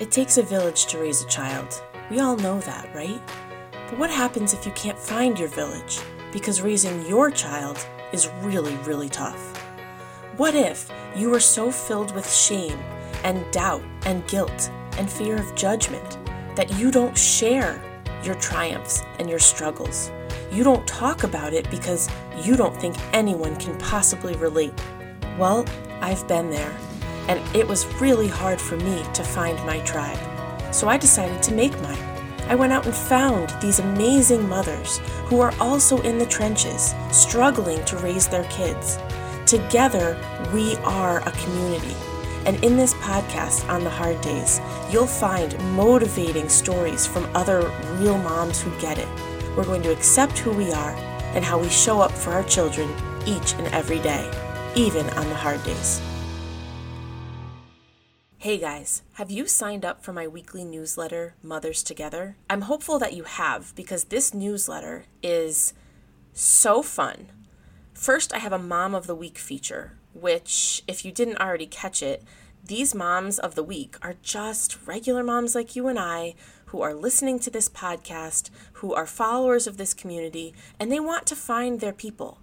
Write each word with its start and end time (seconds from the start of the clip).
It 0.00 0.10
takes 0.10 0.38
a 0.38 0.42
village 0.42 0.86
to 0.86 0.98
raise 0.98 1.22
a 1.22 1.28
child. 1.28 1.82
We 2.10 2.20
all 2.20 2.34
know 2.34 2.58
that, 2.60 2.88
right? 2.94 3.20
But 3.70 3.98
what 3.98 4.08
happens 4.08 4.54
if 4.54 4.64
you 4.64 4.72
can't 4.72 4.98
find 4.98 5.38
your 5.38 5.48
village? 5.48 6.00
Because 6.32 6.62
raising 6.62 7.06
your 7.06 7.30
child 7.30 7.86
is 8.10 8.30
really, 8.40 8.74
really 8.76 9.10
tough. 9.10 9.58
What 10.38 10.54
if 10.54 10.90
you 11.14 11.34
are 11.34 11.38
so 11.38 11.70
filled 11.70 12.14
with 12.14 12.32
shame 12.32 12.78
and 13.24 13.44
doubt 13.52 13.82
and 14.06 14.26
guilt 14.26 14.70
and 14.96 15.10
fear 15.10 15.36
of 15.36 15.54
judgment 15.54 16.16
that 16.56 16.78
you 16.78 16.90
don't 16.90 17.16
share 17.16 17.82
your 18.24 18.36
triumphs 18.36 19.02
and 19.18 19.28
your 19.28 19.38
struggles? 19.38 20.10
You 20.50 20.64
don't 20.64 20.86
talk 20.86 21.24
about 21.24 21.52
it 21.52 21.70
because 21.70 22.08
you 22.42 22.56
don't 22.56 22.74
think 22.80 22.96
anyone 23.12 23.54
can 23.56 23.76
possibly 23.76 24.34
relate. 24.36 24.72
Well, 25.38 25.66
I've 26.00 26.26
been 26.26 26.48
there 26.48 26.74
and 27.30 27.40
it 27.54 27.66
was 27.66 27.86
really 28.00 28.26
hard 28.26 28.60
for 28.60 28.76
me 28.76 29.04
to 29.14 29.22
find 29.22 29.56
my 29.64 29.78
tribe. 29.80 30.18
So 30.74 30.88
I 30.88 30.96
decided 30.96 31.40
to 31.44 31.54
make 31.54 31.80
mine. 31.80 32.02
I 32.48 32.56
went 32.56 32.72
out 32.72 32.86
and 32.86 32.94
found 32.94 33.54
these 33.62 33.78
amazing 33.78 34.48
mothers 34.48 34.98
who 35.26 35.40
are 35.40 35.54
also 35.60 36.00
in 36.02 36.18
the 36.18 36.26
trenches, 36.26 36.92
struggling 37.12 37.84
to 37.84 37.96
raise 37.98 38.26
their 38.26 38.42
kids. 38.44 38.98
Together, 39.46 40.18
we 40.52 40.74
are 40.78 41.20
a 41.20 41.30
community. 41.30 41.94
And 42.46 42.62
in 42.64 42.76
this 42.76 42.94
podcast 42.94 43.68
on 43.68 43.84
the 43.84 43.90
hard 43.90 44.20
days, 44.22 44.60
you'll 44.90 45.06
find 45.06 45.56
motivating 45.76 46.48
stories 46.48 47.06
from 47.06 47.30
other 47.36 47.70
real 47.98 48.18
moms 48.18 48.60
who 48.60 48.76
get 48.80 48.98
it. 48.98 49.08
We're 49.56 49.64
going 49.64 49.82
to 49.82 49.92
accept 49.92 50.36
who 50.38 50.50
we 50.50 50.72
are 50.72 50.96
and 51.36 51.44
how 51.44 51.60
we 51.60 51.68
show 51.68 52.00
up 52.00 52.10
for 52.10 52.32
our 52.32 52.42
children 52.42 52.92
each 53.24 53.52
and 53.52 53.68
every 53.68 54.00
day, 54.00 54.28
even 54.74 55.08
on 55.10 55.28
the 55.28 55.36
hard 55.36 55.62
days. 55.62 56.02
Hey 58.42 58.56
guys, 58.56 59.02
have 59.16 59.30
you 59.30 59.46
signed 59.46 59.84
up 59.84 60.02
for 60.02 60.14
my 60.14 60.26
weekly 60.26 60.64
newsletter, 60.64 61.34
Mothers 61.42 61.82
Together? 61.82 62.36
I'm 62.48 62.62
hopeful 62.62 62.98
that 62.98 63.12
you 63.12 63.24
have 63.24 63.74
because 63.76 64.04
this 64.04 64.32
newsletter 64.32 65.04
is 65.22 65.74
so 66.32 66.82
fun. 66.82 67.26
First, 67.92 68.32
I 68.32 68.38
have 68.38 68.54
a 68.54 68.58
Mom 68.58 68.94
of 68.94 69.06
the 69.06 69.14
Week 69.14 69.36
feature, 69.36 69.92
which, 70.14 70.82
if 70.88 71.04
you 71.04 71.12
didn't 71.12 71.36
already 71.36 71.66
catch 71.66 72.02
it, 72.02 72.24
these 72.64 72.94
moms 72.94 73.38
of 73.38 73.56
the 73.56 73.62
week 73.62 73.96
are 74.00 74.16
just 74.22 74.86
regular 74.86 75.22
moms 75.22 75.54
like 75.54 75.76
you 75.76 75.86
and 75.86 75.98
I 75.98 76.34
who 76.66 76.80
are 76.80 76.94
listening 76.94 77.40
to 77.40 77.50
this 77.50 77.68
podcast, 77.68 78.48
who 78.74 78.94
are 78.94 79.04
followers 79.04 79.66
of 79.66 79.76
this 79.76 79.92
community, 79.92 80.54
and 80.78 80.90
they 80.90 81.00
want 81.00 81.26
to 81.26 81.36
find 81.36 81.80
their 81.80 81.92
people. 81.92 82.38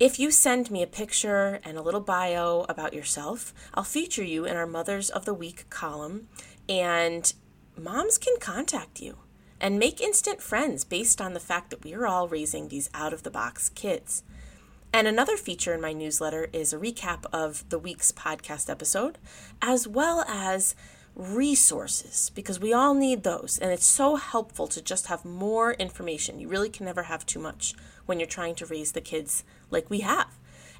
If 0.00 0.18
you 0.18 0.32
send 0.32 0.72
me 0.72 0.82
a 0.82 0.88
picture 0.88 1.60
and 1.62 1.78
a 1.78 1.82
little 1.82 2.00
bio 2.00 2.66
about 2.68 2.94
yourself, 2.94 3.54
I'll 3.74 3.84
feature 3.84 4.24
you 4.24 4.44
in 4.44 4.56
our 4.56 4.66
Mothers 4.66 5.08
of 5.08 5.24
the 5.24 5.32
Week 5.32 5.70
column, 5.70 6.26
and 6.68 7.32
moms 7.80 8.18
can 8.18 8.34
contact 8.40 9.00
you 9.00 9.18
and 9.60 9.78
make 9.78 10.00
instant 10.00 10.42
friends 10.42 10.82
based 10.82 11.20
on 11.20 11.32
the 11.32 11.38
fact 11.38 11.70
that 11.70 11.84
we 11.84 11.94
are 11.94 12.08
all 12.08 12.26
raising 12.26 12.66
these 12.66 12.90
out 12.92 13.12
of 13.12 13.22
the 13.22 13.30
box 13.30 13.68
kids. 13.68 14.24
And 14.92 15.06
another 15.06 15.36
feature 15.36 15.72
in 15.72 15.80
my 15.80 15.92
newsletter 15.92 16.48
is 16.52 16.72
a 16.72 16.78
recap 16.78 17.24
of 17.32 17.68
the 17.68 17.78
week's 17.78 18.10
podcast 18.10 18.68
episode, 18.68 19.18
as 19.62 19.86
well 19.86 20.24
as 20.26 20.74
resources, 21.14 22.32
because 22.34 22.58
we 22.58 22.72
all 22.72 22.94
need 22.94 23.22
those. 23.22 23.58
And 23.58 23.70
it's 23.70 23.86
so 23.86 24.16
helpful 24.16 24.66
to 24.66 24.82
just 24.82 25.06
have 25.06 25.24
more 25.24 25.74
information. 25.74 26.40
You 26.40 26.48
really 26.48 26.68
can 26.68 26.86
never 26.86 27.04
have 27.04 27.24
too 27.24 27.38
much 27.38 27.74
when 28.06 28.18
you're 28.18 28.26
trying 28.26 28.54
to 28.56 28.66
raise 28.66 28.92
the 28.92 29.00
kids 29.00 29.44
like 29.74 29.90
we 29.90 30.00
have. 30.00 30.38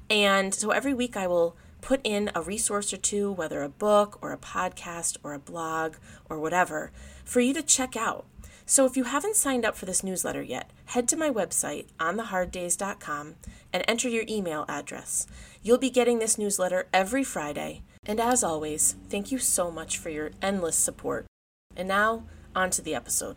And 0.09 0.53
so 0.53 0.71
every 0.71 0.93
week 0.93 1.15
I 1.15 1.27
will 1.27 1.55
put 1.81 2.01
in 2.03 2.31
a 2.33 2.41
resource 2.41 2.91
or 2.91 2.97
two, 2.97 3.31
whether 3.31 3.61
a 3.61 3.69
book 3.69 4.17
or 4.21 4.31
a 4.31 4.37
podcast 4.37 5.17
or 5.23 5.33
a 5.33 5.39
blog 5.39 5.97
or 6.27 6.39
whatever, 6.39 6.91
for 7.23 7.39
you 7.39 7.53
to 7.53 7.61
check 7.61 7.95
out. 7.95 8.25
So 8.65 8.85
if 8.85 8.97
you 8.97 9.03
haven't 9.03 9.35
signed 9.35 9.63
up 9.63 9.75
for 9.75 9.85
this 9.85 10.03
newsletter 10.03 10.41
yet, 10.41 10.71
head 10.85 11.07
to 11.09 11.15
my 11.15 11.29
website 11.29 11.85
ontheharddays.com 11.99 13.35
and 13.71 13.85
enter 13.87 14.09
your 14.09 14.23
email 14.27 14.65
address. 14.67 15.27
You'll 15.61 15.77
be 15.77 15.91
getting 15.91 16.17
this 16.17 16.39
newsletter 16.39 16.87
every 16.91 17.23
Friday. 17.23 17.83
And 18.03 18.19
as 18.19 18.43
always, 18.43 18.95
thank 19.09 19.31
you 19.31 19.37
so 19.37 19.69
much 19.69 19.99
for 19.99 20.09
your 20.09 20.31
endless 20.41 20.75
support. 20.75 21.27
And 21.75 21.87
now, 21.87 22.23
on 22.55 22.71
to 22.71 22.81
the 22.81 22.95
episode. 22.95 23.35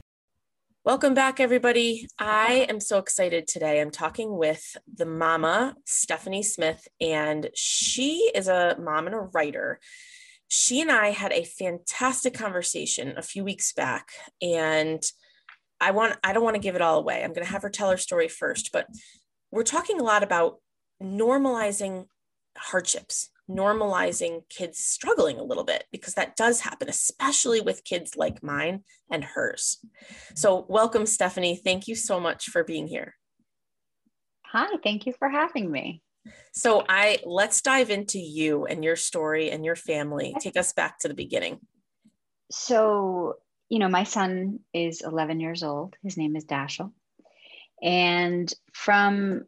Welcome 0.88 1.12
back, 1.12 1.38
everybody. 1.38 2.08
I 2.18 2.64
am 2.70 2.80
so 2.80 2.96
excited 2.96 3.46
today. 3.46 3.78
I'm 3.78 3.90
talking 3.90 4.38
with 4.38 4.74
the 4.90 5.04
mama, 5.04 5.76
Stephanie 5.84 6.42
Smith, 6.42 6.88
and 6.98 7.50
she 7.54 8.30
is 8.34 8.48
a 8.48 8.74
mom 8.80 9.04
and 9.04 9.14
a 9.14 9.18
writer. 9.18 9.80
She 10.48 10.80
and 10.80 10.90
I 10.90 11.10
had 11.10 11.30
a 11.32 11.44
fantastic 11.44 12.32
conversation 12.32 13.18
a 13.18 13.22
few 13.22 13.44
weeks 13.44 13.74
back, 13.74 14.12
and 14.40 15.02
I 15.78 15.90
want 15.90 16.16
I 16.24 16.32
don't 16.32 16.42
want 16.42 16.54
to 16.54 16.62
give 16.62 16.74
it 16.74 16.80
all 16.80 16.98
away. 16.98 17.22
I'm 17.22 17.34
going 17.34 17.46
to 17.46 17.52
have 17.52 17.64
her 17.64 17.68
tell 17.68 17.90
her 17.90 17.98
story 17.98 18.28
first, 18.28 18.72
but 18.72 18.86
we're 19.50 19.64
talking 19.64 20.00
a 20.00 20.04
lot 20.04 20.22
about 20.22 20.56
normalizing 21.02 22.06
hardships 22.56 23.28
normalizing 23.48 24.42
kids 24.48 24.78
struggling 24.78 25.38
a 25.38 25.44
little 25.44 25.64
bit 25.64 25.84
because 25.90 26.14
that 26.14 26.36
does 26.36 26.60
happen, 26.60 26.88
especially 26.88 27.60
with 27.60 27.84
kids 27.84 28.16
like 28.16 28.42
mine 28.42 28.84
and 29.10 29.24
hers. 29.24 29.78
So, 30.34 30.66
welcome, 30.68 31.06
Stephanie. 31.06 31.60
Thank 31.62 31.88
you 31.88 31.94
so 31.94 32.20
much 32.20 32.46
for 32.46 32.64
being 32.64 32.86
here. 32.86 33.14
Hi, 34.46 34.66
thank 34.82 35.06
you 35.06 35.12
for 35.18 35.28
having 35.28 35.70
me. 35.70 36.02
So, 36.52 36.84
I 36.88 37.18
let's 37.24 37.62
dive 37.62 37.90
into 37.90 38.18
you 38.18 38.66
and 38.66 38.84
your 38.84 38.96
story 38.96 39.50
and 39.50 39.64
your 39.64 39.76
family. 39.76 40.34
Take 40.40 40.56
us 40.56 40.72
back 40.72 40.98
to 41.00 41.08
the 41.08 41.14
beginning. 41.14 41.60
So, 42.50 43.34
you 43.68 43.78
know, 43.78 43.88
my 43.88 44.04
son 44.04 44.60
is 44.72 45.02
11 45.02 45.40
years 45.40 45.62
old. 45.62 45.96
His 46.02 46.16
name 46.16 46.36
is 46.36 46.44
Dashiell. 46.44 46.92
And 47.82 48.52
from 48.72 49.44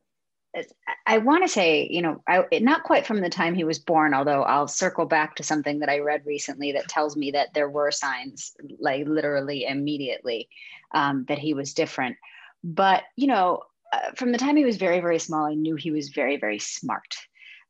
I 1.07 1.19
want 1.19 1.45
to 1.45 1.49
say, 1.49 1.87
you 1.91 2.03
know, 2.03 2.23
I, 2.27 2.45
not 2.61 2.83
quite 2.83 3.07
from 3.07 3.21
the 3.21 3.31
time 3.31 3.55
he 3.55 3.65
was 3.65 3.79
born, 3.79 4.15
although 4.15 4.43
I'll 4.43 4.69
circle 4.69 5.07
back 5.07 5.37
to 5.37 5.43
something 5.43 5.79
that 5.81 5.89
I 5.89 6.01
read 6.01 6.27
recently 6.27 6.73
that 6.73 6.89
tells 6.89 7.17
me 7.17 7.33
that 7.33 7.55
there 7.55 7.69
were 7.69 7.91
signs, 7.91 8.53
like 8.79 9.07
literally 9.07 9.65
immediately, 9.65 10.49
um, 10.93 11.25
that 11.29 11.39
he 11.39 11.55
was 11.55 11.75
different. 11.75 12.17
But, 12.65 13.05
you 13.17 13.29
know, 13.29 13.63
uh, 13.93 14.13
from 14.17 14.33
the 14.33 14.39
time 14.39 14.57
he 14.57 14.65
was 14.65 14.77
very, 14.77 15.01
very 15.01 15.19
small, 15.19 15.47
I 15.47 15.55
knew 15.55 15.77
he 15.77 15.91
was 15.91 16.09
very, 16.09 16.37
very 16.37 16.59
smart. 16.59 17.17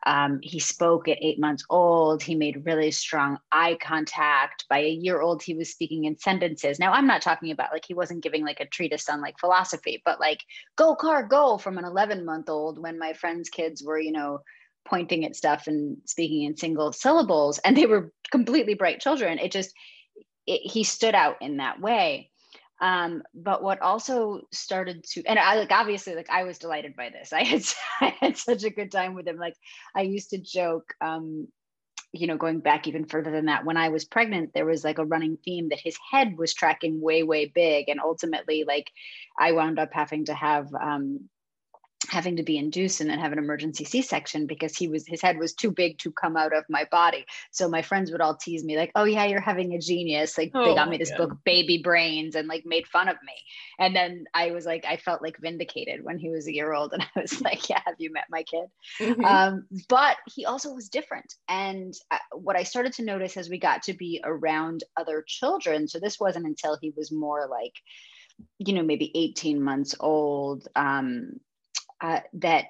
Um, 0.06 0.40
he 0.42 0.58
spoke 0.58 1.08
at 1.08 1.18
eight 1.20 1.38
months 1.38 1.64
old. 1.68 2.22
He 2.22 2.34
made 2.34 2.64
really 2.64 2.90
strong 2.90 3.38
eye 3.52 3.76
contact. 3.82 4.64
By 4.68 4.78
a 4.78 4.88
year 4.88 5.20
old, 5.20 5.42
he 5.42 5.54
was 5.54 5.70
speaking 5.70 6.04
in 6.04 6.18
sentences. 6.18 6.78
Now, 6.78 6.92
I'm 6.92 7.06
not 7.06 7.22
talking 7.22 7.50
about 7.50 7.72
like 7.72 7.84
he 7.86 7.94
wasn't 7.94 8.22
giving 8.22 8.44
like 8.44 8.60
a 8.60 8.66
treatise 8.66 9.08
on 9.08 9.20
like 9.20 9.38
philosophy, 9.38 10.00
but 10.04 10.18
like 10.18 10.42
go 10.76 10.94
car 10.94 11.24
go 11.24 11.58
from 11.58 11.76
an 11.76 11.84
11 11.84 12.24
month 12.24 12.48
old 12.48 12.78
when 12.78 12.98
my 12.98 13.12
friends' 13.12 13.50
kids 13.50 13.82
were, 13.82 14.00
you 14.00 14.12
know, 14.12 14.40
pointing 14.86 15.24
at 15.24 15.36
stuff 15.36 15.66
and 15.66 15.98
speaking 16.06 16.44
in 16.44 16.56
single 16.56 16.92
syllables 16.92 17.58
and 17.58 17.76
they 17.76 17.86
were 17.86 18.12
completely 18.30 18.74
bright 18.74 19.00
children. 19.00 19.38
It 19.38 19.52
just, 19.52 19.74
it, 20.46 20.60
he 20.62 20.84
stood 20.84 21.14
out 21.14 21.36
in 21.42 21.58
that 21.58 21.80
way. 21.80 22.29
Um, 22.80 23.22
but 23.34 23.62
what 23.62 23.82
also 23.82 24.42
started 24.52 25.04
to, 25.12 25.22
and 25.26 25.38
I 25.38 25.56
like 25.56 25.70
obviously 25.70 26.14
like 26.14 26.30
I 26.30 26.44
was 26.44 26.58
delighted 26.58 26.96
by 26.96 27.10
this. 27.10 27.32
I 27.32 27.44
had 27.44 27.62
I 28.00 28.14
had 28.20 28.36
such 28.36 28.64
a 28.64 28.70
good 28.70 28.90
time 28.90 29.14
with 29.14 29.28
him. 29.28 29.36
Like 29.36 29.54
I 29.94 30.02
used 30.02 30.30
to 30.30 30.38
joke, 30.38 30.94
um, 31.00 31.48
you 32.12 32.26
know, 32.26 32.36
going 32.36 32.60
back 32.60 32.88
even 32.88 33.04
further 33.04 33.30
than 33.30 33.46
that, 33.46 33.64
when 33.64 33.76
I 33.76 33.90
was 33.90 34.04
pregnant, 34.04 34.52
there 34.52 34.66
was 34.66 34.82
like 34.82 34.98
a 34.98 35.04
running 35.04 35.38
theme 35.44 35.68
that 35.68 35.80
his 35.80 35.96
head 36.10 36.36
was 36.36 36.54
tracking 36.54 37.00
way, 37.00 37.22
way 37.22 37.46
big. 37.46 37.88
And 37.88 38.00
ultimately, 38.00 38.64
like 38.66 38.90
I 39.38 39.52
wound 39.52 39.78
up 39.78 39.90
having 39.92 40.24
to 40.24 40.34
have 40.34 40.68
um, 40.74 41.28
having 42.08 42.36
to 42.36 42.42
be 42.42 42.56
induced 42.56 43.00
and 43.00 43.10
then 43.10 43.18
have 43.18 43.32
an 43.32 43.38
emergency 43.38 43.84
c-section 43.84 44.46
because 44.46 44.76
he 44.76 44.88
was 44.88 45.06
his 45.06 45.20
head 45.20 45.38
was 45.38 45.52
too 45.52 45.70
big 45.70 45.98
to 45.98 46.10
come 46.10 46.36
out 46.36 46.54
of 46.54 46.64
my 46.68 46.86
body. 46.90 47.26
So 47.50 47.68
my 47.68 47.82
friends 47.82 48.10
would 48.10 48.22
all 48.22 48.36
tease 48.36 48.64
me 48.64 48.76
like 48.76 48.90
oh 48.94 49.04
yeah 49.04 49.26
you're 49.26 49.40
having 49.40 49.74
a 49.74 49.78
genius. 49.78 50.38
Like 50.38 50.50
oh, 50.54 50.64
they 50.64 50.74
got 50.74 50.88
me 50.88 50.96
this 50.96 51.12
book 51.12 51.36
baby 51.44 51.80
brains 51.82 52.34
and 52.36 52.48
like 52.48 52.64
made 52.64 52.86
fun 52.86 53.08
of 53.08 53.16
me. 53.24 53.34
And 53.78 53.94
then 53.94 54.24
i 54.32 54.50
was 54.50 54.64
like 54.64 54.84
i 54.86 54.96
felt 54.96 55.22
like 55.22 55.38
vindicated 55.38 56.02
when 56.02 56.18
he 56.18 56.30
was 56.30 56.46
a 56.46 56.54
year 56.54 56.72
old 56.72 56.92
and 56.92 57.02
i 57.16 57.20
was 57.20 57.40
like 57.40 57.68
yeah 57.68 57.80
have 57.84 57.96
you 57.98 58.12
met 58.12 58.24
my 58.30 58.44
kid? 58.44 58.66
Mm-hmm. 58.98 59.24
um, 59.24 59.66
but 59.88 60.16
he 60.34 60.46
also 60.46 60.72
was 60.72 60.88
different. 60.88 61.34
And 61.48 61.94
uh, 62.10 62.18
what 62.32 62.56
i 62.56 62.62
started 62.62 62.94
to 62.94 63.04
notice 63.04 63.36
as 63.36 63.50
we 63.50 63.58
got 63.58 63.82
to 63.84 63.92
be 63.92 64.20
around 64.24 64.84
other 64.96 65.22
children 65.26 65.86
so 65.86 66.00
this 66.00 66.18
wasn't 66.18 66.46
until 66.46 66.78
he 66.80 66.92
was 66.96 67.12
more 67.12 67.46
like 67.46 67.74
you 68.58 68.72
know 68.72 68.82
maybe 68.82 69.10
18 69.14 69.62
months 69.62 69.94
old 70.00 70.66
um, 70.74 71.40
uh, 72.00 72.20
that 72.34 72.66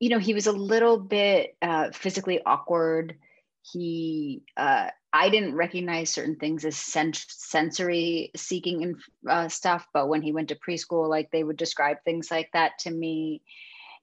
you 0.00 0.08
know 0.08 0.18
he 0.18 0.34
was 0.34 0.46
a 0.46 0.52
little 0.52 0.98
bit 0.98 1.56
uh, 1.62 1.90
physically 1.92 2.40
awkward. 2.44 3.16
He 3.62 4.42
uh, 4.56 4.90
i 5.14 5.28
didn't 5.28 5.54
recognize 5.54 6.10
certain 6.10 6.34
things 6.34 6.64
as 6.64 6.76
sensory 6.76 8.32
seeking 8.34 8.96
uh, 9.30 9.48
stuff 9.48 9.86
but 9.94 10.08
when 10.08 10.22
he 10.22 10.32
went 10.32 10.48
to 10.48 10.56
preschool 10.56 11.08
like 11.08 11.30
they 11.30 11.44
would 11.44 11.56
describe 11.56 11.98
things 12.04 12.30
like 12.30 12.50
that 12.52 12.72
to 12.80 12.90
me. 12.90 13.40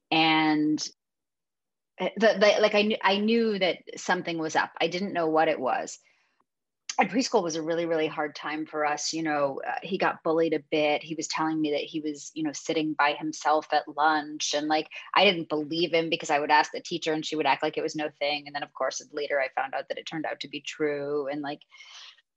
And 0.09 0.81
uh, 1.99 2.09
the, 2.17 2.37
the, 2.39 2.61
like 2.61 2.75
I 2.75 2.81
knew, 2.83 2.97
I 3.03 3.17
knew 3.17 3.59
that 3.59 3.77
something 3.97 4.37
was 4.37 4.55
up. 4.55 4.71
I 4.79 4.87
didn't 4.87 5.13
know 5.13 5.27
what 5.27 5.49
it 5.49 5.59
was 5.59 5.99
and 6.99 7.09
preschool 7.09 7.43
was 7.43 7.55
a 7.55 7.61
really 7.61 7.85
really 7.85 8.07
hard 8.07 8.35
time 8.35 8.65
for 8.65 8.85
us 8.85 9.13
you 9.13 9.23
know 9.23 9.61
uh, 9.67 9.75
he 9.83 9.97
got 9.97 10.23
bullied 10.23 10.53
a 10.53 10.63
bit. 10.71 11.03
He 11.03 11.15
was 11.15 11.27
telling 11.27 11.59
me 11.59 11.71
that 11.71 11.81
he 11.81 11.99
was 11.99 12.31
you 12.33 12.43
know 12.43 12.51
sitting 12.53 12.93
by 12.93 13.13
himself 13.13 13.67
at 13.71 13.87
lunch 13.95 14.53
and 14.55 14.67
like 14.67 14.87
i 15.15 15.23
didn't 15.23 15.49
believe 15.49 15.93
him 15.93 16.09
because 16.09 16.29
i 16.29 16.39
would 16.39 16.51
ask 16.51 16.71
the 16.71 16.81
teacher 16.81 17.13
and 17.13 17.25
she 17.25 17.35
would 17.35 17.45
act 17.45 17.63
like 17.63 17.77
it 17.77 17.83
was 17.83 17.95
no 17.95 18.09
thing 18.19 18.43
and 18.45 18.55
then 18.55 18.63
of 18.63 18.73
course 18.73 19.01
later 19.13 19.39
i 19.39 19.47
found 19.59 19.73
out 19.73 19.87
that 19.87 19.97
it 19.97 20.05
turned 20.05 20.25
out 20.25 20.39
to 20.39 20.47
be 20.47 20.61
true 20.61 21.27
and 21.27 21.41
like 21.41 21.61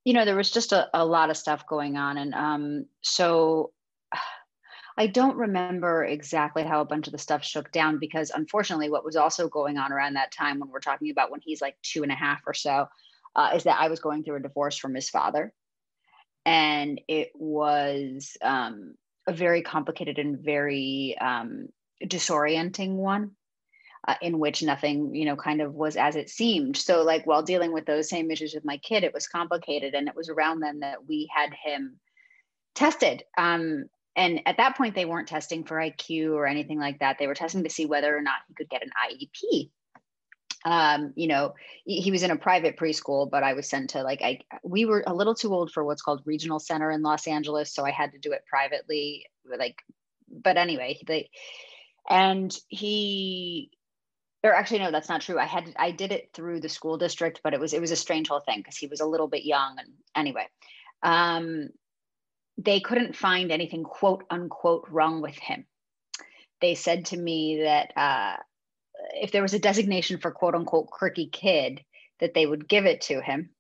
you 0.04 0.12
know 0.12 0.24
there 0.24 0.36
was 0.36 0.50
just 0.50 0.72
a, 0.72 0.88
a 0.94 1.04
lot 1.04 1.30
of 1.30 1.36
stuff 1.36 1.66
going 1.66 1.96
on 1.96 2.18
and 2.18 2.34
um 2.34 2.86
so 3.02 3.72
I 4.96 5.08
don't 5.08 5.36
remember 5.36 6.04
exactly 6.04 6.62
how 6.62 6.80
a 6.80 6.84
bunch 6.84 7.08
of 7.08 7.12
the 7.12 7.18
stuff 7.18 7.42
shook 7.42 7.72
down 7.72 7.98
because 7.98 8.30
unfortunately, 8.30 8.90
what 8.90 9.04
was 9.04 9.16
also 9.16 9.48
going 9.48 9.76
on 9.76 9.90
around 9.90 10.14
that 10.14 10.30
time 10.30 10.60
when 10.60 10.70
we're 10.70 10.78
talking 10.78 11.10
about 11.10 11.32
when 11.32 11.40
he's 11.42 11.60
like 11.60 11.74
two 11.82 12.04
and 12.04 12.12
a 12.12 12.14
half 12.14 12.42
or 12.46 12.54
so 12.54 12.86
uh, 13.36 13.50
is 13.54 13.64
that 13.64 13.80
I 13.80 13.88
was 13.88 14.00
going 14.00 14.24
through 14.24 14.36
a 14.36 14.40
divorce 14.40 14.76
from 14.76 14.94
his 14.94 15.10
father. 15.10 15.52
And 16.46 17.00
it 17.08 17.30
was 17.34 18.36
um, 18.42 18.94
a 19.26 19.32
very 19.32 19.62
complicated 19.62 20.18
and 20.18 20.38
very 20.38 21.16
um, 21.20 21.68
disorienting 22.02 22.96
one. 22.96 23.32
Uh, 24.06 24.16
in 24.20 24.38
which 24.38 24.62
nothing, 24.62 25.14
you 25.14 25.24
know, 25.24 25.34
kind 25.34 25.62
of 25.62 25.72
was 25.72 25.96
as 25.96 26.14
it 26.14 26.28
seemed. 26.28 26.76
So, 26.76 27.02
like, 27.02 27.26
while 27.26 27.42
dealing 27.42 27.72
with 27.72 27.86
those 27.86 28.06
same 28.06 28.30
issues 28.30 28.52
with 28.54 28.62
my 28.62 28.76
kid, 28.76 29.02
it 29.02 29.14
was 29.14 29.26
complicated. 29.26 29.94
And 29.94 30.08
it 30.08 30.14
was 30.14 30.28
around 30.28 30.60
then 30.60 30.80
that 30.80 31.08
we 31.08 31.26
had 31.34 31.54
him 31.54 31.98
tested. 32.74 33.22
Um, 33.38 33.86
and 34.14 34.42
at 34.44 34.58
that 34.58 34.76
point, 34.76 34.94
they 34.94 35.06
weren't 35.06 35.28
testing 35.28 35.64
for 35.64 35.76
IQ 35.76 36.32
or 36.34 36.46
anything 36.46 36.78
like 36.78 36.98
that. 36.98 37.16
They 37.18 37.26
were 37.26 37.34
testing 37.34 37.64
to 37.64 37.70
see 37.70 37.86
whether 37.86 38.14
or 38.14 38.20
not 38.20 38.42
he 38.46 38.52
could 38.52 38.68
get 38.68 38.82
an 38.82 38.90
IEP 39.10 39.70
um, 40.64 41.12
you 41.14 41.28
know, 41.28 41.54
he 41.84 42.10
was 42.10 42.22
in 42.22 42.30
a 42.30 42.36
private 42.36 42.76
preschool, 42.76 43.30
but 43.30 43.42
I 43.42 43.52
was 43.52 43.68
sent 43.68 43.90
to 43.90 44.02
like 44.02 44.22
I 44.22 44.40
we 44.62 44.84
were 44.84 45.04
a 45.06 45.14
little 45.14 45.34
too 45.34 45.52
old 45.52 45.70
for 45.70 45.84
what's 45.84 46.02
called 46.02 46.22
regional 46.24 46.58
center 46.58 46.90
in 46.90 47.02
Los 47.02 47.26
Angeles, 47.26 47.72
so 47.72 47.84
I 47.84 47.90
had 47.90 48.12
to 48.12 48.18
do 48.18 48.32
it 48.32 48.44
privately. 48.46 49.26
Like, 49.46 49.76
but 50.28 50.56
anyway, 50.56 50.98
they 51.06 51.28
and 52.08 52.56
he 52.68 53.70
or 54.42 54.54
actually 54.54 54.78
no 54.78 54.90
that's 54.90 55.08
not 55.08 55.22
true 55.22 55.38
i 55.38 55.44
had 55.44 55.72
i 55.78 55.90
did 55.90 56.12
it 56.12 56.28
through 56.34 56.60
the 56.60 56.68
school 56.68 56.98
district 56.98 57.40
but 57.42 57.54
it 57.54 57.60
was 57.60 57.72
it 57.72 57.80
was 57.80 57.90
a 57.90 57.96
strange 57.96 58.28
whole 58.28 58.40
thing 58.40 58.58
because 58.58 58.76
he 58.76 58.86
was 58.86 59.00
a 59.00 59.06
little 59.06 59.28
bit 59.28 59.44
young 59.44 59.76
and 59.78 59.88
anyway 60.14 60.46
um, 61.02 61.68
they 62.56 62.80
couldn't 62.80 63.16
find 63.16 63.50
anything 63.50 63.82
quote 63.82 64.24
unquote 64.30 64.86
wrong 64.90 65.20
with 65.20 65.36
him 65.36 65.66
they 66.60 66.74
said 66.74 67.06
to 67.06 67.16
me 67.16 67.62
that 67.62 67.92
uh, 67.96 68.36
if 69.12 69.32
there 69.32 69.42
was 69.42 69.54
a 69.54 69.58
designation 69.58 70.18
for 70.18 70.30
quote 70.30 70.54
unquote 70.54 70.88
quirky 70.88 71.28
kid, 71.28 71.80
that 72.20 72.34
they 72.34 72.46
would 72.46 72.68
give 72.68 72.86
it 72.86 73.02
to 73.02 73.20
him. 73.20 73.50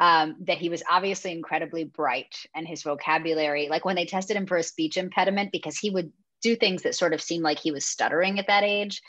Um, 0.00 0.36
that 0.42 0.58
he 0.58 0.68
was 0.68 0.84
obviously 0.88 1.32
incredibly 1.32 1.82
bright 1.82 2.36
and 2.54 2.68
his 2.68 2.84
vocabulary, 2.84 3.66
like 3.68 3.84
when 3.84 3.96
they 3.96 4.06
tested 4.06 4.36
him 4.36 4.46
for 4.46 4.56
a 4.56 4.62
speech 4.62 4.96
impediment, 4.96 5.50
because 5.50 5.76
he 5.76 5.90
would 5.90 6.12
do 6.40 6.54
things 6.54 6.82
that 6.82 6.94
sort 6.94 7.12
of 7.12 7.20
seemed 7.20 7.42
like 7.42 7.58
he 7.58 7.72
was 7.72 7.84
stuttering 7.84 8.38
at 8.38 8.46
that 8.46 8.62
age. 8.62 9.02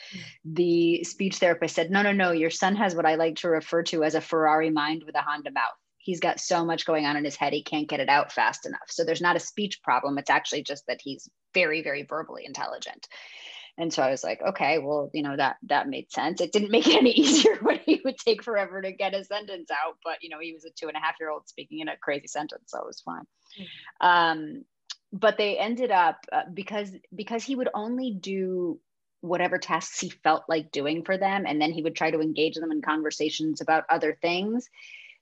The 0.45 1.03
speech 1.03 1.38
therapist 1.38 1.75
said, 1.75 1.91
No, 1.91 2.01
no, 2.01 2.12
no, 2.12 2.31
your 2.31 2.50
son 2.50 2.75
has 2.75 2.95
what 2.95 3.05
I 3.05 3.15
like 3.15 3.35
to 3.38 3.50
refer 3.50 3.83
to 3.83 4.03
as 4.03 4.15
a 4.15 4.21
Ferrari 4.21 4.71
mind 4.71 5.03
with 5.05 5.15
a 5.15 5.21
Honda 5.21 5.51
mouth. 5.51 5.77
He's 5.97 6.19
got 6.19 6.39
so 6.39 6.65
much 6.65 6.85
going 6.85 7.05
on 7.05 7.17
in 7.17 7.25
his 7.25 7.35
head, 7.35 7.53
he 7.53 7.62
can't 7.62 7.88
get 7.88 8.00
it 8.00 8.09
out 8.09 8.31
fast 8.31 8.65
enough. 8.65 8.79
So 8.88 9.03
there's 9.03 9.21
not 9.21 9.35
a 9.35 9.39
speech 9.39 9.83
problem. 9.83 10.17
It's 10.17 10.31
actually 10.31 10.63
just 10.63 10.88
that 10.88 11.01
he's 11.03 11.29
very, 11.53 11.83
very 11.83 12.03
verbally 12.03 12.45
intelligent 12.45 13.07
and 13.79 13.91
so 13.91 14.03
i 14.03 14.11
was 14.11 14.23
like 14.23 14.41
okay 14.41 14.77
well 14.77 15.09
you 15.13 15.23
know 15.23 15.35
that 15.35 15.55
that 15.63 15.87
made 15.87 16.11
sense 16.11 16.41
it 16.41 16.51
didn't 16.51 16.69
make 16.69 16.87
it 16.87 16.97
any 16.97 17.11
easier 17.19 17.55
when 17.61 17.79
he 17.79 17.99
would 18.05 18.17
take 18.17 18.43
forever 18.43 18.81
to 18.81 18.91
get 18.91 19.15
a 19.15 19.23
sentence 19.23 19.71
out 19.71 19.95
but 20.03 20.17
you 20.21 20.29
know 20.29 20.39
he 20.39 20.53
was 20.53 20.65
a 20.65 20.69
two 20.71 20.87
and 20.87 20.97
a 20.97 20.99
half 20.99 21.15
year 21.19 21.31
old 21.31 21.47
speaking 21.47 21.79
in 21.79 21.87
a 21.87 21.97
crazy 21.97 22.27
sentence 22.27 22.63
so 22.67 22.79
it 22.79 22.85
was 22.85 23.01
fine 23.01 23.25
mm-hmm. 23.59 24.07
um, 24.07 24.65
but 25.11 25.37
they 25.37 25.57
ended 25.57 25.89
up 25.89 26.17
uh, 26.31 26.43
because 26.53 26.91
because 27.15 27.43
he 27.43 27.55
would 27.55 27.69
only 27.73 28.11
do 28.11 28.79
whatever 29.21 29.57
tasks 29.57 29.99
he 29.99 30.09
felt 30.09 30.43
like 30.47 30.71
doing 30.71 31.03
for 31.03 31.17
them 31.17 31.45
and 31.45 31.61
then 31.61 31.71
he 31.71 31.81
would 31.81 31.95
try 31.95 32.11
to 32.11 32.21
engage 32.21 32.55
them 32.55 32.71
in 32.71 32.81
conversations 32.81 33.59
about 33.59 33.83
other 33.89 34.17
things 34.21 34.69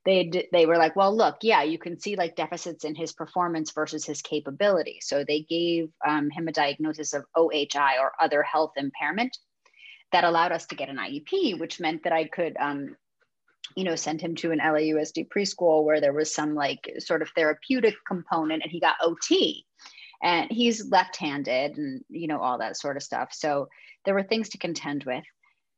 they 0.08 0.48
they 0.54 0.66
were 0.66 0.78
like, 0.78 0.96
well, 0.96 1.16
look, 1.16 1.36
yeah, 1.42 1.64
you 1.64 1.78
can 1.78 2.00
see 2.00 2.16
like 2.16 2.38
deficits 2.38 2.86
in 2.86 2.96
his 2.96 3.12
performance 3.12 3.72
versus 3.72 4.06
his 4.06 4.22
capability. 4.22 5.00
So 5.02 5.26
they 5.26 5.42
gave 5.42 5.90
um, 6.08 6.30
him 6.30 6.48
a 6.48 6.54
diagnosis 6.54 7.14
of 7.14 7.26
OHI 7.36 8.00
or 8.00 8.14
other 8.20 8.42
health 8.42 8.72
impairment 8.78 9.38
that 10.14 10.24
allowed 10.24 10.54
us 10.54 10.66
to 10.68 10.76
get 10.76 10.88
an 10.88 10.96
IEP, 10.96 11.60
which 11.60 11.82
meant 11.82 12.06
that 12.06 12.14
I 12.14 12.24
could, 12.24 12.56
um, 12.58 12.96
you 13.76 13.84
know, 13.84 13.98
send 13.98 14.22
him 14.22 14.36
to 14.36 14.52
an 14.54 14.60
LAUSD 14.60 15.28
preschool 15.28 15.84
where 15.84 16.00
there 16.00 16.14
was 16.14 16.34
some 16.34 16.56
like 16.56 16.90
sort 17.00 17.22
of 17.22 17.30
therapeutic 17.36 17.96
component, 18.08 18.64
and 18.64 18.72
he 18.72 18.80
got 18.80 18.96
OT. 19.02 19.66
And 20.24 20.50
he's 20.50 20.90
left-handed, 20.90 21.78
and 21.78 22.02
you 22.08 22.28
know 22.28 22.40
all 22.40 22.60
that 22.60 22.78
sort 22.78 22.96
of 22.96 23.04
stuff. 23.04 23.34
So 23.34 23.68
there 24.06 24.14
were 24.14 24.24
things 24.24 24.50
to 24.50 24.58
contend 24.58 25.04
with. 25.04 25.26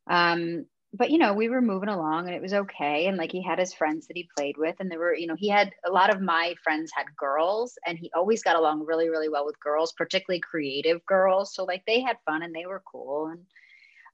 Um, 0.07 0.67
but 0.94 1.12
you 1.12 1.18
know 1.18 1.33
we 1.33 1.50
were 1.50 1.62
moving 1.62 1.89
along 1.89 2.25
and 2.25 2.36
it 2.36 2.41
was 2.41 2.53
okay 2.53 3.06
and 3.06 3.18
like 3.18 3.31
he 3.31 3.44
had 3.44 3.59
his 3.59 3.74
friends 3.74 4.07
that 4.07 4.18
he 4.18 4.30
played 4.36 4.57
with 4.57 4.75
and 4.80 4.89
there 4.89 5.00
were 5.00 5.13
you 5.13 5.27
know 5.27 5.36
he 5.38 5.50
had 5.50 5.71
a 5.86 5.91
lot 5.91 6.13
of 6.13 6.21
my 6.21 6.56
friends 6.63 6.91
had 6.95 7.06
girls 7.15 7.77
and 7.86 7.97
he 7.97 8.12
always 8.15 8.44
got 8.44 8.56
along 8.56 8.86
really 8.86 9.09
really 9.09 9.30
well 9.30 9.45
with 9.45 9.59
girls 9.59 9.94
particularly 9.94 10.39
creative 10.39 11.06
girls 11.06 11.53
so 11.53 11.63
like 11.63 11.83
they 11.86 12.01
had 12.01 12.18
fun 12.25 12.41
and 12.41 12.53
they 12.53 12.65
were 12.65 12.83
cool 12.91 13.27
and 13.27 13.45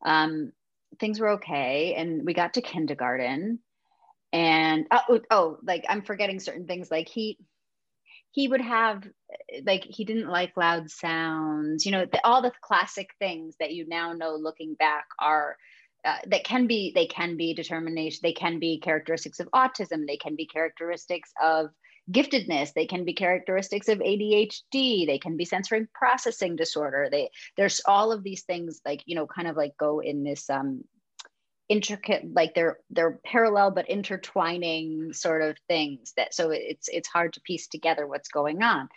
um, 0.05 0.51
things 0.99 1.19
were 1.19 1.29
okay 1.31 1.95
and 1.95 2.25
we 2.25 2.33
got 2.33 2.53
to 2.53 2.61
kindergarten 2.61 3.59
and 4.33 4.85
oh, 4.91 5.19
oh 5.31 5.57
like 5.63 5.85
i'm 5.87 6.01
forgetting 6.01 6.39
certain 6.39 6.67
things 6.67 6.91
like 6.91 7.07
he 7.07 7.37
he 8.31 8.49
would 8.49 8.61
have 8.61 9.01
like 9.63 9.85
he 9.85 10.03
didn't 10.03 10.27
like 10.27 10.57
loud 10.57 10.89
sounds 10.91 11.85
you 11.85 11.91
know 11.93 12.05
the, 12.05 12.19
all 12.25 12.41
the 12.41 12.51
classic 12.61 13.09
things 13.17 13.55
that 13.59 13.71
you 13.71 13.87
now 13.87 14.11
know 14.11 14.35
looking 14.35 14.73
back 14.73 15.05
are 15.19 15.55
uh, 16.05 16.17
that 16.27 16.43
can 16.43 16.67
be 16.67 16.91
they 16.93 17.07
can 17.07 17.37
be 17.37 17.53
determination 17.53 18.19
they 18.23 18.33
can 18.33 18.59
be 18.59 18.79
characteristics 18.79 19.39
of 19.39 19.47
autism 19.53 20.05
they 20.07 20.17
can 20.17 20.35
be 20.35 20.45
characteristics 20.45 21.31
of 21.41 21.69
giftedness 22.11 22.71
they 22.73 22.85
can 22.85 23.03
be 23.03 23.13
characteristics 23.13 23.87
of 23.87 23.97
adhd 23.99 24.61
they 24.73 25.19
can 25.19 25.35
be 25.35 25.45
sensory 25.45 25.87
processing 25.93 26.55
disorder 26.55 27.07
they 27.11 27.29
there's 27.57 27.81
all 27.87 28.11
of 28.11 28.23
these 28.23 28.43
things 28.43 28.79
like 28.85 29.01
you 29.05 29.15
know 29.15 29.25
kind 29.25 29.47
of 29.47 29.57
like 29.57 29.75
go 29.77 29.99
in 29.99 30.23
this 30.23 30.49
um 30.49 30.83
intricate 31.67 32.23
like 32.33 32.53
they're 32.53 32.77
they're 32.91 33.19
parallel 33.25 33.71
but 33.71 33.89
intertwining 33.89 35.11
sort 35.13 35.41
of 35.41 35.57
things 35.67 36.13
that 36.15 36.33
so 36.33 36.51
it's 36.51 36.87
it's 36.89 37.07
hard 37.07 37.33
to 37.33 37.41
piece 37.41 37.67
together 37.67 38.05
what's 38.05 38.29
going 38.29 38.61
on. 38.61 38.87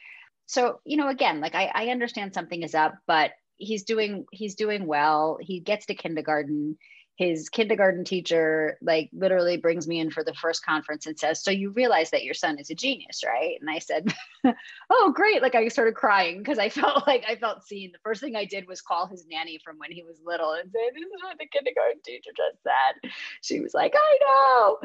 So 0.46 0.80
you 0.84 0.96
know 0.96 1.08
again 1.08 1.40
like 1.40 1.54
i, 1.54 1.70
I 1.74 1.86
understand 1.86 2.34
something 2.34 2.62
is 2.62 2.74
up 2.74 2.94
but 3.06 3.32
he's 3.56 3.84
doing 3.84 4.26
he's 4.32 4.54
doing 4.54 4.86
well 4.86 5.38
he 5.40 5.60
gets 5.60 5.86
to 5.86 5.94
kindergarten 5.94 6.76
his 7.18 7.48
kindergarten 7.48 8.04
teacher 8.04 8.78
like 8.80 9.10
literally 9.12 9.56
brings 9.56 9.88
me 9.88 9.98
in 9.98 10.08
for 10.08 10.22
the 10.22 10.32
first 10.34 10.64
conference 10.64 11.04
and 11.04 11.18
says 11.18 11.42
so 11.42 11.50
you 11.50 11.70
realize 11.70 12.10
that 12.10 12.22
your 12.22 12.32
son 12.32 12.58
is 12.58 12.70
a 12.70 12.74
genius 12.74 13.22
right? 13.26 13.56
And 13.60 13.68
i 13.68 13.80
said 13.80 14.14
oh 14.90 15.12
great. 15.14 15.42
Like 15.42 15.56
i 15.56 15.66
started 15.66 15.96
crying 15.96 16.38
because 16.38 16.58
i 16.58 16.68
felt 16.68 17.06
like 17.06 17.24
i 17.28 17.34
felt 17.34 17.64
seen. 17.64 17.90
The 17.92 17.98
first 18.04 18.20
thing 18.20 18.36
i 18.36 18.44
did 18.44 18.68
was 18.68 18.80
call 18.80 19.08
his 19.08 19.26
nanny 19.28 19.60
from 19.64 19.78
when 19.78 19.90
he 19.90 20.04
was 20.04 20.20
little 20.24 20.52
and 20.52 20.70
say 20.70 20.90
this 20.94 21.02
is 21.02 21.22
what 21.22 21.36
the 21.38 21.46
kindergarten 21.46 22.00
teacher 22.04 22.30
just 22.36 22.62
said. 22.62 23.10
She 23.42 23.60
was 23.60 23.74
like 23.74 23.94
i 23.96 24.18
know. 24.22 24.78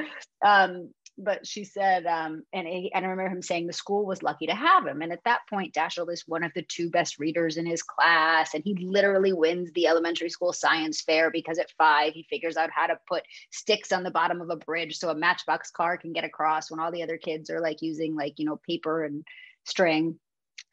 Um, 0.46 0.90
but 1.18 1.46
she 1.46 1.64
said, 1.64 2.06
um, 2.08 2.44
and, 2.54 2.68
he, 2.68 2.92
and 2.94 3.06
I 3.06 3.10
remember 3.10 3.36
him 3.36 3.42
saying 3.42 3.68
the 3.68 3.74
school 3.74 4.06
was 4.06 4.24
lucky 4.24 4.48
to 4.48 4.56
have 4.56 4.86
him. 4.86 5.02
And 5.02 5.12
at 5.12 5.24
that 5.26 5.42
point, 5.48 5.74
Dashiell 5.74 6.12
is 6.12 6.24
one 6.28 6.44
of 6.44 6.52
the 6.56 6.64
two 6.64 6.90
best 6.90 7.20
readers 7.20 7.58
in 7.58 7.66
his 7.66 7.84
class. 7.84 8.54
And 8.56 8.64
he 8.66 8.76
literally 8.76 9.32
wins 9.32 9.72
the 9.74 9.88
elementary 9.88 10.30
school 10.30 10.54
science 10.54 11.02
fair 11.02 11.30
because 11.30 11.60
at 11.60 11.72
five, 11.78 12.14
he 12.14 12.26
figures 12.30 12.58
out 12.58 12.72
how 12.72 12.88
to 12.88 13.00
put 13.08 13.24
sticks 13.52 13.92
on 13.92 14.04
the 14.04 14.12
bottom 14.12 14.42
of 14.42 14.50
a 14.50 14.56
bridge 14.56 14.98
so 14.98 15.10
a 15.10 15.16
matchbox 15.16 15.70
car 15.70 15.98
can 15.98 16.14
get 16.14 16.24
across 16.24 16.72
when 16.72 16.80
all 16.80 16.92
the 16.92 17.04
other 17.04 17.18
kids 17.18 17.50
are 17.52 17.62
like 17.62 17.82
using 17.82 18.16
like, 18.16 18.34
you 18.38 18.46
know, 18.46 18.60
paper 18.68 19.04
and 19.04 19.24
string 19.66 20.20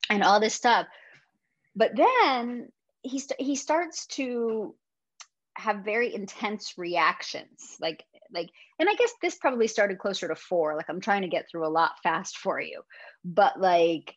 and 0.09 0.23
all 0.23 0.41
this 0.41 0.55
stuff. 0.55 0.87
But 1.77 1.93
then 1.97 2.69
he, 3.03 3.19
st- 3.19 3.41
he 3.41 3.57
starts 3.57 4.07
to 4.07 4.75
have 5.55 5.85
very 5.85 6.15
intense 6.15 6.75
reactions 6.79 7.77
like 7.81 8.05
like 8.33 8.51
and 8.79 8.89
i 8.89 8.95
guess 8.95 9.13
this 9.23 9.37
probably 9.37 9.67
started 9.67 9.99
closer 9.99 10.29
to 10.29 10.35
four 10.35 10.77
like 10.77 10.89
i'm 10.89 11.01
trying 11.01 11.23
to 11.23 11.29
get 11.29 11.49
through 11.49 11.67
a 11.67 11.69
lot 11.69 11.93
fast 12.03 12.39
for 12.39 12.61
you 12.61 12.83
but 13.25 13.61
like 13.61 14.15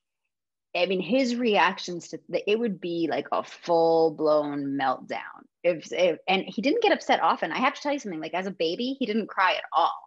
i 0.76 0.86
mean 0.86 1.02
his 1.02 1.36
reactions 1.36 2.10
to 2.10 2.20
the, 2.30 2.50
it 2.50 2.58
would 2.58 2.80
be 2.80 3.08
like 3.10 3.28
a 3.32 3.44
full 3.44 4.12
blown 4.12 4.78
meltdown 4.80 5.44
if, 5.64 5.92
if 5.92 6.20
and 6.28 6.44
he 6.46 6.62
didn't 6.62 6.84
get 6.84 6.92
upset 6.92 7.22
often. 7.22 7.52
I 7.52 7.60
have 7.60 7.74
to 7.74 7.82
tell 7.82 7.94
you 7.94 8.00
something 8.00 8.20
like 8.20 8.34
as 8.34 8.48
a 8.48 8.52
baby 8.52 8.96
he 9.00 9.06
didn't 9.06 9.28
cry 9.28 9.54
at 9.54 9.64
all. 9.72 10.06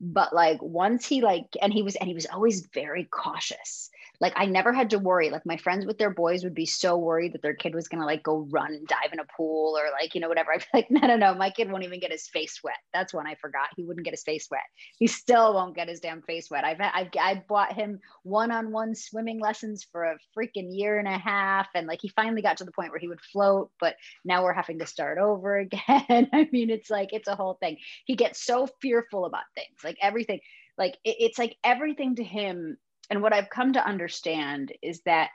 But 0.00 0.32
like 0.34 0.58
once 0.60 1.06
he 1.06 1.20
like 1.20 1.46
and 1.60 1.72
he 1.72 1.82
was 1.82 1.96
and 1.96 2.08
he 2.08 2.14
was 2.14 2.26
always 2.26 2.68
very 2.72 3.04
cautious 3.04 3.90
like 4.24 4.32
I 4.36 4.46
never 4.46 4.72
had 4.72 4.88
to 4.88 4.98
worry. 4.98 5.28
Like 5.28 5.44
my 5.44 5.58
friends 5.58 5.84
with 5.84 5.98
their 5.98 6.08
boys 6.08 6.44
would 6.44 6.54
be 6.54 6.64
so 6.64 6.96
worried 6.96 7.34
that 7.34 7.42
their 7.42 7.52
kid 7.52 7.74
was 7.74 7.88
gonna 7.88 8.06
like 8.06 8.22
go 8.22 8.48
run 8.50 8.72
and 8.72 8.86
dive 8.88 9.12
in 9.12 9.20
a 9.20 9.26
pool 9.36 9.76
or 9.78 9.90
like, 10.00 10.14
you 10.14 10.20
know, 10.22 10.30
whatever. 10.30 10.50
I'd 10.54 10.60
be 10.60 10.66
like, 10.72 10.90
no, 10.90 11.06
no, 11.06 11.16
no, 11.16 11.34
my 11.34 11.50
kid 11.50 11.70
won't 11.70 11.84
even 11.84 12.00
get 12.00 12.10
his 12.10 12.26
face 12.28 12.58
wet. 12.64 12.78
That's 12.94 13.12
one 13.12 13.26
I 13.26 13.34
forgot. 13.34 13.68
He 13.76 13.84
wouldn't 13.84 14.06
get 14.06 14.14
his 14.14 14.22
face 14.22 14.48
wet. 14.50 14.62
He 14.98 15.08
still 15.08 15.52
won't 15.52 15.76
get 15.76 15.90
his 15.90 16.00
damn 16.00 16.22
face 16.22 16.50
wet. 16.50 16.64
I've 16.64 16.80
I've 16.80 17.08
I 17.20 17.44
bought 17.46 17.74
him 17.74 18.00
one-on-one 18.22 18.94
swimming 18.94 19.40
lessons 19.40 19.86
for 19.92 20.04
a 20.04 20.16
freaking 20.34 20.68
year 20.70 20.98
and 20.98 21.06
a 21.06 21.18
half. 21.18 21.68
And 21.74 21.86
like 21.86 21.98
he 22.00 22.08
finally 22.08 22.40
got 22.40 22.56
to 22.56 22.64
the 22.64 22.72
point 22.72 22.92
where 22.92 23.00
he 23.00 23.08
would 23.08 23.20
float, 23.20 23.72
but 23.78 23.96
now 24.24 24.42
we're 24.42 24.54
having 24.54 24.78
to 24.78 24.86
start 24.86 25.18
over 25.22 25.58
again. 25.58 26.30
I 26.32 26.48
mean, 26.50 26.70
it's 26.70 26.88
like 26.88 27.10
it's 27.12 27.28
a 27.28 27.36
whole 27.36 27.58
thing. 27.60 27.76
He 28.06 28.16
gets 28.16 28.42
so 28.42 28.68
fearful 28.80 29.26
about 29.26 29.44
things, 29.54 29.84
like 29.84 29.98
everything 30.00 30.40
like 30.78 30.94
it, 31.04 31.16
it's 31.20 31.38
like 31.38 31.56
everything 31.62 32.16
to 32.16 32.24
him 32.24 32.78
and 33.10 33.22
what 33.22 33.32
i've 33.32 33.50
come 33.50 33.72
to 33.72 33.86
understand 33.86 34.72
is 34.82 35.00
that 35.02 35.30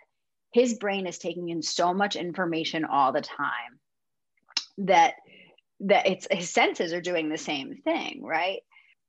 his 0.51 0.75
brain 0.75 1.05
is 1.05 1.17
taking 1.17 1.49
in 1.49 1.61
so 1.61 1.93
much 1.93 2.15
information 2.15 2.85
all 2.85 3.11
the 3.11 3.21
time 3.21 3.79
that 4.79 5.15
that 5.81 6.07
it's 6.07 6.27
his 6.31 6.49
senses 6.49 6.93
are 6.93 7.01
doing 7.01 7.29
the 7.29 7.37
same 7.37 7.75
thing 7.83 8.21
right? 8.23 8.59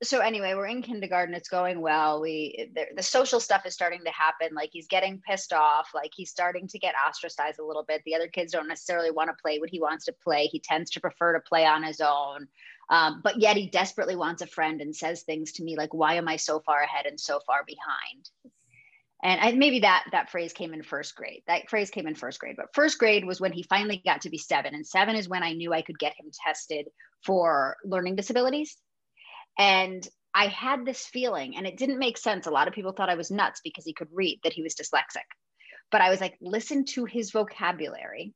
So 0.02 0.21
anyway 0.21 0.55
we're 0.55 0.67
in 0.67 0.81
kindergarten 0.81 1.35
it's 1.35 1.50
going 1.50 1.81
well. 1.81 2.23
We 2.23 2.71
the, 2.75 2.87
the, 2.97 3.02
social 3.02 3.38
stuff 3.38 3.67
is 3.67 3.75
starting 3.75 4.00
to 4.05 4.11
happen. 4.11 4.55
Like 4.55 4.71
he's 4.73 4.87
getting 4.87 5.21
pissed 5.29 5.52
off. 5.52 5.90
Like 5.95 6.12
he's 6.14 6.31
starting 6.31 6.69
to 6.69 6.79
get 6.79 6.95
ostracized 7.07 7.59
a 7.59 7.64
little 7.64 7.83
bit. 7.83 8.00
The 8.07 8.14
other 8.14 8.29
kids 8.29 8.52
don't 8.52 8.69
necessarily 8.69 9.11
want 9.11 9.29
to 9.29 9.43
play 9.43 9.59
what 9.59 9.69
he 9.69 9.79
wants 9.79 10.07
to 10.07 10.14
play. 10.25 10.47
He 10.47 10.59
tends 10.59 10.90
to 10.93 11.00
prefer 11.00 11.35
to 11.35 11.40
play 11.40 11.67
on 11.67 11.83
his 11.83 12.00
own. 12.00 12.49
Um, 12.88 13.21
but 13.23 13.40
yet 13.40 13.59
he 13.59 13.67
desperately 13.67 14.17
wants 14.17 14.40
a 14.40 14.47
friend 14.47 14.81
and 14.81 14.97
says 14.97 15.23
things 15.23 15.52
to 15.52 15.64
me 15.64 15.76
like, 15.76 15.93
why 15.93 16.14
am 16.14 16.29
I 16.29 16.37
so 16.37 16.61
far 16.61 16.81
ahead 16.81 17.05
and 17.05 17.21
so 17.21 17.40
far 17.47 17.62
behind? 17.67 18.50
And 19.22 19.40
I, 19.40 19.52
maybe 19.52 19.80
that 19.80 20.04
that 20.12 20.30
phrase 20.30 20.52
came 20.52 20.72
in 20.72 20.82
first 20.82 21.14
grade. 21.14 21.42
That 21.46 21.68
phrase 21.68 21.90
came 21.90 22.06
in 22.06 22.14
first 22.14 22.38
grade, 22.40 22.56
but 22.56 22.74
first 22.74 22.98
grade 22.98 23.24
was 23.24 23.40
when 23.40 23.52
he 23.52 23.62
finally 23.64 24.00
got 24.04 24.22
to 24.22 24.30
be 24.30 24.38
seven, 24.38 24.74
and 24.74 24.86
seven 24.86 25.14
is 25.14 25.28
when 25.28 25.42
I 25.42 25.52
knew 25.52 25.72
I 25.72 25.82
could 25.82 25.98
get 25.98 26.14
him 26.18 26.30
tested 26.44 26.88
for 27.24 27.76
learning 27.84 28.16
disabilities. 28.16 28.76
And 29.58 30.06
I 30.32 30.46
had 30.46 30.86
this 30.86 31.06
feeling, 31.06 31.56
and 31.56 31.66
it 31.66 31.76
didn't 31.76 31.98
make 31.98 32.16
sense. 32.16 32.46
A 32.46 32.50
lot 32.50 32.68
of 32.68 32.74
people 32.74 32.92
thought 32.92 33.10
I 33.10 33.16
was 33.16 33.30
nuts 33.30 33.60
because 33.62 33.84
he 33.84 33.92
could 33.92 34.08
read 34.12 34.40
that 34.44 34.52
he 34.52 34.62
was 34.62 34.74
dyslexic. 34.74 35.26
But 35.90 36.00
I 36.00 36.08
was 36.08 36.20
like, 36.20 36.36
listen 36.40 36.84
to 36.86 37.04
his 37.04 37.32
vocabulary, 37.32 38.32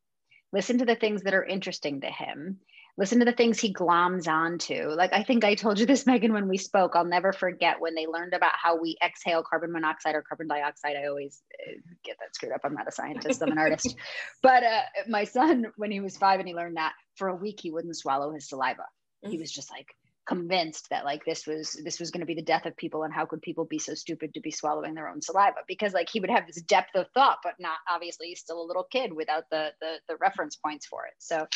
listen 0.53 0.79
to 0.79 0.85
the 0.85 0.97
things 0.97 1.23
that 1.23 1.35
are 1.35 1.45
interesting 1.45 2.01
to 2.01 2.09
him, 2.09 2.59
listen 2.97 3.19
to 3.19 3.25
the 3.25 3.33
things 3.33 3.59
he 3.59 3.73
gloms 3.73 4.29
onto. 4.29 4.89
Like 4.91 5.13
I 5.13 5.23
think 5.23 5.45
I 5.45 5.55
told 5.55 5.79
you 5.79 5.87
this, 5.87 6.07
Megan, 6.07 6.33
when 6.33 6.49
we 6.49 6.59
spoke. 6.59 6.93
I'll 6.95 7.05
never 7.05 7.33
forget 7.33 7.81
when 7.81 7.95
they 7.95 8.07
learned 8.07 8.35
about 8.35 8.53
how 8.55 8.81
we 8.81 8.97
exhale 9.05 9.43
carbon 9.43 9.73
monoxide 9.73 10.15
or 10.15 10.23
carbon 10.23 10.49
dioxide. 10.49 10.97
I 10.97 11.07
always 11.07 11.43
uh, 11.67 11.73
get 12.05 12.17
that 12.21 12.35
screwed 12.35 12.53
up. 12.53 12.61
I'm 12.65 12.75
not 12.75 12.89
a 12.89 12.93
scientist, 12.93 13.43
I'm 13.43 13.53
an 13.53 13.59
artist. 13.59 13.97
But 14.43 14.63
uh, 14.63 14.83
my 15.09 15.25
son, 15.25 15.67
when 15.77 15.91
he 15.91 16.01
was 16.01 16.17
five 16.17 16.39
and 16.39 16.49
he 16.49 16.55
learned 16.55 16.77
that, 16.77 16.93
for 17.17 17.29
a 17.29 17.35
week 17.35 17.61
he 17.61 17.71
wouldn't 17.71 17.97
swallow 17.97 18.33
his 18.33 18.49
saliva. 18.49 18.85
He 19.27 19.39
was 19.39 19.51
just 19.51 19.71
like 19.71 19.87
convinced 20.27 20.89
that 20.91 21.05
like 21.05 21.25
this 21.25 21.47
was 21.47 21.79
this 21.85 22.01
was 22.01 22.11
going 22.11 22.21
to 22.21 22.27
be 22.27 22.35
the 22.35 22.43
death 22.43 22.65
of 22.65 22.77
people 22.77 23.03
and 23.03 23.13
how 23.13 23.27
could 23.27 23.43
people 23.43 23.65
be 23.65 23.79
so 23.79 23.95
stupid 23.95 24.33
to 24.33 24.41
be 24.41 24.51
swallowing 24.51 24.95
their 24.95 25.09
own 25.09 25.21
saliva 25.21 25.59
because 25.69 25.93
like 25.93 26.09
he 26.11 26.19
would 26.19 26.31
have 26.31 26.47
this 26.47 26.63
depth 26.63 26.95
of 26.95 27.07
thought 27.13 27.39
but 27.43 27.53
not 27.59 27.77
obviously 27.89 28.29
he's 28.29 28.41
still 28.41 28.63
a 28.63 28.65
little 28.65 28.87
kid 28.91 29.13
without 29.13 29.45
the 29.51 29.71
the, 29.81 29.97
the 30.09 30.17
reference 30.17 30.57
points 30.57 30.87
for 30.87 31.05
it 31.05 31.13
so 31.19 31.47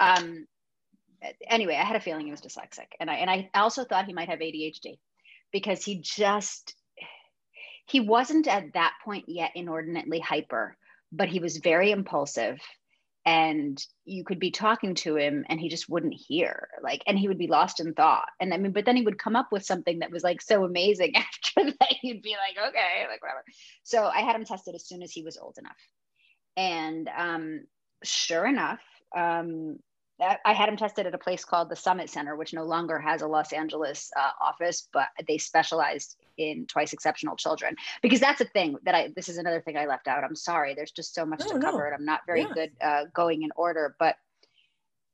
um 0.00 0.46
anyway, 1.46 1.76
I 1.76 1.84
had 1.84 1.96
a 1.96 2.00
feeling 2.00 2.26
he 2.26 2.30
was 2.30 2.40
dyslexic, 2.40 2.88
and 2.98 3.10
I 3.10 3.14
and 3.16 3.30
I 3.30 3.50
also 3.54 3.84
thought 3.84 4.06
he 4.06 4.12
might 4.12 4.28
have 4.28 4.40
ADHD 4.40 4.98
because 5.52 5.84
he 5.84 6.00
just 6.00 6.74
he 7.86 8.00
wasn't 8.00 8.46
at 8.46 8.72
that 8.74 8.94
point 9.04 9.24
yet 9.28 9.52
inordinately 9.54 10.20
hyper, 10.20 10.76
but 11.12 11.28
he 11.28 11.40
was 11.40 11.56
very 11.56 11.90
impulsive 11.90 12.60
and 13.26 13.84
you 14.04 14.24
could 14.24 14.38
be 14.38 14.50
talking 14.50 14.94
to 14.94 15.16
him 15.16 15.44
and 15.48 15.60
he 15.60 15.68
just 15.68 15.90
wouldn't 15.90 16.14
hear 16.14 16.68
like 16.82 17.02
and 17.06 17.18
he 17.18 17.28
would 17.28 17.36
be 17.36 17.48
lost 17.48 17.80
in 17.80 17.92
thought. 17.92 18.28
And 18.40 18.54
i 18.54 18.56
mean 18.56 18.72
but 18.72 18.86
then 18.86 18.96
he 18.96 19.02
would 19.02 19.18
come 19.18 19.36
up 19.36 19.48
with 19.52 19.64
something 19.64 19.98
that 19.98 20.10
was 20.10 20.22
like 20.22 20.40
so 20.40 20.64
amazing 20.64 21.14
after 21.16 21.70
that 21.70 21.92
he'd 22.00 22.22
be 22.22 22.36
like 22.36 22.68
okay 22.68 23.06
like 23.10 23.22
whatever. 23.22 23.44
So 23.82 24.04
i 24.04 24.20
had 24.20 24.36
him 24.36 24.44
tested 24.44 24.74
as 24.74 24.86
soon 24.86 25.02
as 25.02 25.12
he 25.12 25.22
was 25.22 25.36
old 25.36 25.56
enough. 25.58 25.72
And 26.56 27.08
um, 27.16 27.64
sure 28.02 28.46
enough 28.46 28.80
um, 29.16 29.78
I 30.20 30.52
had 30.52 30.68
him 30.68 30.76
tested 30.76 31.06
at 31.06 31.14
a 31.14 31.18
place 31.18 31.44
called 31.44 31.70
the 31.70 31.76
Summit 31.76 32.10
Center, 32.10 32.36
which 32.36 32.52
no 32.52 32.64
longer 32.64 32.98
has 32.98 33.22
a 33.22 33.26
Los 33.26 33.52
Angeles 33.52 34.10
uh, 34.16 34.30
office, 34.40 34.88
but 34.92 35.08
they 35.26 35.38
specialized 35.38 36.16
in 36.36 36.66
twice 36.66 36.92
exceptional 36.92 37.36
children. 37.36 37.76
Because 38.02 38.20
that's 38.20 38.40
a 38.40 38.44
thing 38.44 38.76
that 38.84 38.94
I, 38.94 39.12
this 39.14 39.28
is 39.28 39.38
another 39.38 39.60
thing 39.60 39.76
I 39.76 39.86
left 39.86 40.08
out. 40.08 40.24
I'm 40.24 40.36
sorry. 40.36 40.74
There's 40.74 40.90
just 40.90 41.14
so 41.14 41.24
much 41.24 41.46
to 41.46 41.58
no. 41.58 41.60
cover, 41.60 41.86
and 41.86 41.94
I'm 41.94 42.04
not 42.04 42.20
very 42.26 42.42
yeah. 42.42 42.52
good 42.54 42.70
uh, 42.80 43.04
going 43.14 43.42
in 43.42 43.50
order. 43.56 43.96
But 43.98 44.16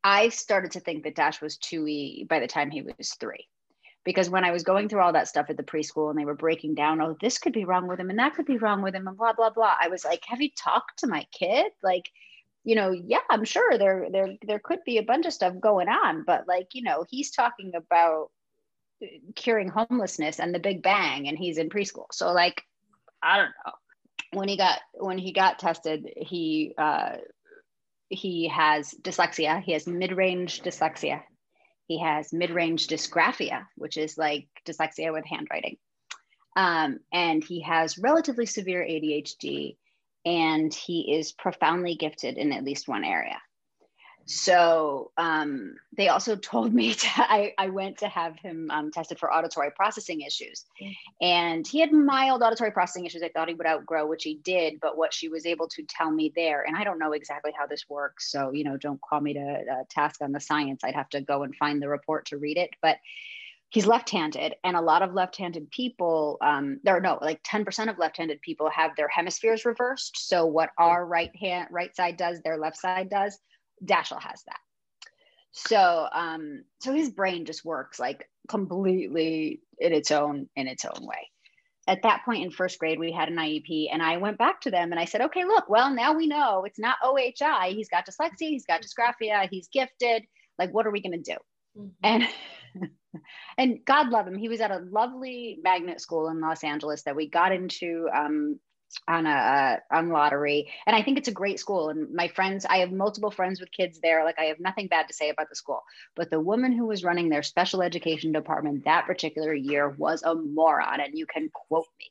I 0.02 0.28
started 0.28 0.70
to 0.72 0.80
think 0.80 1.04
that 1.04 1.16
Dash 1.16 1.40
was 1.40 1.56
2E 1.58 2.28
by 2.28 2.40
the 2.40 2.46
time 2.46 2.70
he 2.70 2.82
was 2.82 3.14
three. 3.18 3.48
Because 4.04 4.30
when 4.30 4.44
I 4.44 4.52
was 4.52 4.62
going 4.62 4.88
through 4.88 5.00
all 5.00 5.12
that 5.14 5.26
stuff 5.26 5.50
at 5.50 5.56
the 5.56 5.64
preschool 5.64 6.10
and 6.10 6.18
they 6.18 6.24
were 6.24 6.36
breaking 6.36 6.76
down, 6.76 7.00
oh, 7.00 7.16
this 7.20 7.38
could 7.38 7.52
be 7.52 7.64
wrong 7.64 7.88
with 7.88 7.98
him 7.98 8.08
and 8.08 8.20
that 8.20 8.36
could 8.36 8.46
be 8.46 8.56
wrong 8.56 8.80
with 8.82 8.94
him 8.94 9.08
and 9.08 9.16
blah, 9.16 9.32
blah, 9.32 9.50
blah, 9.50 9.74
I 9.80 9.88
was 9.88 10.04
like, 10.04 10.22
have 10.28 10.40
you 10.40 10.50
talked 10.56 11.00
to 11.00 11.08
my 11.08 11.26
kid? 11.32 11.72
Like, 11.82 12.08
you 12.66 12.74
know, 12.74 12.90
yeah, 12.90 13.20
I'm 13.30 13.44
sure 13.44 13.78
there 13.78 14.08
there 14.10 14.34
there 14.44 14.58
could 14.58 14.80
be 14.84 14.98
a 14.98 15.04
bunch 15.04 15.24
of 15.24 15.32
stuff 15.32 15.54
going 15.60 15.88
on, 15.88 16.24
but 16.26 16.48
like, 16.48 16.66
you 16.72 16.82
know, 16.82 17.04
he's 17.08 17.30
talking 17.30 17.72
about 17.76 18.30
curing 19.36 19.68
homelessness 19.68 20.40
and 20.40 20.52
the 20.52 20.58
Big 20.58 20.82
Bang, 20.82 21.28
and 21.28 21.38
he's 21.38 21.58
in 21.58 21.68
preschool. 21.68 22.06
So 22.10 22.32
like, 22.32 22.60
I 23.22 23.36
don't 23.36 23.52
know. 23.64 23.72
When 24.32 24.48
he 24.48 24.56
got 24.56 24.80
when 24.94 25.16
he 25.16 25.32
got 25.32 25.60
tested, 25.60 26.10
he 26.16 26.74
uh, 26.76 27.18
he 28.08 28.48
has 28.48 28.92
dyslexia. 29.00 29.62
He 29.62 29.72
has 29.72 29.86
mid-range 29.86 30.62
dyslexia. 30.62 31.22
He 31.86 32.00
has 32.00 32.32
mid-range 32.32 32.88
dysgraphia, 32.88 33.64
which 33.76 33.96
is 33.96 34.18
like 34.18 34.48
dyslexia 34.66 35.12
with 35.12 35.24
handwriting. 35.24 35.76
Um, 36.56 36.98
and 37.12 37.44
he 37.44 37.60
has 37.60 37.96
relatively 37.96 38.46
severe 38.46 38.82
ADHD 38.82 39.76
and 40.26 40.74
he 40.74 41.14
is 41.14 41.32
profoundly 41.32 41.94
gifted 41.94 42.36
in 42.36 42.52
at 42.52 42.64
least 42.64 42.88
one 42.88 43.04
area. 43.04 43.40
So 44.28 45.12
um, 45.16 45.76
they 45.96 46.08
also 46.08 46.34
told 46.34 46.74
me 46.74 46.94
to, 46.94 47.08
I, 47.16 47.54
I 47.56 47.68
went 47.68 47.98
to 47.98 48.08
have 48.08 48.36
him 48.36 48.68
um, 48.72 48.90
tested 48.90 49.20
for 49.20 49.32
auditory 49.32 49.70
processing 49.70 50.22
issues. 50.22 50.64
And 51.20 51.64
he 51.64 51.78
had 51.78 51.92
mild 51.92 52.42
auditory 52.42 52.72
processing 52.72 53.06
issues. 53.06 53.22
I 53.22 53.28
thought 53.28 53.48
he 53.48 53.54
would 53.54 53.68
outgrow, 53.68 54.04
which 54.06 54.24
he 54.24 54.34
did. 54.34 54.80
But 54.80 54.98
what 54.98 55.14
she 55.14 55.28
was 55.28 55.46
able 55.46 55.68
to 55.68 55.84
tell 55.84 56.10
me 56.10 56.32
there, 56.34 56.64
and 56.66 56.76
I 56.76 56.82
don't 56.82 56.98
know 56.98 57.12
exactly 57.12 57.52
how 57.56 57.66
this 57.66 57.84
works. 57.88 58.32
So, 58.32 58.50
you 58.50 58.64
know, 58.64 58.76
don't 58.76 59.00
call 59.00 59.20
me 59.20 59.34
to 59.34 59.40
uh, 59.40 59.84
task 59.88 60.20
on 60.20 60.32
the 60.32 60.40
science. 60.40 60.82
I'd 60.82 60.96
have 60.96 61.08
to 61.10 61.20
go 61.20 61.44
and 61.44 61.54
find 61.54 61.80
the 61.80 61.88
report 61.88 62.26
to 62.26 62.38
read 62.38 62.58
it. 62.58 62.70
But 62.82 62.98
he's 63.70 63.86
left-handed 63.86 64.54
and 64.64 64.76
a 64.76 64.80
lot 64.80 65.02
of 65.02 65.12
left-handed 65.12 65.70
people 65.70 66.38
um, 66.40 66.80
there 66.84 66.96
are 66.96 67.00
no 67.00 67.18
like 67.20 67.42
10% 67.42 67.90
of 67.90 67.98
left-handed 67.98 68.40
people 68.40 68.70
have 68.70 68.92
their 68.96 69.08
hemispheres 69.08 69.64
reversed. 69.64 70.28
So 70.28 70.46
what 70.46 70.70
our 70.78 71.04
right 71.04 71.34
hand 71.36 71.68
right 71.70 71.94
side 71.94 72.16
does 72.16 72.40
their 72.40 72.58
left 72.58 72.78
side 72.78 73.10
does 73.10 73.38
Dashiell 73.84 74.22
has 74.22 74.42
that. 74.46 74.60
So 75.52 76.08
um 76.12 76.64
so 76.80 76.92
his 76.92 77.10
brain 77.10 77.44
just 77.44 77.64
works 77.64 77.98
like 77.98 78.28
completely 78.48 79.60
in 79.78 79.92
its 79.92 80.10
own 80.10 80.48
in 80.54 80.68
its 80.68 80.84
own 80.84 81.06
way. 81.06 81.30
At 81.88 82.02
that 82.02 82.24
point 82.24 82.44
in 82.44 82.50
first 82.50 82.78
grade 82.78 82.98
we 82.98 83.12
had 83.12 83.28
an 83.28 83.36
iep 83.36 83.88
and 83.92 84.02
i 84.02 84.16
went 84.16 84.38
back 84.38 84.60
to 84.62 84.72
them 84.72 84.90
and 84.90 84.98
i 84.98 85.04
said 85.04 85.20
okay 85.20 85.44
look 85.44 85.68
well 85.68 85.94
now 85.94 86.14
we 86.14 86.26
know 86.26 86.64
it's 86.64 86.80
not 86.80 86.98
ohi 87.04 87.32
he's 87.68 87.88
got 87.88 88.04
dyslexia 88.04 88.48
he's 88.48 88.66
got 88.66 88.82
dysgraphia 88.82 89.48
he's 89.48 89.68
gifted 89.68 90.24
like 90.58 90.72
what 90.74 90.86
are 90.86 90.90
we 90.90 91.00
going 91.00 91.22
to 91.22 91.32
do? 91.32 91.38
Mm-hmm. 91.78 91.88
and 92.02 92.28
and 93.58 93.84
God 93.84 94.08
love 94.08 94.26
him. 94.26 94.36
He 94.36 94.48
was 94.48 94.60
at 94.60 94.70
a 94.70 94.84
lovely 94.90 95.58
magnet 95.62 96.00
school 96.00 96.28
in 96.28 96.40
Los 96.40 96.64
Angeles 96.64 97.02
that 97.02 97.16
we 97.16 97.28
got 97.28 97.52
into 97.52 98.08
um, 98.14 98.58
on 99.08 99.26
a 99.26 99.30
uh, 99.30 99.76
on 99.90 100.10
lottery, 100.10 100.70
and 100.86 100.94
I 100.94 101.02
think 101.02 101.18
it's 101.18 101.28
a 101.28 101.32
great 101.32 101.58
school. 101.60 101.88
And 101.88 102.14
my 102.14 102.28
friends, 102.28 102.64
I 102.64 102.78
have 102.78 102.92
multiple 102.92 103.30
friends 103.30 103.60
with 103.60 103.72
kids 103.72 104.00
there. 104.00 104.24
Like 104.24 104.38
I 104.38 104.44
have 104.44 104.60
nothing 104.60 104.88
bad 104.88 105.08
to 105.08 105.14
say 105.14 105.30
about 105.30 105.48
the 105.48 105.56
school, 105.56 105.82
but 106.14 106.30
the 106.30 106.40
woman 106.40 106.72
who 106.72 106.86
was 106.86 107.04
running 107.04 107.28
their 107.28 107.42
special 107.42 107.82
education 107.82 108.32
department 108.32 108.84
that 108.84 109.06
particular 109.06 109.52
year 109.52 109.88
was 109.88 110.22
a 110.22 110.34
moron, 110.34 111.00
and 111.00 111.16
you 111.16 111.26
can 111.26 111.50
quote 111.52 111.86
me 111.98 112.10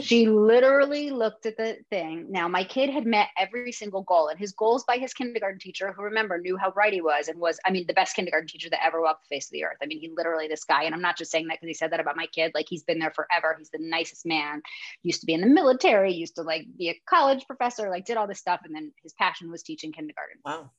she 0.00 0.28
literally 0.28 1.10
looked 1.10 1.46
at 1.46 1.56
the 1.56 1.78
thing. 1.90 2.26
Now, 2.30 2.48
my 2.48 2.64
kid 2.64 2.90
had 2.90 3.06
met 3.06 3.28
every 3.38 3.72
single 3.72 4.02
goal, 4.02 4.28
and 4.28 4.38
his 4.38 4.52
goals 4.52 4.84
by 4.84 4.98
his 4.98 5.14
kindergarten 5.14 5.58
teacher, 5.58 5.92
who 5.92 6.02
remember 6.02 6.38
knew 6.38 6.56
how 6.56 6.70
bright 6.70 6.92
he 6.92 7.00
was 7.00 7.28
and 7.28 7.38
was, 7.38 7.58
I 7.64 7.70
mean, 7.70 7.86
the 7.86 7.94
best 7.94 8.16
kindergarten 8.16 8.48
teacher 8.48 8.70
that 8.70 8.84
ever 8.84 9.00
walked 9.00 9.28
the 9.28 9.34
face 9.34 9.46
of 9.46 9.52
the 9.52 9.64
earth. 9.64 9.78
I 9.82 9.86
mean, 9.86 10.00
he 10.00 10.10
literally, 10.16 10.48
this 10.48 10.64
guy, 10.64 10.84
and 10.84 10.94
I'm 10.94 11.02
not 11.02 11.16
just 11.16 11.30
saying 11.30 11.48
that 11.48 11.58
because 11.60 11.68
he 11.68 11.74
said 11.74 11.92
that 11.92 12.00
about 12.00 12.16
my 12.16 12.26
kid, 12.26 12.52
like 12.54 12.66
he's 12.68 12.84
been 12.84 12.98
there 12.98 13.12
forever. 13.12 13.54
He's 13.58 13.70
the 13.70 13.78
nicest 13.80 14.26
man, 14.26 14.62
used 15.02 15.20
to 15.20 15.26
be 15.26 15.34
in 15.34 15.40
the 15.40 15.46
military, 15.46 16.12
used 16.12 16.36
to 16.36 16.42
like 16.42 16.66
be 16.76 16.90
a 16.90 17.00
college 17.08 17.46
professor, 17.46 17.90
like 17.90 18.04
did 18.04 18.16
all 18.16 18.26
this 18.26 18.38
stuff. 18.38 18.60
And 18.64 18.74
then 18.74 18.92
his 19.02 19.14
passion 19.14 19.50
was 19.50 19.62
teaching 19.62 19.92
kindergarten. 19.92 20.38
Wow 20.44 20.70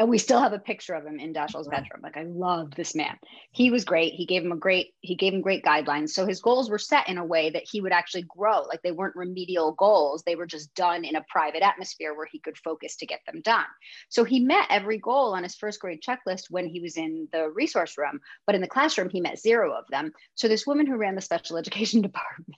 and 0.00 0.08
we 0.08 0.16
still 0.16 0.40
have 0.40 0.54
a 0.54 0.58
picture 0.58 0.94
of 0.94 1.04
him 1.04 1.20
in 1.20 1.34
Dashiell's 1.34 1.68
bedroom. 1.68 2.00
Like 2.02 2.16
I 2.16 2.22
love 2.22 2.70
this 2.74 2.94
man. 2.94 3.18
He 3.52 3.70
was 3.70 3.84
great. 3.84 4.14
He 4.14 4.24
gave 4.24 4.42
him 4.42 4.50
a 4.50 4.56
great, 4.56 4.94
he 5.02 5.14
gave 5.14 5.34
him 5.34 5.42
great 5.42 5.62
guidelines. 5.62 6.08
So 6.08 6.24
his 6.24 6.40
goals 6.40 6.70
were 6.70 6.78
set 6.78 7.10
in 7.10 7.18
a 7.18 7.24
way 7.24 7.50
that 7.50 7.68
he 7.70 7.82
would 7.82 7.92
actually 7.92 8.24
grow. 8.26 8.62
Like 8.62 8.80
they 8.80 8.92
weren't 8.92 9.14
remedial 9.14 9.72
goals. 9.72 10.22
They 10.22 10.36
were 10.36 10.46
just 10.46 10.74
done 10.74 11.04
in 11.04 11.16
a 11.16 11.24
private 11.28 11.62
atmosphere 11.62 12.14
where 12.14 12.24
he 12.24 12.38
could 12.38 12.56
focus 12.56 12.96
to 12.96 13.06
get 13.06 13.20
them 13.26 13.42
done. 13.42 13.66
So 14.08 14.24
he 14.24 14.40
met 14.40 14.68
every 14.70 14.96
goal 14.96 15.34
on 15.34 15.42
his 15.42 15.54
first 15.54 15.80
grade 15.80 16.00
checklist 16.00 16.44
when 16.48 16.66
he 16.66 16.80
was 16.80 16.96
in 16.96 17.28
the 17.30 17.50
resource 17.50 17.98
room, 17.98 18.20
but 18.46 18.54
in 18.54 18.62
the 18.62 18.66
classroom, 18.68 19.10
he 19.10 19.20
met 19.20 19.38
zero 19.38 19.74
of 19.74 19.84
them. 19.90 20.12
So 20.34 20.48
this 20.48 20.66
woman 20.66 20.86
who 20.86 20.96
ran 20.96 21.14
the 21.14 21.20
special 21.20 21.56
education 21.58 22.00
department 22.00 22.56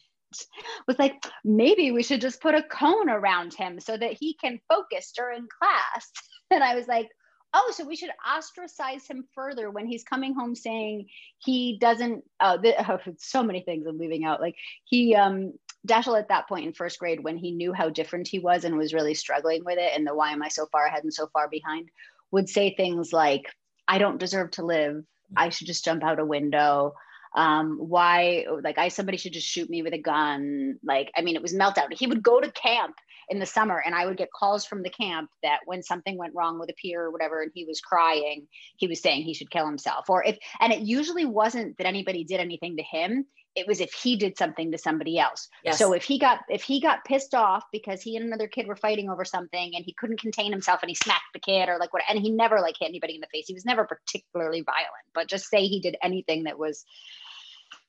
was 0.87 0.99
like, 1.01 1.15
maybe 1.45 1.91
we 1.91 2.05
should 2.05 2.21
just 2.21 2.41
put 2.41 2.55
a 2.55 2.63
cone 2.63 3.11
around 3.11 3.53
him 3.53 3.81
so 3.81 3.97
that 3.97 4.13
he 4.13 4.35
can 4.35 4.61
focus 4.69 5.13
during 5.17 5.49
class. 5.59 6.09
And 6.51 6.63
I 6.63 6.75
was 6.75 6.87
like, 6.87 7.09
oh, 7.55 7.73
so 7.75 7.85
we 7.85 7.97
should 7.97 8.11
ostracize 8.27 9.07
him 9.07 9.25
further 9.35 9.71
when 9.71 9.87
he's 9.87 10.05
coming 10.05 10.35
home 10.35 10.55
saying 10.55 11.07
he 11.39 11.79
doesn't, 11.79 12.25
the, 12.41 12.75
oh, 12.89 12.99
so 13.19 13.43
many 13.43 13.61
things 13.61 13.87
I'm 13.87 13.99
leaving 13.99 14.25
out. 14.25 14.41
Like 14.41 14.57
he, 14.85 15.15
um, 15.15 15.53
Dashiell 15.87 16.19
at 16.19 16.29
that 16.29 16.49
point 16.49 16.67
in 16.67 16.73
first 16.73 16.99
grade, 16.99 17.25
when 17.25 17.37
he 17.37 17.51
knew 17.51 17.73
how 17.73 17.91
different 17.91 18.29
he 18.29 18.39
was 18.39 18.65
and 18.65 18.77
was 18.77 18.95
really 18.95 19.15
struggling 19.15 19.65
with 19.65 19.79
it, 19.79 19.93
and 19.95 20.07
the 20.07 20.15
why 20.15 20.33
am 20.33 20.43
I 20.43 20.49
so 20.49 20.67
far 20.71 20.87
ahead 20.87 21.03
and 21.03 21.13
so 21.13 21.27
far 21.33 21.49
behind, 21.49 21.89
would 22.31 22.49
say 22.49 22.75
things 22.75 23.13
like, 23.13 23.47
I 23.89 23.99
don't 23.99 24.21
deserve 24.21 24.53
to 24.53 24.65
live. 24.65 25.05
I 25.37 25.49
should 25.49 25.67
just 25.67 25.85
jump 25.85 26.05
out 26.05 26.21
a 26.21 26.25
window 26.25 26.95
um, 27.35 27.79
why 27.79 28.45
like 28.63 28.79
I 28.79 28.89
somebody 28.89 29.17
should 29.17 29.33
just 29.33 29.47
shoot 29.47 29.71
me 29.71 29.83
with 29.83 29.95
a 29.95 29.99
gun. 29.99 30.79
Like, 30.85 31.11
I 31.17 31.23
mean, 31.23 31.37
it 31.37 31.43
was 31.43 31.55
meltdown. 31.55 31.93
He 31.93 32.07
would 32.07 32.23
go 32.23 32.41
to 32.41 32.51
camp 32.53 32.97
in 33.29 33.39
the 33.39 33.47
summer 33.47 33.83
and 33.85 33.95
I 33.95 34.07
would 34.07 34.17
get 34.17 34.33
calls 34.33 34.65
from 34.65 34.83
the 34.83 34.91
camp 34.91 35.31
that 35.43 35.61
when 35.67 35.83
something 35.83 36.17
went 36.17 36.35
wrong 36.35 36.59
with 36.59 36.71
a 36.71 36.75
peer 36.75 37.03
or 37.03 37.11
whatever 37.11 37.43
and 37.43 37.51
he 37.55 37.65
was 37.65 37.81
crying, 37.81 38.47
he 38.77 38.87
was 38.87 39.01
saying 39.01 39.23
he 39.23 39.35
should 39.35 39.51
kill 39.51 39.67
himself. 39.67 40.09
Or 40.09 40.25
if 40.25 40.39
and 40.61 40.73
it 40.73 40.81
usually 40.81 41.25
wasn't 41.25 41.77
that 41.79 41.87
anybody 41.87 42.25
did 42.25 42.41
anything 42.41 42.77
to 42.77 42.83
him 42.83 43.27
it 43.55 43.67
was 43.67 43.81
if 43.81 43.93
he 43.93 44.17
did 44.17 44.39
something 44.39 44.73
to 44.73 44.79
somebody 44.79 45.19
else. 45.19 45.49
Yes. 45.65 45.79
So 45.79 45.93
if 45.93 46.05
he 46.05 46.19
got 46.19 46.41
if 46.49 46.63
he 46.63 46.81
got 46.81 47.05
pissed 47.05 47.35
off 47.35 47.65
because 47.73 48.03
he 48.03 48.17
and 48.17 48.25
another 48.25 48.49
kid 48.49 48.67
were 48.67 48.77
fighting 48.77 49.11
over 49.11 49.25
something 49.25 49.73
and 49.75 49.85
he 49.85 49.93
couldn't 49.93 50.21
contain 50.21 50.53
himself 50.53 50.81
and 50.83 50.89
he 50.89 50.95
smacked 50.95 51.33
the 51.35 51.41
kid 51.41 51.69
or 51.69 51.79
like 51.79 51.93
what 51.93 52.03
and 52.09 52.19
he 52.19 52.31
never 52.31 52.61
like 52.61 52.77
hit 52.79 52.89
anybody 52.89 53.15
in 53.15 53.21
the 53.21 53.27
face. 53.33 53.47
He 53.47 53.55
was 53.55 53.65
never 53.65 53.85
particularly 53.85 54.63
violent, 54.63 55.07
but 55.15 55.29
just 55.29 55.49
say 55.49 55.67
he 55.67 55.81
did 55.81 55.97
anything 56.03 56.45
that 56.45 56.59
was 56.59 56.85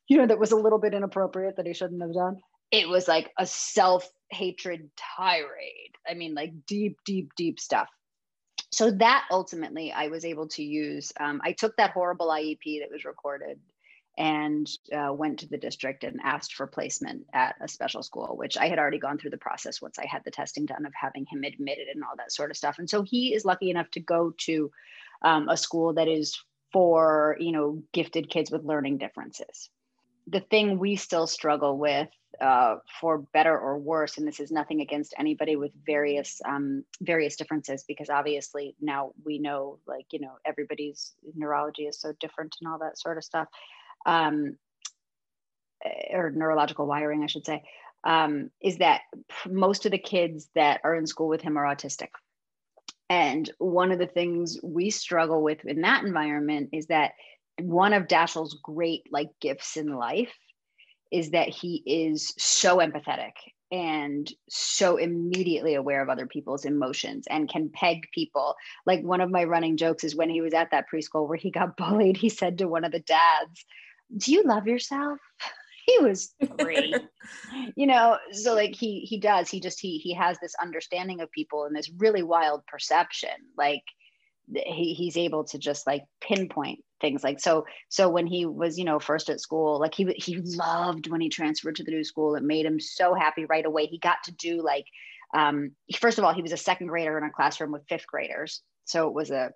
you 0.07 0.17
know 0.17 0.27
that 0.27 0.39
was 0.39 0.51
a 0.51 0.57
little 0.57 0.79
bit 0.79 0.93
inappropriate 0.93 1.55
that 1.57 1.67
he 1.67 1.73
shouldn't 1.73 2.01
have 2.01 2.13
done. 2.13 2.37
It 2.71 2.89
was 2.89 3.07
like 3.07 3.31
a 3.37 3.45
self-hatred 4.33 4.89
tirade. 4.97 5.95
I 6.07 6.13
mean 6.13 6.33
like 6.33 6.65
deep 6.65 6.99
deep 7.05 7.33
deep 7.35 7.59
stuff 7.59 7.89
so 8.71 8.89
that 8.89 9.25
ultimately 9.29 9.91
I 9.91 10.07
was 10.07 10.25
able 10.25 10.47
to 10.49 10.63
use. 10.63 11.13
Um, 11.19 11.41
I 11.43 11.51
took 11.51 11.77
that 11.77 11.91
horrible 11.91 12.29
IEP 12.29 12.79
that 12.81 12.91
was 12.91 13.05
recorded 13.05 13.59
and 14.17 14.67
uh, 14.91 15.13
went 15.13 15.39
to 15.39 15.47
the 15.47 15.59
district 15.59 16.03
and 16.03 16.19
asked 16.23 16.55
for 16.55 16.65
placement 16.65 17.27
at 17.33 17.55
a 17.61 17.67
special 17.67 18.01
school, 18.01 18.35
which 18.35 18.57
I 18.57 18.67
had 18.67 18.79
already 18.79 18.97
gone 18.97 19.19
through 19.19 19.29
the 19.29 19.37
process 19.37 19.79
once 19.79 19.99
I 19.99 20.07
had 20.07 20.23
the 20.25 20.31
testing 20.31 20.65
done 20.65 20.87
of 20.87 20.93
having 20.99 21.27
him 21.27 21.43
admitted 21.43 21.87
and 21.87 22.03
all 22.03 22.15
that 22.17 22.31
sort 22.31 22.49
of 22.49 22.57
stuff. 22.57 22.79
And 22.79 22.89
so 22.89 23.03
he 23.03 23.35
is 23.35 23.45
lucky 23.45 23.69
enough 23.69 23.91
to 23.91 23.99
go 23.99 24.33
to 24.39 24.71
um, 25.21 25.49
a 25.49 25.57
school 25.57 25.93
that 25.93 26.07
is 26.07 26.35
for 26.71 27.37
you 27.39 27.51
know 27.51 27.83
gifted 27.91 28.27
kids 28.27 28.49
with 28.49 28.65
learning 28.65 28.97
differences. 28.97 29.69
The 30.25 30.41
thing 30.41 30.79
we 30.79 30.95
still 30.95 31.27
struggle 31.27 31.77
with, 31.77 32.09
uh, 32.41 32.77
for 32.99 33.19
better 33.19 33.57
or 33.57 33.77
worse, 33.77 34.17
and 34.17 34.27
this 34.27 34.39
is 34.39 34.51
nothing 34.51 34.81
against 34.81 35.13
anybody 35.17 35.55
with 35.55 35.71
various 35.85 36.41
um, 36.45 36.83
various 37.01 37.35
differences, 37.35 37.83
because 37.87 38.09
obviously 38.09 38.75
now 38.81 39.11
we 39.25 39.39
know, 39.39 39.79
like 39.87 40.05
you 40.11 40.19
know, 40.19 40.33
everybody's 40.45 41.13
neurology 41.35 41.83
is 41.83 41.99
so 41.99 42.13
different 42.19 42.55
and 42.61 42.71
all 42.71 42.79
that 42.79 42.99
sort 42.99 43.17
of 43.17 43.23
stuff 43.23 43.47
um, 44.05 44.57
eh, 45.85 46.15
or 46.15 46.31
neurological 46.31 46.87
wiring, 46.87 47.23
I 47.23 47.27
should 47.27 47.45
say, 47.45 47.63
um, 48.03 48.49
is 48.61 48.77
that 48.77 49.01
most 49.47 49.85
of 49.85 49.91
the 49.91 49.97
kids 49.97 50.49
that 50.55 50.81
are 50.83 50.95
in 50.95 51.07
school 51.07 51.27
with 51.27 51.41
him 51.41 51.57
are 51.57 51.75
autistic. 51.75 52.09
And 53.09 53.49
one 53.59 53.91
of 53.91 53.99
the 53.99 54.07
things 54.07 54.57
we 54.63 54.89
struggle 54.89 55.43
with 55.43 55.63
in 55.65 55.81
that 55.81 56.03
environment 56.03 56.69
is 56.73 56.87
that 56.87 57.11
one 57.61 57.93
of 57.93 58.07
Dashiell's 58.07 58.57
great 58.63 59.07
like 59.11 59.29
gifts 59.39 59.77
in 59.77 59.95
life 59.95 60.33
is 61.13 61.29
that 61.29 61.48
he 61.48 61.84
is 61.86 62.34
so 62.39 62.79
empathetic 62.79 63.34
and 63.72 64.32
so 64.50 64.98
immediately 64.98 65.75
aware 65.75 66.01
of 66.01 66.09
other 66.09 66.25
people's 66.25 66.66
emotions 66.66 67.25
and 67.29 67.48
can 67.48 67.70
peg 67.70 68.07
people. 68.14 68.55
Like 68.87 69.03
one 69.03 69.22
of 69.22 69.29
my 69.29 69.44
running 69.44 69.77
jokes 69.77 70.03
is 70.03 70.16
when 70.16 70.29
he 70.29 70.42
was 70.42 70.55
at 70.55 70.72
that 70.72 70.85
preschool 70.92 71.29
where 71.29 71.37
he 71.37 71.51
got 71.51 71.77
bullied, 71.77 72.18
he 72.18 72.29
said 72.29 72.57
to 72.57 72.68
one 72.68 72.83
of 72.83 72.92
the 72.92 73.00
dads, 73.00 73.64
do 74.18 74.31
you 74.33 74.44
love 74.44 74.68
yourself? 74.68 75.20
He 75.85 76.00
was 76.00 76.33
three 76.61 76.96
you 77.75 77.87
know 77.87 78.18
so 78.31 78.53
like 78.53 78.74
he 78.74 79.01
he 79.01 79.20
does 79.20 79.50
he 79.50 79.59
just 79.59 79.81
he 79.81 79.98
he 79.98 80.14
has 80.14 80.37
this 80.40 80.55
understanding 80.61 81.20
of 81.20 81.29
people 81.29 81.66
and 81.66 81.75
this 81.75 81.92
really 81.98 82.24
wild 82.24 82.66
perception. 82.68 83.35
Like 83.57 83.83
he, 84.51 84.94
he's 84.94 85.18
able 85.18 85.44
to 85.46 85.58
just 85.58 85.88
like 85.88 86.03
pinpoint 86.22 86.79
things 87.00 87.24
like 87.24 87.40
so 87.40 87.66
so 87.90 88.10
when 88.10 88.25
he 88.27 88.46
was 88.46 88.77
you 88.77 88.86
know 88.86 89.00
first 89.00 89.29
at 89.29 89.42
school 89.42 89.79
like 89.79 89.94
he 89.94 90.06
he 90.18 90.38
loved 90.38 91.10
when 91.10 91.22
he 91.22 91.29
transferred 91.29 91.75
to 91.75 91.84
the 91.84 91.92
new 91.92 92.03
school. 92.03 92.36
It 92.36 92.44
made 92.44 92.66
him 92.66 92.79
so 92.79 93.14
happy 93.14 93.46
right 93.46 93.66
away. 93.66 93.86
He 93.86 94.00
got 94.00 94.18
to 94.25 94.32
do 94.32 94.62
like 94.62 94.86
um 95.34 95.72
first 95.98 96.18
of 96.18 96.24
all 96.24 96.34
he 96.34 96.42
was 96.42 96.51
a 96.51 96.58
second 96.58 96.88
grader 96.88 97.18
in 97.18 97.24
a 97.24 97.32
classroom 97.32 97.72
with 97.72 97.88
fifth 97.88 98.08
graders. 98.08 98.62
So 98.86 99.08
it 99.08 99.14
was 99.14 99.32
a 99.32 99.51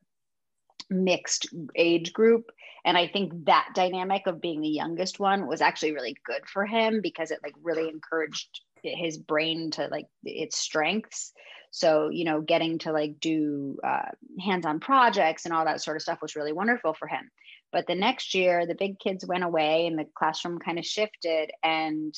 mixed 0.90 1.48
age 1.76 2.14
group. 2.14 2.52
And 2.86 2.98
i 2.98 3.08
think 3.08 3.34
that 3.46 3.70
dynamic 3.76 4.28
of 4.28 4.40
being 4.40 4.62
the 4.62 4.70
youngest 4.70 5.20
one 5.20 5.48
was 5.48 5.62
actually 5.62 5.94
really 5.94 6.16
good 6.26 6.48
for 6.48 6.66
him 6.66 7.02
because 7.02 7.32
it 7.32 7.40
like 7.44 7.56
really 7.62 7.90
encouraged 7.90 8.62
his 8.82 9.18
brain 9.18 9.72
to 9.72 9.88
like 9.88 10.06
its 10.24 10.58
strengths 10.58 11.34
so 11.72 12.10
you 12.10 12.26
know 12.26 12.42
getting 12.42 12.80
to 12.80 12.92
like 12.92 13.20
do 13.20 13.78
uh, 13.84 14.10
hands-on 14.44 14.80
projects 14.80 15.46
and 15.46 15.54
all 15.54 15.66
that 15.66 15.82
sort 15.82 15.98
of 15.98 16.02
stuff 16.02 16.22
was 16.22 16.36
really 16.36 16.54
wonderful 16.54 16.94
for 16.94 17.08
him. 17.08 17.30
But 17.72 17.88
the 17.88 17.96
next 17.96 18.34
year 18.34 18.66
the 18.66 18.76
big 18.76 19.00
kids 19.00 19.26
went 19.26 19.44
away 19.44 19.88
and 19.88 19.98
the 19.98 20.06
classroom 20.16 20.60
kind 20.60 20.80
of 20.80 20.86
shifted 20.86 21.52
and 21.64 22.18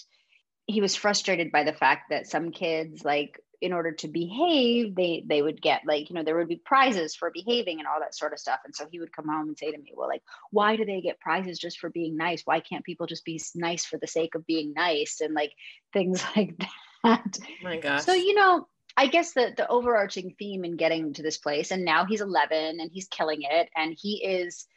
he 0.67 0.81
was 0.81 0.95
frustrated 0.95 1.51
by 1.51 1.63
the 1.63 1.73
fact 1.73 2.11
that 2.11 2.27
some 2.27 2.51
kids 2.51 3.03
like 3.03 3.39
in 3.61 3.73
order 3.73 3.91
to 3.91 4.07
behave 4.07 4.95
they 4.95 5.23
they 5.27 5.41
would 5.41 5.61
get 5.61 5.81
like 5.85 6.09
you 6.09 6.15
know 6.15 6.23
there 6.23 6.37
would 6.37 6.47
be 6.47 6.61
prizes 6.63 7.15
for 7.15 7.31
behaving 7.31 7.79
and 7.79 7.87
all 7.87 7.99
that 7.99 8.15
sort 8.15 8.33
of 8.33 8.39
stuff. 8.39 8.59
And 8.63 8.75
so 8.75 8.85
he 8.89 8.99
would 8.99 9.11
come 9.11 9.27
home 9.27 9.49
and 9.49 9.57
say 9.57 9.71
to 9.71 9.77
me 9.77 9.93
well 9.95 10.07
like 10.07 10.23
why 10.51 10.75
do 10.75 10.85
they 10.85 11.01
get 11.01 11.19
prizes 11.19 11.59
just 11.59 11.79
for 11.79 11.89
being 11.89 12.15
nice? 12.15 12.43
Why 12.45 12.59
can't 12.59 12.85
people 12.85 13.07
just 13.07 13.25
be 13.25 13.41
nice 13.55 13.85
for 13.85 13.97
the 13.97 14.07
sake 14.07 14.35
of 14.35 14.45
being 14.45 14.73
nice? 14.73 15.21
And 15.21 15.33
like 15.33 15.53
things 15.91 16.23
like 16.35 16.57
that. 17.03 17.37
Oh 17.41 17.63
my 17.63 17.77
gosh. 17.77 18.03
so 18.03 18.13
you 18.13 18.35
know 18.35 18.67
I 18.99 19.07
guess 19.07 19.31
the 19.31 19.53
the 19.55 19.65
overarching 19.69 20.35
theme 20.37 20.65
in 20.65 20.75
getting 20.75 21.13
to 21.13 21.23
this 21.23 21.37
place, 21.37 21.71
and 21.71 21.85
now 21.85 22.03
he's 22.03 22.19
11 22.19 22.81
and 22.81 22.91
he's 22.91 23.07
killing 23.07 23.43
it, 23.43 23.69
and 23.73 23.95
he 23.97 24.21
is 24.21 24.67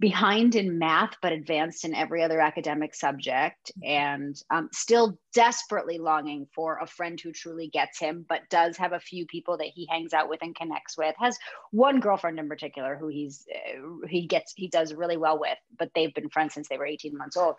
behind 0.00 0.56
in 0.56 0.78
math 0.80 1.14
but 1.22 1.32
advanced 1.32 1.84
in 1.84 1.94
every 1.94 2.22
other 2.22 2.40
academic 2.40 2.94
subject 2.94 3.70
and 3.84 4.42
um, 4.50 4.68
still 4.72 5.18
desperately 5.32 5.98
longing 5.98 6.46
for 6.54 6.78
a 6.78 6.86
friend 6.86 7.20
who 7.20 7.32
truly 7.32 7.68
gets 7.68 7.98
him 7.98 8.24
but 8.28 8.48
does 8.48 8.76
have 8.76 8.92
a 8.92 9.00
few 9.00 9.26
people 9.26 9.56
that 9.56 9.66
he 9.66 9.88
hangs 9.90 10.12
out 10.12 10.28
with 10.28 10.40
and 10.40 10.54
connects 10.54 10.96
with 10.96 11.16
has 11.18 11.36
one 11.72 11.98
girlfriend 11.98 12.38
in 12.38 12.48
particular 12.48 12.96
who 12.96 13.08
he's 13.08 13.44
uh, 13.52 14.06
he 14.08 14.26
gets 14.28 14.52
he 14.56 14.68
does 14.68 14.94
really 14.94 15.16
well 15.16 15.38
with 15.38 15.58
but 15.76 15.90
they've 15.96 16.14
been 16.14 16.30
friends 16.30 16.54
since 16.54 16.68
they 16.68 16.78
were 16.78 16.86
18 16.86 17.16
months 17.16 17.36
old. 17.36 17.56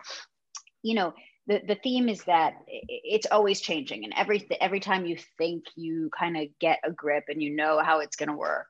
You 0.82 0.94
know 0.94 1.14
the, 1.50 1.60
the 1.66 1.74
theme 1.74 2.08
is 2.08 2.22
that 2.24 2.54
it's 2.68 3.26
always 3.30 3.60
changing 3.60 4.04
and 4.04 4.14
every 4.16 4.46
every 4.60 4.78
time 4.78 5.04
you 5.04 5.18
think 5.36 5.64
you 5.74 6.08
kind 6.16 6.36
of 6.36 6.46
get 6.60 6.78
a 6.84 6.92
grip 6.92 7.24
and 7.28 7.42
you 7.42 7.50
know 7.50 7.80
how 7.80 7.98
it's 7.98 8.14
going 8.14 8.28
to 8.28 8.36
work 8.36 8.68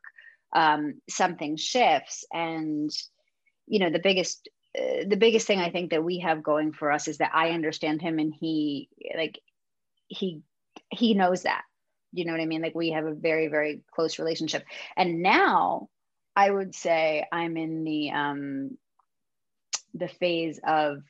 um, 0.52 1.00
something 1.08 1.56
shifts. 1.56 2.24
And 2.32 2.90
you 3.66 3.78
know 3.78 3.90
the 3.90 4.00
biggest 4.00 4.48
uh, 4.76 5.04
the 5.06 5.16
biggest 5.16 5.46
thing 5.46 5.60
i 5.60 5.70
think 5.70 5.90
that 5.90 6.02
we 6.02 6.18
have 6.20 6.42
going 6.42 6.72
for 6.72 6.90
us 6.90 7.06
is 7.06 7.18
that 7.18 7.30
i 7.34 7.50
understand 7.50 8.02
him 8.02 8.18
and 8.18 8.34
he 8.34 8.88
like 9.16 9.38
he 10.08 10.42
he 10.90 11.14
knows 11.14 11.42
that 11.42 11.62
you 12.12 12.24
know 12.24 12.32
what 12.32 12.40
i 12.40 12.46
mean? 12.46 12.62
Like 12.62 12.74
we 12.74 12.90
have 12.90 13.04
a 13.04 13.14
very 13.14 13.46
very 13.46 13.82
close 13.94 14.18
relationship. 14.18 14.64
And 14.96 15.22
now 15.22 15.88
i 16.34 16.50
would 16.50 16.74
say 16.74 17.24
i'm 17.30 17.56
in 17.56 17.84
the 17.84 18.10
um 18.10 18.78
the 19.94 20.08
phase 20.08 20.58
of 20.66 21.02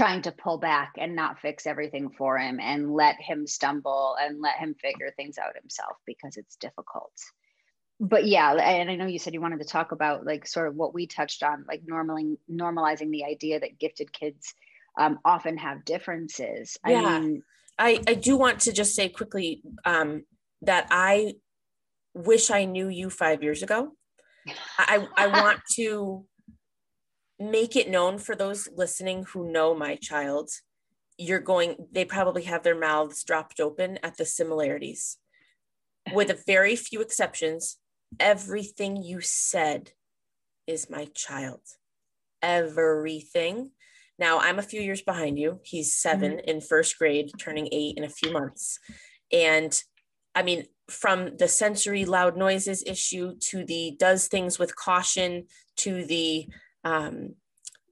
trying 0.00 0.22
to 0.22 0.32
pull 0.32 0.56
back 0.56 0.94
and 0.96 1.14
not 1.14 1.40
fix 1.40 1.66
everything 1.66 2.08
for 2.16 2.38
him 2.38 2.58
and 2.58 2.94
let 2.94 3.16
him 3.20 3.46
stumble 3.46 4.16
and 4.18 4.40
let 4.40 4.56
him 4.56 4.74
figure 4.74 5.12
things 5.14 5.36
out 5.36 5.54
himself 5.60 5.96
because 6.06 6.38
it's 6.38 6.56
difficult. 6.56 7.12
But 8.02 8.26
yeah 8.26 8.54
and 8.54 8.90
i 8.90 8.96
know 8.96 9.04
you 9.04 9.18
said 9.18 9.34
you 9.34 9.42
wanted 9.42 9.58
to 9.58 9.66
talk 9.66 9.92
about 9.92 10.24
like 10.24 10.46
sort 10.46 10.68
of 10.68 10.74
what 10.74 10.94
we 10.94 11.06
touched 11.06 11.42
on 11.42 11.66
like 11.68 11.82
normally 11.84 12.38
normalizing 12.50 13.10
the 13.10 13.26
idea 13.26 13.60
that 13.60 13.78
gifted 13.78 14.10
kids 14.10 14.54
um, 14.98 15.18
often 15.22 15.58
have 15.58 15.84
differences. 15.84 16.78
Yeah. 16.86 17.04
i 17.04 17.20
mean 17.20 17.42
I, 17.78 18.00
I 18.08 18.14
do 18.14 18.38
want 18.38 18.60
to 18.60 18.72
just 18.72 18.94
say 18.94 19.10
quickly 19.10 19.62
um, 19.84 20.24
that 20.62 20.86
i 20.90 21.34
wish 22.14 22.50
i 22.50 22.64
knew 22.64 22.88
you 22.88 23.10
five 23.10 23.42
years 23.42 23.62
ago. 23.62 23.92
I, 24.78 25.06
I 25.16 25.26
want 25.26 25.60
to 25.76 26.24
make 27.40 27.74
it 27.74 27.88
known 27.88 28.18
for 28.18 28.36
those 28.36 28.68
listening 28.76 29.24
who 29.24 29.50
know 29.50 29.74
my 29.74 29.96
child. 29.96 30.50
You're 31.16 31.40
going, 31.40 31.88
they 31.90 32.04
probably 32.04 32.42
have 32.44 32.62
their 32.62 32.78
mouths 32.78 33.24
dropped 33.24 33.60
open 33.60 33.98
at 34.02 34.16
the 34.16 34.26
similarities. 34.26 35.16
With 36.12 36.30
a 36.30 36.38
very 36.46 36.76
few 36.76 37.00
exceptions, 37.00 37.78
everything 38.18 38.96
you 38.96 39.20
said 39.20 39.92
is 40.66 40.90
my 40.90 41.08
child. 41.14 41.60
Everything. 42.42 43.70
Now, 44.18 44.38
I'm 44.38 44.58
a 44.58 44.62
few 44.62 44.80
years 44.80 45.02
behind 45.02 45.38
you. 45.38 45.60
He's 45.64 45.96
7 45.96 46.32
mm-hmm. 46.32 46.48
in 46.48 46.60
first 46.60 46.98
grade, 46.98 47.30
turning 47.38 47.68
eight 47.72 47.96
in 47.96 48.04
a 48.04 48.08
few 48.08 48.32
months. 48.32 48.78
And 49.32 49.82
I 50.34 50.42
mean, 50.42 50.66
from 50.88 51.36
the 51.36 51.48
sensory 51.48 52.04
loud 52.04 52.36
noises 52.36 52.84
issue 52.86 53.36
to 53.38 53.64
the 53.64 53.96
does 53.98 54.26
things 54.26 54.58
with 54.58 54.76
caution 54.76 55.46
to 55.76 56.04
the 56.04 56.46
um, 56.84 57.34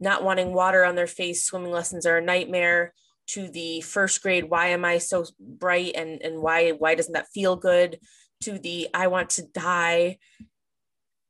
not 0.01 0.23
wanting 0.23 0.53
water 0.53 0.85
on 0.85 0.95
their 0.95 1.07
face, 1.07 1.45
swimming 1.45 1.73
lessons 1.73 2.07
are 2.07 2.19
a 2.19 2.23
nightmare 2.23 2.95
to 3.29 3.49
the 3.49 3.81
first 3.83 4.23
grade, 4.23 4.45
why 4.45 4.69
am 4.69 4.85
I 4.85 4.99
so 4.99 5.25
bright? 5.39 5.93
And, 5.95 6.23
and 6.23 6.41
why, 6.41 6.71
why 6.71 6.95
doesn't 6.95 7.13
that 7.13 7.29
feel 7.29 7.57
good? 7.57 7.99
To 8.43 8.59
the 8.59 8.89
I 8.95 9.09
want 9.09 9.31
to 9.31 9.43
die, 9.43 10.19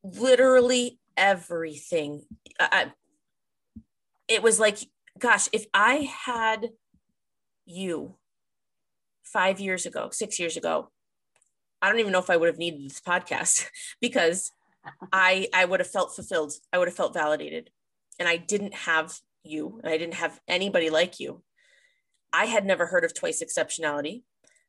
literally 0.03 0.99
everything. 1.17 2.23
I, 2.61 2.93
it 4.29 4.43
was 4.43 4.61
like, 4.61 4.79
gosh, 5.19 5.49
if 5.53 5.67
I 5.73 6.11
had 6.25 6.69
you 7.65 8.17
five 9.25 9.59
years 9.59 9.87
ago, 9.87 10.11
six 10.13 10.39
years 10.39 10.57
ago, 10.57 10.91
I 11.81 11.89
don't 11.89 12.01
even 12.01 12.13
know 12.13 12.19
if 12.19 12.31
I 12.31 12.37
would 12.37 12.49
have 12.49 12.59
needed 12.59 12.85
this 12.85 13.01
podcast 13.01 13.67
because 14.01 14.53
I 15.13 15.49
I 15.53 15.65
would 15.65 15.81
have 15.81 15.91
felt 15.91 16.15
fulfilled. 16.15 16.53
I 16.73 16.79
would 16.79 16.89
have 16.89 16.97
felt 16.97 17.15
validated. 17.15 17.71
And 18.19 18.29
I 18.29 18.37
didn't 18.37 18.75
have 18.75 19.17
you 19.45 19.81
and 19.83 19.93
I 19.93 19.97
didn't 19.97 20.15
have 20.15 20.41
anybody 20.49 20.91
like 20.91 21.21
you. 21.21 21.43
I 22.33 22.47
had 22.47 22.67
never 22.67 22.87
heard 22.87 23.05
of 23.05 23.15
twice 23.15 23.43
exceptionality. 23.43 24.23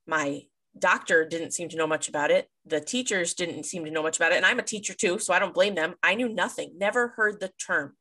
My 0.08 0.44
doctor 0.78 1.26
didn't 1.26 1.52
seem 1.52 1.70
to 1.70 1.78
know 1.78 1.88
much 1.88 2.08
about 2.08 2.32
it. 2.32 2.48
The 2.66 2.80
teachers 2.80 3.34
didn't 3.34 3.66
seem 3.66 3.86
to 3.86 3.92
know 3.92 4.04
much 4.04 4.18
about 4.18 4.32
it. 4.32 4.38
And 4.38 4.46
I'm 4.46 4.60
a 4.60 4.64
teacher 4.64 4.94
too, 4.94 5.20
so 5.20 5.34
I 5.34 5.40
don't 5.40 5.54
blame 5.54 5.76
them. 5.76 5.96
I 6.04 6.16
knew 6.16 6.30
nothing, 6.30 6.74
never 6.78 7.10
heard 7.10 7.40
the 7.40 7.52
term. 7.66 7.96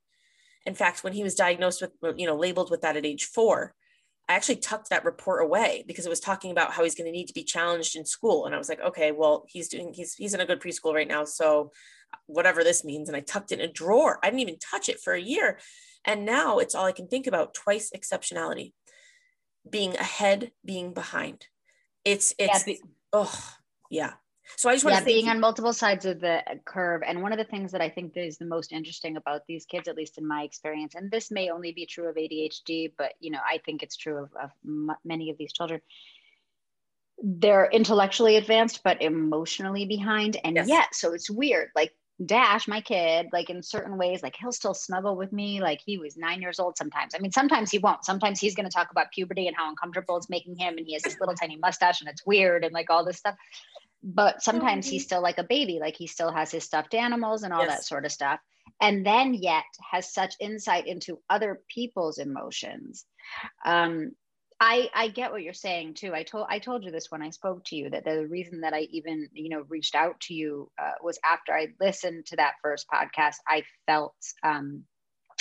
In 0.66 0.74
fact, 0.74 1.02
when 1.02 1.14
he 1.14 1.22
was 1.22 1.34
diagnosed 1.34 1.80
with, 1.80 2.18
you 2.18 2.26
know, 2.26 2.36
labeled 2.36 2.70
with 2.70 2.82
that 2.82 2.96
at 2.96 3.06
age 3.06 3.24
four, 3.24 3.74
I 4.28 4.34
actually 4.34 4.56
tucked 4.56 4.90
that 4.90 5.04
report 5.06 5.42
away 5.42 5.84
because 5.86 6.04
it 6.04 6.10
was 6.10 6.20
talking 6.20 6.50
about 6.50 6.72
how 6.72 6.84
he's 6.84 6.94
going 6.94 7.06
to 7.06 7.12
need 7.12 7.28
to 7.28 7.34
be 7.34 7.44
challenged 7.44 7.96
in 7.96 8.04
school. 8.04 8.44
And 8.44 8.54
I 8.54 8.58
was 8.58 8.68
like, 8.68 8.80
okay, 8.80 9.10
well, 9.10 9.44
he's 9.48 9.68
doing, 9.68 9.94
he's, 9.94 10.14
he's 10.14 10.34
in 10.34 10.40
a 10.40 10.46
good 10.46 10.60
preschool 10.60 10.92
right 10.92 11.08
now. 11.08 11.24
So 11.24 11.72
whatever 12.26 12.62
this 12.62 12.84
means. 12.84 13.08
And 13.08 13.16
I 13.16 13.20
tucked 13.20 13.52
it 13.52 13.60
in 13.60 13.68
a 13.68 13.72
drawer. 13.72 14.18
I 14.22 14.28
didn't 14.28 14.40
even 14.40 14.58
touch 14.58 14.88
it 14.90 15.00
for 15.00 15.14
a 15.14 15.20
year. 15.20 15.58
And 16.04 16.26
now 16.26 16.58
it's 16.58 16.74
all 16.74 16.84
I 16.84 16.92
can 16.92 17.08
think 17.08 17.26
about 17.26 17.54
twice 17.54 17.90
exceptionality, 17.96 18.72
being 19.68 19.96
ahead, 19.96 20.52
being 20.64 20.92
behind. 20.92 21.46
It's, 22.04 22.34
it's, 22.38 22.66
yeah, 22.66 22.74
oh, 23.12 23.54
yeah. 23.90 24.12
So 24.56 24.68
I 24.68 24.74
just 24.74 24.84
want 24.84 24.94
yeah, 24.94 25.00
to 25.00 25.06
being 25.06 25.28
on 25.28 25.40
multiple 25.40 25.72
sides 25.72 26.04
of 26.04 26.20
the 26.20 26.42
curve. 26.64 27.02
And 27.06 27.22
one 27.22 27.32
of 27.32 27.38
the 27.38 27.44
things 27.44 27.72
that 27.72 27.80
I 27.80 27.88
think 27.88 28.16
is 28.16 28.38
the 28.38 28.46
most 28.46 28.72
interesting 28.72 29.16
about 29.16 29.42
these 29.46 29.64
kids, 29.66 29.88
at 29.88 29.96
least 29.96 30.18
in 30.18 30.26
my 30.26 30.42
experience, 30.42 30.94
and 30.94 31.10
this 31.10 31.30
may 31.30 31.50
only 31.50 31.72
be 31.72 31.86
true 31.86 32.08
of 32.08 32.16
ADHD, 32.16 32.92
but 32.96 33.12
you 33.20 33.30
know, 33.30 33.40
I 33.46 33.58
think 33.64 33.82
it's 33.82 33.96
true 33.96 34.16
of, 34.18 34.30
of 34.42 34.50
m- 34.64 34.96
many 35.04 35.30
of 35.30 35.38
these 35.38 35.52
children. 35.52 35.80
They're 37.22 37.68
intellectually 37.70 38.36
advanced, 38.36 38.82
but 38.84 39.02
emotionally 39.02 39.86
behind. 39.86 40.36
And 40.44 40.56
yes. 40.56 40.68
yet, 40.68 40.94
so 40.94 41.14
it's 41.14 41.28
weird. 41.28 41.70
Like 41.74 41.92
Dash, 42.24 42.66
my 42.66 42.80
kid, 42.80 43.28
like 43.32 43.50
in 43.50 43.62
certain 43.62 43.96
ways, 43.96 44.24
like 44.24 44.34
he'll 44.40 44.50
still 44.50 44.74
snuggle 44.74 45.16
with 45.16 45.32
me. 45.32 45.60
Like 45.60 45.80
he 45.84 45.98
was 45.98 46.16
nine 46.16 46.40
years 46.40 46.58
old 46.58 46.76
sometimes. 46.76 47.14
I 47.14 47.18
mean, 47.18 47.30
sometimes 47.30 47.70
he 47.70 47.78
won't. 47.78 48.04
Sometimes 48.04 48.40
he's 48.40 48.56
going 48.56 48.66
to 48.66 48.72
talk 48.72 48.90
about 48.90 49.12
puberty 49.12 49.46
and 49.46 49.56
how 49.56 49.68
uncomfortable 49.68 50.16
it's 50.16 50.28
making 50.28 50.56
him. 50.56 50.78
And 50.78 50.86
he 50.86 50.94
has 50.94 51.02
this 51.02 51.18
little 51.20 51.36
tiny 51.36 51.56
mustache 51.56 52.00
and 52.00 52.10
it's 52.10 52.26
weird 52.26 52.64
and 52.64 52.72
like 52.72 52.90
all 52.90 53.04
this 53.04 53.18
stuff 53.18 53.36
but 54.02 54.42
sometimes 54.42 54.86
he's 54.86 55.04
still 55.04 55.22
like 55.22 55.38
a 55.38 55.44
baby 55.44 55.78
like 55.80 55.96
he 55.96 56.06
still 56.06 56.30
has 56.30 56.50
his 56.50 56.64
stuffed 56.64 56.94
animals 56.94 57.42
and 57.42 57.52
all 57.52 57.64
yes. 57.64 57.70
that 57.70 57.84
sort 57.84 58.04
of 58.04 58.12
stuff 58.12 58.40
and 58.80 59.04
then 59.04 59.34
yet 59.34 59.64
has 59.90 60.12
such 60.12 60.34
insight 60.40 60.86
into 60.86 61.18
other 61.28 61.60
people's 61.68 62.18
emotions 62.18 63.06
um, 63.64 64.12
I, 64.60 64.88
I 64.92 65.08
get 65.08 65.30
what 65.30 65.42
you're 65.42 65.52
saying 65.52 65.94
too. 65.94 66.12
I 66.12 66.24
told 66.24 66.46
I 66.50 66.58
told 66.58 66.84
you 66.84 66.90
this 66.90 67.10
when 67.10 67.22
I 67.22 67.30
spoke 67.30 67.64
to 67.66 67.76
you 67.76 67.90
that 67.90 68.04
the 68.04 68.26
reason 68.26 68.62
that 68.62 68.74
I 68.74 68.88
even 68.90 69.28
you 69.32 69.50
know 69.50 69.64
reached 69.68 69.94
out 69.94 70.18
to 70.22 70.34
you 70.34 70.70
uh, 70.80 70.92
was 71.00 71.18
after 71.24 71.52
I 71.52 71.68
listened 71.80 72.26
to 72.26 72.36
that 72.36 72.54
first 72.62 72.86
podcast. 72.92 73.36
I 73.46 73.62
felt 73.86 74.16
um, 74.42 74.82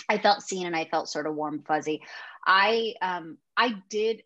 I 0.07 0.19
felt 0.19 0.43
seen 0.43 0.67
and 0.67 0.75
I 0.75 0.85
felt 0.85 1.09
sort 1.09 1.25
of 1.25 1.35
warm 1.35 1.63
fuzzy. 1.67 2.01
I 2.45 2.93
um, 3.01 3.37
I 3.55 3.75
did 3.89 4.21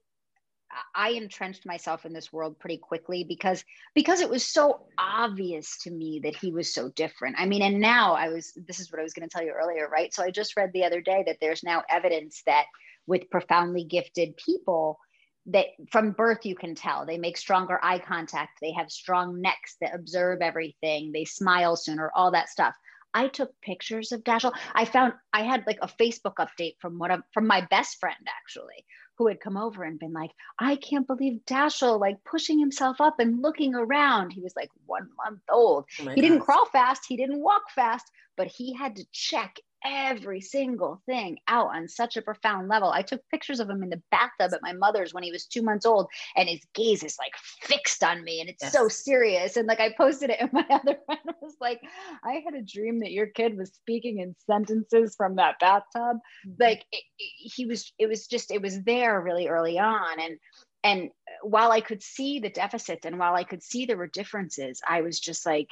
I 0.96 1.10
entrenched 1.10 1.66
myself 1.66 2.06
in 2.06 2.14
this 2.14 2.32
world 2.32 2.60
pretty 2.60 2.78
quickly 2.78 3.24
because 3.24 3.64
because 3.94 4.22
it 4.22 4.30
was 4.30 4.46
so 4.46 4.86
obvious 4.98 5.78
to 5.84 5.92
me 5.92 6.22
that 6.24 6.36
he 6.36 6.52
was 6.52 6.74
so 6.74 6.90
different. 6.90 7.36
I 7.40 7.46
mean, 7.46 7.62
and 7.62 7.80
now 7.80 8.14
I 8.14 8.30
was 8.30 8.54
this 8.68 8.80
is 8.80 8.92
what 8.92 9.00
I 9.00 9.04
was 9.04 9.14
going 9.14 9.28
to 9.28 9.34
tell 9.34 9.46
you 9.46 9.52
earlier, 9.52 9.88
right? 9.90 10.14
So 10.14 10.24
I 10.24 10.32
just 10.32 10.56
read 10.56 10.72
the 10.74 10.86
other 10.86 11.02
day 11.02 11.24
that 11.28 11.38
there's 11.42 11.64
now 11.64 11.84
evidence 11.90 12.42
that 12.46 12.66
with 13.08 13.30
profoundly 13.30 13.84
gifted 13.84 14.38
people 14.38 15.00
that 15.48 15.68
from 15.92 16.12
birth 16.12 16.46
you 16.46 16.56
can 16.56 16.76
tell 16.76 17.06
they 17.06 17.18
make 17.18 17.38
stronger 17.38 17.80
eye 17.82 18.00
contact, 18.00 18.60
they 18.62 18.72
have 18.72 18.92
strong 18.92 19.42
necks 19.42 19.76
that 19.82 19.96
observe 19.96 20.40
everything, 20.42 21.12
they 21.12 21.26
smile 21.26 21.76
sooner, 21.76 22.12
all 22.16 22.32
that 22.32 22.50
stuff. 22.50 22.76
I 23.14 23.28
took 23.28 23.60
pictures 23.62 24.12
of 24.12 24.24
Dashiell. 24.24 24.54
I 24.74 24.86
found 24.86 25.14
I 25.34 25.44
had 25.44 25.66
like 25.68 25.80
a 25.82 25.88
Facebook 25.88 26.36
update 26.40 26.76
from 26.80 26.98
one 26.98 27.12
of 27.12 27.22
from 27.34 27.48
my 27.48 27.68
best 27.70 28.00
friend 28.00 28.16
actually, 28.28 28.86
who 29.18 29.28
had 29.28 29.40
come 29.40 29.58
over 29.58 29.84
and 29.84 30.00
been 30.00 30.14
like, 30.14 30.32
I 30.60 30.76
can't 30.78 31.08
believe 31.08 31.42
Dashiell 31.46 32.00
like 32.00 32.24
pushing 32.24 32.60
himself 32.60 33.00
up 33.00 33.20
and 33.20 33.42
looking 33.42 33.76
around. 33.76 34.32
He 34.32 34.42
was 34.42 34.56
like 34.56 34.70
one 34.86 35.10
month 35.24 35.42
old. 35.50 35.86
Oh 36.02 36.10
he 36.12 36.22
didn't 36.22 36.42
crawl 36.42 36.66
fast, 36.66 37.06
he 37.08 37.18
didn't 37.18 37.44
walk 37.44 37.64
fast, 37.74 38.06
but 38.38 38.48
he 38.48 38.74
had 38.74 38.96
to 38.96 39.06
check 39.12 39.60
every 39.84 40.42
single 40.42 41.02
thing 41.06 41.38
out 41.48 41.68
on 41.76 41.88
such 41.88 42.18
a 42.18 42.22
profound 42.22 42.68
level. 42.68 42.90
I 42.90 43.02
took 43.02 43.22
pictures 43.30 43.60
of 43.60 43.70
him 43.70 43.84
in 43.84 43.90
the 43.90 44.02
bathtub 44.12 44.54
at 44.54 44.62
my 44.62 44.74
mother's 44.74 45.14
when 45.14 45.24
he 45.24 45.32
was 45.32 45.46
two 45.46 45.62
months 45.62 45.86
old, 45.86 46.08
and 46.36 46.48
his 46.48 46.62
gaze 46.74 47.04
is 47.04 47.18
like 47.20 47.34
fixed 47.62 48.04
on 48.04 48.24
me, 48.24 48.42
and 48.42 48.50
it's 48.50 48.64
yes. 48.64 48.74
so 48.74 48.88
serious. 48.88 49.58
And 49.58 49.68
like 49.68 49.80
I 49.80 49.94
posted 49.98 50.30
it, 50.30 50.40
and 50.40 50.54
my 50.54 50.66
other 50.70 50.98
friend 51.06 51.36
was 51.42 51.56
like, 51.60 51.82
"I 52.24 52.42
had 52.46 52.56
a 52.56 52.62
dream 52.62 53.00
that 53.00 53.12
your 53.12 53.28
kid 53.28 53.58
was 53.58 53.72
speaking 53.74 54.20
in 54.20 54.36
sentences 54.46 55.16
from 55.16 55.36
that 55.36 55.60
bathtub." 55.60 56.18
Mm-hmm. 56.48 56.52
Like 56.60 56.86
it, 56.92 57.04
it, 57.20 57.52
he 57.56 57.66
was, 57.66 57.92
it 57.98 58.08
was 58.08 58.28
just, 58.28 58.52
it 58.52 58.62
was 58.62 58.84
there 58.84 59.20
really 59.22 59.48
early 59.48 59.80
on, 59.80 60.20
and 60.20 60.38
and 60.84 61.10
while 61.44 61.72
I 61.72 61.82
could 61.82 62.02
see 62.02 62.40
the 62.40 62.50
deficits 62.50 63.06
and 63.06 63.20
while 63.20 63.36
I 63.36 63.44
could 63.44 63.64
see 63.64 63.86
there 63.86 63.98
were 63.98 64.08
differences, 64.08 64.82
I 64.88 65.02
was 65.02 65.20
just 65.20 65.46
like 65.46 65.68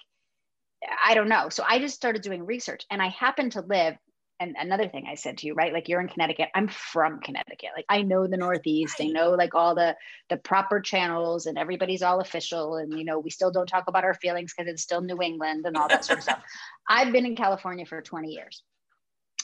I 1.06 1.14
don't 1.14 1.30
know. 1.30 1.50
So 1.50 1.64
I 1.68 1.80
just 1.80 1.96
started 1.96 2.22
doing 2.22 2.46
research 2.46 2.86
and 2.90 3.02
I 3.02 3.10
happen 3.10 3.50
to 3.52 3.62
live 3.62 3.96
and 4.40 4.56
another 4.58 4.88
thing 4.88 5.06
I 5.06 5.16
said 5.16 5.40
to 5.40 5.48
you, 5.48 5.54
right? 5.54 5.74
Like 5.74 5.90
you're 5.90 6.00
in 6.00 6.08
Connecticut. 6.08 6.48
I'm 6.56 6.70
from 6.70 7.20
Connecticut. 7.20 7.72
Like 7.76 7.86
I 7.90 8.04
know 8.04 8.26
the 8.26 8.38
Northeast. 8.38 8.96
I 9.02 9.08
know 9.08 9.32
like 9.32 9.54
all 9.54 9.76
the 9.76 9.96
the 10.30 10.38
proper 10.38 10.80
channels 10.80 11.46
and 11.46 11.58
everybody's 11.58 12.02
all 12.02 12.22
official. 12.22 12.76
And 12.78 12.98
you 12.98 13.04
know, 13.04 13.20
we 13.20 13.32
still 13.32 13.52
don't 13.52 13.68
talk 13.68 13.86
about 13.88 14.06
our 14.06 14.14
feelings 14.14 14.54
because 14.56 14.72
it's 14.72 14.82
still 14.82 15.02
New 15.02 15.22
England 15.22 15.66
and 15.66 15.76
all 15.76 15.90
that 15.90 16.06
sort 16.06 16.20
of 16.20 16.24
stuff. 16.24 16.42
I've 16.88 17.12
been 17.12 17.26
in 17.26 17.36
California 17.36 17.86
for 17.86 18.02
20 18.02 18.30
years. 18.30 18.64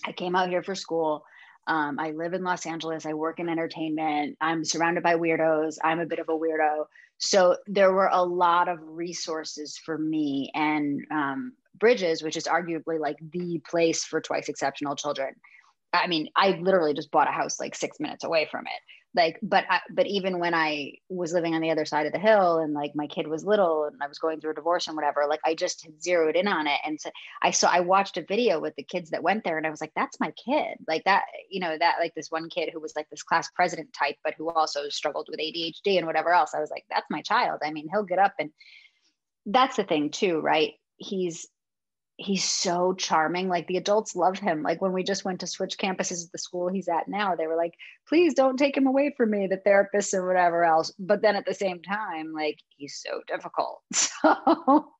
I 0.05 0.13
came 0.13 0.35
out 0.35 0.49
here 0.49 0.63
for 0.63 0.75
school. 0.75 1.25
Um, 1.67 1.99
I 1.99 2.11
live 2.11 2.33
in 2.33 2.43
Los 2.43 2.65
Angeles. 2.65 3.05
I 3.05 3.13
work 3.13 3.39
in 3.39 3.49
entertainment. 3.49 4.37
I'm 4.39 4.63
surrounded 4.63 5.03
by 5.03 5.15
weirdos. 5.15 5.77
I'm 5.83 5.99
a 5.99 6.05
bit 6.05 6.19
of 6.19 6.29
a 6.29 6.33
weirdo. 6.33 6.85
So 7.17 7.57
there 7.67 7.91
were 7.91 8.09
a 8.11 8.23
lot 8.23 8.67
of 8.67 8.79
resources 8.81 9.77
for 9.77 9.97
me 9.97 10.51
and 10.53 11.01
um, 11.11 11.53
Bridges, 11.77 12.21
which 12.21 12.37
is 12.37 12.45
arguably 12.45 12.99
like 12.99 13.17
the 13.31 13.61
place 13.69 14.03
for 14.03 14.21
twice 14.21 14.49
exceptional 14.49 14.95
children. 14.95 15.35
I 15.93 16.07
mean, 16.07 16.29
I 16.35 16.51
literally 16.61 16.93
just 16.93 17.11
bought 17.11 17.29
a 17.29 17.31
house 17.31 17.59
like 17.59 17.73
six 17.73 17.99
minutes 17.99 18.23
away 18.23 18.47
from 18.51 18.65
it 18.67 18.81
like 19.15 19.39
but 19.41 19.65
I, 19.69 19.79
but 19.89 20.07
even 20.07 20.39
when 20.39 20.53
i 20.53 20.93
was 21.09 21.33
living 21.33 21.55
on 21.55 21.61
the 21.61 21.71
other 21.71 21.85
side 21.85 22.05
of 22.05 22.11
the 22.11 22.19
hill 22.19 22.59
and 22.59 22.73
like 22.73 22.91
my 22.95 23.07
kid 23.07 23.27
was 23.27 23.45
little 23.45 23.85
and 23.85 24.01
i 24.01 24.07
was 24.07 24.19
going 24.19 24.39
through 24.39 24.51
a 24.51 24.55
divorce 24.55 24.87
and 24.87 24.95
whatever 24.95 25.25
like 25.27 25.39
i 25.45 25.55
just 25.55 25.83
had 25.83 26.01
zeroed 26.01 26.35
in 26.35 26.47
on 26.47 26.67
it. 26.67 26.79
And 26.85 26.99
so 26.99 27.09
i 27.41 27.51
saw 27.51 27.69
i 27.69 27.79
watched 27.79 28.17
a 28.17 28.25
video 28.25 28.59
with 28.59 28.75
the 28.75 28.83
kids 28.83 29.09
that 29.11 29.23
went 29.23 29.43
there 29.43 29.57
and 29.57 29.65
i 29.65 29.69
was 29.69 29.81
like 29.81 29.93
that's 29.95 30.19
my 30.19 30.31
kid. 30.31 30.77
Like 30.87 31.03
that 31.05 31.23
you 31.49 31.59
know 31.59 31.77
that 31.77 31.95
like 31.99 32.13
this 32.15 32.29
one 32.29 32.49
kid 32.49 32.69
who 32.73 32.79
was 32.79 32.93
like 32.95 33.09
this 33.09 33.23
class 33.23 33.49
president 33.51 33.93
type 33.93 34.17
but 34.23 34.35
who 34.37 34.49
also 34.49 34.89
struggled 34.89 35.27
with 35.29 35.39
adhd 35.39 35.97
and 35.97 36.05
whatever 36.05 36.31
else 36.33 36.53
i 36.53 36.59
was 36.59 36.69
like 36.69 36.85
that's 36.89 37.09
my 37.09 37.21
child. 37.21 37.61
I 37.63 37.71
mean 37.71 37.87
he'll 37.89 38.03
get 38.03 38.19
up 38.19 38.33
and 38.39 38.51
that's 39.45 39.77
the 39.77 39.83
thing 39.83 40.11
too 40.11 40.39
right? 40.39 40.73
He's 40.97 41.47
he's 42.17 42.43
so 42.43 42.93
charming. 42.93 43.49
Like 43.49 43.67
the 43.67 43.77
adults 43.77 44.15
love 44.15 44.37
him. 44.37 44.63
Like 44.63 44.81
when 44.81 44.93
we 44.93 45.03
just 45.03 45.25
went 45.25 45.41
to 45.41 45.47
switch 45.47 45.77
campuses 45.77 46.25
at 46.25 46.31
the 46.31 46.37
school 46.37 46.69
he's 46.69 46.87
at 46.87 47.07
now, 47.07 47.35
they 47.35 47.47
were 47.47 47.57
like, 47.57 47.73
please 48.07 48.33
don't 48.33 48.57
take 48.57 48.77
him 48.77 48.87
away 48.87 49.13
from 49.15 49.31
me, 49.31 49.47
the 49.47 49.57
therapist 49.57 50.13
and 50.13 50.25
whatever 50.25 50.63
else. 50.63 50.93
But 50.97 51.21
then 51.21 51.35
at 51.35 51.45
the 51.45 51.53
same 51.53 51.81
time, 51.81 52.33
like 52.33 52.59
he's 52.69 53.01
so 53.03 53.21
difficult. 53.27 53.81
So 53.93 54.91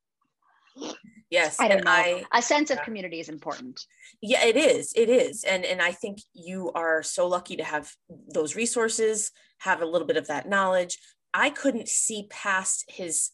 Yes. 1.30 1.58
I 1.58 1.68
don't 1.68 1.84
know. 1.84 1.90
I, 1.90 2.24
a 2.32 2.42
sense 2.42 2.70
of 2.70 2.82
community 2.82 3.18
is 3.18 3.28
important. 3.28 3.80
Yeah, 4.20 4.44
it 4.44 4.56
is. 4.56 4.92
It 4.94 5.08
is. 5.08 5.42
And 5.42 5.64
and 5.64 5.82
I 5.82 5.92
think 5.92 6.18
you 6.34 6.70
are 6.74 7.02
so 7.02 7.26
lucky 7.26 7.56
to 7.56 7.64
have 7.64 7.90
those 8.32 8.54
resources, 8.54 9.32
have 9.58 9.82
a 9.82 9.86
little 9.86 10.06
bit 10.06 10.16
of 10.16 10.28
that 10.28 10.48
knowledge. 10.48 10.98
I 11.34 11.50
couldn't 11.50 11.88
see 11.88 12.26
past 12.30 12.84
his 12.88 13.30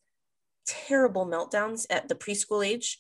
terrible 0.67 1.27
meltdowns 1.27 1.87
at 1.91 2.09
the 2.09 2.15
preschool 2.15 2.67
age 2.67 2.99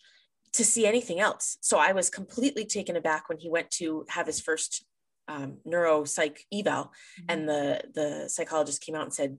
to 0.52 0.64
see 0.64 0.86
anything 0.86 1.20
else. 1.20 1.56
So 1.60 1.78
I 1.78 1.92
was 1.92 2.10
completely 2.10 2.64
taken 2.64 2.96
aback 2.96 3.28
when 3.28 3.38
he 3.38 3.48
went 3.48 3.70
to 3.72 4.04
have 4.08 4.26
his 4.26 4.40
first 4.40 4.84
um, 5.28 5.58
neuro 5.64 6.04
psych 6.04 6.44
eval, 6.52 6.84
mm-hmm. 6.84 7.24
and 7.28 7.48
the 7.48 7.82
the 7.94 8.28
psychologist 8.28 8.82
came 8.82 8.94
out 8.94 9.04
and 9.04 9.14
said, 9.14 9.38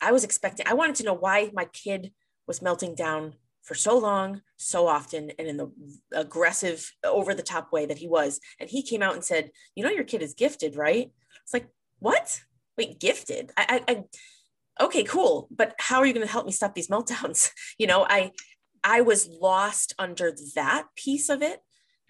"I 0.00 0.12
was 0.12 0.24
expecting. 0.24 0.66
I 0.66 0.74
wanted 0.74 0.96
to 0.96 1.04
know 1.04 1.14
why 1.14 1.50
my 1.52 1.66
kid 1.66 2.12
was 2.46 2.62
melting 2.62 2.94
down 2.94 3.34
for 3.62 3.74
so 3.74 3.98
long, 3.98 4.42
so 4.56 4.86
often, 4.86 5.30
and 5.38 5.46
in 5.48 5.56
the 5.56 5.70
aggressive, 6.12 6.92
over 7.04 7.34
the 7.34 7.42
top 7.42 7.72
way 7.72 7.86
that 7.86 7.98
he 7.98 8.08
was." 8.08 8.40
And 8.58 8.70
he 8.70 8.82
came 8.82 9.02
out 9.02 9.14
and 9.14 9.24
said, 9.24 9.50
"You 9.74 9.84
know, 9.84 9.90
your 9.90 10.04
kid 10.04 10.22
is 10.22 10.34
gifted, 10.34 10.76
right?" 10.76 11.10
It's 11.50 11.52
like, 11.52 11.68
what? 11.98 12.40
Wait, 12.78 13.00
gifted? 13.00 13.50
I, 13.56 13.82
I, 13.88 13.92
I 13.92 14.84
okay, 14.84 15.02
cool. 15.04 15.48
But 15.50 15.74
how 15.78 15.98
are 15.98 16.06
you 16.06 16.12
going 16.12 16.26
to 16.26 16.32
help 16.32 16.46
me 16.46 16.52
stop 16.52 16.74
these 16.74 16.88
meltdowns? 16.88 17.50
You 17.78 17.86
know, 17.86 18.06
I 18.08 18.32
I 18.82 19.00
was 19.00 19.28
lost 19.28 19.94
under 19.98 20.32
that 20.54 20.88
piece 20.96 21.28
of 21.28 21.42
it. 21.42 21.60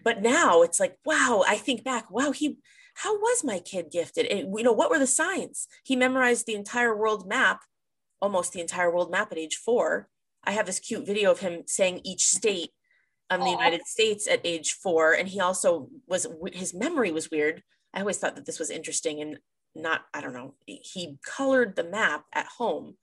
But 0.03 0.21
now 0.21 0.63
it's 0.63 0.79
like, 0.79 0.97
wow, 1.05 1.43
I 1.47 1.57
think 1.57 1.83
back, 1.83 2.09
wow, 2.09 2.31
he 2.31 2.57
how 2.95 3.17
was 3.17 3.43
my 3.43 3.59
kid 3.59 3.89
gifted? 3.91 4.25
And 4.25 4.53
you 4.57 4.63
know, 4.63 4.71
what 4.71 4.89
were 4.89 4.99
the 4.99 5.07
signs? 5.07 5.67
He 5.83 5.95
memorized 5.95 6.45
the 6.45 6.55
entire 6.55 6.95
world 6.95 7.27
map, 7.27 7.61
almost 8.21 8.53
the 8.53 8.61
entire 8.61 8.91
world 8.91 9.11
map 9.11 9.31
at 9.31 9.37
age 9.37 9.55
four. 9.55 10.09
I 10.43 10.51
have 10.51 10.65
this 10.65 10.79
cute 10.79 11.05
video 11.05 11.31
of 11.31 11.39
him 11.39 11.63
saying 11.67 12.01
each 12.03 12.25
state 12.25 12.71
of 13.29 13.39
the 13.39 13.49
United 13.49 13.87
States 13.87 14.27
at 14.27 14.41
age 14.43 14.73
four. 14.73 15.13
And 15.13 15.29
he 15.29 15.39
also 15.39 15.87
was 16.07 16.27
his 16.51 16.73
memory 16.73 17.11
was 17.11 17.31
weird. 17.31 17.63
I 17.93 18.01
always 18.01 18.17
thought 18.17 18.35
that 18.35 18.45
this 18.45 18.59
was 18.59 18.69
interesting 18.69 19.21
and 19.21 19.37
not, 19.73 20.01
I 20.13 20.19
don't 20.21 20.33
know, 20.33 20.55
he 20.65 21.17
colored 21.25 21.75
the 21.75 21.83
map 21.83 22.25
at 22.33 22.45
home 22.45 22.97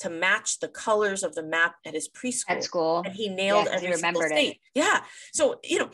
to 0.00 0.10
match 0.10 0.60
the 0.60 0.68
colors 0.68 1.22
of 1.22 1.34
the 1.34 1.42
map 1.42 1.76
at 1.86 1.94
his 1.94 2.08
preschool. 2.08 2.50
At 2.50 2.64
school. 2.64 3.02
And 3.04 3.14
he 3.14 3.28
nailed 3.28 3.66
yeah, 3.66 3.76
every 3.76 3.92
single 3.94 4.22
state. 4.22 4.52
It. 4.52 4.58
Yeah. 4.74 5.00
So, 5.32 5.60
you 5.64 5.78
know, 5.78 5.90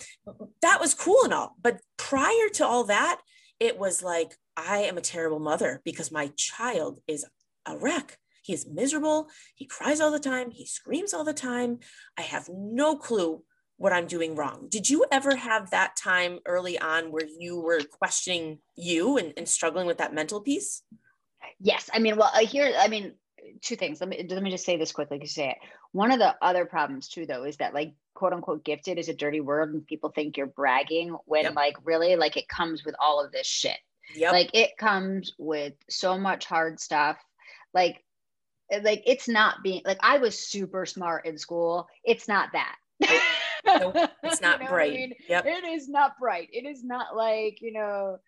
that 0.62 0.80
was 0.80 0.94
cool 0.94 1.24
and 1.24 1.34
all. 1.34 1.56
But 1.60 1.80
prior 1.96 2.48
to 2.54 2.66
all 2.66 2.84
that, 2.84 3.20
it 3.58 3.78
was 3.78 4.02
like, 4.02 4.36
I 4.56 4.78
am 4.78 4.96
a 4.96 5.02
terrible 5.02 5.38
mother 5.38 5.80
because 5.84 6.10
my 6.10 6.30
child 6.36 7.00
is 7.06 7.24
a 7.66 7.76
wreck. 7.76 8.18
He 8.42 8.54
is 8.54 8.66
miserable. 8.66 9.28
He 9.54 9.66
cries 9.66 10.00
all 10.00 10.10
the 10.10 10.18
time. 10.18 10.50
He 10.50 10.66
screams 10.66 11.12
all 11.12 11.24
the 11.24 11.34
time. 11.34 11.80
I 12.18 12.22
have 12.22 12.48
no 12.48 12.96
clue 12.96 13.42
what 13.76 13.92
I'm 13.92 14.06
doing 14.06 14.34
wrong. 14.34 14.66
Did 14.68 14.90
you 14.90 15.06
ever 15.10 15.36
have 15.36 15.70
that 15.70 15.96
time 15.96 16.40
early 16.46 16.78
on 16.78 17.12
where 17.12 17.26
you 17.38 17.60
were 17.60 17.80
questioning 17.98 18.58
you 18.76 19.16
and, 19.18 19.32
and 19.36 19.48
struggling 19.48 19.86
with 19.86 19.98
that 19.98 20.14
mental 20.14 20.40
piece? 20.40 20.82
Yes. 21.58 21.88
I 21.92 21.98
mean, 21.98 22.16
well, 22.16 22.30
here, 22.40 22.72
I 22.78 22.88
mean, 22.88 23.14
two 23.62 23.76
things. 23.76 24.00
Let 24.00 24.08
me 24.08 24.26
let 24.28 24.42
me 24.42 24.50
just 24.50 24.64
say 24.64 24.76
this 24.76 24.92
quickly 24.92 25.18
to 25.18 25.26
say 25.26 25.50
it. 25.50 25.56
One 25.92 26.10
of 26.10 26.18
the 26.18 26.34
other 26.42 26.64
problems 26.64 27.08
too, 27.08 27.26
though, 27.26 27.44
is 27.44 27.56
that 27.58 27.74
like 27.74 27.94
quote 28.14 28.32
unquote 28.32 28.64
gifted 28.64 28.98
is 28.98 29.08
a 29.08 29.14
dirty 29.14 29.40
word, 29.40 29.72
and 29.72 29.86
people 29.86 30.10
think 30.10 30.36
you're 30.36 30.46
bragging 30.46 31.16
when 31.26 31.44
yep. 31.44 31.54
like 31.54 31.76
really 31.84 32.16
like 32.16 32.36
it 32.36 32.48
comes 32.48 32.84
with 32.84 32.94
all 33.00 33.24
of 33.24 33.32
this 33.32 33.46
shit. 33.46 33.78
Yep. 34.14 34.32
Like 34.32 34.50
it 34.54 34.76
comes 34.78 35.32
with 35.38 35.74
so 35.88 36.18
much 36.18 36.44
hard 36.44 36.80
stuff. 36.80 37.16
Like 37.74 38.04
like 38.82 39.02
it's 39.06 39.28
not 39.28 39.62
being 39.62 39.82
like 39.84 39.98
I 40.02 40.18
was 40.18 40.38
super 40.38 40.86
smart 40.86 41.26
in 41.26 41.38
school. 41.38 41.88
It's 42.04 42.28
not 42.28 42.50
that. 42.52 42.76
nope, 43.64 43.96
it's 44.22 44.40
not 44.40 44.58
you 44.58 44.64
know 44.64 44.70
bright. 44.70 44.92
I 44.92 44.96
mean? 44.96 45.14
Yep. 45.28 45.46
It 45.46 45.64
is 45.64 45.88
not 45.88 46.18
bright. 46.18 46.48
It 46.52 46.66
is 46.66 46.84
not 46.84 47.16
like, 47.16 47.60
you 47.60 47.72
know, 47.72 48.18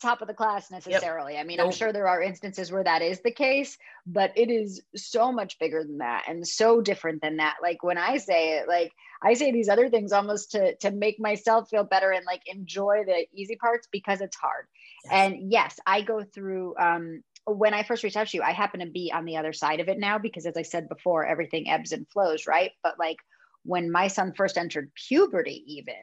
top 0.00 0.22
of 0.22 0.28
the 0.28 0.34
class 0.34 0.70
necessarily. 0.70 1.34
Yep. 1.34 1.40
I 1.40 1.46
mean, 1.46 1.56
nope. 1.58 1.66
I'm 1.66 1.72
sure 1.72 1.92
there 1.92 2.08
are 2.08 2.22
instances 2.22 2.72
where 2.72 2.84
that 2.84 3.02
is 3.02 3.20
the 3.20 3.30
case, 3.30 3.78
but 4.06 4.32
it 4.36 4.50
is 4.50 4.82
so 4.96 5.32
much 5.32 5.58
bigger 5.58 5.84
than 5.84 5.98
that 5.98 6.24
and 6.28 6.46
so 6.46 6.80
different 6.80 7.22
than 7.22 7.36
that. 7.36 7.56
Like 7.62 7.82
when 7.82 7.98
I 7.98 8.16
say 8.16 8.58
it, 8.58 8.68
like 8.68 8.92
I 9.22 9.34
say 9.34 9.52
these 9.52 9.68
other 9.68 9.88
things 9.88 10.12
almost 10.12 10.52
to 10.52 10.74
to 10.76 10.90
make 10.90 11.20
myself 11.20 11.68
feel 11.68 11.84
better 11.84 12.10
and 12.10 12.24
like 12.24 12.42
enjoy 12.46 13.04
the 13.06 13.26
easy 13.32 13.56
parts 13.56 13.88
because 13.90 14.20
it's 14.20 14.36
hard. 14.36 14.66
Yes. 15.04 15.12
And 15.12 15.52
yes, 15.52 15.78
I 15.86 16.02
go 16.02 16.22
through 16.24 16.76
um 16.78 17.22
when 17.46 17.74
I 17.74 17.82
first 17.82 18.02
reached 18.02 18.16
out 18.16 18.28
to 18.28 18.36
you, 18.36 18.42
I 18.42 18.52
happen 18.52 18.80
to 18.80 18.86
be 18.86 19.12
on 19.12 19.24
the 19.24 19.36
other 19.36 19.52
side 19.52 19.80
of 19.80 19.88
it 19.88 19.98
now 19.98 20.18
because 20.18 20.46
as 20.46 20.56
I 20.56 20.62
said 20.62 20.88
before, 20.88 21.26
everything 21.26 21.68
ebbs 21.68 21.92
and 21.92 22.06
flows, 22.08 22.46
right? 22.46 22.72
But 22.82 22.98
like 22.98 23.16
when 23.64 23.90
my 23.90 24.08
son 24.08 24.32
first 24.36 24.56
entered 24.56 24.92
puberty 24.94 25.64
even, 25.66 25.94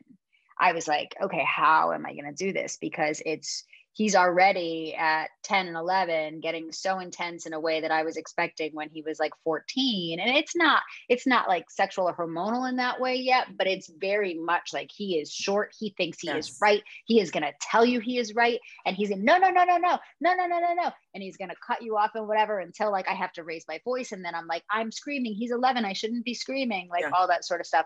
I 0.59 0.73
was 0.73 0.87
like, 0.87 1.15
okay, 1.21 1.43
how 1.45 1.91
am 1.91 2.05
I 2.05 2.13
going 2.13 2.25
to 2.25 2.45
do 2.45 2.53
this? 2.53 2.77
Because 2.79 3.21
it's 3.25 3.63
he's 3.97 4.15
already 4.15 4.93
at 4.95 5.29
10 5.43 5.67
and 5.67 5.75
11 5.75 6.39
getting 6.39 6.71
so 6.71 6.99
intense 6.99 7.47
in 7.47 7.53
a 7.53 7.59
way 7.59 7.81
that 7.81 7.91
i 7.91 8.03
was 8.03 8.15
expecting 8.15 8.73
when 8.73 8.89
he 8.89 9.01
was 9.01 9.19
like 9.19 9.33
14 9.43 10.19
and 10.19 10.37
it's 10.37 10.55
not 10.55 10.83
it's 11.09 11.25
not 11.25 11.47
like 11.47 11.69
sexual 11.69 12.07
or 12.07 12.15
hormonal 12.15 12.69
in 12.69 12.75
that 12.75 13.01
way 13.01 13.15
yet 13.15 13.47
but 13.57 13.65
it's 13.65 13.89
very 13.99 14.35
much 14.35 14.69
like 14.71 14.91
he 14.95 15.17
is 15.17 15.31
short 15.31 15.73
he 15.77 15.93
thinks 15.97 16.19
he 16.19 16.27
yes. 16.27 16.49
is 16.49 16.57
right 16.61 16.83
he 17.05 17.19
is 17.19 17.31
going 17.31 17.43
to 17.43 17.53
tell 17.59 17.83
you 17.83 17.99
he 17.99 18.17
is 18.19 18.35
right 18.35 18.59
and 18.85 18.95
he's 18.95 19.09
in 19.09 19.25
no 19.25 19.37
no 19.37 19.49
no 19.49 19.63
no 19.63 19.77
no 19.77 19.97
no 20.21 20.33
no 20.35 20.45
no 20.45 20.59
no 20.59 20.73
no 20.75 20.91
and 21.13 21.23
he's 21.23 21.37
going 21.37 21.49
to 21.49 21.55
cut 21.65 21.81
you 21.81 21.97
off 21.97 22.11
and 22.13 22.27
whatever 22.27 22.59
until 22.59 22.91
like 22.91 23.07
i 23.09 23.13
have 23.13 23.33
to 23.33 23.43
raise 23.43 23.65
my 23.67 23.79
voice 23.83 24.11
and 24.11 24.23
then 24.23 24.35
i'm 24.35 24.47
like 24.47 24.63
i'm 24.69 24.91
screaming 24.91 25.33
he's 25.33 25.51
11 25.51 25.83
i 25.85 25.93
shouldn't 25.93 26.23
be 26.23 26.35
screaming 26.35 26.87
like 26.89 27.01
yeah. 27.01 27.09
all 27.13 27.27
that 27.27 27.43
sort 27.43 27.59
of 27.59 27.65
stuff 27.65 27.85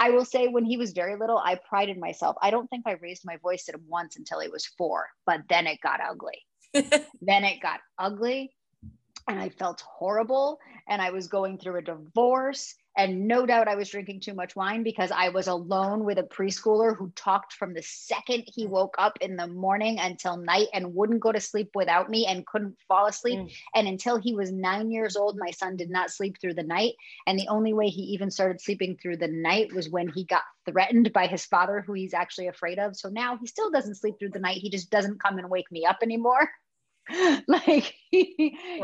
I 0.00 0.10
will 0.10 0.24
say 0.24 0.48
when 0.48 0.64
he 0.64 0.78
was 0.78 0.92
very 0.92 1.14
little, 1.14 1.36
I 1.38 1.56
prided 1.56 1.98
myself. 1.98 2.34
I 2.40 2.50
don't 2.50 2.66
think 2.68 2.84
I 2.86 2.92
raised 3.02 3.22
my 3.26 3.36
voice 3.36 3.68
at 3.68 3.74
him 3.74 3.84
once 3.86 4.16
until 4.16 4.40
he 4.40 4.48
was 4.48 4.64
four, 4.64 5.06
but 5.26 5.42
then 5.50 5.66
it 5.66 5.80
got 5.82 6.00
ugly. 6.00 6.38
then 7.20 7.44
it 7.44 7.60
got 7.60 7.80
ugly 7.98 8.50
and 9.28 9.38
I 9.38 9.48
felt 9.50 9.82
horrible. 9.82 10.58
And 10.88 11.00
I 11.00 11.10
was 11.10 11.28
going 11.28 11.58
through 11.58 11.78
a 11.78 11.82
divorce 11.82 12.74
and 13.00 13.26
no 13.26 13.46
doubt 13.46 13.66
I 13.66 13.76
was 13.76 13.88
drinking 13.88 14.20
too 14.20 14.34
much 14.34 14.54
wine 14.54 14.82
because 14.82 15.10
I 15.10 15.30
was 15.30 15.46
alone 15.46 16.04
with 16.04 16.18
a 16.18 16.22
preschooler 16.22 16.94
who 16.94 17.10
talked 17.16 17.54
from 17.54 17.72
the 17.72 17.82
second 17.82 18.44
he 18.46 18.66
woke 18.66 18.94
up 18.98 19.16
in 19.22 19.36
the 19.36 19.46
morning 19.46 19.98
until 19.98 20.36
night 20.36 20.66
and 20.74 20.94
wouldn't 20.94 21.20
go 21.20 21.32
to 21.32 21.40
sleep 21.40 21.70
without 21.74 22.10
me 22.10 22.26
and 22.26 22.46
couldn't 22.46 22.76
fall 22.86 23.06
asleep. 23.06 23.38
Mm. 23.38 23.52
And 23.74 23.88
until 23.88 24.18
he 24.18 24.34
was 24.34 24.52
nine 24.52 24.90
years 24.90 25.16
old, 25.16 25.38
my 25.38 25.50
son 25.50 25.76
did 25.76 25.88
not 25.88 26.10
sleep 26.10 26.36
through 26.38 26.54
the 26.54 26.62
night. 26.62 26.92
And 27.26 27.38
the 27.38 27.48
only 27.48 27.72
way 27.72 27.88
he 27.88 28.02
even 28.02 28.30
started 28.30 28.60
sleeping 28.60 28.98
through 29.00 29.16
the 29.16 29.28
night 29.28 29.72
was 29.72 29.88
when 29.88 30.10
he 30.10 30.24
got 30.24 30.42
threatened 30.68 31.10
by 31.14 31.26
his 31.26 31.46
father, 31.46 31.80
who 31.80 31.94
he's 31.94 32.12
actually 32.12 32.48
afraid 32.48 32.78
of. 32.78 32.96
So 32.96 33.08
now 33.08 33.38
he 33.38 33.46
still 33.46 33.70
doesn't 33.70 33.94
sleep 33.94 34.18
through 34.18 34.30
the 34.30 34.40
night. 34.40 34.58
He 34.58 34.68
just 34.68 34.90
doesn't 34.90 35.22
come 35.22 35.38
and 35.38 35.48
wake 35.48 35.72
me 35.72 35.86
up 35.86 36.00
anymore. 36.02 36.50
like 37.48 37.94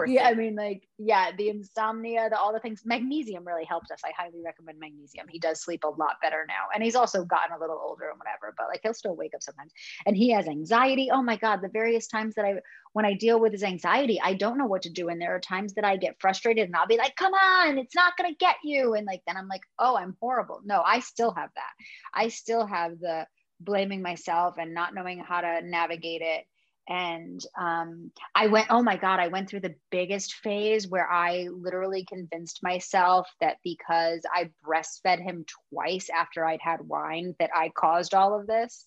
yeah 0.07 0.24
i 0.24 0.35
mean 0.35 0.57
like 0.57 0.83
yeah 0.98 1.31
the 1.37 1.48
insomnia 1.48 2.29
the 2.31 2.38
all 2.38 2.52
the 2.52 2.61
things. 2.61 2.83
Magnesium 2.85 3.46
really 3.46 3.64
helped 3.64 3.90
us. 3.90 4.00
I 4.05 4.12
highly 4.16 4.42
recommend 4.44 4.79
magnesium. 4.79 5.26
He 5.29 5.38
does 5.38 5.62
sleep 5.62 5.85
a 5.85 5.88
lot 5.88 6.16
better 6.22 6.44
now. 6.48 6.66
And 6.74 6.83
he's 6.83 6.96
also 6.96 7.24
gotten 7.24 7.55
a 7.57 7.61
little 7.61 7.81
older 7.81 8.09
and 8.09 8.18
whatever 8.18 8.55
but 8.57 8.68
like 8.68 8.81
he'll 8.83 8.94
still 8.94 9.16
wake 9.16 9.35
up 9.35 9.42
sometimes. 9.42 9.72
And 10.07 10.16
he 10.16 10.31
has 10.31 10.46
anxiety. 10.46 11.11
Oh 11.12 11.22
my 11.22 11.37
god 11.37 11.61
the 11.62 11.68
various 11.68 12.07
times 12.07 12.35
that 12.35 12.44
i 12.44 12.55
when 12.92 13.05
i 13.05 13.12
deal 13.12 13.38
with 13.38 13.52
his 13.52 13.62
anxiety 13.62 14.20
i 14.22 14.35
don't 14.35 14.59
know 14.59 14.66
what 14.66 14.83
to 14.83 14.90
do. 14.90 15.09
And 15.09 15.20
there 15.20 15.35
are 15.35 15.40
times 15.40 15.74
that 15.74 15.85
i 15.85 15.96
get 15.96 16.20
frustrated 16.20 16.66
and 16.66 16.76
i'll 16.76 16.87
be 16.87 16.98
like 16.98 17.16
come 17.16 17.35
on 17.35 17.79
it's 17.79 17.94
not 17.94 18.16
going 18.16 18.31
to 18.33 18.38
get 18.38 18.57
you. 18.64 18.94
And 18.94 19.07
like 19.07 19.22
then 19.26 19.37
i'm 19.37 19.48
like 19.48 19.62
oh 19.79 19.96
i'm 19.96 20.16
horrible. 20.20 20.61
No 20.64 20.83
i 20.85 21.00
still 21.00 21.33
have 21.33 21.50
that. 21.55 21.72
I 22.14 22.29
still 22.29 22.66
have 22.66 22.98
the 23.00 23.26
blaming 23.61 24.02
myself 24.02 24.57
and 24.59 24.74
not 24.74 24.94
knowing 24.94 25.18
how 25.18 25.40
to 25.40 25.61
navigate 25.62 26.22
it 26.22 26.44
and 26.88 27.40
um, 27.59 28.11
i 28.35 28.46
went 28.46 28.66
oh 28.70 28.83
my 28.83 28.96
god 28.96 29.18
i 29.18 29.29
went 29.29 29.49
through 29.49 29.61
the 29.61 29.75
biggest 29.90 30.35
phase 30.35 30.88
where 30.88 31.11
i 31.11 31.49
literally 31.53 32.05
convinced 32.05 32.62
myself 32.62 33.29
that 33.40 33.57
because 33.64 34.20
i 34.35 34.51
breastfed 34.66 35.22
him 35.22 35.44
twice 35.70 36.09
after 36.11 36.44
i'd 36.44 36.61
had 36.61 36.81
wine 36.83 37.35
that 37.38 37.51
i 37.55 37.70
caused 37.70 38.14
all 38.14 38.38
of 38.38 38.46
this 38.46 38.87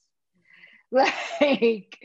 like 0.92 2.00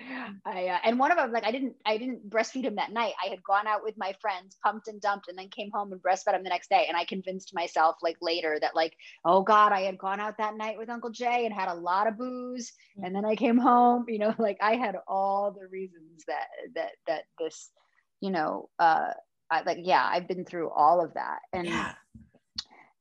I 0.45 0.67
uh, 0.67 0.79
and 0.85 0.99
one 0.99 1.11
of 1.11 1.17
them 1.17 1.33
like 1.33 1.45
I 1.45 1.51
didn't 1.51 1.75
I 1.87 1.97
didn't 1.97 2.29
breastfeed 2.29 2.65
him 2.65 2.75
that 2.75 2.93
night. 2.93 3.15
I 3.23 3.31
had 3.31 3.43
gone 3.43 3.67
out 3.67 3.83
with 3.83 3.95
my 3.97 4.15
friends, 4.21 4.59
pumped 4.63 4.89
and 4.89 5.01
dumped, 5.01 5.29
and 5.29 5.39
then 5.39 5.49
came 5.49 5.71
home 5.73 5.93
and 5.93 6.03
breastfed 6.03 6.35
him 6.35 6.45
the 6.45 6.51
next 6.51 6.69
day. 6.69 6.85
And 6.87 6.97
I 6.97 7.07
convinced 7.07 7.55
myself 7.55 7.97
like 8.03 8.19
later 8.21 8.59
that 8.61 8.77
like 8.77 8.95
oh 9.25 9.43
god, 9.43 9.73
I 9.73 9.81
had 9.83 9.97
gone 9.97 10.21
out 10.21 10.37
that 10.37 10.59
night 10.59 10.77
with 10.77 10.91
Uncle 10.91 11.09
Jay 11.11 11.47
and 11.47 11.55
had 11.55 11.69
a 11.69 11.75
lot 11.75 12.07
of 12.07 12.19
booze, 12.19 12.73
and 13.03 13.15
then 13.15 13.25
I 13.25 13.37
came 13.37 13.57
home. 13.57 14.05
You 14.07 14.19
know, 14.19 14.35
like 14.39 14.59
I 14.61 14.77
had 14.77 14.97
all 15.09 15.51
the 15.51 15.67
reasons 15.67 16.25
that 16.27 16.49
that 16.75 16.91
that 17.07 17.23
this, 17.39 17.71
you 18.21 18.31
know, 18.31 18.69
uh, 18.79 19.13
I, 19.51 19.63
like 19.63 19.79
yeah, 19.81 20.07
I've 20.07 20.29
been 20.29 20.45
through 20.45 20.69
all 20.69 21.03
of 21.03 21.15
that, 21.15 21.39
and 21.55 21.67
yeah. 21.67 21.95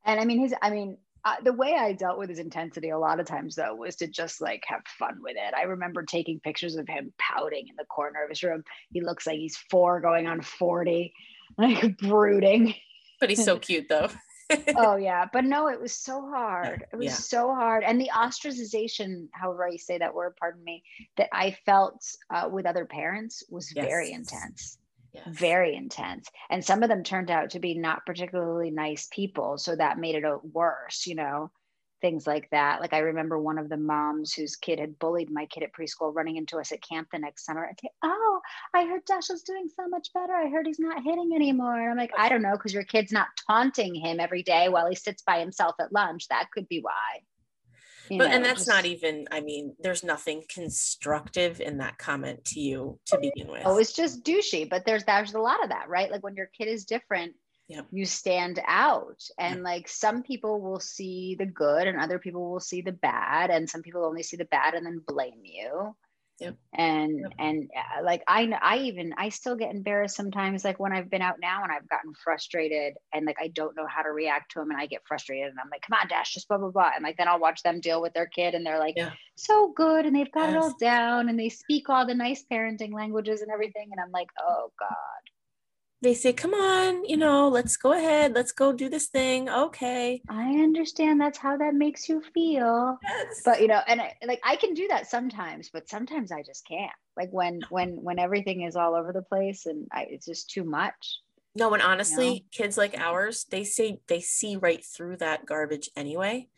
and 0.06 0.18
I 0.18 0.24
mean 0.24 0.40
his 0.40 0.54
I 0.62 0.70
mean 0.70 0.98
uh, 1.26 1.36
the 1.44 1.54
way 1.54 1.76
I 1.76 1.94
dealt 1.94 2.18
with 2.18 2.30
his 2.30 2.40
intensity 2.40 2.90
a 2.90 3.00
lot 3.00 3.20
of 3.20 3.26
times 3.26 3.56
though 3.56 3.76
was 3.76 3.96
to 3.98 4.08
just 4.08 4.42
like 4.42 4.64
have 4.68 4.82
fun 5.00 5.20
with 5.22 5.36
it. 5.38 5.54
I 5.56 5.64
remember 5.64 6.04
taking 6.04 6.40
pictures 6.40 6.76
of 6.76 6.88
him 6.88 7.14
pouting 7.18 7.68
in 7.70 7.76
the 7.78 7.86
corner 7.86 8.24
of 8.24 8.30
his 8.30 8.44
room. 8.44 8.64
He 8.92 9.02
looks 9.02 9.26
like 9.26 9.38
he's 9.38 9.58
four 9.70 10.02
going 10.02 10.28
on 10.28 10.42
40, 10.42 11.14
like 11.58 11.98
brooding. 11.98 12.76
But 13.20 13.30
he's 13.30 13.44
so 13.44 13.58
cute 13.60 13.88
though. 13.90 14.10
oh 14.78 14.98
yeah, 14.98 15.26
but 15.32 15.46
no, 15.46 15.70
it 15.70 15.80
was 15.80 15.94
so 15.94 16.22
hard. 16.30 16.86
It 16.92 16.96
was 16.98 17.06
Yeah. 17.06 17.14
so 17.14 17.56
hard, 17.56 17.84
and 17.84 18.00
the 18.00 18.12
ostracization, 18.14 19.30
however 19.32 19.66
I 19.68 19.78
say 19.78 19.98
that 19.98 20.14
word, 20.14 20.36
pardon 20.38 20.64
me, 20.64 20.84
that 21.16 21.30
I 21.32 21.56
felt 21.66 22.06
uh, 22.30 22.50
with 22.52 22.66
other 22.66 22.86
parents 22.86 23.44
was 23.50 23.72
very 23.72 24.12
intense, 24.12 24.78
Yes. 25.14 25.28
very 25.28 25.76
intense, 25.76 26.28
and 26.50 26.64
some 26.66 26.84
of 26.84 26.90
them 26.90 27.04
turned 27.04 27.32
out 27.32 27.50
to 27.52 27.60
be 27.60 27.78
not 27.78 28.06
particularly 28.06 28.72
nice 28.72 29.08
people, 29.12 29.58
so 29.58 29.76
that 29.76 29.98
made 30.00 30.16
it 30.16 30.26
worse. 30.46 31.06
You 31.08 31.16
know, 31.16 31.52
things 32.02 32.28
like 32.28 32.50
that. 32.52 32.82
Like 32.82 32.94
I 32.94 33.00
remember 33.00 33.40
one 33.40 33.58
of 33.58 33.70
the 33.70 33.78
moms 33.78 34.34
whose 34.34 34.56
kid 34.58 34.80
had 34.80 35.00
bullied 35.00 35.32
my 35.32 35.46
kid 35.46 35.64
at 35.64 35.72
preschool 35.74 36.14
running 36.14 36.36
into 36.38 36.58
us 36.60 36.72
at 36.74 36.82
camp 36.82 37.10
the 37.12 37.20
next 37.20 37.46
summer 37.46 37.64
and 37.64 37.78
say, 37.82 37.90
"Oh, 38.04 38.42
I 38.74 38.86
heard 38.86 39.06
Dashiell's 39.06 39.44
doing 39.44 39.70
so 39.70 39.88
much 39.88 40.10
better. 40.14 40.34
I 40.34 40.50
heard 40.50 40.68
he's 40.68 40.80
not 40.80 41.04
hitting 41.04 41.32
anymore." 41.34 41.80
And 41.80 41.92
I'm 41.92 41.98
like, 41.98 42.12
"I 42.18 42.30
don't 42.30 42.42
know, 42.42 42.54
because 42.54 42.74
your 42.74 42.84
kid's 42.86 43.12
not 43.14 43.30
taunting 43.50 43.96
him 43.96 44.20
every 44.20 44.44
day 44.44 44.70
while 44.70 44.88
he 44.90 44.96
sits 44.96 45.22
by 45.22 45.40
himself 45.40 45.76
at 45.80 45.94
lunch. 45.94 46.28
That 46.30 46.52
could 46.52 46.68
be 46.68 46.82
why." 46.82 47.22
You 48.10 48.18
but 48.20 48.28
know, 48.30 48.36
and 48.36 48.46
that's 48.46 48.60
just- 48.66 48.68
not 48.68 48.86
even 48.86 49.28
i 49.32 49.40
mean 49.40 49.76
there's 49.80 50.04
nothing 50.04 50.44
constructive 50.50 51.62
in 51.62 51.78
that 51.78 51.98
comment 51.98 52.44
to 52.46 52.60
you 52.60 53.00
to 53.06 53.18
oh, 53.18 53.22
begin 53.22 53.48
with 53.48 53.62
Oh, 53.66 53.78
it's 53.78 53.94
just 53.94 54.24
douchey. 54.24 54.70
But 54.70 54.86
there's 54.86 55.04
there's 55.06 55.34
a 55.34 55.40
lot 55.40 55.64
of 55.64 55.70
that, 55.70 55.90
right? 55.90 56.12
Like 56.12 56.24
when 56.24 56.36
your 56.36 56.50
kid 56.58 56.68
is 56.68 56.86
different, 56.86 57.34
Yep. 57.70 57.88
you 57.92 58.06
stand 58.06 58.60
out. 58.68 59.24
And 59.40 59.64
like 59.64 59.88
some 59.88 60.22
people 60.22 60.60
will 60.60 60.82
see 60.82 61.36
the 61.40 61.46
good 61.46 61.88
and 61.88 62.00
other 62.00 62.20
people 62.20 62.52
will 62.52 62.60
see 62.60 62.82
the 62.82 62.92
bad. 62.92 63.50
And 63.50 63.70
some 63.70 63.82
people 63.82 64.04
only 64.06 64.22
see 64.24 64.36
the 64.38 64.46
bad 64.46 64.74
and 64.74 64.86
then 64.86 65.02
blame 65.06 65.42
you. 65.44 65.96
Yep. 66.40 66.56
And 66.74 67.20
Yep. 67.22 67.32
and 67.40 67.70
uh, 67.78 68.04
like 68.04 68.24
I 68.28 68.52
I 68.62 68.78
even 68.80 69.14
I 69.18 69.30
still 69.30 69.56
get 69.56 69.74
embarrassed 69.74 70.16
sometimes 70.16 70.66
like 70.66 70.80
when 70.80 70.92
I've 70.92 71.10
been 71.10 71.22
out 71.22 71.40
now 71.40 71.64
and 71.64 71.72
I've 71.72 71.88
gotten 71.88 72.14
frustrated 72.24 72.96
and 73.14 73.26
like 73.26 73.38
I 73.40 73.50
don't 73.50 73.76
know 73.76 73.86
how 73.88 74.02
to 74.02 74.10
react 74.10 74.52
to 74.52 74.60
them 74.60 74.72
and 74.72 74.80
I 74.82 74.88
get 74.88 75.02
frustrated 75.08 75.50
and 75.50 75.60
I'm 75.60 75.70
like 75.72 75.84
come 75.88 75.98
on 76.02 76.08
Dash 76.08 76.34
just 76.34 76.48
blah 76.48 76.58
blah 76.58 76.72
blah 76.72 76.92
and 76.96 77.04
like 77.04 77.18
then 77.18 77.28
I'll 77.28 77.40
watch 77.40 77.62
them 77.64 77.80
deal 77.80 78.02
with 78.02 78.14
their 78.14 78.28
kid 78.28 78.56
and 78.56 78.66
they're 78.66 78.80
like 78.80 78.96
Yeah. 78.98 79.12
so 79.36 79.72
good 79.76 80.06
and 80.06 80.16
they've 80.16 80.32
got 80.32 80.50
it 80.50 80.58
all 80.58 80.76
down 80.80 81.30
and 81.30 81.40
they 81.40 81.50
speak 81.50 81.90
all 81.90 82.06
the 82.08 82.16
nice 82.16 82.44
parenting 82.52 82.94
languages 82.94 83.42
and 83.42 83.52
everything 83.52 83.90
and 83.92 84.02
I'm 84.02 84.12
like 84.12 84.30
oh 84.40 84.72
god 84.80 84.90
they 86.04 86.14
say 86.14 86.34
come 86.34 86.54
on 86.54 87.06
you 87.06 87.16
know 87.16 87.48
let's 87.48 87.78
go 87.78 87.94
ahead 87.94 88.34
let's 88.36 88.52
go 88.52 88.74
do 88.74 88.90
this 88.90 89.08
thing 89.08 89.50
okay. 89.50 90.22
I 90.30 90.52
understand 90.52 91.20
that's 91.20 91.38
how 91.38 91.58
that 91.58 91.74
makes 91.74 92.10
you 92.10 92.22
feel. 92.34 92.98
Yes. 93.02 93.42
but 93.46 93.62
you 93.62 93.68
know 93.68 93.80
and 93.88 94.02
I, 94.02 94.14
like 94.26 94.42
I 94.44 94.58
can 94.58 94.74
do 94.74 94.88
that 94.90 95.10
sometimes 95.10 95.70
but 95.72 95.90
sometimes 95.90 96.32
I 96.32 96.44
just 96.44 96.68
can't. 96.68 96.92
Like 97.16 97.30
when 97.32 97.62
when 97.70 97.92
when 98.04 98.20
everything 98.20 98.64
is 98.64 98.76
all 98.76 98.96
over 98.96 99.14
the 99.14 99.22
place 99.22 99.66
and 99.66 99.88
I, 99.92 100.08
it's 100.10 100.26
just 100.26 100.50
too 100.50 100.64
much. 100.64 101.20
No 101.56 101.74
and 101.74 101.82
honestly 101.82 102.46
kids 102.52 102.78
like 102.78 102.98
ours 102.98 103.46
they 103.50 103.64
say 103.64 104.00
they 104.08 104.20
see 104.20 104.58
right 104.58 104.84
through 104.84 105.18
that 105.18 105.46
garbage 105.46 105.90
anyway. 105.96 106.50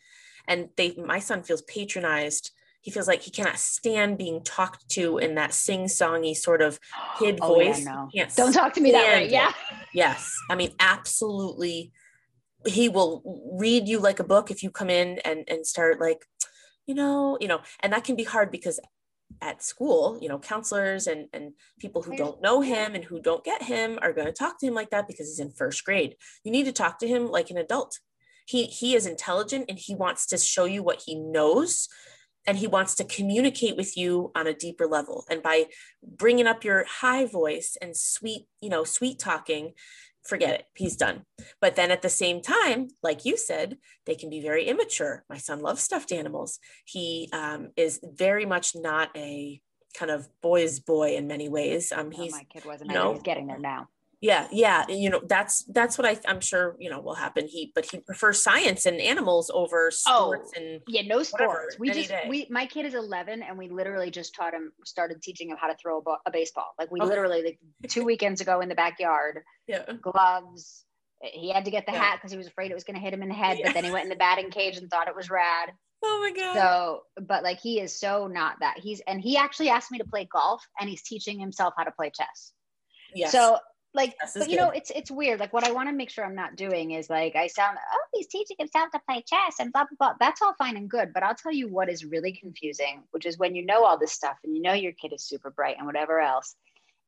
And 0.48 0.70
they 0.76 0.94
my 0.96 1.20
son 1.20 1.44
feels 1.44 1.62
patronized 1.62 2.50
he 2.86 2.92
feels 2.92 3.08
like 3.08 3.22
he 3.22 3.32
cannot 3.32 3.58
stand 3.58 4.16
being 4.16 4.44
talked 4.44 4.88
to 4.90 5.18
in 5.18 5.34
that 5.34 5.52
sing-songy 5.52 6.36
sort 6.36 6.62
of 6.62 6.78
kid 7.18 7.40
Oh, 7.42 7.60
yeah, 7.60 7.72
voice 7.72 7.84
no. 7.84 8.08
Don't 8.36 8.52
talk 8.52 8.72
to 8.74 8.80
me 8.80 8.92
that 8.92 9.04
way 9.04 9.28
yeah 9.28 9.52
Yes. 9.96 10.30
I 10.50 10.56
mean, 10.56 10.74
absolutely. 10.78 11.90
He 12.66 12.90
will 12.90 13.22
read 13.58 13.88
you 13.88 13.98
like 13.98 14.20
a 14.20 14.24
book 14.24 14.50
if 14.50 14.62
you 14.62 14.70
come 14.70 14.90
in 14.90 15.18
and, 15.24 15.44
and 15.48 15.66
start 15.66 16.00
like, 16.00 16.26
you 16.86 16.94
know, 16.94 17.38
you 17.40 17.48
know, 17.48 17.60
and 17.80 17.94
that 17.94 18.04
can 18.04 18.14
be 18.14 18.24
hard 18.24 18.50
because 18.50 18.78
at 19.40 19.62
school, 19.62 20.18
you 20.20 20.28
know, 20.28 20.38
counselors 20.38 21.06
and, 21.06 21.28
and 21.32 21.52
people 21.80 22.02
who 22.02 22.14
don't 22.14 22.42
know 22.42 22.60
him 22.60 22.94
and 22.94 23.04
who 23.04 23.20
don't 23.20 23.42
get 23.42 23.62
him 23.62 23.98
are 24.02 24.12
going 24.12 24.26
to 24.26 24.34
talk 24.34 24.60
to 24.60 24.66
him 24.66 24.74
like 24.74 24.90
that 24.90 25.08
because 25.08 25.28
he's 25.28 25.40
in 25.40 25.50
first 25.50 25.82
grade. 25.82 26.14
You 26.44 26.52
need 26.52 26.64
to 26.64 26.72
talk 26.72 26.98
to 26.98 27.08
him 27.08 27.28
like 27.28 27.48
an 27.48 27.56
adult. 27.56 27.98
He 28.46 28.66
he 28.66 28.94
is 28.94 29.06
intelligent 29.06 29.64
and 29.70 29.78
he 29.78 29.94
wants 29.94 30.26
to 30.26 30.36
show 30.36 30.66
you 30.66 30.82
what 30.82 31.02
he 31.06 31.14
knows 31.16 31.88
and 32.46 32.58
he 32.58 32.66
wants 32.66 32.94
to 32.96 33.04
communicate 33.04 33.76
with 33.76 33.96
you 33.96 34.30
on 34.34 34.46
a 34.46 34.54
deeper 34.54 34.86
level. 34.86 35.24
And 35.30 35.42
by 35.42 35.66
bringing 36.02 36.46
up 36.46 36.64
your 36.64 36.84
high 36.84 37.26
voice 37.26 37.76
and 37.80 37.96
sweet 37.96 38.46
you 38.60 38.68
know 38.68 38.84
sweet 38.84 39.18
talking 39.18 39.72
forget 40.24 40.54
it 40.54 40.64
he's 40.74 40.96
done. 40.96 41.22
But 41.60 41.76
then 41.76 41.90
at 41.90 42.02
the 42.02 42.08
same 42.08 42.40
time 42.42 42.88
like 43.02 43.24
you 43.24 43.36
said 43.36 43.78
they 44.06 44.14
can 44.14 44.30
be 44.30 44.40
very 44.40 44.66
immature. 44.66 45.24
My 45.28 45.38
son 45.38 45.60
loves 45.60 45.82
stuffed 45.82 46.12
animals. 46.12 46.58
He 46.84 47.28
um, 47.32 47.70
is 47.76 48.00
very 48.02 48.46
much 48.46 48.74
not 48.74 49.10
a 49.16 49.60
kind 49.96 50.10
of 50.10 50.28
boy's 50.42 50.80
boy 50.80 51.16
in 51.16 51.26
many 51.26 51.48
ways. 51.48 51.92
Um, 51.92 52.10
No, 52.10 52.22
he's 52.22 52.32
my 52.32 52.46
kid 52.52 52.64
wasn't. 52.64 52.90
you 52.90 52.94
know, 52.94 53.14
he's 53.14 53.22
getting 53.22 53.46
there 53.46 53.58
now 53.58 53.88
yeah 54.22 54.48
yeah 54.50 54.84
you 54.88 55.10
know 55.10 55.20
that's 55.28 55.62
that's 55.74 55.98
what 55.98 56.06
I, 56.06 56.18
i'm 56.26 56.40
sure 56.40 56.74
you 56.78 56.88
know 56.88 57.00
will 57.00 57.14
happen 57.14 57.46
he 57.46 57.70
but 57.74 57.84
he 57.90 57.98
prefers 57.98 58.42
science 58.42 58.86
and 58.86 58.98
animals 59.00 59.50
over 59.52 59.90
oh, 60.08 60.32
sports 60.32 60.52
and 60.56 60.80
yeah 60.88 61.02
no 61.02 61.16
Whatever, 61.18 61.24
sports 61.68 61.78
we 61.78 61.90
any 61.90 61.98
just 61.98 62.08
day. 62.08 62.24
we 62.28 62.46
my 62.50 62.64
kid 62.66 62.86
is 62.86 62.94
11 62.94 63.42
and 63.42 63.58
we 63.58 63.68
literally 63.68 64.10
just 64.10 64.34
taught 64.34 64.54
him 64.54 64.72
started 64.84 65.20
teaching 65.22 65.50
him 65.50 65.58
how 65.60 65.66
to 65.68 65.76
throw 65.76 65.98
a, 65.98 66.02
bo- 66.02 66.16
a 66.24 66.30
baseball 66.30 66.72
like 66.78 66.90
we 66.90 67.00
Oh. 67.00 67.04
literally 67.04 67.42
like 67.42 67.58
two 67.90 68.04
weekends 68.04 68.40
ago 68.40 68.60
in 68.60 68.68
the 68.70 68.74
backyard 68.74 69.42
yeah 69.68 69.84
gloves. 70.00 70.84
Eh, 71.22 71.28
he 71.32 71.50
had 71.50 71.64
to 71.66 71.70
get 71.70 71.86
the 71.86 71.92
Yeah. 71.92 72.00
hat 72.02 72.16
because 72.18 72.30
he 72.32 72.38
was 72.38 72.46
afraid 72.46 72.70
it 72.70 72.74
was 72.74 72.84
going 72.84 72.96
to 72.96 73.00
hit 73.00 73.12
him 73.14 73.22
in 73.22 73.28
the 73.28 73.34
head. 73.34 73.58
Yeah. 73.58 73.66
But 73.68 73.74
then 73.74 73.84
he 73.84 73.90
went 73.90 74.04
in 74.04 74.10
the 74.10 74.16
batting 74.16 74.50
cage 74.50 74.76
and 74.76 74.90
thought 74.90 75.08
it 75.08 75.16
was 75.16 75.30
rad. 75.30 75.70
oh 76.04 76.20
my 76.22 76.30
god 76.38 76.54
So, 76.54 77.02
but 77.22 77.42
like 77.42 77.58
he 77.60 77.80
is 77.80 77.98
so 77.98 78.26
not 78.26 78.56
that. 78.60 78.78
He's 78.78 79.00
and 79.06 79.20
he 79.20 79.36
actually 79.36 79.68
asked 79.70 79.90
me 79.90 79.98
to 79.98 80.04
play 80.04 80.26
golf, 80.30 80.62
and 80.80 80.88
he's 80.90 81.02
teaching 81.02 81.38
himself 81.40 81.74
how 81.76 81.84
to 81.84 81.90
play 81.90 82.10
chess. 82.14 82.52
yes 83.14 83.32
So, 83.32 83.58
like, 83.96 84.14
but 84.34 84.48
you 84.48 84.56
know, 84.56 84.70
it's 84.70 84.90
it's 84.94 85.10
weird. 85.10 85.40
Like, 85.40 85.52
what 85.52 85.64
I 85.64 85.72
want 85.72 85.88
to 85.88 85.94
make 85.94 86.10
sure 86.10 86.24
I'm 86.24 86.34
not 86.34 86.54
doing 86.54 86.92
is 86.92 87.10
like 87.10 87.34
I 87.34 87.46
sound. 87.46 87.78
Oh, 87.92 88.04
he's 88.12 88.26
teaching 88.26 88.56
himself 88.58 88.90
to 88.92 89.00
play 89.08 89.24
chess 89.26 89.56
and 89.58 89.72
blah 89.72 89.84
blah 89.84 89.96
blah. 89.98 90.14
That's 90.20 90.42
all 90.42 90.54
fine 90.54 90.76
and 90.76 90.88
good. 90.88 91.12
But 91.12 91.22
I'll 91.22 91.34
tell 91.34 91.52
you 91.52 91.68
what 91.68 91.88
is 91.88 92.04
really 92.04 92.32
confusing, 92.32 93.02
which 93.10 93.26
is 93.26 93.38
when 93.38 93.54
you 93.54 93.64
know 93.64 93.84
all 93.84 93.98
this 93.98 94.12
stuff 94.12 94.36
and 94.44 94.54
you 94.54 94.62
know 94.62 94.74
your 94.74 94.92
kid 94.92 95.12
is 95.12 95.24
super 95.24 95.50
bright 95.50 95.76
and 95.78 95.86
whatever 95.86 96.20
else, 96.20 96.54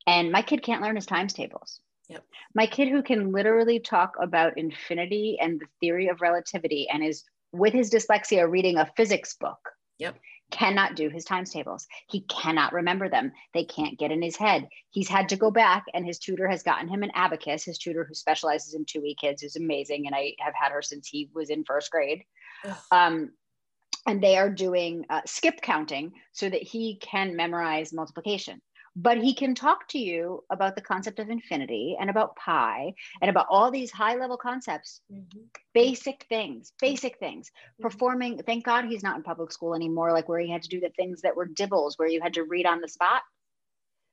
and 0.07 0.31
my 0.31 0.41
kid 0.41 0.63
can't 0.63 0.81
learn 0.81 0.95
his 0.95 1.05
times 1.05 1.33
tables. 1.33 1.79
Yep. 2.09 2.25
My 2.55 2.65
kid 2.65 2.89
who 2.89 3.03
can 3.03 3.31
literally 3.31 3.79
talk 3.79 4.15
about 4.19 4.57
infinity 4.57 5.37
and 5.39 5.59
the 5.59 5.67
theory 5.79 6.07
of 6.07 6.21
relativity 6.21 6.89
and 6.89 7.03
is 7.03 7.23
with 7.51 7.73
his 7.73 7.91
dyslexia 7.91 8.49
reading 8.49 8.77
a 8.77 8.91
physics 8.97 9.35
book. 9.35 9.59
Yep. 9.99 10.15
Cannot 10.51 10.95
do 10.95 11.09
his 11.09 11.25
times 11.25 11.51
tables. 11.51 11.87
He 12.07 12.21
cannot 12.21 12.73
remember 12.73 13.09
them. 13.09 13.31
They 13.53 13.65
can't 13.65 13.99
get 13.99 14.11
in 14.11 14.21
his 14.21 14.35
head. 14.35 14.67
He's 14.89 15.07
had 15.07 15.29
to 15.29 15.35
go 15.35 15.51
back, 15.51 15.83
and 15.93 16.05
his 16.05 16.19
tutor 16.19 16.47
has 16.47 16.63
gotten 16.63 16.87
him 16.87 17.03
an 17.03 17.11
abacus. 17.13 17.63
His 17.63 17.77
tutor, 17.77 18.03
who 18.03 18.13
specializes 18.13 18.73
in 18.73 18.85
2E 18.85 19.17
kids, 19.17 19.43
is 19.43 19.55
amazing. 19.55 20.07
And 20.07 20.15
I 20.15 20.33
have 20.39 20.53
had 20.59 20.71
her 20.71 20.81
since 20.81 21.07
he 21.07 21.29
was 21.33 21.49
in 21.49 21.63
first 21.63 21.91
grade. 21.91 22.23
Um, 22.91 23.31
and 24.07 24.23
they 24.23 24.37
are 24.37 24.49
doing 24.49 25.05
uh, 25.09 25.21
skip 25.25 25.61
counting 25.61 26.13
so 26.31 26.49
that 26.49 26.63
he 26.63 26.95
can 26.95 27.35
memorize 27.35 27.93
multiplication 27.93 28.61
but 29.01 29.17
he 29.17 29.33
can 29.33 29.55
talk 29.55 29.87
to 29.87 29.97
you 29.97 30.43
about 30.49 30.75
the 30.75 30.81
concept 30.81 31.19
of 31.19 31.29
infinity 31.29 31.95
and 31.99 32.09
about 32.09 32.35
pi 32.35 32.93
and 33.21 33.29
about 33.29 33.47
all 33.49 33.71
these 33.71 33.91
high 33.91 34.15
level 34.15 34.35
concepts 34.37 35.01
Mhm. 35.11 35.47
basic 35.73 36.25
things 36.27 36.73
basic 36.81 37.17
things. 37.19 37.49
Mhm. 37.79 37.81
performing 37.83 38.37
thank 38.43 38.65
god 38.65 38.85
he's 38.85 39.03
not 39.03 39.15
in 39.15 39.23
public 39.23 39.51
school 39.51 39.73
anymore 39.73 40.11
like 40.11 40.27
where 40.27 40.39
he 40.39 40.49
had 40.51 40.63
to 40.63 40.69
do 40.69 40.79
the 40.81 40.89
things 40.97 41.21
that 41.21 41.35
were 41.35 41.45
DIBELS 41.45 41.97
where 41.97 42.09
you 42.09 42.19
had 42.21 42.33
to 42.33 42.43
read 42.43 42.65
on 42.65 42.81
the 42.81 42.87
spot. 42.89 43.21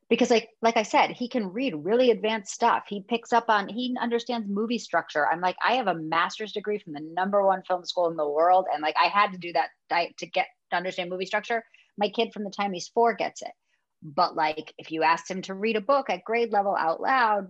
Because 0.09 0.31
like 0.31 0.51
like 0.62 0.77
i 0.77 0.85
said 0.85 1.11
he 1.11 1.29
can 1.29 1.53
read 1.53 1.75
really 1.75 2.11
advanced 2.12 2.55
stuff. 2.55 2.85
He 2.88 3.03
picks 3.03 3.33
up 3.33 3.46
on 3.49 3.68
he 3.68 3.96
understands 4.01 4.46
movie 4.49 4.79
structure. 4.79 5.27
I'm 5.27 5.40
like 5.40 5.57
i 5.64 5.72
have 5.75 5.88
a 5.88 5.94
master's 5.94 6.53
degree 6.53 6.79
from 6.79 6.92
the 6.92 7.01
number 7.01 7.44
one 7.44 7.62
film 7.64 7.85
school 7.85 8.09
in 8.09 8.16
the 8.16 8.29
world 8.29 8.66
and 8.72 8.81
like 8.83 8.94
i 8.96 9.09
had 9.09 9.33
to 9.33 9.38
do 9.38 9.53
that 9.55 9.70
to 10.18 10.27
get 10.27 10.46
to 10.70 10.77
understand 10.77 11.11
movie 11.11 11.27
structure. 11.27 11.64
My 11.99 12.09
kid 12.09 12.33
from 12.33 12.44
the 12.44 12.51
time 12.51 12.72
he's 12.72 12.88
four 12.88 13.14
gets 13.14 13.42
it 13.42 13.53
but 14.02 14.37
like 14.37 14.72
if 14.78 14.92
you 14.92 15.02
asked 15.02 15.30
him 15.30 15.42
to 15.42 15.54
read 15.54 15.76
a 15.76 15.80
book 15.80 16.11
at 16.11 16.24
grade 16.24 16.52
level 16.52 16.76
out 16.78 17.00
loud 17.00 17.48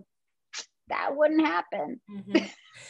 that 0.89 1.15
wouldn't 1.15 1.45
happen 1.45 1.99
Mhm. 2.09 2.49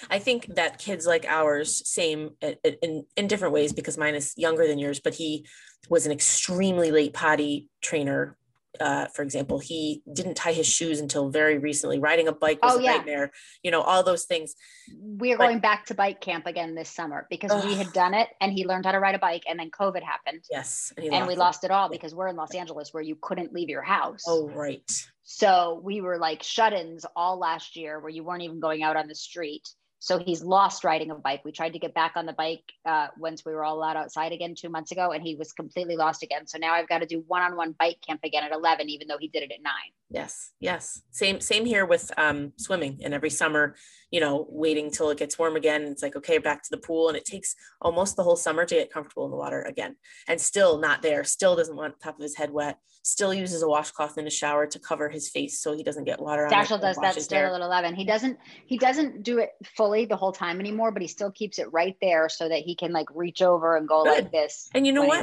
I 0.10 0.20
think 0.20 0.56
that 0.56 0.80
kids 0.80 1.06
like 1.06 1.26
ours, 1.26 1.88
same 1.88 2.32
in 2.42 3.06
in 3.16 3.28
different 3.28 3.54
ways 3.54 3.74
because 3.74 3.98
mine 3.98 4.16
is 4.16 4.34
younger 4.36 4.68
than 4.68 4.80
yours, 4.80 5.00
but 5.00 5.16
he 5.16 5.46
was 5.90 6.06
an 6.06 6.12
extremely 6.12 6.92
late 6.92 7.14
potty 7.14 7.70
trainer. 7.82 8.37
Uh, 8.80 9.08
for 9.08 9.24
example, 9.24 9.58
he 9.60 10.04
didn't 10.14 10.36
tie 10.36 10.52
his 10.54 10.68
shoes 10.68 11.00
until 11.00 11.30
very 11.30 11.58
recently. 11.58 11.98
Riding 12.00 12.28
a 12.28 12.32
bike 12.32 12.62
was 12.62 12.76
Oh, 12.76 12.80
a 12.80 12.84
yeah. 12.84 12.98
nightmare. 12.98 13.32
You 13.64 13.72
know, 13.72 13.82
all 13.82 14.04
those 14.04 14.26
things. 14.26 14.54
we're 15.00 15.38
But- 15.38 15.46
going 15.48 15.60
back 15.60 15.88
to 15.88 15.96
bike 15.96 16.22
camp 16.22 16.46
again 16.46 16.76
this 16.76 16.90
summer 16.90 17.26
because 17.30 17.66
we 17.66 17.74
had 17.74 17.92
done 17.92 18.14
it 18.14 18.30
and 18.40 18.52
he 18.54 18.66
learned 18.68 18.86
how 18.86 18.92
to 18.92 19.00
ride 19.00 19.16
a 19.16 19.20
bike 19.20 19.44
and 19.50 19.60
then 19.60 19.70
covid 19.72 20.04
happened 20.04 20.44
Yes, 20.52 20.94
he 21.00 21.10
and 21.10 21.28
we 21.28 21.34
it. 21.34 21.40
lost 21.40 21.64
it 21.64 21.72
all 21.72 21.90
because 21.90 22.14
we're 22.16 22.28
in 22.28 22.36
los 22.36 22.54
angeles 22.56 22.94
where 22.94 23.04
you 23.04 23.18
couldn't 23.20 23.52
leave 23.54 23.68
your 23.70 23.82
house 23.82 24.24
Oh, 24.28 24.48
right. 24.50 24.90
So 25.24 25.82
we 25.84 26.00
were 26.02 26.18
like 26.18 26.42
shut-ins 26.44 27.06
all 27.16 27.38
last 27.38 27.76
year 27.76 28.00
where 28.00 28.10
you 28.10 28.24
weren't 28.24 28.44
even 28.44 28.60
going 28.62 28.82
out 28.84 28.96
on 28.96 29.08
the 29.08 29.16
street. 29.16 29.68
So 30.00 30.20
he's 30.20 30.44
lost 30.44 30.84
riding 30.84 31.12
a 31.12 31.16
bike. 31.16 31.44
We 31.44 31.52
tried 31.52 31.74
to 31.74 31.80
get 31.80 31.94
back 31.94 32.14
on 32.16 32.26
the 32.26 32.34
bike 32.34 32.64
uh, 32.86 33.08
once 33.18 33.44
we 33.44 33.54
were 33.54 33.64
all 33.64 33.78
allowed 33.78 33.98
outside 33.98 34.32
again 34.32 34.54
two 34.56 34.70
months 34.70 34.92
ago, 34.92 35.12
and 35.12 35.24
he 35.24 35.36
was 35.36 35.54
completely 35.54 35.96
lost 35.96 36.24
again. 36.24 36.46
So 36.46 36.58
now 36.58 36.74
I've 36.74 36.88
got 36.88 37.00
to 37.00 37.08
do 37.08 37.24
one-on-one 37.28 37.76
bike 37.80 37.98
camp 38.06 38.22
again 38.24 38.44
at 38.44 38.52
11, 38.52 38.90
even 38.90 39.08
though 39.08 39.18
he 39.18 39.28
did 39.28 39.44
it 39.44 39.52
at 39.52 39.62
nine. 39.62 39.97
Yes, 40.10 40.52
yes. 40.62 41.02
Same 41.12 41.42
same 41.42 41.66
here 41.66 41.86
with 41.86 42.12
um, 42.18 42.54
swimming. 42.58 43.00
And 43.04 43.14
every 43.14 43.30
summer, 43.30 43.76
you 44.10 44.22
know, 44.22 44.46
waiting 44.50 44.90
till 44.90 45.10
it 45.10 45.18
gets 45.18 45.38
warm 45.38 45.58
again. 45.58 45.84
It's 45.84 46.02
like 46.02 46.16
okay, 46.16 46.38
back 46.38 46.64
to 46.64 46.70
the 46.72 46.78
pool, 46.78 47.10
and 47.10 47.18
it 47.18 47.26
takes 47.26 47.56
almost 47.82 48.16
the 48.16 48.24
whole 48.24 48.38
summer 48.38 48.66
to 48.66 48.76
get 48.76 48.92
comfortable 48.92 49.26
in 49.26 49.32
the 49.32 49.38
water 49.38 49.64
again. 49.64 49.98
And 50.28 50.40
still 50.40 50.80
not 50.80 51.02
there. 51.02 51.26
Still 51.26 51.58
doesn't 51.58 51.76
want 51.76 52.00
top 52.00 52.16
of 52.16 52.22
his 52.22 52.38
head 52.38 52.52
wet. 52.52 52.78
Still 53.04 53.34
uses 53.34 53.64
a 53.64 53.68
washcloth 53.68 54.18
in 54.18 54.24
the 54.24 54.32
shower 54.32 54.66
to 54.68 54.80
cover 54.80 55.10
his 55.10 55.30
face 55.30 55.62
so 55.62 55.76
he 55.76 55.84
doesn't 55.84 56.06
get 56.06 56.22
water. 56.22 56.46
on 56.46 56.52
Dashiell 56.52 56.80
does 56.80 56.98
that 56.98 57.22
still 57.22 57.38
hair. 57.38 57.54
at 57.54 57.62
eleven. 57.62 57.94
He 57.94 58.06
doesn't 58.06 58.38
he 58.66 58.78
doesn't 58.78 59.24
do 59.24 59.40
it 59.40 59.50
fully 59.76 60.06
the 60.06 60.16
whole 60.16 60.32
time 60.32 60.62
anymore, 60.62 60.92
but 60.92 61.02
he 61.02 61.10
still 61.10 61.32
keeps 61.32 61.60
it 61.60 61.68
right 61.74 61.98
there 62.02 62.30
so 62.30 62.48
that 62.48 62.60
he 62.60 62.76
can 62.76 62.94
like 62.94 63.08
reach 63.14 63.42
over 63.42 63.76
and 63.76 63.90
go 63.90 64.06
Good. 64.06 64.24
like 64.24 64.32
this. 64.32 64.70
And 64.74 64.88
you 64.88 64.94
know 64.94 65.04
what? 65.04 65.22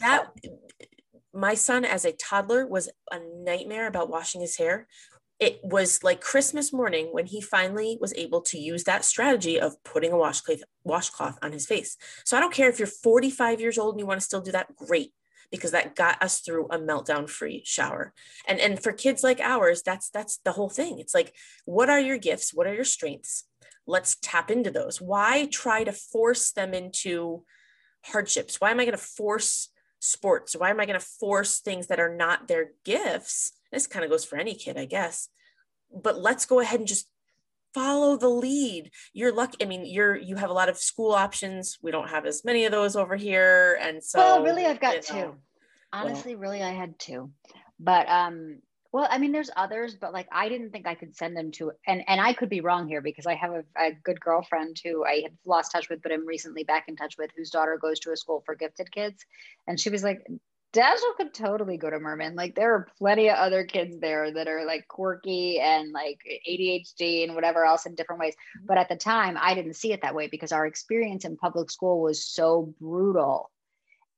That 0.00 0.28
my 1.36 1.54
son 1.54 1.84
as 1.84 2.04
a 2.04 2.12
toddler 2.12 2.66
was 2.66 2.88
a 3.10 3.18
nightmare 3.20 3.86
about 3.86 4.08
washing 4.08 4.40
his 4.40 4.56
hair. 4.56 4.86
It 5.38 5.60
was 5.62 6.02
like 6.02 6.22
christmas 6.22 6.72
morning 6.72 7.08
when 7.12 7.26
he 7.26 7.42
finally 7.42 7.98
was 8.00 8.14
able 8.14 8.40
to 8.42 8.58
use 8.58 8.84
that 8.84 9.04
strategy 9.04 9.60
of 9.60 9.82
putting 9.84 10.12
a 10.12 10.16
washcloth 10.16 10.62
washcloth 10.82 11.38
on 11.42 11.52
his 11.52 11.66
face. 11.66 11.96
So 12.24 12.36
i 12.36 12.40
don't 12.40 12.54
care 12.54 12.70
if 12.70 12.78
you're 12.78 12.88
45 12.88 13.60
years 13.60 13.76
old 13.76 13.94
and 13.94 14.00
you 14.00 14.06
want 14.06 14.18
to 14.18 14.24
still 14.24 14.40
do 14.40 14.52
that 14.52 14.74
great 14.74 15.12
because 15.50 15.70
that 15.72 15.94
got 15.94 16.20
us 16.22 16.40
through 16.40 16.66
a 16.66 16.78
meltdown 16.78 17.28
free 17.28 17.62
shower. 17.66 18.14
And 18.48 18.58
and 18.58 18.82
for 18.82 18.92
kids 18.92 19.22
like 19.22 19.40
ours 19.40 19.82
that's 19.84 20.08
that's 20.08 20.38
the 20.38 20.52
whole 20.52 20.70
thing. 20.70 20.98
It's 20.98 21.14
like 21.14 21.34
what 21.66 21.90
are 21.90 22.00
your 22.00 22.18
gifts? 22.18 22.54
What 22.54 22.66
are 22.66 22.74
your 22.74 22.84
strengths? 22.84 23.44
Let's 23.86 24.16
tap 24.22 24.50
into 24.50 24.70
those. 24.70 25.02
Why 25.02 25.46
try 25.52 25.84
to 25.84 25.92
force 25.92 26.50
them 26.52 26.72
into 26.72 27.44
hardships? 28.06 28.58
Why 28.58 28.70
am 28.70 28.80
i 28.80 28.86
going 28.86 28.96
to 28.96 29.04
force 29.04 29.68
sports? 30.06 30.54
Why 30.56 30.70
am 30.70 30.80
I 30.80 30.86
going 30.86 30.98
to 30.98 31.04
force 31.04 31.60
things 31.60 31.88
that 31.88 32.00
are 32.00 32.14
not 32.14 32.48
their 32.48 32.70
gifts? 32.84 33.52
This 33.72 33.86
kind 33.86 34.04
of 34.04 34.10
goes 34.10 34.24
for 34.24 34.36
any 34.36 34.54
kid, 34.54 34.76
I 34.76 34.84
guess. 34.84 35.28
But 35.94 36.18
let's 36.18 36.46
go 36.46 36.60
ahead 36.60 36.80
and 36.80 36.88
just 36.88 37.08
follow 37.74 38.16
the 38.16 38.28
lead. 38.28 38.90
You're 39.12 39.32
lucky. 39.32 39.58
I 39.62 39.66
mean, 39.66 39.84
you're 39.84 40.16
you 40.16 40.36
have 40.36 40.50
a 40.50 40.54
lot 40.54 40.68
of 40.68 40.78
school 40.78 41.12
options. 41.12 41.78
We 41.82 41.90
don't 41.90 42.08
have 42.08 42.24
as 42.26 42.44
many 42.44 42.64
of 42.64 42.72
those 42.72 42.96
over 42.96 43.16
here, 43.16 43.78
and 43.80 44.02
so. 44.02 44.18
Well, 44.18 44.42
really, 44.42 44.64
I've 44.64 44.80
got 44.80 45.02
two. 45.02 45.14
Know, 45.14 45.34
Honestly, 45.92 46.34
well, 46.34 46.42
really, 46.42 46.62
I 46.62 46.70
had 46.70 46.98
two, 46.98 47.30
but 47.78 48.08
um, 48.08 48.58
well, 48.96 49.08
I 49.10 49.18
mean, 49.18 49.30
there's 49.30 49.50
others, 49.54 49.94
but 49.94 50.14
like 50.14 50.26
I 50.32 50.48
didn't 50.48 50.70
think 50.70 50.86
I 50.86 50.94
could 50.94 51.14
send 51.14 51.36
them 51.36 51.50
to, 51.52 51.72
and 51.86 52.02
and 52.08 52.18
I 52.18 52.32
could 52.32 52.48
be 52.48 52.62
wrong 52.62 52.88
here 52.88 53.02
because 53.02 53.26
I 53.26 53.34
have 53.34 53.52
a, 53.52 53.62
a, 53.78 53.92
good 53.92 54.18
girlfriend 54.18 54.80
who 54.82 55.04
I 55.04 55.20
had 55.22 55.36
lost 55.44 55.70
touch 55.70 55.90
with, 55.90 56.00
but 56.00 56.12
I'm 56.12 56.26
recently 56.26 56.64
back 56.64 56.84
in 56.88 56.96
touch 56.96 57.18
with, 57.18 57.30
whose 57.36 57.50
daughter 57.50 57.76
goes 57.76 58.00
to 58.00 58.12
a 58.12 58.16
school 58.16 58.42
for 58.46 58.54
gifted 58.54 58.90
kids, 58.90 59.22
and 59.66 59.78
she 59.78 59.90
was 59.90 60.02
like, 60.02 60.26
Dashiell 60.72 61.14
could 61.18 61.34
totally 61.34 61.76
go 61.76 61.90
to 61.90 61.98
Merman. 61.98 62.36
Like 62.36 62.54
there 62.54 62.72
are 62.72 62.88
plenty 62.96 63.28
of 63.28 63.36
other 63.36 63.64
kids 63.64 63.98
there 64.00 64.32
that 64.32 64.48
are 64.48 64.64
like 64.64 64.88
quirky 64.88 65.60
and 65.60 65.92
like 65.92 66.22
ADHD 66.48 67.24
and 67.24 67.34
whatever 67.34 67.66
else 67.66 67.84
in 67.84 67.96
different 67.96 68.20
ways. 68.20 68.32
Mm-hmm. 68.34 68.66
But 68.66 68.78
at 68.78 68.88
the 68.88 68.96
time, 68.96 69.36
I 69.38 69.52
didn't 69.52 69.76
see 69.76 69.92
it 69.92 70.00
that 70.00 70.14
way 70.14 70.26
because 70.26 70.52
our 70.52 70.64
experience 70.64 71.26
in 71.26 71.36
public 71.36 71.70
school 71.70 72.00
was 72.00 72.26
so 72.26 72.72
brutal 72.80 73.50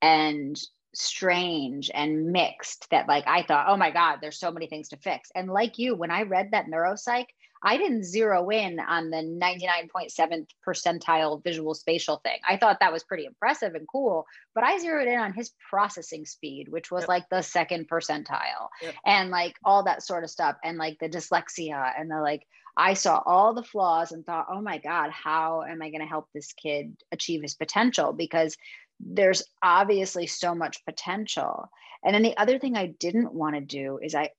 and 0.01 0.57
strange 0.93 1.91
and 1.93 2.31
mixed 2.31 2.89
that 2.91 3.07
like 3.07 3.25
I 3.27 3.43
thought, 3.43 3.67
oh 3.69 3.77
my 3.77 3.91
God, 3.91 4.17
there's 4.21 4.39
so 4.39 4.51
many 4.51 4.67
things 4.67 4.89
to 4.89 4.97
fix. 4.97 5.29
And 5.35 5.49
like 5.49 5.77
you, 5.77 5.95
when 5.95 6.11
I 6.11 6.23
read 6.23 6.51
that 6.51 6.65
neuropsych, 6.67 7.27
I 7.61 7.77
didn't 7.77 8.05
zero 8.05 8.49
in 8.49 8.79
on 8.79 9.09
the 9.09 9.17
99.7 9.17 10.47
percentile 10.65 11.43
visual 11.43 11.73
spatial 11.73 12.17
thing. 12.23 12.37
I 12.47 12.55
thought 12.57 12.79
that 12.79 12.93
was 12.93 13.03
pretty 13.03 13.25
impressive 13.25 13.75
and 13.75 13.87
cool, 13.87 14.25
but 14.55 14.63
I 14.63 14.79
zeroed 14.79 15.09
in 15.09 15.19
on 15.19 15.33
his 15.33 15.51
processing 15.69 16.25
speed, 16.25 16.69
which 16.69 16.89
was 16.89 17.03
yep. 17.03 17.09
like 17.09 17.29
the 17.29 17.41
second 17.41 17.89
percentile 17.89 18.69
yep. 18.81 18.95
and 19.05 19.29
like 19.29 19.55
all 19.65 19.83
that 19.83 20.03
sort 20.03 20.23
of 20.23 20.29
stuff 20.29 20.55
and 20.63 20.77
like 20.77 20.99
the 20.99 21.09
dyslexia 21.09 21.91
and 21.97 22.09
the 22.09 22.21
like 22.21 22.47
I 22.77 22.93
saw 22.93 23.21
all 23.25 23.53
the 23.53 23.63
flaws 23.63 24.13
and 24.13 24.25
thought, 24.25 24.47
oh 24.49 24.61
my 24.61 24.77
God, 24.77 25.11
how 25.11 25.63
am 25.63 25.81
I 25.81 25.89
going 25.89 25.99
to 25.99 26.07
help 26.07 26.29
this 26.33 26.53
kid 26.53 26.95
achieve 27.11 27.41
his 27.41 27.55
potential? 27.55 28.13
Because 28.13 28.55
there's 28.99 29.43
obviously 29.63 30.27
so 30.27 30.53
much 30.53 30.83
potential. 30.85 31.69
And 32.03 32.13
then 32.13 32.23
the 32.23 32.37
other 32.37 32.59
thing 32.59 32.77
I 32.77 32.87
didn't 32.99 33.33
want 33.33 33.55
to 33.55 33.61
do 33.61 33.99
is 34.01 34.15
I 34.15 34.29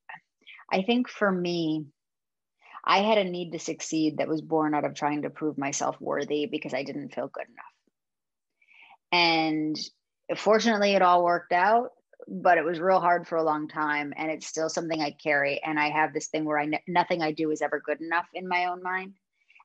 I 0.71 0.83
think 0.83 1.09
for 1.09 1.31
me 1.31 1.87
I 2.85 2.99
had 2.99 3.19
a 3.19 3.25
need 3.25 3.53
to 3.53 3.59
succeed 3.59 4.19
that 4.19 4.29
was 4.29 4.41
born 4.41 4.75
out 4.75 4.85
of 4.85 4.95
trying 4.95 5.23
to 5.23 5.31
prove 5.31 5.59
myself 5.59 5.97
worthy 6.01 6.47
because 6.47 6.73
I 6.73 6.83
didn't 6.83 7.15
feel 7.15 7.29
good 7.29 7.47
enough. 7.47 7.65
And 9.13 9.79
fortunately 10.39 10.93
it 10.93 11.03
all 11.03 11.25
worked 11.25 11.53
out, 11.53 11.91
but 12.29 12.57
it 12.57 12.65
was 12.65 12.79
real 12.81 13.01
hard 13.01 13.27
for 13.27 13.37
a 13.37 13.43
long 13.43 13.69
time 13.69 14.15
and 14.17 14.31
it's 14.31 14.47
still 14.47 14.69
something 14.69 15.01
I 15.01 15.11
carry 15.11 15.61
and 15.63 15.79
I 15.79 15.91
have 15.91 16.15
this 16.15 16.29
thing 16.29 16.45
where 16.45 16.59
I 16.59 16.69
nothing 16.87 17.23
I 17.23 17.33
do 17.33 17.51
is 17.51 17.61
ever 17.61 17.83
good 17.85 18.01
enough 18.01 18.27
in 18.35 18.49
my 18.49 18.67
own 18.67 18.83
mind 18.83 19.15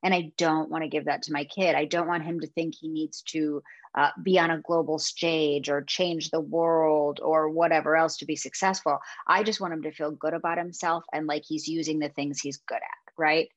and 0.05 0.13
I 0.13 0.31
don't 0.37 0.69
want 0.69 0.83
to 0.83 0.87
give 0.87 1.05
that 1.05 1.23
to 1.23 1.33
my 1.33 1.45
kid. 1.45 1.73
I 1.73 1.85
don't 1.85 2.07
want 2.07 2.23
him 2.23 2.39
to 2.41 2.47
think 2.47 2.75
he 2.75 2.89
needs 2.89 3.23
to 3.29 3.63
uh, 3.95 4.11
be 4.21 4.37
on 4.37 4.51
a 4.51 4.61
global 4.61 4.99
stage 4.99 5.67
or 5.67 5.81
change 5.81 6.29
the 6.29 6.39
world 6.39 7.19
or 7.23 7.49
whatever 7.49 7.95
else 7.95 8.17
to 8.17 8.25
be 8.27 8.35
successful. 8.35 8.99
I 9.27 9.41
just 9.41 9.59
want 9.59 9.73
him 9.73 9.81
to 9.81 9.91
feel 9.91 10.11
good 10.11 10.35
about 10.35 10.59
himself 10.59 11.05
and 11.11 11.25
like 11.25 11.41
he's 11.43 11.67
using 11.67 11.97
the 11.97 12.09
things 12.09 12.39
he's 12.39 12.57
good 12.57 12.75
at. 12.75 13.13
Right. 13.17 13.49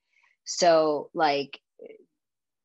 So, 0.43 1.11
like, 1.13 1.59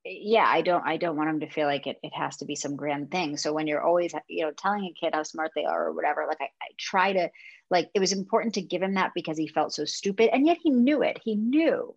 yeah 0.06 0.44
i 0.46 0.60
don't 0.60 0.86
i 0.86 0.98
don't 0.98 1.16
want 1.16 1.30
him 1.30 1.40
to 1.40 1.48
feel 1.48 1.66
like 1.66 1.86
it, 1.86 1.98
it 2.02 2.12
has 2.14 2.36
to 2.36 2.44
be 2.44 2.54
some 2.54 2.76
grand 2.76 3.10
thing 3.10 3.38
so 3.38 3.54
when 3.54 3.66
you're 3.66 3.80
always 3.80 4.12
you 4.28 4.44
know 4.44 4.50
telling 4.50 4.84
a 4.84 4.92
kid 4.92 5.14
how 5.14 5.22
smart 5.22 5.50
they 5.56 5.64
are 5.64 5.86
or 5.86 5.92
whatever 5.94 6.26
like 6.28 6.42
I, 6.42 6.44
I 6.44 6.66
try 6.78 7.14
to 7.14 7.30
like 7.70 7.88
it 7.94 8.00
was 8.00 8.12
important 8.12 8.52
to 8.54 8.60
give 8.60 8.82
him 8.82 8.96
that 8.96 9.12
because 9.14 9.38
he 9.38 9.48
felt 9.48 9.72
so 9.72 9.86
stupid 9.86 10.28
and 10.30 10.46
yet 10.46 10.58
he 10.62 10.68
knew 10.68 11.02
it 11.02 11.18
he 11.24 11.36
knew 11.36 11.94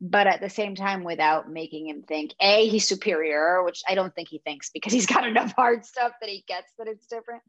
but 0.00 0.26
at 0.26 0.40
the 0.40 0.50
same 0.50 0.74
time 0.74 1.04
without 1.04 1.50
making 1.50 1.88
him 1.88 2.02
think 2.02 2.34
a 2.40 2.68
he's 2.68 2.86
superior 2.86 3.62
which 3.62 3.82
i 3.88 3.94
don't 3.94 4.14
think 4.14 4.28
he 4.28 4.38
thinks 4.38 4.70
because 4.70 4.92
he's 4.92 5.06
got 5.06 5.26
enough 5.28 5.52
hard 5.56 5.84
stuff 5.84 6.12
that 6.20 6.30
he 6.30 6.44
gets 6.46 6.72
that 6.78 6.88
it's 6.88 7.06
different 7.06 7.42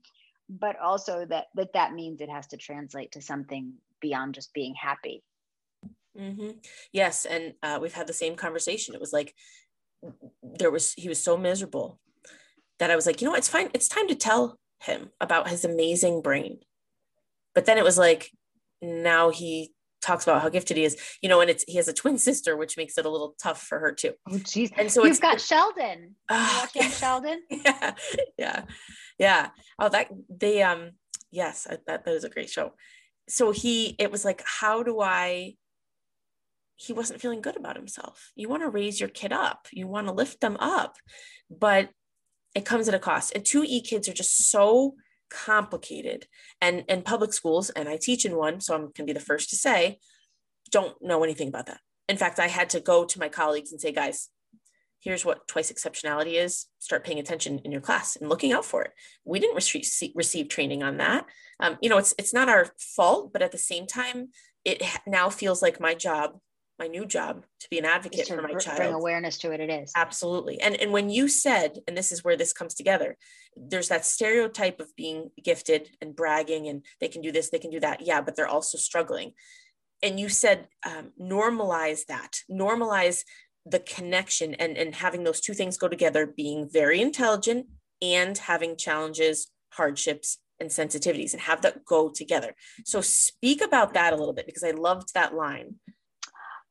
but 0.50 0.80
also 0.80 1.26
that 1.26 1.46
that 1.56 1.74
that 1.74 1.94
means 1.94 2.22
it 2.22 2.30
has 2.30 2.48
to 2.48 2.58
translate 2.58 3.12
to 3.12 3.22
something 3.22 3.74
beyond 4.00 4.34
just 4.34 4.54
being 4.54 4.76
happy. 4.76 5.24
Mm-hmm. 6.18 6.58
yes 6.92 7.26
and 7.26 7.54
uh, 7.62 7.78
we've 7.80 7.94
had 7.94 8.08
the 8.08 8.14
same 8.14 8.36
conversation. 8.36 8.96
It 8.96 9.00
was 9.00 9.14
like 9.14 9.36
there 10.42 10.72
was 10.72 10.94
he 10.94 11.08
was 11.08 11.22
so 11.22 11.38
miserable 11.38 12.00
that 12.80 12.92
i 12.92 12.96
was 12.96 13.06
like 13.06 13.22
you 13.22 13.26
know 13.26 13.32
what, 13.32 13.40
it's 13.40 13.50
fine. 13.50 13.70
It's 13.74 13.88
time 13.88 14.08
to 14.08 14.16
tell 14.16 14.58
him 14.82 15.10
about 15.22 15.50
his 15.50 15.64
amazing 15.64 16.22
brain. 16.22 16.60
But 17.54 17.66
then 17.66 17.78
it 17.78 17.84
was 17.84 17.98
like 17.98 18.32
now 18.82 19.30
he 19.30 19.74
talks 20.02 20.24
about 20.24 20.42
how 20.42 20.50
gifted 20.50 20.78
he 20.78 20.84
is, 20.84 20.98
you 21.22 21.30
know, 21.30 21.42
and 21.42 21.50
it's 21.50 21.64
he 21.68 21.76
has 21.76 21.88
a 21.88 21.94
twin 21.94 22.18
sister, 22.18 22.56
which 22.56 22.78
makes 22.78 22.98
it 22.98 23.06
a 23.06 23.10
little 23.10 23.36
tough 23.42 23.62
for 23.62 23.80
her 23.80 23.92
too. 23.92 24.14
Oh, 24.30 24.36
jeez. 24.36 24.72
And 24.78 24.92
so 24.92 25.06
you've 25.06 25.22
got 25.22 25.42
Sheldon. 25.42 26.16
Uh, 26.30 26.68
yeah. 26.76 26.90
Sheldon. 26.90 27.42
Yeah, 27.50 27.94
yeah, 28.38 28.64
yeah. 29.18 29.50
Oh, 29.80 29.90
that 29.90 30.10
they 30.30 30.62
um, 30.62 30.92
yes, 31.32 31.68
that 31.86 31.86
that 32.06 32.08
is 32.08 32.24
a 32.24 32.30
great 32.30 32.50
show. 32.50 32.74
So 33.30 33.52
he, 33.52 33.96
it 34.00 34.12
was 34.12 34.24
like, 34.24 34.42
how 34.46 34.84
do 34.84 35.02
I? 35.02 35.56
He 36.76 36.94
wasn't 36.94 37.22
feeling 37.22 37.42
good 37.42 37.58
about 37.58 37.76
himself. 37.76 38.32
You 38.36 38.50
want 38.50 38.62
to 38.62 38.70
raise 38.70 39.00
your 39.00 39.10
kid 39.10 39.34
up. 39.34 39.68
You 39.74 39.88
want 39.88 40.08
to 40.08 40.14
lift 40.14 40.42
them 40.42 40.58
up, 40.60 40.96
but 41.50 41.90
it 42.54 42.66
comes 42.66 42.88
at 42.88 42.94
a 42.94 43.00
cost. 43.00 43.34
And 43.34 43.44
two 43.44 43.64
E 43.66 43.82
kids 43.82 44.08
are 44.08 44.14
just 44.14 44.50
so 44.50 44.96
complicated. 45.30 46.28
And 46.62 46.84
and 46.88 47.06
public 47.06 47.34
schools 47.34 47.70
and 47.70 47.88
i 47.88 47.98
teach 47.98 48.26
in 48.26 48.36
one 48.36 48.62
so 48.62 48.74
i'm 48.74 48.82
going 48.82 48.94
to 48.94 49.04
be 49.06 49.14
the 49.14 49.20
first 49.20 49.50
to 49.50 49.56
say 49.56 50.00
don't 50.72 51.02
know 51.02 51.24
anything 51.24 51.48
about 51.48 51.68
that. 51.68 51.80
In 52.10 52.18
fact 52.18 52.40
i 52.40 52.48
had 52.48 52.70
to 52.72 52.80
go 52.80 53.06
to 53.06 53.20
my 53.20 53.30
colleagues 53.30 53.72
and 53.72 53.82
say 53.82 53.92
guys 53.92 54.30
here's 55.00 55.24
what 55.24 55.48
twice 55.48 55.72
exceptionality 55.72 56.34
is. 56.34 56.66
Start 56.80 57.06
paying 57.06 57.20
attention 57.20 57.60
in 57.64 57.72
your 57.72 57.82
class 57.82 58.16
and 58.16 58.30
looking 58.30 58.52
out 58.52 58.66
for 58.66 58.82
it. 58.82 58.92
We 59.24 59.40
didn't 59.40 59.56
receive, 59.56 60.12
receive 60.16 60.50
training 60.50 60.84
on 60.84 60.98
that. 60.98 61.26
Um, 61.60 61.78
you 61.82 61.90
know 61.90 61.98
it's 61.98 62.14
it's 62.18 62.34
not 62.34 62.50
our 62.50 62.68
fault 62.78 63.32
but 63.34 63.42
at 63.42 63.52
the 63.52 63.58
same 63.58 63.88
time 63.88 64.30
it 64.66 64.84
now 65.08 65.30
feels 65.30 65.62
like 65.62 65.80
my 65.80 65.94
job 65.94 66.40
my 66.80 66.88
new 66.88 67.06
job 67.06 67.44
to 67.60 67.68
be 67.70 67.80
an 67.80 67.86
advocate 67.86 68.28
for 68.28 68.42
my 68.42 68.54
br- 68.54 68.60
child. 68.60 68.78
Bring 68.78 68.94
awareness 68.94 69.38
to 69.40 69.52
it. 69.52 69.60
It 69.60 69.70
is 69.70 69.92
absolutely. 69.96 70.60
And 70.62 70.76
and 70.76 70.92
when 70.92 71.10
you 71.10 71.28
said, 71.28 71.80
and 71.88 71.98
this 71.98 72.12
is 72.12 72.24
where 72.24 72.38
this 72.38 72.54
comes 72.54 72.76
together, 72.76 73.18
there's 73.56 73.90
that 73.90 74.06
stereotype 74.06 74.80
of 74.80 74.96
being 74.96 75.32
gifted 75.44 75.90
and 76.02 76.16
bragging, 76.16 76.68
and 76.68 76.84
they 77.02 77.08
can 77.08 77.22
do 77.22 77.32
this, 77.32 77.50
they 77.50 77.60
can 77.60 77.72
do 77.72 77.80
that. 77.80 78.02
Yeah, 78.02 78.22
but 78.22 78.36
they're 78.36 78.48
also 78.48 78.78
struggling. 78.78 79.34
And 80.04 80.20
you 80.20 80.30
said 80.30 80.68
um, 80.86 81.12
normalize 81.20 82.06
that, 82.06 82.42
normalize 82.52 83.24
the 83.66 83.80
connection, 83.80 84.54
and 84.56 84.78
and 84.78 84.96
having 84.96 85.24
those 85.24 85.42
two 85.42 85.54
things 85.54 85.78
go 85.78 85.88
together, 85.88 86.26
being 86.26 86.70
very 86.72 87.02
intelligent 87.02 87.68
and 88.02 88.38
having 88.38 88.78
challenges, 88.78 89.48
hardships, 89.74 90.38
and 90.60 90.70
sensitivities, 90.70 91.34
and 91.34 91.42
have 91.42 91.62
that 91.62 91.84
go 91.84 92.10
together. 92.10 92.56
So 92.86 93.02
speak 93.02 93.62
about 93.62 93.96
that 93.96 94.14
a 94.14 94.16
little 94.16 94.34
bit 94.34 94.46
because 94.46 94.64
I 94.64 94.72
loved 94.72 95.16
that 95.16 95.34
line 95.34 95.76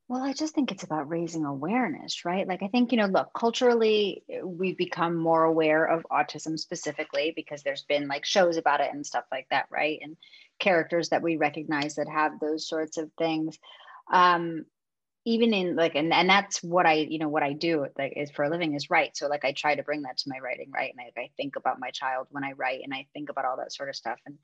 Well, 0.09 0.23
I 0.23 0.31
just 0.31 0.55
think 0.55 0.71
it's 0.71 0.83
about 0.83 1.09
raising 1.09 1.43
awareness, 1.43 2.23
right? 2.23 2.47
Like, 2.47 2.63
I 2.63 2.69
think, 2.69 2.93
you 2.93 2.97
know, 2.97 3.07
look, 3.07 3.31
culturally, 3.33 4.23
we've 4.41 4.77
become 4.77 5.17
more 5.17 5.43
aware 5.43 5.83
of 5.85 6.05
autism 6.09 6.57
specifically 6.57 7.33
because 7.35 7.61
there's 7.61 7.83
been 7.83 8.07
like 8.07 8.23
shows 8.23 8.55
about 8.55 8.79
it 8.79 8.89
and 8.93 9.05
stuff 9.05 9.25
like 9.33 9.47
that, 9.51 9.65
right? 9.69 9.99
And 10.01 10.15
characters 10.59 11.09
that 11.09 11.21
we 11.21 11.35
recognize 11.35 11.95
that 11.95 12.07
have 12.07 12.39
those 12.39 12.67
sorts 12.69 12.97
of 12.97 13.11
things. 13.17 13.59
Um, 14.11 14.65
even 15.25 15.53
in 15.53 15.75
like, 15.75 15.95
and, 15.95 16.13
and 16.13 16.29
that's 16.29 16.63
what 16.63 16.85
I, 16.85 16.93
you 16.93 17.19
know, 17.19 17.27
what 17.27 17.43
I 17.43 17.51
do 17.51 17.85
like 17.97 18.13
is 18.15 18.31
for 18.31 18.45
a 18.45 18.49
living 18.49 18.75
is 18.75 18.89
write. 18.89 19.17
So 19.17 19.27
like 19.27 19.43
I 19.43 19.51
try 19.51 19.75
to 19.75 19.83
bring 19.83 20.03
that 20.03 20.17
to 20.19 20.29
my 20.29 20.39
writing, 20.39 20.71
right? 20.73 20.93
And 20.97 21.01
I, 21.05 21.19
I 21.21 21.29
think 21.35 21.57
about 21.57 21.81
my 21.81 21.91
child 21.91 22.27
when 22.31 22.45
I 22.45 22.53
write 22.53 22.79
and 22.81 22.93
I 22.93 23.07
think 23.13 23.29
about 23.29 23.43
all 23.43 23.57
that 23.57 23.73
sort 23.73 23.89
of 23.89 23.95
stuff. 23.97 24.19
And 24.25 24.37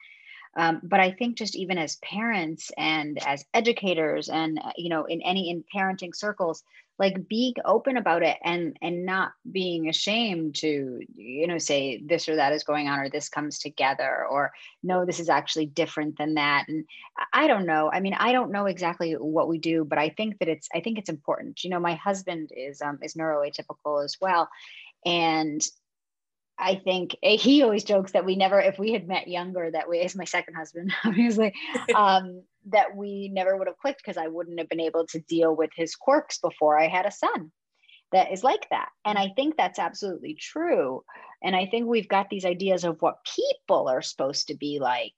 um, 0.56 0.82
but 0.84 1.00
I 1.00 1.12
think 1.12 1.38
just 1.38 1.56
even 1.56 1.78
as 1.78 1.96
parents 1.98 2.72
and 2.78 3.18
as 3.26 3.46
educators 3.54 4.30
and 4.30 4.60
uh, 4.64 4.72
you 4.78 4.90
know 4.90 5.06
in 5.06 5.22
any 5.22 5.50
in 5.50 5.64
parenting 5.74 6.16
circles, 6.16 6.64
like 7.00 7.28
being 7.28 7.56
open 7.66 7.98
about 7.98 8.22
it 8.22 8.38
and 8.44 8.78
and 8.82 9.06
not 9.06 9.32
being 9.52 9.90
ashamed 9.90 10.56
to 10.56 11.02
you 11.16 11.48
know 11.48 11.58
say 11.58 12.02
this 12.06 12.30
or 12.30 12.36
that 12.36 12.54
is 12.54 12.64
going 12.64 12.88
on 12.88 13.00
or 13.00 13.10
this 13.10 13.30
comes 13.30 13.58
together 13.58 14.26
or 14.30 14.52
no 14.84 15.06
this 15.06 15.20
is 15.20 15.30
actually 15.30 15.66
different 15.66 16.18
than 16.18 16.36
that. 16.36 16.66
And 16.68 16.86
i 17.34 17.48
don't 17.48 17.66
know. 17.66 17.90
I 17.92 18.00
mean 18.00 18.14
i 18.14 18.32
don't 18.32 18.52
know 18.52 18.68
exactly 18.68 19.14
what 19.14 19.48
we 19.48 19.58
do 19.58 19.84
but 19.86 19.98
i 19.98 20.10
think 20.10 20.38
that 20.40 20.48
it's 20.48 20.70
i 20.74 20.82
think 20.82 21.00
it's 21.00 21.10
important. 21.10 21.64
You 21.64 21.72
know 21.72 21.80
my 21.80 21.96
husband 21.96 22.52
is 22.56 22.82
um 22.82 23.00
is 23.02 23.16
neuroatypical 23.16 24.04
as 24.04 24.18
well. 24.22 24.50
And 25.06 25.62
I 26.58 26.76
think 26.76 27.16
eh, 27.24 27.38
he 27.38 27.64
always 27.64 27.84
jokes 27.84 28.12
that 28.12 28.26
we 28.26 28.36
never, 28.36 28.60
if 28.60 28.78
we 28.78 28.94
had 28.94 29.08
met 29.08 29.28
younger, 29.28 29.72
that 29.72 29.90
we, 29.90 30.00
is 30.00 30.16
my 30.16 30.26
second 30.26 30.56
husband, 30.56 30.94
obviously, 31.06 31.54
um, 31.96 32.44
that 32.68 32.96
we 32.96 33.30
never 33.34 33.58
would 33.58 33.68
have 33.68 33.78
clicked 33.78 34.02
because 34.04 34.18
I 34.18 34.28
wouldn't 34.28 34.60
have 34.60 34.70
been 34.70 34.80
able 34.80 35.06
to 35.08 35.20
deal 35.20 35.56
with 35.56 35.72
his 35.76 35.96
quirks 35.96 36.38
before 36.38 36.80
I 36.80 36.88
had 36.88 37.06
a 37.06 37.12
son 37.12 37.52
that 38.12 38.32
is 38.32 38.44
like 38.44 38.68
that. 38.70 38.90
And 39.04 39.18
I 39.18 39.30
think 39.36 39.58
that's 39.58 39.80
absolutely 39.80 40.36
true. 40.36 41.04
And 41.42 41.56
I 41.56 41.66
think 41.66 41.88
we've 41.88 42.08
got 42.08 42.30
these 42.30 42.46
ideas 42.46 42.84
of 42.84 43.02
what 43.02 43.26
people 43.36 43.90
are 43.90 44.02
supposed 44.02 44.48
to 44.48 44.56
be 44.56 44.80
like 44.80 45.14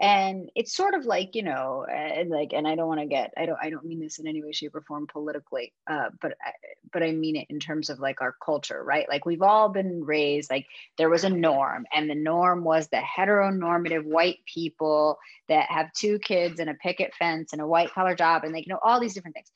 and 0.00 0.50
it's 0.54 0.76
sort 0.76 0.94
of 0.94 1.06
like 1.06 1.34
you 1.34 1.42
know 1.42 1.84
and 1.90 2.30
like 2.30 2.52
and 2.52 2.66
i 2.66 2.74
don't 2.74 2.88
want 2.88 3.00
to 3.00 3.06
get 3.06 3.32
i 3.36 3.46
don't 3.46 3.58
i 3.62 3.70
don't 3.70 3.84
mean 3.84 4.00
this 4.00 4.18
in 4.18 4.26
any 4.26 4.42
way 4.42 4.52
shape 4.52 4.74
or 4.74 4.82
form 4.82 5.06
politically 5.06 5.72
uh, 5.90 6.08
but 6.20 6.32
I, 6.44 6.52
but 6.92 7.02
i 7.02 7.12
mean 7.12 7.36
it 7.36 7.46
in 7.48 7.60
terms 7.60 7.90
of 7.90 7.98
like 7.98 8.20
our 8.20 8.34
culture 8.44 8.82
right? 8.86 9.08
Like 9.08 9.26
we've 9.26 9.42
all 9.42 9.68
been 9.68 10.04
raised 10.04 10.50
like 10.50 10.66
there 10.96 11.10
was 11.10 11.24
a 11.24 11.30
norm 11.30 11.84
and 11.92 12.08
the 12.08 12.14
norm 12.14 12.64
was 12.64 12.88
the 12.88 12.98
heteronormative 12.98 14.04
white 14.04 14.38
people 14.52 15.18
that 15.48 15.70
have 15.70 15.92
two 15.92 16.18
kids 16.18 16.60
and 16.60 16.70
a 16.70 16.74
picket 16.74 17.12
fence 17.14 17.52
and 17.52 17.60
a 17.60 17.66
white 17.66 17.92
collar 17.92 18.14
job 18.14 18.44
and 18.44 18.52
like 18.52 18.66
you 18.66 18.72
know 18.72 18.80
all 18.82 19.00
these 19.00 19.14
different 19.14 19.34
things. 19.34 19.50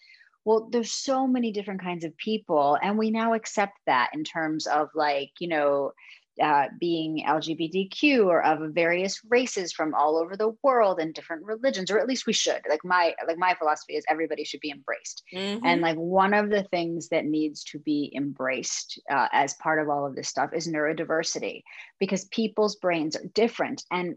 Well 0.45 0.69
there's 0.71 0.93
so 0.93 1.27
many 1.27 1.53
different 1.53 1.81
kinds 1.81 2.05
of 2.05 2.17
people 2.17 2.79
and 2.83 2.99
we 2.99 3.11
now 3.11 3.35
accept 3.35 3.79
that 3.87 4.11
in 4.15 4.25
terms 4.25 4.67
of 4.67 4.89
like 4.95 5.31
you 5.39 5.49
know 5.49 5.93
uh, 6.41 6.67
being 6.79 7.25
LGBTQ 7.27 8.27
or 8.27 8.43
of 8.43 8.73
various 8.73 9.21
races 9.29 9.73
from 9.73 9.95
all 9.95 10.17
over 10.19 10.37
the 10.37 10.53
world 10.63 11.01
and 11.01 11.15
different 11.15 11.45
religions, 11.45 11.91
or 11.91 11.99
at 11.99 12.07
least 12.07 12.27
we 12.27 12.33
should. 12.33 12.61
Like 12.69 12.85
my 12.85 13.15
like 13.27 13.39
my 13.39 13.55
philosophy 13.55 13.95
is 13.95 14.05
everybody 14.09 14.45
should 14.45 14.61
be 14.61 14.71
embraced, 14.71 15.23
mm-hmm. 15.33 15.65
and 15.65 15.81
like 15.81 15.97
one 15.97 16.35
of 16.35 16.51
the 16.51 16.65
things 16.65 17.09
that 17.09 17.25
needs 17.25 17.65
to 17.65 17.79
be 17.79 18.13
embraced 18.17 19.01
uh, 19.11 19.29
as 19.33 19.55
part 19.55 19.81
of 19.81 19.89
all 19.89 20.07
of 20.07 20.15
this 20.15 20.29
stuff 20.29 20.51
is 20.53 20.69
neurodiversity, 20.69 21.63
because 21.99 22.25
people's 22.27 22.77
brains 22.77 23.17
are 23.17 23.25
different 23.35 23.85
and 23.91 24.17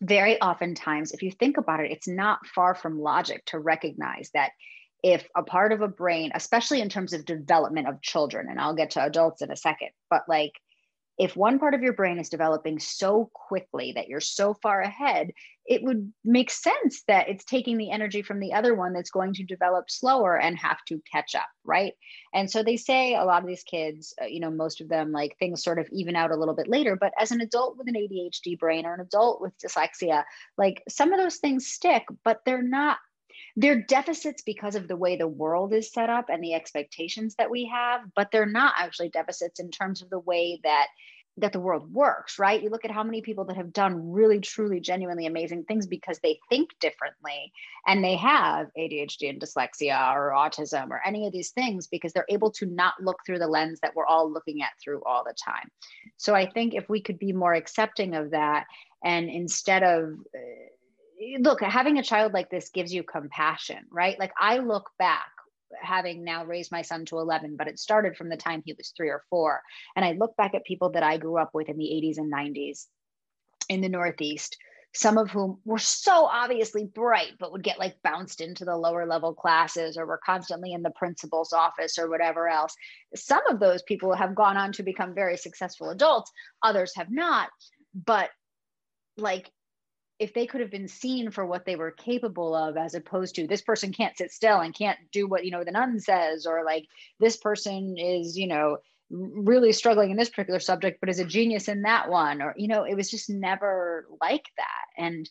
very 0.00 0.40
oftentimes 0.40 1.12
if 1.12 1.22
you 1.22 1.30
think 1.30 1.56
about 1.56 1.80
it 1.80 1.90
it's 1.90 2.08
not 2.08 2.44
far 2.46 2.74
from 2.74 3.00
logic 3.00 3.44
to 3.46 3.58
recognize 3.58 4.30
that 4.34 4.50
if 5.02 5.28
a 5.36 5.42
part 5.42 5.72
of 5.72 5.82
a 5.82 5.88
brain 5.88 6.32
especially 6.34 6.80
in 6.80 6.88
terms 6.88 7.12
of 7.12 7.24
development 7.24 7.88
of 7.88 8.02
children 8.02 8.46
and 8.50 8.60
i'll 8.60 8.74
get 8.74 8.90
to 8.90 9.04
adults 9.04 9.42
in 9.42 9.50
a 9.50 9.56
second 9.56 9.90
but 10.10 10.22
like 10.28 10.52
if 11.18 11.36
one 11.36 11.58
part 11.58 11.74
of 11.74 11.82
your 11.82 11.92
brain 11.92 12.18
is 12.18 12.28
developing 12.28 12.78
so 12.78 13.30
quickly 13.32 13.92
that 13.92 14.08
you're 14.08 14.20
so 14.20 14.54
far 14.54 14.80
ahead, 14.80 15.30
it 15.66 15.82
would 15.82 16.12
make 16.24 16.50
sense 16.50 17.02
that 17.08 17.28
it's 17.28 17.44
taking 17.44 17.78
the 17.78 17.90
energy 17.90 18.20
from 18.20 18.40
the 18.40 18.52
other 18.52 18.74
one 18.74 18.92
that's 18.92 19.10
going 19.10 19.32
to 19.32 19.44
develop 19.44 19.90
slower 19.90 20.38
and 20.38 20.58
have 20.58 20.78
to 20.86 21.00
catch 21.10 21.34
up, 21.34 21.48
right? 21.64 21.94
And 22.34 22.50
so 22.50 22.62
they 22.62 22.76
say 22.76 23.14
a 23.14 23.24
lot 23.24 23.42
of 23.42 23.48
these 23.48 23.62
kids, 23.62 24.12
uh, 24.20 24.26
you 24.26 24.40
know, 24.40 24.50
most 24.50 24.80
of 24.80 24.88
them 24.88 25.12
like 25.12 25.36
things 25.38 25.62
sort 25.62 25.78
of 25.78 25.88
even 25.90 26.16
out 26.16 26.32
a 26.32 26.36
little 26.36 26.54
bit 26.54 26.68
later. 26.68 26.96
But 26.96 27.12
as 27.18 27.30
an 27.30 27.40
adult 27.40 27.78
with 27.78 27.88
an 27.88 27.94
ADHD 27.94 28.58
brain 28.58 28.84
or 28.84 28.94
an 28.94 29.00
adult 29.00 29.40
with 29.40 29.56
dyslexia, 29.58 30.24
like 30.58 30.82
some 30.88 31.12
of 31.12 31.20
those 31.20 31.36
things 31.36 31.66
stick, 31.66 32.04
but 32.24 32.40
they're 32.44 32.62
not 32.62 32.98
they're 33.56 33.82
deficits 33.82 34.42
because 34.42 34.74
of 34.74 34.88
the 34.88 34.96
way 34.96 35.16
the 35.16 35.28
world 35.28 35.72
is 35.72 35.92
set 35.92 36.10
up 36.10 36.26
and 36.28 36.42
the 36.42 36.54
expectations 36.54 37.34
that 37.36 37.50
we 37.50 37.66
have 37.66 38.00
but 38.14 38.30
they're 38.30 38.46
not 38.46 38.74
actually 38.76 39.08
deficits 39.08 39.60
in 39.60 39.70
terms 39.70 40.02
of 40.02 40.10
the 40.10 40.18
way 40.18 40.60
that 40.62 40.88
that 41.36 41.52
the 41.52 41.60
world 41.60 41.92
works 41.92 42.38
right? 42.38 42.62
You 42.62 42.70
look 42.70 42.84
at 42.84 42.90
how 42.90 43.02
many 43.02 43.20
people 43.20 43.44
that 43.46 43.56
have 43.56 43.72
done 43.72 44.12
really 44.12 44.38
truly 44.38 44.80
genuinely 44.80 45.26
amazing 45.26 45.64
things 45.64 45.86
because 45.86 46.18
they 46.20 46.38
think 46.48 46.70
differently 46.80 47.52
and 47.86 48.04
they 48.04 48.16
have 48.16 48.68
adhd 48.78 49.28
and 49.28 49.40
dyslexia 49.40 50.14
or 50.14 50.30
autism 50.30 50.90
or 50.90 51.00
any 51.04 51.26
of 51.26 51.32
these 51.32 51.50
things 51.50 51.88
because 51.88 52.12
they're 52.12 52.24
able 52.28 52.50
to 52.52 52.66
not 52.66 52.94
look 53.00 53.18
through 53.26 53.38
the 53.38 53.48
lens 53.48 53.80
that 53.80 53.94
we're 53.96 54.06
all 54.06 54.32
looking 54.32 54.62
at 54.62 54.70
through 54.82 55.02
all 55.04 55.24
the 55.24 55.34
time. 55.34 55.68
So 56.16 56.34
i 56.34 56.48
think 56.48 56.74
if 56.74 56.88
we 56.88 57.00
could 57.00 57.18
be 57.18 57.32
more 57.32 57.54
accepting 57.54 58.14
of 58.14 58.30
that 58.30 58.66
and 59.04 59.28
instead 59.28 59.82
of 59.82 60.12
uh, 60.34 60.73
look, 61.38 61.62
having 61.62 61.98
a 61.98 62.02
child 62.02 62.32
like 62.32 62.50
this 62.50 62.70
gives 62.70 62.92
you 62.92 63.02
compassion, 63.02 63.84
right? 63.90 64.18
Like 64.18 64.32
I 64.38 64.58
look 64.58 64.90
back 64.98 65.26
having 65.82 66.22
now 66.22 66.44
raised 66.44 66.70
my 66.70 66.82
son 66.82 67.04
to 67.04 67.18
11 67.18 67.56
but 67.56 67.66
it 67.66 67.80
started 67.80 68.16
from 68.16 68.28
the 68.28 68.36
time 68.36 68.62
he 68.64 68.74
was 68.74 68.92
3 68.96 69.08
or 69.08 69.24
4 69.28 69.60
and 69.96 70.04
i 70.04 70.12
look 70.12 70.36
back 70.36 70.54
at 70.54 70.64
people 70.64 70.90
that 70.90 71.02
i 71.02 71.16
grew 71.16 71.36
up 71.36 71.50
with 71.52 71.68
in 71.68 71.76
the 71.76 71.84
80s 71.84 72.18
and 72.18 72.32
90s 72.32 72.86
in 73.68 73.80
the 73.80 73.88
northeast 73.88 74.56
some 74.94 75.18
of 75.18 75.30
whom 75.30 75.58
were 75.64 75.78
so 75.78 76.26
obviously 76.26 76.84
bright 76.84 77.32
but 77.40 77.50
would 77.50 77.64
get 77.64 77.80
like 77.80 78.00
bounced 78.02 78.40
into 78.40 78.64
the 78.64 78.76
lower 78.76 79.06
level 79.06 79.34
classes 79.34 79.96
or 79.96 80.06
were 80.06 80.20
constantly 80.24 80.72
in 80.72 80.82
the 80.82 80.90
principal's 80.90 81.52
office 81.52 81.98
or 81.98 82.08
whatever 82.08 82.48
else. 82.48 82.74
Some 83.16 83.44
of 83.48 83.58
those 83.58 83.82
people 83.82 84.14
have 84.14 84.36
gone 84.36 84.56
on 84.56 84.70
to 84.72 84.84
become 84.84 85.12
very 85.12 85.36
successful 85.36 85.90
adults. 85.90 86.30
Others 86.62 86.92
have 86.94 87.10
not. 87.10 87.48
But 87.92 88.30
like 89.16 89.50
if 90.18 90.32
they 90.32 90.46
could 90.46 90.60
have 90.60 90.70
been 90.70 90.88
seen 90.88 91.30
for 91.30 91.44
what 91.44 91.64
they 91.64 91.76
were 91.76 91.90
capable 91.90 92.54
of 92.54 92.76
as 92.76 92.94
opposed 92.94 93.34
to 93.34 93.46
this 93.46 93.62
person 93.62 93.92
can't 93.92 94.16
sit 94.16 94.30
still 94.30 94.60
and 94.60 94.74
can't 94.74 94.98
do 95.12 95.26
what 95.26 95.44
you 95.44 95.50
know 95.50 95.64
the 95.64 95.72
nun 95.72 95.98
says 95.98 96.46
or 96.46 96.64
like 96.64 96.86
this 97.20 97.36
person 97.36 97.96
is 97.98 98.36
you 98.36 98.46
know 98.46 98.78
really 99.10 99.72
struggling 99.72 100.10
in 100.10 100.16
this 100.16 100.30
particular 100.30 100.60
subject 100.60 100.98
but 101.00 101.08
is 101.08 101.18
a 101.18 101.24
genius 101.24 101.68
in 101.68 101.82
that 101.82 102.08
one 102.08 102.40
or 102.40 102.54
you 102.56 102.68
know 102.68 102.84
it 102.84 102.94
was 102.94 103.10
just 103.10 103.28
never 103.28 104.06
like 104.20 104.44
that. 104.56 105.02
And 105.02 105.28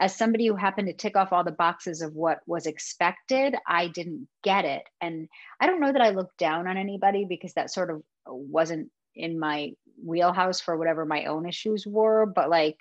as 0.00 0.16
somebody 0.16 0.46
who 0.46 0.56
happened 0.56 0.88
to 0.88 0.94
tick 0.94 1.16
off 1.16 1.32
all 1.32 1.44
the 1.44 1.52
boxes 1.52 2.00
of 2.00 2.14
what 2.14 2.40
was 2.46 2.66
expected 2.66 3.54
i 3.68 3.88
didn't 3.88 4.28
get 4.42 4.64
it. 4.64 4.82
And 5.00 5.28
i 5.60 5.66
don't 5.66 5.80
know 5.80 5.92
that 5.92 6.02
i 6.02 6.10
looked 6.10 6.38
down 6.38 6.66
on 6.66 6.76
anybody 6.76 7.26
because 7.28 7.52
that 7.54 7.72
sort 7.72 7.90
of 7.90 8.02
wasn't 8.26 8.90
in 9.14 9.38
my 9.38 9.72
wheelhouse 10.04 10.60
for 10.60 10.76
whatever 10.76 11.04
my 11.04 11.26
own 11.26 11.46
issues 11.46 11.86
were 11.86 12.24
but 12.24 12.48
like 12.48 12.78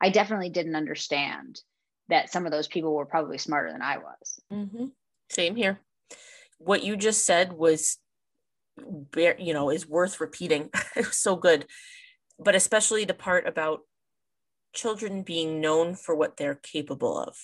I 0.00 0.10
definitely 0.10 0.50
didn't 0.50 0.76
understand 0.76 1.60
that 2.08 2.30
some 2.32 2.46
of 2.46 2.52
those 2.52 2.68
people 2.68 2.94
were 2.94 3.06
probably 3.06 3.38
smarter 3.38 3.72
than 3.72 3.82
I 3.82 3.98
was. 3.98 4.40
Mm-hmm. 4.52 4.86
Same 5.30 5.56
here. 5.56 5.80
What 6.58 6.82
you 6.82 6.96
just 6.96 7.24
said 7.24 7.52
was, 7.52 7.98
you 9.16 9.54
know, 9.54 9.70
is 9.70 9.88
worth 9.88 10.20
repeating. 10.20 10.70
it 10.96 11.06
was 11.06 11.16
so 11.16 11.36
good, 11.36 11.66
but 12.38 12.54
especially 12.54 13.04
the 13.04 13.14
part 13.14 13.46
about 13.46 13.80
children 14.72 15.22
being 15.22 15.60
known 15.60 15.94
for 15.94 16.14
what 16.14 16.36
they're 16.36 16.54
capable 16.54 17.18
of. 17.18 17.36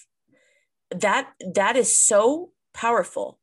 That 0.90 1.32
that 1.54 1.76
is 1.76 1.96
so 1.98 2.52
powerful. 2.74 3.38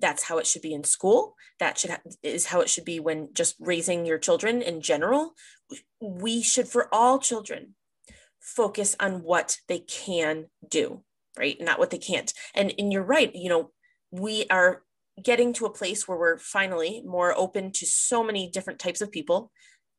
That's 0.00 0.24
how 0.24 0.38
it 0.38 0.46
should 0.46 0.62
be 0.62 0.74
in 0.74 0.82
school. 0.82 1.36
That 1.60 1.78
should 1.78 1.90
ha- 1.90 2.00
is 2.22 2.46
how 2.46 2.60
it 2.60 2.68
should 2.68 2.84
be 2.84 2.98
when 2.98 3.28
just 3.32 3.54
raising 3.60 4.04
your 4.04 4.18
children 4.18 4.60
in 4.60 4.80
general. 4.80 5.34
We 6.00 6.42
should, 6.42 6.66
for 6.66 6.92
all 6.92 7.20
children, 7.20 7.74
focus 8.42 8.96
on 9.00 9.22
what 9.22 9.56
they 9.68 9.78
can 9.78 10.46
do, 10.68 11.02
right? 11.38 11.56
Not 11.60 11.78
what 11.78 11.90
they 11.90 11.98
can't. 11.98 12.32
And, 12.54 12.74
and 12.78 12.92
you're 12.92 13.02
right, 13.02 13.34
you 13.34 13.48
know, 13.48 13.70
we 14.10 14.46
are 14.50 14.82
getting 15.22 15.52
to 15.54 15.66
a 15.66 15.72
place 15.72 16.06
where 16.06 16.18
we're 16.18 16.38
finally 16.38 17.02
more 17.06 17.34
open 17.36 17.70
to 17.72 17.86
so 17.86 18.24
many 18.24 18.50
different 18.50 18.78
types 18.78 19.00
of 19.00 19.12
people. 19.12 19.50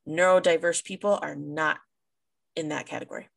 Neurodiverse 0.08 0.84
people 0.84 1.18
are 1.22 1.36
not 1.36 1.78
in 2.56 2.70
that 2.70 2.86
category. 2.86 3.30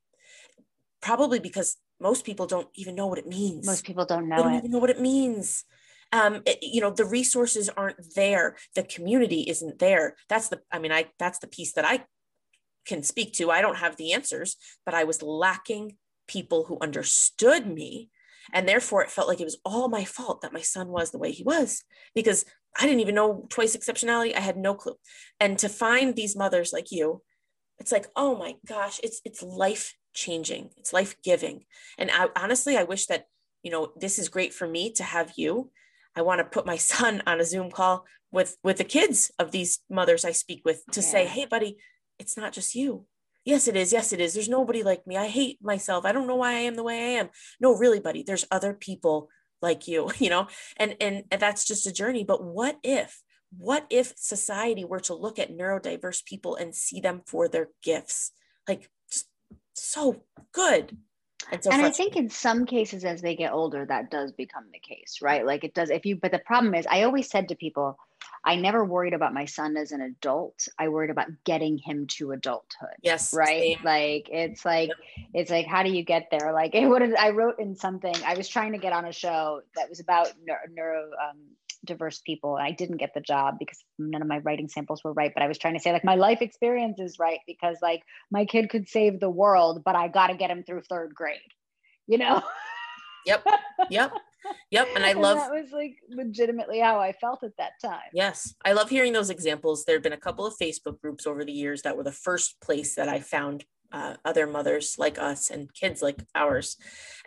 Probably 1.01 1.39
because 1.39 1.77
most 2.01 2.25
people 2.25 2.47
don't 2.47 2.69
even 2.75 2.95
know 2.95 3.07
what 3.07 3.19
it 3.19 3.27
means. 3.27 3.67
Most 3.67 3.85
people 3.85 4.05
don't 4.05 4.29
know 4.29 4.37
they 4.37 4.43
don't 4.43 4.55
it. 4.55 4.59
even 4.59 4.71
know 4.73 4.79
what 4.79 4.91
it 4.91 5.01
means. 5.01 5.65
Um, 6.13 6.43
it, 6.47 6.59
you 6.63 6.81
know, 6.81 6.91
the 6.91 7.05
resources 7.05 7.69
aren't 7.69 8.15
there. 8.15 8.57
The 8.75 8.83
community 8.83 9.43
isn't 9.43 9.79
there. 9.79 10.17
That's 10.29 10.49
the, 10.49 10.61
I 10.71 10.79
mean, 10.79 10.93
I, 10.93 11.07
that's 11.19 11.39
the 11.39 11.47
piece 11.47 11.73
that 11.75 11.85
I 11.85 12.05
can 12.87 13.03
speak 13.03 13.32
to. 13.34 13.51
I 13.51 13.61
don't 13.61 13.78
have 13.78 13.97
the 13.97 14.12
answers, 14.12 14.57
but 14.84 14.95
I 14.95 15.05
was 15.05 15.22
lacking 15.22 15.97
people 16.28 16.64
who 16.64 16.78
understood 16.80 17.66
me 17.66 18.11
And 18.53 18.68
therefore, 18.68 19.03
it 19.03 19.11
felt 19.11 19.28
like 19.28 19.41
it 19.41 19.45
was 19.45 19.59
all 19.64 19.89
my 19.89 20.05
fault 20.05 20.43
that 20.43 20.53
my 20.53 20.61
son 20.61 20.89
was 20.89 21.11
the 21.11 21.18
way 21.18 21.32
he 21.32 21.43
was 21.43 21.82
because 22.14 22.45
I 22.78 22.84
didn't 22.84 23.01
even 23.01 23.14
know 23.14 23.47
twice 23.49 23.76
exceptionality. 23.76 24.37
I 24.37 24.41
had 24.41 24.57
no 24.57 24.74
clue. 24.74 24.97
And 25.41 25.59
to 25.59 25.68
find 25.68 26.14
these 26.14 26.37
mothers 26.37 26.72
like 26.72 26.93
you, 26.93 27.22
it's 27.78 27.93
like, 27.93 28.07
oh 28.14 28.37
my 28.37 28.55
gosh, 28.66 29.01
it's 29.03 29.20
it's 29.24 29.43
life 29.43 29.95
changing. 30.14 30.70
It's 30.76 30.93
life 30.93 31.16
giving. 31.22 31.64
And 31.99 32.11
I 32.11 32.28
honestly, 32.37 32.76
I 32.76 32.84
wish 32.84 33.07
that, 33.07 33.24
you 33.62 33.70
know, 33.70 33.93
this 33.97 34.18
is 34.18 34.28
great 34.28 34.55
for 34.55 34.66
me 34.66 34.93
to 34.93 35.03
have 35.03 35.32
you. 35.37 35.70
I 36.14 36.22
want 36.22 36.39
to 36.39 36.45
put 36.45 36.66
my 36.66 36.76
son 36.93 37.22
on 37.26 37.41
a 37.41 37.45
Zoom 37.45 37.70
call 37.70 38.05
with 38.30 38.57
with 38.62 38.78
the 38.78 38.84
kids 38.84 39.30
of 39.39 39.51
these 39.51 39.80
mothers 39.91 40.24
I 40.24 40.32
speak 40.32 40.62
with 40.64 40.82
to 40.93 41.01
yeah. 41.01 41.07
say, 41.07 41.26
hey, 41.26 41.47
buddy, 41.47 41.78
it's 42.19 42.37
not 42.37 42.53
just 42.53 42.75
you. 42.75 43.07
Yes 43.45 43.69
it 43.69 43.77
is. 43.77 43.93
Yes 43.93 44.12
it 44.12 44.21
is. 44.21 44.35
There's 44.35 44.49
nobody 44.49 44.83
like 44.83 45.07
me. 45.07 45.17
I 45.17 45.29
hate 45.29 45.59
myself. 45.62 46.05
I 46.05 46.12
don't 46.12 46.27
know 46.27 46.37
why 46.37 46.53
i 46.53 46.61
am 46.61 46.75
the 46.75 46.83
way 46.83 46.99
i 46.99 47.21
am. 47.21 47.31
No 47.61 47.77
really 47.77 48.01
buddy 48.01 48.23
there's 48.23 48.45
other 48.51 48.75
people 48.75 49.29
like 49.62 49.87
you 49.89 50.11
you 50.19 50.31
know? 50.31 50.49
And 50.77 50.97
and, 51.01 51.25
that's 51.39 51.64
just 51.64 51.87
a 51.87 51.93
journey. 51.93 52.25
But 52.25 52.43
what 52.43 52.79
if 52.83 53.23
what 53.57 53.87
if 53.91 54.12
society 54.17 54.85
were 54.85 55.01
to 55.01 55.14
look 55.14 55.39
at 55.39 55.57
neurodiverse 55.57 56.25
people 56.25 56.57
and 56.57 56.75
see 56.75 57.01
them 57.01 57.23
for 57.27 57.49
their 57.49 57.69
gifts? 57.83 58.33
Like 58.69 58.91
so 59.75 60.25
good 60.53 60.97
and, 61.53 61.62
so 61.62 61.70
and 61.70 61.82
I 61.82 61.91
think 61.91 62.16
in 62.16 62.28
some 62.28 62.66
cases, 62.66 63.05
as 63.05 63.22
they 63.22 63.37
get 63.37 63.53
older, 63.53 63.84
that 63.87 64.11
does 64.11 64.32
become 64.32 64.64
the 64.72 64.78
case, 64.78 65.18
right? 65.22 65.47
Like 65.47 65.64
it 65.64 65.74
does. 65.74 65.91
If 65.91 66.05
you, 66.05 66.16
but 66.16 66.32
the 66.32 66.41
problem 66.41 66.74
is, 66.74 66.87
I 66.91 67.03
always 67.03 67.30
said 67.30 67.49
to 67.49 67.55
people, 67.55 67.99
I 68.45 68.57
never 68.57 68.84
worried 68.84 69.12
about 69.12 69.34
my 69.34 69.45
son 69.45 69.76
as 69.76 69.93
an 69.93 70.01
adult. 70.01 70.68
I 70.78 70.89
worried 70.89 71.11
about 71.11 71.28
getting 71.45 71.78
him 71.78 72.07
to 72.18 72.32
adulthood. 72.32 72.97
Yes. 73.03 73.34
Right. 73.34 73.76
Same. 73.76 73.84
Like 73.84 74.28
it's 74.30 74.64
like 74.64 74.89
yep. 74.89 75.26
it's 75.34 75.51
like 75.51 75.66
how 75.66 75.82
do 75.82 75.91
you 75.91 76.05
get 76.05 76.28
there? 76.30 76.53
Like 76.53 76.74
it 76.74 76.87
would 76.87 77.14
I 77.16 77.30
wrote 77.30 77.59
in 77.59 77.74
something. 77.74 78.14
I 78.24 78.34
was 78.34 78.49
trying 78.49 78.72
to 78.72 78.78
get 78.78 78.93
on 78.93 79.05
a 79.05 79.12
show 79.12 79.61
that 79.74 79.89
was 79.89 80.01
about 80.01 80.32
neuro 80.74 81.11
um, 81.28 81.39
diverse 81.87 82.20
people. 82.20 82.57
I 82.57 82.72
didn't 82.72 82.99
get 82.99 83.14
the 83.14 83.20
job 83.20 83.59
because 83.59 83.82
none 83.99 84.22
of 84.22 84.28
my 84.28 84.39
writing 84.39 84.68
samples 84.68 85.03
were 85.03 85.12
right. 85.12 85.32
But 85.32 85.43
I 85.43 85.49
was 85.49 85.59
trying 85.59 85.74
to 85.74 85.80
say 85.80 85.93
like 85.93 86.05
my 86.05 86.16
life 86.16 86.43
experience 86.43 86.99
is 86.99 87.18
right 87.18 87.41
because 87.47 87.78
like 87.80 88.03
my 88.30 88.45
kid 88.45 88.68
could 88.70 88.89
save 88.89 89.20
the 89.20 89.30
world, 89.30 89.82
but 89.84 89.97
I 89.97 90.09
got 90.09 90.28
to 90.28 90.37
get 90.37 90.51
him 90.51 90.62
through 90.62 90.82
third 90.82 91.14
grade. 91.14 91.41
You 92.07 92.18
know. 92.18 92.43
Yep. 93.26 93.45
Yep. 93.91 94.12
Yep. 94.70 94.89
And 94.95 95.05
I 95.05 95.12
love 95.14 95.39
and 95.39 95.47
that 95.47 95.62
was 95.62 95.72
like 95.72 95.97
legitimately 96.09 96.78
how 96.78 97.01
I 97.01 97.12
felt 97.12 97.43
at 97.43 97.57
that 97.59 97.72
time. 97.82 98.09
Yes. 98.12 98.55
I 98.64 98.72
love 98.72 98.89
hearing 98.89 99.12
those 99.12 99.30
examples. 99.30 99.84
There 99.84 99.97
have 99.97 100.03
been 100.03 100.12
a 100.12 100.16
couple 100.18 100.47
of 100.47 100.55
Facebook 100.57 101.01
groups 101.01 101.26
over 101.26 101.45
the 101.45 101.53
years 101.53 101.82
that 101.82 101.97
were 101.97 102.05
the 102.05 102.12
first 102.12 102.61
place 102.61 102.95
that 102.95 103.09
I 103.09 103.20
found 103.20 103.64
uh, 103.93 104.14
other 104.24 104.47
mothers 104.47 104.97
like 104.99 105.18
us 105.18 105.51
and 105.51 105.72
kids 105.74 106.03
like 106.03 106.22
ours. 106.34 106.76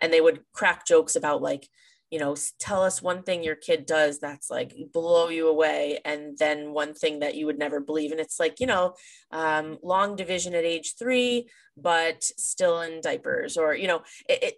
And 0.00 0.12
they 0.12 0.20
would 0.20 0.40
crack 0.52 0.86
jokes 0.86 1.16
about 1.16 1.42
like, 1.42 1.68
you 2.10 2.18
know, 2.18 2.34
tell 2.58 2.82
us 2.82 3.00
one 3.00 3.22
thing 3.22 3.42
your 3.42 3.54
kid 3.54 3.86
does 3.86 4.18
that's 4.18 4.50
like 4.50 4.74
blow 4.92 5.28
you 5.28 5.48
away, 5.48 6.00
and 6.04 6.36
then 6.38 6.72
one 6.72 6.92
thing 6.92 7.20
that 7.20 7.36
you 7.36 7.46
would 7.46 7.58
never 7.58 7.80
believe. 7.80 8.10
And 8.10 8.20
it's 8.20 8.40
like, 8.40 8.58
you 8.60 8.66
know, 8.66 8.94
um, 9.30 9.78
long 9.82 10.16
division 10.16 10.54
at 10.54 10.64
age 10.64 10.94
three, 10.98 11.48
but 11.76 12.22
still 12.22 12.80
in 12.80 13.00
diapers, 13.00 13.56
or, 13.56 13.74
you 13.74 13.86
know, 13.86 14.02
it, 14.28 14.42
it 14.42 14.54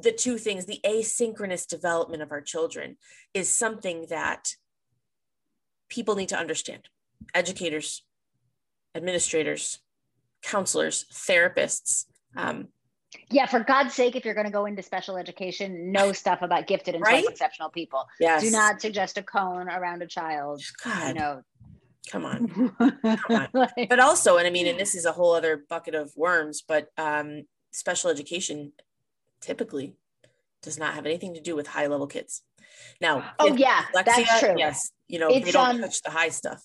the 0.00 0.12
two 0.12 0.38
things, 0.38 0.64
the 0.64 0.80
asynchronous 0.84 1.66
development 1.66 2.22
of 2.22 2.30
our 2.30 2.40
children 2.40 2.96
is 3.34 3.52
something 3.52 4.06
that 4.08 4.54
people 5.88 6.14
need 6.14 6.28
to 6.28 6.38
understand. 6.38 6.88
Educators, 7.34 8.04
administrators, 8.94 9.80
counselors, 10.42 11.04
therapists, 11.12 12.04
um, 12.36 12.68
yeah, 13.30 13.46
for 13.46 13.60
God's 13.60 13.94
sake, 13.94 14.16
if 14.16 14.24
you're 14.24 14.34
going 14.34 14.46
to 14.46 14.52
go 14.52 14.66
into 14.66 14.82
special 14.82 15.16
education, 15.16 15.92
know 15.92 16.12
stuff 16.12 16.42
about 16.42 16.66
gifted 16.66 16.94
and 16.94 17.04
right? 17.04 17.24
exceptional 17.28 17.70
people. 17.70 18.06
Yes. 18.20 18.42
Do 18.42 18.50
not 18.50 18.80
suggest 18.80 19.18
a 19.18 19.22
cone 19.22 19.68
around 19.68 20.02
a 20.02 20.06
child. 20.06 20.62
God. 20.84 21.08
You 21.08 21.14
know, 21.14 21.42
come 22.10 22.24
on. 22.24 22.48
come 22.78 23.18
on. 23.30 23.48
like, 23.52 23.88
but 23.88 24.00
also, 24.00 24.36
and 24.36 24.46
I 24.46 24.50
mean, 24.50 24.66
and 24.66 24.78
this 24.78 24.94
is 24.94 25.04
a 25.04 25.12
whole 25.12 25.34
other 25.34 25.64
bucket 25.68 25.94
of 25.94 26.12
worms, 26.16 26.62
but 26.66 26.88
um, 26.96 27.44
special 27.72 28.10
education 28.10 28.72
typically 29.40 29.96
does 30.62 30.78
not 30.78 30.94
have 30.94 31.06
anything 31.06 31.34
to 31.34 31.40
do 31.40 31.54
with 31.54 31.68
high 31.68 31.86
level 31.86 32.06
kids. 32.06 32.42
Now, 33.00 33.32
oh 33.38 33.54
yeah, 33.56 33.84
that's 33.92 34.40
true. 34.40 34.54
Yes, 34.56 34.90
you 35.08 35.18
know, 35.18 35.28
it's, 35.28 35.46
they 35.46 35.52
don't 35.52 35.76
um, 35.76 35.80
touch 35.80 36.02
the 36.02 36.10
high 36.10 36.28
stuff. 36.28 36.62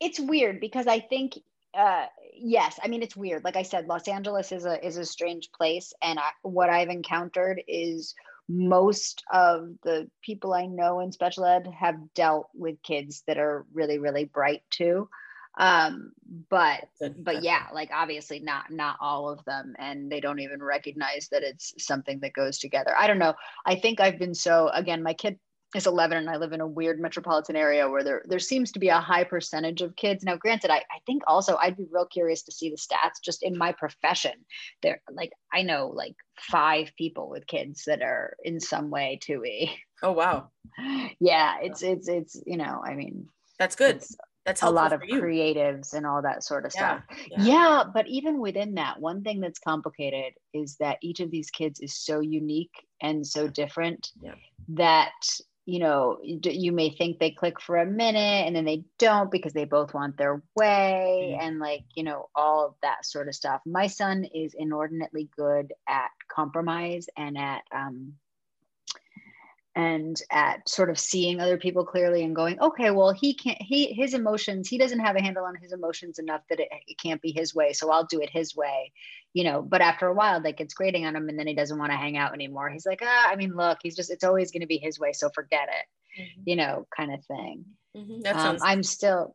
It's 0.00 0.18
weird 0.18 0.60
because 0.60 0.86
I 0.86 1.00
think 1.00 1.38
uh, 1.74 2.06
yes 2.42 2.78
i 2.82 2.88
mean 2.88 3.02
it's 3.02 3.16
weird. 3.16 3.44
Like 3.44 3.56
i 3.56 3.62
said 3.62 3.86
los 3.86 4.08
angeles 4.08 4.52
is 4.52 4.64
a 4.64 4.84
is 4.84 4.96
a 4.96 5.04
strange 5.04 5.50
place 5.52 5.92
and 6.02 6.18
I, 6.18 6.30
what 6.42 6.70
i've 6.70 6.88
encountered 6.88 7.62
is 7.68 8.14
most 8.48 9.22
of 9.32 9.68
the 9.82 10.10
people 10.22 10.52
i 10.52 10.66
know 10.66 11.00
in 11.00 11.12
special 11.12 11.44
ed 11.44 11.68
have 11.78 11.96
dealt 12.14 12.48
with 12.54 12.82
kids 12.82 13.22
that 13.26 13.38
are 13.38 13.64
really 13.72 13.98
really 13.98 14.24
bright 14.24 14.62
too. 14.70 15.08
Um 15.58 16.12
but 16.48 16.88
but 17.18 17.42
yeah 17.42 17.66
like 17.74 17.90
obviously 17.92 18.40
not 18.40 18.70
not 18.70 18.96
all 19.00 19.28
of 19.28 19.44
them 19.44 19.74
and 19.78 20.10
they 20.10 20.20
don't 20.20 20.40
even 20.40 20.62
recognize 20.62 21.28
that 21.30 21.42
it's 21.42 21.74
something 21.78 22.20
that 22.20 22.32
goes 22.32 22.58
together. 22.58 22.94
I 22.96 23.06
don't 23.06 23.18
know. 23.18 23.34
I 23.66 23.76
think 23.76 24.00
i've 24.00 24.18
been 24.18 24.34
so 24.34 24.68
again 24.68 25.02
my 25.02 25.14
kid 25.14 25.38
is 25.74 25.86
11 25.86 26.18
and 26.18 26.30
I 26.30 26.36
live 26.36 26.52
in 26.52 26.60
a 26.60 26.66
weird 26.66 27.00
metropolitan 27.00 27.56
area 27.56 27.88
where 27.88 28.04
there, 28.04 28.22
there 28.26 28.38
seems 28.38 28.72
to 28.72 28.78
be 28.78 28.88
a 28.88 29.00
high 29.00 29.24
percentage 29.24 29.80
of 29.80 29.96
kids. 29.96 30.24
Now, 30.24 30.36
granted, 30.36 30.70
I, 30.70 30.78
I 30.78 31.00
think 31.06 31.22
also 31.26 31.56
I'd 31.56 31.76
be 31.76 31.86
real 31.90 32.06
curious 32.06 32.42
to 32.42 32.52
see 32.52 32.70
the 32.70 32.76
stats 32.76 33.22
just 33.22 33.42
in 33.42 33.56
my 33.56 33.72
profession. 33.72 34.32
There, 34.82 35.00
like, 35.10 35.32
I 35.52 35.62
know 35.62 35.88
like 35.94 36.14
five 36.38 36.92
people 36.96 37.28
with 37.30 37.46
kids 37.46 37.84
that 37.86 38.02
are 38.02 38.36
in 38.44 38.60
some 38.60 38.90
way 38.90 39.18
2E. 39.22 39.70
Oh, 40.04 40.12
wow. 40.12 40.48
yeah. 41.20 41.58
It's, 41.62 41.82
it's, 41.82 42.08
it's, 42.08 42.42
you 42.44 42.56
know, 42.56 42.82
I 42.84 42.94
mean, 42.94 43.28
that's 43.58 43.76
good. 43.76 44.02
That's 44.44 44.62
a 44.62 44.70
lot 44.70 44.92
of 44.92 45.00
creatives 45.02 45.94
and 45.94 46.04
all 46.04 46.20
that 46.22 46.42
sort 46.42 46.66
of 46.66 46.72
yeah, 46.74 47.02
stuff. 47.06 47.18
Yeah. 47.30 47.44
yeah. 47.44 47.84
But 47.94 48.08
even 48.08 48.40
within 48.40 48.74
that, 48.74 49.00
one 49.00 49.22
thing 49.22 49.40
that's 49.40 49.60
complicated 49.60 50.32
is 50.52 50.76
that 50.78 50.98
each 51.00 51.20
of 51.20 51.30
these 51.30 51.50
kids 51.50 51.78
is 51.78 51.94
so 51.94 52.18
unique 52.18 52.74
and 53.00 53.24
so 53.24 53.46
different 53.46 54.10
yeah. 54.20 54.34
that 54.70 55.12
you 55.64 55.78
know 55.78 56.18
you 56.22 56.72
may 56.72 56.90
think 56.90 57.18
they 57.18 57.30
click 57.30 57.60
for 57.60 57.76
a 57.76 57.86
minute 57.86 58.46
and 58.46 58.56
then 58.56 58.64
they 58.64 58.84
don't 58.98 59.30
because 59.30 59.52
they 59.52 59.64
both 59.64 59.94
want 59.94 60.16
their 60.16 60.42
way 60.56 61.30
mm-hmm. 61.32 61.46
and 61.46 61.58
like 61.60 61.84
you 61.94 62.02
know 62.02 62.28
all 62.34 62.76
that 62.82 63.06
sort 63.06 63.28
of 63.28 63.34
stuff 63.34 63.60
my 63.64 63.86
son 63.86 64.24
is 64.24 64.54
inordinately 64.54 65.28
good 65.36 65.72
at 65.88 66.10
compromise 66.28 67.06
and 67.16 67.38
at 67.38 67.62
um 67.72 68.12
and 69.74 70.20
at 70.30 70.68
sort 70.68 70.90
of 70.90 70.98
seeing 70.98 71.40
other 71.40 71.56
people 71.56 71.84
clearly 71.84 72.24
and 72.24 72.36
going 72.36 72.60
okay 72.60 72.90
well 72.90 73.12
he 73.12 73.32
can't 73.32 73.62
he 73.62 73.92
his 73.92 74.14
emotions 74.14 74.68
he 74.68 74.78
doesn't 74.78 75.00
have 75.00 75.16
a 75.16 75.22
handle 75.22 75.44
on 75.44 75.54
his 75.54 75.72
emotions 75.72 76.18
enough 76.18 76.42
that 76.50 76.60
it, 76.60 76.68
it 76.86 76.98
can't 76.98 77.22
be 77.22 77.30
his 77.30 77.54
way 77.54 77.72
so 77.72 77.90
i'll 77.90 78.04
do 78.04 78.20
it 78.20 78.28
his 78.28 78.54
way 78.54 78.92
you 79.34 79.44
know 79.44 79.62
but 79.62 79.80
after 79.80 80.06
a 80.06 80.14
while 80.14 80.42
like 80.42 80.60
it's 80.60 80.74
grating 80.74 81.06
on 81.06 81.16
him 81.16 81.28
and 81.28 81.38
then 81.38 81.46
he 81.46 81.54
doesn't 81.54 81.78
want 81.78 81.90
to 81.90 81.96
hang 81.96 82.16
out 82.16 82.34
anymore 82.34 82.68
he's 82.68 82.86
like 82.86 83.00
ah 83.02 83.28
i 83.30 83.36
mean 83.36 83.54
look 83.54 83.78
he's 83.82 83.96
just 83.96 84.10
it's 84.10 84.24
always 84.24 84.50
going 84.50 84.60
to 84.60 84.66
be 84.66 84.78
his 84.78 84.98
way 84.98 85.12
so 85.12 85.30
forget 85.34 85.68
it 85.68 86.20
mm-hmm. 86.22 86.42
you 86.44 86.56
know 86.56 86.86
kind 86.94 87.12
of 87.12 87.24
thing 87.24 87.64
mm-hmm. 87.96 88.38
um, 88.38 88.58
i'm 88.62 88.82
still 88.82 89.34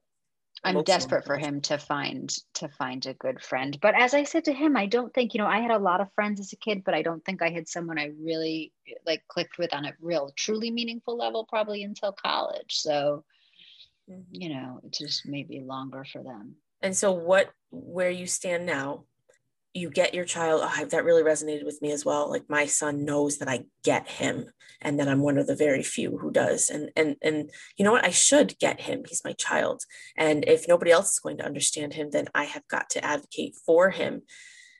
I'm 0.63 0.83
desperate 0.83 1.25
for 1.25 1.37
him 1.37 1.61
to 1.61 1.77
find 1.77 2.33
to 2.55 2.67
find 2.67 3.05
a 3.05 3.13
good 3.13 3.41
friend. 3.41 3.77
But 3.81 3.95
as 3.95 4.13
I 4.13 4.23
said 4.23 4.45
to 4.45 4.53
him, 4.53 4.75
I 4.75 4.87
don't 4.87 5.13
think, 5.13 5.33
you 5.33 5.39
know, 5.39 5.47
I 5.47 5.59
had 5.59 5.71
a 5.71 5.77
lot 5.77 6.01
of 6.01 6.11
friends 6.13 6.39
as 6.39 6.53
a 6.53 6.57
kid, 6.57 6.83
but 6.83 6.93
I 6.93 7.01
don't 7.01 7.23
think 7.23 7.41
I 7.41 7.49
had 7.49 7.67
someone 7.67 7.99
I 7.99 8.11
really 8.19 8.73
like 9.05 9.23
clicked 9.27 9.57
with 9.57 9.73
on 9.73 9.85
a 9.85 9.93
real 10.01 10.31
truly 10.35 10.71
meaningful 10.71 11.15
level 11.15 11.45
probably 11.45 11.83
until 11.83 12.11
college. 12.11 12.75
So, 12.75 13.23
mm-hmm. 14.09 14.21
you 14.31 14.49
know, 14.49 14.79
it 14.83 14.93
just 14.93 15.25
maybe 15.25 15.61
longer 15.61 16.05
for 16.11 16.23
them. 16.23 16.55
And 16.81 16.95
so 16.95 17.11
what 17.11 17.51
where 17.71 18.11
you 18.11 18.27
stand 18.27 18.65
now, 18.65 19.03
you 19.73 19.89
get 19.89 20.13
your 20.13 20.25
child 20.25 20.61
oh, 20.63 20.85
that 20.85 21.03
really 21.03 21.23
resonated 21.23 21.65
with 21.65 21.81
me 21.81 21.91
as 21.91 22.03
well 22.03 22.29
like 22.29 22.49
my 22.49 22.65
son 22.65 23.05
knows 23.05 23.37
that 23.37 23.47
i 23.47 23.63
get 23.83 24.07
him 24.07 24.45
and 24.81 24.99
that 24.99 25.07
i'm 25.07 25.21
one 25.21 25.37
of 25.37 25.47
the 25.47 25.55
very 25.55 25.83
few 25.83 26.17
who 26.17 26.31
does. 26.31 26.69
And 26.69 26.91
and 26.95 27.15
and 27.21 27.49
you 27.77 27.85
know 27.85 27.91
what? 27.91 28.05
I 28.05 28.11
should 28.11 28.57
get 28.59 28.81
him. 28.81 29.03
He's 29.07 29.23
my 29.23 29.33
child. 29.33 29.83
And 30.15 30.45
if 30.47 30.67
nobody 30.67 30.91
else 30.91 31.13
is 31.13 31.19
going 31.19 31.37
to 31.37 31.45
understand 31.45 31.93
him 31.93 32.09
then 32.11 32.27
i 32.35 32.43
have 32.43 32.67
got 32.67 32.89
to 32.91 33.03
advocate 33.03 33.55
for 33.65 33.89
him. 33.89 34.21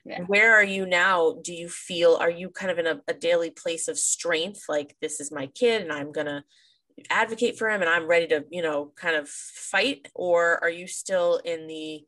Yeah. 0.06 0.22
where 0.22 0.56
are 0.56 0.64
you 0.64 0.86
now? 0.86 1.36
Do 1.44 1.54
you 1.54 1.68
feel 1.68 2.16
are 2.16 2.30
you 2.30 2.50
kind 2.50 2.72
of 2.72 2.80
in 2.80 2.88
a, 2.88 3.02
a 3.08 3.14
daily 3.14 3.50
place 3.50 3.88
of 3.88 3.98
strength? 3.98 4.64
Like 4.70 4.96
this 5.02 5.20
is 5.20 5.32
my 5.32 5.48
kid 5.48 5.82
and 5.82 5.92
i'm 5.92 6.12
gonna 6.12 6.44
advocate 7.12 7.60
for 7.60 7.70
him 7.70 7.82
and 7.82 7.90
i'm 7.90 8.08
ready 8.08 8.26
to 8.28 8.46
you 8.50 8.62
know 8.62 8.92
kind 8.96 9.16
of 9.16 9.28
fight? 9.28 10.08
Or 10.16 10.64
are 10.64 10.70
you 10.70 10.88
still 10.88 11.42
in 11.44 11.68
the 11.68 12.06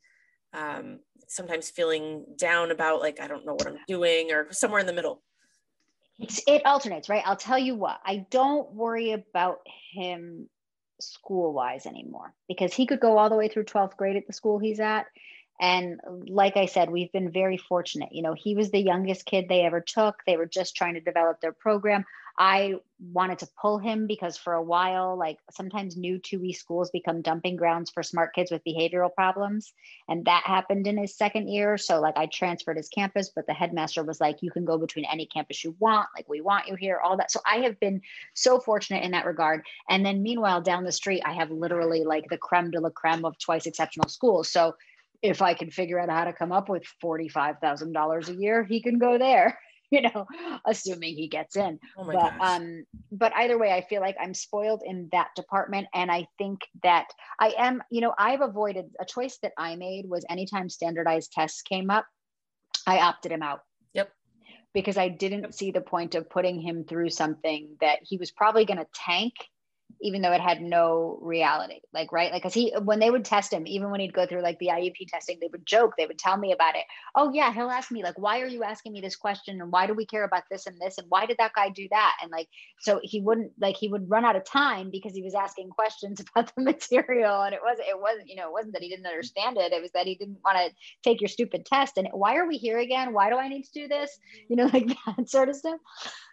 um, 0.53 0.99
sometimes 1.29 1.69
feeling 1.69 2.25
down 2.35 2.71
about 2.71 2.99
like 2.99 3.21
I 3.21 3.27
don't 3.27 3.45
know 3.45 3.53
what 3.53 3.67
I'm 3.67 3.77
doing 3.87 4.31
or 4.31 4.51
somewhere 4.51 4.81
in 4.81 4.87
the 4.87 4.93
middle? 4.93 5.21
It's, 6.17 6.41
it 6.45 6.65
alternates, 6.65 7.07
right? 7.07 7.23
I'll 7.25 7.37
tell 7.37 7.57
you 7.57 7.75
what, 7.75 8.01
I 8.03 8.25
don't 8.29 8.73
worry 8.73 9.13
about 9.13 9.59
him 9.93 10.49
school 10.99 11.53
wise 11.53 11.85
anymore 11.85 12.33
because 12.49 12.73
he 12.73 12.85
could 12.85 12.99
go 12.99 13.17
all 13.17 13.29
the 13.29 13.37
way 13.37 13.47
through 13.47 13.63
12th 13.63 13.95
grade 13.95 14.17
at 14.17 14.27
the 14.27 14.33
school 14.33 14.59
he's 14.59 14.81
at 14.81 15.05
And 15.59 15.99
like 16.27 16.55
I 16.55 16.65
said, 16.67 16.89
we've 16.89 17.11
been 17.11 17.31
very 17.31 17.57
fortunate. 17.57 18.09
You 18.11 18.21
know, 18.21 18.33
he 18.33 18.55
was 18.55 18.71
the 18.71 18.79
youngest 18.79 19.25
kid 19.25 19.47
they 19.49 19.61
ever 19.61 19.81
took. 19.81 20.23
They 20.25 20.37
were 20.37 20.45
just 20.45 20.75
trying 20.75 20.93
to 20.93 21.01
develop 21.01 21.41
their 21.41 21.51
program. 21.51 22.05
I 22.41 22.75
wanted 23.01 23.39
to 23.39 23.49
pull 23.61 23.79
him 23.79 24.07
because 24.07 24.37
for 24.37 24.53
a 24.53 24.63
while, 24.63 25.17
like 25.17 25.39
sometimes 25.51 25.97
new 25.97 26.19
2E 26.19 26.55
schools 26.55 26.89
become 26.89 27.21
dumping 27.21 27.57
grounds 27.57 27.89
for 27.89 28.01
smart 28.01 28.33
kids 28.33 28.49
with 28.49 28.63
behavioral 28.63 29.13
problems. 29.13 29.73
And 30.07 30.23
that 30.23 30.43
happened 30.45 30.87
in 30.87 30.97
his 30.97 31.17
second 31.17 31.49
year. 31.49 31.77
So, 31.77 31.99
like, 31.99 32.15
I 32.15 32.27
transferred 32.27 32.77
his 32.77 32.87
campus, 32.87 33.29
but 33.35 33.45
the 33.45 33.53
headmaster 33.53 34.03
was 34.03 34.21
like, 34.21 34.41
you 34.41 34.51
can 34.51 34.63
go 34.63 34.77
between 34.77 35.05
any 35.05 35.25
campus 35.25 35.65
you 35.65 35.75
want. 35.79 36.07
Like, 36.15 36.29
we 36.29 36.39
want 36.39 36.67
you 36.67 36.75
here, 36.75 37.01
all 37.03 37.17
that. 37.17 37.29
So, 37.29 37.41
I 37.45 37.57
have 37.57 37.77
been 37.81 38.01
so 38.35 38.59
fortunate 38.59 39.03
in 39.03 39.11
that 39.11 39.25
regard. 39.25 39.65
And 39.89 40.05
then, 40.05 40.23
meanwhile, 40.23 40.61
down 40.61 40.85
the 40.85 40.93
street, 40.93 41.21
I 41.25 41.33
have 41.33 41.51
literally 41.51 42.05
like 42.05 42.29
the 42.29 42.37
creme 42.37 42.71
de 42.71 42.79
la 42.79 42.89
creme 42.89 43.25
of 43.25 43.37
twice 43.37 43.65
exceptional 43.65 44.07
schools. 44.07 44.49
So, 44.49 44.75
if 45.21 45.41
I 45.41 45.53
can 45.53 45.71
figure 45.71 45.99
out 45.99 46.09
how 46.09 46.25
to 46.25 46.33
come 46.33 46.51
up 46.51 46.69
with 46.69 46.83
$45,000 47.03 48.29
a 48.29 48.33
year, 48.33 48.63
he 48.63 48.81
can 48.81 48.97
go 48.99 49.17
there. 49.17 49.57
you 49.91 50.01
know, 50.01 50.27
assuming 50.67 51.15
he 51.15 51.27
gets 51.27 51.55
in. 51.55 51.79
Oh 51.97 52.05
but 52.05 52.13
gosh. 52.13 52.37
um, 52.41 52.85
but 53.11 53.33
either 53.35 53.57
way, 53.57 53.71
I 53.71 53.81
feel 53.81 54.01
like 54.01 54.15
I'm 54.21 54.35
spoiled 54.35 54.83
in 54.85 55.09
that 55.11 55.29
department, 55.35 55.87
and 55.95 56.11
I 56.11 56.27
think 56.37 56.59
that 56.83 57.07
I 57.39 57.55
am. 57.57 57.81
You 57.89 58.01
know, 58.01 58.13
I've 58.17 58.41
avoided 58.41 58.91
a 58.99 59.05
choice 59.05 59.39
that 59.41 59.53
I 59.57 59.75
made 59.75 60.07
was 60.07 60.25
anytime 60.29 60.69
standardized 60.69 61.31
tests 61.31 61.63
came 61.63 61.89
up, 61.89 62.05
I 62.85 62.99
opted 62.99 63.31
him 63.31 63.41
out. 63.41 63.61
Yep. 63.93 64.11
Because 64.73 64.97
I 64.97 65.09
didn't 65.09 65.55
see 65.55 65.71
the 65.71 65.81
point 65.81 66.13
of 66.13 66.29
putting 66.29 66.59
him 66.59 66.83
through 66.83 67.09
something 67.09 67.75
that 67.81 67.99
he 68.03 68.17
was 68.17 68.29
probably 68.29 68.65
going 68.65 68.77
to 68.77 68.87
tank 68.93 69.33
even 70.01 70.21
though 70.21 70.31
it 70.31 70.41
had 70.41 70.61
no 70.61 71.19
reality 71.21 71.79
like 71.93 72.11
right? 72.11 72.31
Like 72.31 72.41
because 72.41 72.53
he 72.53 72.73
when 72.83 72.99
they 72.99 73.09
would 73.09 73.25
test 73.25 73.51
him 73.51 73.65
even 73.67 73.91
when 73.91 73.99
he'd 73.99 74.13
go 74.13 74.25
through 74.25 74.41
like 74.41 74.59
the 74.59 74.67
iep 74.67 74.95
testing 75.07 75.37
they 75.39 75.49
would 75.51 75.65
joke 75.65 75.93
they 75.97 76.05
would 76.05 76.19
tell 76.19 76.37
me 76.37 76.51
about 76.51 76.75
it. 76.75 76.83
Oh 77.15 77.31
yeah 77.33 77.53
he'll 77.53 77.69
ask 77.69 77.91
me 77.91 78.03
like 78.03 78.17
why 78.17 78.41
are 78.41 78.47
you 78.47 78.63
asking 78.63 78.93
me 78.93 79.01
this 79.01 79.15
question? 79.15 79.61
And 79.61 79.71
why 79.71 79.87
do 79.87 79.93
we 79.93 80.05
care 80.05 80.23
about 80.23 80.43
this 80.49 80.67
and 80.67 80.79
this? 80.79 80.97
And 80.97 81.07
why 81.09 81.25
did 81.25 81.37
that 81.37 81.53
guy 81.53 81.69
do 81.69 81.87
that? 81.91 82.17
And 82.21 82.31
like 82.31 82.47
so 82.79 82.99
he 83.03 83.21
wouldn't 83.21 83.51
like 83.59 83.77
he 83.77 83.87
would 83.87 84.09
run 84.09 84.25
out 84.25 84.35
of 84.35 84.45
time 84.45 84.89
because 84.91 85.13
he 85.13 85.23
was 85.23 85.35
asking 85.35 85.69
questions 85.69 86.21
about 86.35 86.53
the 86.55 86.61
material. 86.61 87.41
And 87.41 87.53
it 87.53 87.61
wasn't 87.63 87.87
it 87.89 87.99
wasn't 87.99 88.29
you 88.29 88.35
know 88.35 88.47
it 88.47 88.53
wasn't 88.53 88.73
that 88.73 88.83
he 88.83 88.89
didn't 88.89 89.07
understand 89.07 89.57
it. 89.57 89.73
It 89.73 89.81
was 89.81 89.91
that 89.91 90.05
he 90.05 90.15
didn't 90.15 90.39
want 90.43 90.57
to 90.57 90.73
take 91.03 91.21
your 91.21 91.29
stupid 91.29 91.65
test. 91.65 91.97
And 91.97 92.07
why 92.11 92.35
are 92.35 92.47
we 92.47 92.57
here 92.57 92.79
again? 92.79 93.13
Why 93.13 93.29
do 93.29 93.37
i 93.37 93.47
need 93.47 93.63
to 93.63 93.73
do 93.73 93.87
this? 93.87 94.17
You 94.47 94.55
know 94.55 94.65
like 94.73 94.87
that 95.05 95.29
sort 95.29 95.49
of 95.49 95.55
stuff 95.55 95.79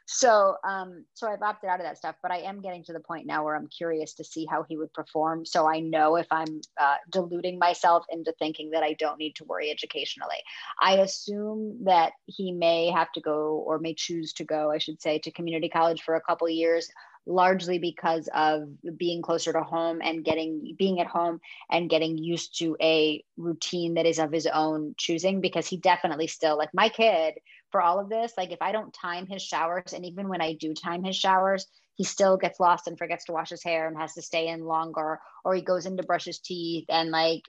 so 0.06 0.54
um 0.64 1.04
so 1.14 1.28
i've 1.28 1.42
opted 1.42 1.68
out 1.68 1.80
of 1.80 1.84
that 1.84 1.98
stuff 1.98 2.14
but 2.22 2.30
i 2.30 2.38
am 2.38 2.60
getting 2.60 2.84
to 2.84 2.92
the 2.92 3.00
point 3.00 3.26
now 3.26 3.44
where 3.44 3.56
i'm 3.56 3.66
curious 3.66 4.14
to 4.14 4.24
see 4.24 4.46
how 4.46 4.64
he 4.68 4.76
would 4.76 4.92
perform. 4.92 5.44
So 5.44 5.68
i 5.68 5.80
know 5.80 6.16
if 6.16 6.26
i'm 6.30 6.60
uh, 6.80 6.96
deluding 7.10 7.58
myself 7.58 8.04
into 8.10 8.32
thinking 8.38 8.70
that 8.70 8.84
i 8.84 8.92
don't 8.94 9.18
need 9.18 9.34
to 9.36 9.44
worry 9.44 9.70
educationally. 9.70 10.36
I 10.80 10.98
assume 10.98 11.84
that 11.84 12.12
he 12.26 12.52
may 12.52 12.90
have 12.90 13.10
to 13.12 13.20
go 13.20 13.64
or 13.66 13.78
may 13.78 13.94
choose 13.94 14.32
to 14.34 14.44
go 14.44 14.70
i 14.70 14.78
should 14.78 15.02
say 15.02 15.18
to 15.18 15.30
community 15.32 15.68
college 15.68 16.02
for 16.02 16.14
a 16.14 16.20
couple 16.20 16.48
years 16.48 16.88
largely 17.26 17.78
because 17.78 18.28
of 18.32 18.68
being 18.96 19.20
closer 19.20 19.52
to 19.52 19.62
home 19.62 20.00
and 20.02 20.24
getting 20.24 20.74
being 20.78 21.00
at 21.00 21.08
home 21.08 21.40
and 21.70 21.90
getting 21.90 22.16
used 22.16 22.56
to 22.58 22.76
a 22.80 23.22
routine 23.36 23.94
that 23.94 24.06
is 24.06 24.20
of 24.20 24.30
his 24.30 24.46
own 24.46 24.94
choosing 24.96 25.40
because 25.40 25.66
he 25.66 25.76
definitely 25.76 26.28
still 26.28 26.56
like 26.56 26.72
my 26.72 26.88
kid 26.88 27.34
for 27.70 27.80
all 27.80 27.98
of 27.98 28.08
this 28.08 28.32
like 28.36 28.52
if 28.52 28.60
i 28.60 28.72
don't 28.72 28.92
time 28.92 29.26
his 29.26 29.42
showers 29.42 29.92
and 29.92 30.04
even 30.04 30.28
when 30.28 30.40
i 30.40 30.54
do 30.54 30.74
time 30.74 31.02
his 31.02 31.16
showers 31.16 31.66
he 31.96 32.04
still 32.04 32.36
gets 32.36 32.60
lost 32.60 32.86
and 32.86 32.98
forgets 32.98 33.24
to 33.24 33.32
wash 33.32 33.48
his 33.48 33.64
hair 33.64 33.88
and 33.88 33.96
has 33.96 34.12
to 34.14 34.22
stay 34.22 34.48
in 34.48 34.64
longer 34.64 35.18
or 35.44 35.54
he 35.54 35.62
goes 35.62 35.86
in 35.86 35.96
to 35.96 36.02
brush 36.02 36.24
his 36.24 36.38
teeth 36.38 36.84
and 36.88 37.10
like 37.10 37.42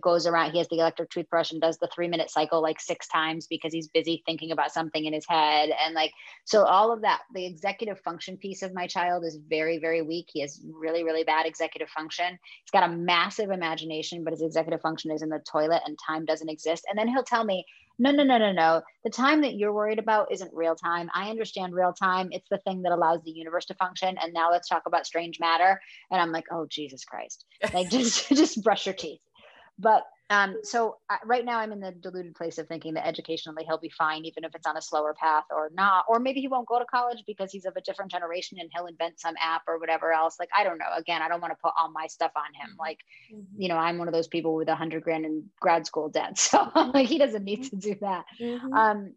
goes 0.00 0.26
around 0.26 0.50
he 0.50 0.58
has 0.58 0.68
the 0.68 0.78
electric 0.78 1.08
toothbrush 1.10 1.52
and 1.52 1.60
does 1.60 1.78
the 1.78 1.88
three 1.94 2.08
minute 2.08 2.28
cycle 2.28 2.60
like 2.60 2.80
six 2.80 3.06
times 3.08 3.46
because 3.46 3.72
he's 3.72 3.88
busy 3.88 4.22
thinking 4.26 4.50
about 4.50 4.72
something 4.72 5.04
in 5.04 5.12
his 5.12 5.26
head 5.28 5.70
and 5.84 5.94
like 5.94 6.12
so 6.44 6.64
all 6.64 6.92
of 6.92 7.02
that 7.02 7.20
the 7.34 7.46
executive 7.46 8.00
function 8.00 8.36
piece 8.36 8.62
of 8.62 8.74
my 8.74 8.86
child 8.86 9.24
is 9.24 9.38
very 9.48 9.78
very 9.78 10.02
weak. 10.02 10.28
He 10.32 10.40
has 10.40 10.60
really 10.72 11.04
really 11.04 11.24
bad 11.24 11.46
executive 11.46 11.88
function. 11.88 12.26
He's 12.64 12.70
got 12.72 12.88
a 12.88 12.92
massive 12.92 13.50
imagination 13.50 14.24
but 14.24 14.32
his 14.32 14.42
executive 14.42 14.80
function 14.80 15.12
is 15.12 15.22
in 15.22 15.28
the 15.28 15.42
toilet 15.50 15.82
and 15.86 15.96
time 16.04 16.24
doesn't 16.24 16.48
exist 16.48 16.84
and 16.88 16.98
then 16.98 17.08
he'll 17.08 17.22
tell 17.22 17.44
me 17.44 17.64
no, 17.98 18.10
no, 18.10 18.24
no, 18.24 18.38
no, 18.38 18.52
no. 18.52 18.82
The 19.04 19.10
time 19.10 19.42
that 19.42 19.54
you're 19.54 19.72
worried 19.72 19.98
about 19.98 20.32
isn't 20.32 20.52
real 20.52 20.74
time. 20.74 21.10
I 21.14 21.30
understand 21.30 21.74
real 21.74 21.92
time. 21.92 22.28
It's 22.32 22.48
the 22.50 22.58
thing 22.58 22.82
that 22.82 22.92
allows 22.92 23.20
the 23.22 23.30
universe 23.30 23.66
to 23.66 23.74
function. 23.74 24.16
And 24.20 24.32
now 24.32 24.50
let's 24.50 24.68
talk 24.68 24.82
about 24.86 25.06
strange 25.06 25.38
matter. 25.38 25.80
And 26.10 26.20
I'm 26.20 26.32
like, 26.32 26.46
oh, 26.50 26.66
Jesus 26.68 27.04
Christ. 27.04 27.44
Like 27.72 27.90
just, 27.90 28.28
just 28.30 28.62
brush 28.62 28.86
your 28.86 28.94
teeth. 28.94 29.20
But 29.78 30.04
um, 30.34 30.56
so 30.62 30.96
uh, 31.08 31.16
right 31.24 31.44
now 31.44 31.58
I'm 31.58 31.70
in 31.70 31.80
the 31.80 31.92
deluded 31.92 32.34
place 32.34 32.58
of 32.58 32.66
thinking 32.66 32.94
that 32.94 33.06
educationally 33.06 33.64
he'll 33.64 33.78
be 33.78 33.90
fine, 33.90 34.24
even 34.24 34.42
if 34.42 34.54
it's 34.54 34.66
on 34.66 34.76
a 34.76 34.82
slower 34.82 35.14
path 35.14 35.44
or 35.50 35.70
not. 35.72 36.06
Or 36.08 36.18
maybe 36.18 36.40
he 36.40 36.48
won't 36.48 36.66
go 36.66 36.78
to 36.78 36.84
college 36.84 37.22
because 37.26 37.52
he's 37.52 37.64
of 37.66 37.76
a 37.76 37.80
different 37.80 38.10
generation 38.10 38.58
and 38.60 38.68
he'll 38.74 38.86
invent 38.86 39.20
some 39.20 39.34
app 39.40 39.62
or 39.68 39.78
whatever 39.78 40.12
else. 40.12 40.36
Like, 40.40 40.48
I 40.56 40.64
don't 40.64 40.78
know. 40.78 40.90
Again, 40.96 41.22
I 41.22 41.28
don't 41.28 41.40
want 41.40 41.52
to 41.52 41.58
put 41.62 41.72
all 41.78 41.90
my 41.90 42.08
stuff 42.08 42.32
on 42.36 42.52
him. 42.54 42.74
Like, 42.78 42.98
mm-hmm. 43.32 43.62
you 43.62 43.68
know, 43.68 43.76
I'm 43.76 43.98
one 43.98 44.08
of 44.08 44.14
those 44.14 44.28
people 44.28 44.56
with 44.56 44.68
a 44.68 44.74
hundred 44.74 45.04
grand 45.04 45.24
in 45.24 45.44
grad 45.60 45.86
school 45.86 46.08
debt. 46.08 46.38
So 46.54 46.70
like 46.74 47.08
he 47.08 47.18
doesn't 47.18 47.44
need 47.44 47.64
to 47.70 47.76
do 47.76 47.96
that. 48.00 48.24
Mm-hmm. 48.40 48.72
Um, 48.72 49.14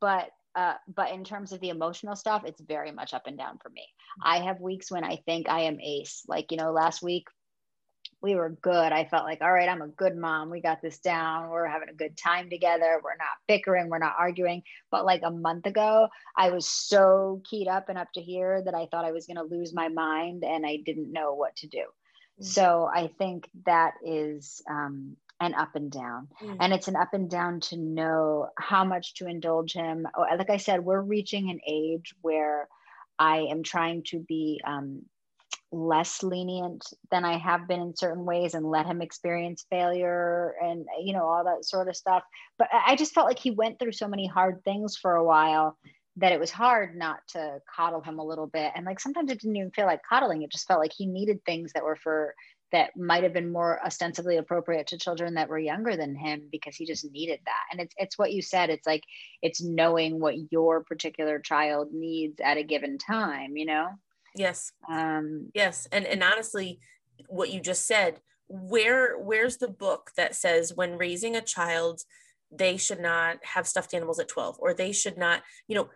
but 0.00 0.30
uh, 0.56 0.74
but 0.88 1.12
in 1.12 1.22
terms 1.22 1.52
of 1.52 1.60
the 1.60 1.68
emotional 1.68 2.16
stuff, 2.16 2.42
it's 2.46 2.60
very 2.60 2.90
much 2.90 3.12
up 3.12 3.26
and 3.26 3.36
down 3.36 3.58
for 3.62 3.68
me. 3.68 3.86
I 4.22 4.38
have 4.38 4.58
weeks 4.58 4.90
when 4.90 5.04
I 5.04 5.16
think 5.26 5.50
I 5.50 5.62
am 5.62 5.80
ace. 5.80 6.22
Like, 6.26 6.50
you 6.50 6.56
know, 6.56 6.72
last 6.72 7.02
week 7.02 7.26
we 8.22 8.34
were 8.34 8.56
good. 8.62 8.92
I 8.92 9.04
felt 9.04 9.24
like, 9.24 9.40
all 9.42 9.52
right, 9.52 9.68
I'm 9.68 9.82
a 9.82 9.88
good 9.88 10.16
mom. 10.16 10.50
We 10.50 10.60
got 10.60 10.80
this 10.80 10.98
down. 10.98 11.50
We're 11.50 11.66
having 11.66 11.90
a 11.90 11.94
good 11.94 12.16
time 12.16 12.48
together. 12.48 13.00
We're 13.02 13.16
not 13.16 13.28
bickering. 13.46 13.88
We're 13.88 13.98
not 13.98 14.16
arguing. 14.18 14.62
But 14.90 15.04
like 15.04 15.20
a 15.22 15.30
month 15.30 15.66
ago, 15.66 16.08
I 16.36 16.50
was 16.50 16.68
so 16.68 17.42
keyed 17.48 17.68
up 17.68 17.88
and 17.88 17.98
up 17.98 18.08
to 18.14 18.20
here 18.20 18.62
that 18.64 18.74
I 18.74 18.86
thought 18.86 19.04
I 19.04 19.12
was 19.12 19.26
going 19.26 19.36
to 19.36 19.42
lose 19.42 19.74
my 19.74 19.88
mind 19.88 20.44
and 20.44 20.66
I 20.66 20.78
didn't 20.84 21.12
know 21.12 21.34
what 21.34 21.54
to 21.56 21.68
do. 21.68 21.78
Mm-hmm. 21.78 22.44
So 22.44 22.88
I 22.92 23.10
think 23.18 23.48
that 23.66 23.94
is 24.04 24.62
um, 24.68 25.16
an 25.40 25.54
up 25.54 25.74
and 25.74 25.90
down. 25.90 26.28
Mm-hmm. 26.42 26.56
And 26.60 26.72
it's 26.72 26.88
an 26.88 26.96
up 26.96 27.12
and 27.12 27.30
down 27.30 27.60
to 27.60 27.76
know 27.76 28.48
how 28.58 28.84
much 28.84 29.14
to 29.14 29.26
indulge 29.26 29.72
him. 29.72 30.06
Like 30.18 30.50
I 30.50 30.56
said, 30.56 30.84
we're 30.84 31.00
reaching 31.00 31.50
an 31.50 31.60
age 31.66 32.14
where 32.22 32.68
I 33.18 33.46
am 33.50 33.62
trying 33.62 34.02
to 34.08 34.20
be 34.20 34.60
um, 34.66 35.02
less 35.76 36.22
lenient 36.22 36.84
than 37.10 37.24
I 37.24 37.38
have 37.38 37.68
been 37.68 37.80
in 37.80 37.96
certain 37.96 38.24
ways 38.24 38.54
and 38.54 38.70
let 38.70 38.86
him 38.86 39.02
experience 39.02 39.66
failure 39.70 40.54
and 40.62 40.86
you 41.02 41.12
know 41.12 41.26
all 41.26 41.44
that 41.44 41.64
sort 41.64 41.88
of 41.88 41.96
stuff. 41.96 42.22
But 42.58 42.68
I 42.72 42.96
just 42.96 43.14
felt 43.14 43.26
like 43.26 43.38
he 43.38 43.50
went 43.50 43.78
through 43.78 43.92
so 43.92 44.08
many 44.08 44.26
hard 44.26 44.62
things 44.64 44.96
for 44.96 45.14
a 45.14 45.24
while 45.24 45.78
that 46.18 46.32
it 46.32 46.40
was 46.40 46.50
hard 46.50 46.96
not 46.96 47.18
to 47.28 47.58
coddle 47.74 48.00
him 48.00 48.18
a 48.18 48.24
little 48.24 48.46
bit. 48.46 48.72
And 48.74 48.86
like 48.86 49.00
sometimes 49.00 49.30
it 49.30 49.40
didn't 49.40 49.56
even 49.56 49.70
feel 49.70 49.84
like 49.84 50.00
coddling. 50.08 50.42
It 50.42 50.50
just 50.50 50.66
felt 50.66 50.80
like 50.80 50.94
he 50.96 51.06
needed 51.06 51.44
things 51.44 51.72
that 51.74 51.84
were 51.84 51.96
for 51.96 52.34
that 52.72 52.96
might 52.96 53.22
have 53.22 53.32
been 53.32 53.52
more 53.52 53.80
ostensibly 53.84 54.38
appropriate 54.38 54.88
to 54.88 54.98
children 54.98 55.34
that 55.34 55.48
were 55.48 55.58
younger 55.58 55.96
than 55.96 56.16
him 56.16 56.48
because 56.50 56.74
he 56.74 56.86
just 56.86 57.10
needed 57.12 57.38
that. 57.44 57.62
And 57.70 57.80
it's 57.80 57.94
it's 57.98 58.18
what 58.18 58.32
you 58.32 58.42
said. 58.42 58.70
It's 58.70 58.86
like 58.86 59.04
it's 59.42 59.62
knowing 59.62 60.18
what 60.18 60.50
your 60.50 60.82
particular 60.84 61.38
child 61.38 61.92
needs 61.92 62.40
at 62.42 62.56
a 62.56 62.64
given 62.64 62.98
time, 62.98 63.56
you 63.56 63.66
know? 63.66 63.88
Yes. 64.36 64.72
Um, 64.88 65.50
yes. 65.54 65.88
And 65.92 66.06
and 66.06 66.22
honestly, 66.22 66.80
what 67.28 67.50
you 67.50 67.60
just 67.60 67.86
said, 67.86 68.20
where 68.48 69.18
where's 69.18 69.56
the 69.56 69.68
book 69.68 70.10
that 70.16 70.34
says 70.34 70.72
when 70.74 70.98
raising 70.98 71.34
a 71.36 71.40
child, 71.40 72.02
they 72.50 72.76
should 72.76 73.00
not 73.00 73.38
have 73.44 73.66
stuffed 73.66 73.94
animals 73.94 74.18
at 74.20 74.28
12 74.28 74.56
or 74.60 74.72
they 74.72 74.92
should 74.92 75.18
not, 75.18 75.42
you 75.66 75.74
know, 75.74 75.88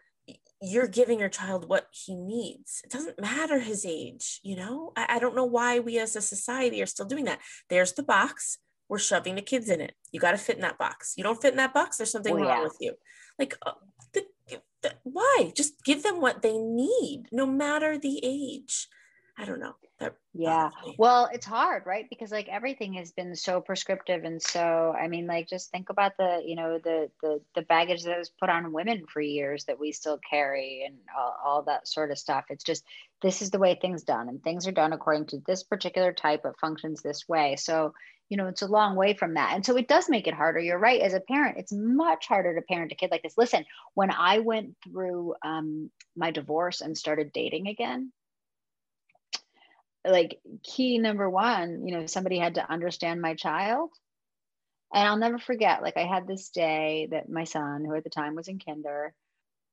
you're 0.62 0.88
giving 0.88 1.18
your 1.18 1.28
child 1.28 1.68
what 1.68 1.88
he 1.90 2.14
needs. 2.14 2.82
It 2.84 2.90
doesn't 2.90 3.20
matter 3.20 3.60
his 3.60 3.86
age, 3.86 4.40
you 4.42 4.56
know? 4.56 4.92
I, 4.96 5.16
I 5.16 5.18
don't 5.18 5.36
know 5.36 5.44
why 5.44 5.78
we 5.78 5.98
as 5.98 6.16
a 6.16 6.20
society 6.20 6.82
are 6.82 6.86
still 6.86 7.06
doing 7.06 7.24
that. 7.24 7.40
There's 7.68 7.92
the 7.92 8.02
box 8.02 8.58
we're 8.88 8.98
shoving 8.98 9.36
the 9.36 9.42
kids 9.42 9.70
in 9.70 9.80
it. 9.80 9.94
You 10.10 10.18
got 10.18 10.32
to 10.32 10.36
fit 10.36 10.56
in 10.56 10.62
that 10.62 10.76
box. 10.76 11.14
You 11.16 11.22
don't 11.22 11.40
fit 11.40 11.52
in 11.52 11.58
that 11.58 11.72
box, 11.72 11.96
there's 11.96 12.10
something 12.10 12.34
oh, 12.34 12.44
wrong 12.44 12.64
with 12.64 12.76
you. 12.80 12.94
Like, 13.38 13.56
uh, 13.64 13.72
the, 14.12 14.24
Just 15.54 15.84
give 15.84 16.02
them 16.02 16.20
what 16.20 16.42
they 16.42 16.58
need, 16.58 17.24
no 17.32 17.46
matter 17.46 17.98
the 17.98 18.20
age. 18.22 18.88
I 19.40 19.46
don't 19.46 19.60
know. 19.60 19.74
That 20.00 20.16
yeah. 20.34 20.70
Well, 20.98 21.28
it's 21.32 21.46
hard, 21.46 21.84
right? 21.86 22.06
Because 22.10 22.30
like 22.30 22.48
everything 22.48 22.94
has 22.94 23.12
been 23.12 23.34
so 23.34 23.60
prescriptive 23.60 24.24
and 24.24 24.40
so 24.40 24.94
I 24.98 25.08
mean 25.08 25.26
like 25.26 25.48
just 25.48 25.70
think 25.70 25.88
about 25.88 26.12
the, 26.18 26.42
you 26.44 26.56
know, 26.56 26.78
the 26.82 27.10
the 27.22 27.40
the 27.54 27.62
baggage 27.62 28.04
that 28.04 28.18
was 28.18 28.30
put 28.30 28.50
on 28.50 28.72
women 28.72 29.04
for 29.10 29.20
years 29.20 29.64
that 29.64 29.80
we 29.80 29.92
still 29.92 30.18
carry 30.28 30.84
and 30.86 30.96
all, 31.16 31.36
all 31.42 31.62
that 31.62 31.88
sort 31.88 32.10
of 32.10 32.18
stuff. 32.18 32.44
It's 32.50 32.64
just 32.64 32.84
this 33.22 33.40
is 33.40 33.50
the 33.50 33.58
way 33.58 33.74
things 33.74 34.02
done 34.02 34.28
and 34.28 34.42
things 34.42 34.66
are 34.66 34.72
done 34.72 34.92
according 34.92 35.26
to 35.26 35.42
this 35.46 35.62
particular 35.62 36.12
type 36.12 36.44
of 36.44 36.56
functions 36.60 37.00
this 37.00 37.28
way. 37.28 37.56
So, 37.56 37.94
you 38.30 38.38
know, 38.38 38.48
it's 38.48 38.62
a 38.62 38.68
long 38.68 38.96
way 38.96 39.14
from 39.14 39.34
that. 39.34 39.54
And 39.54 39.66
so 39.66 39.76
it 39.76 39.88
does 39.88 40.08
make 40.08 40.28
it 40.28 40.34
harder. 40.34 40.60
You're 40.60 40.78
right. 40.78 41.02
As 41.02 41.14
a 41.14 41.20
parent, 41.20 41.58
it's 41.58 41.72
much 41.72 42.28
harder 42.28 42.54
to 42.54 42.62
parent 42.62 42.92
a 42.92 42.96
kid 42.96 43.10
like 43.12 43.22
this. 43.22 43.38
Listen, 43.38 43.66
when 43.94 44.10
I 44.12 44.40
went 44.40 44.76
through 44.84 45.34
um, 45.44 45.90
my 46.16 46.32
divorce 46.32 46.80
and 46.82 46.96
started 46.98 47.32
dating 47.32 47.68
again, 47.68 48.12
like 50.06 50.40
key 50.64 50.98
number 50.98 51.28
one, 51.30 51.86
you 51.86 51.94
know, 51.96 52.06
somebody 52.06 52.38
had 52.38 52.54
to 52.56 52.72
understand 52.72 53.20
my 53.20 53.34
child 53.34 53.90
And 54.92 55.06
I'll 55.06 55.16
never 55.18 55.38
forget, 55.38 55.82
like 55.82 55.96
I 55.96 56.06
had 56.06 56.26
this 56.26 56.48
day 56.50 57.08
that 57.12 57.28
my 57.28 57.44
son, 57.44 57.84
who 57.84 57.94
at 57.94 58.04
the 58.04 58.10
time 58.10 58.34
was 58.34 58.48
in 58.48 58.58
kinder, 58.58 59.14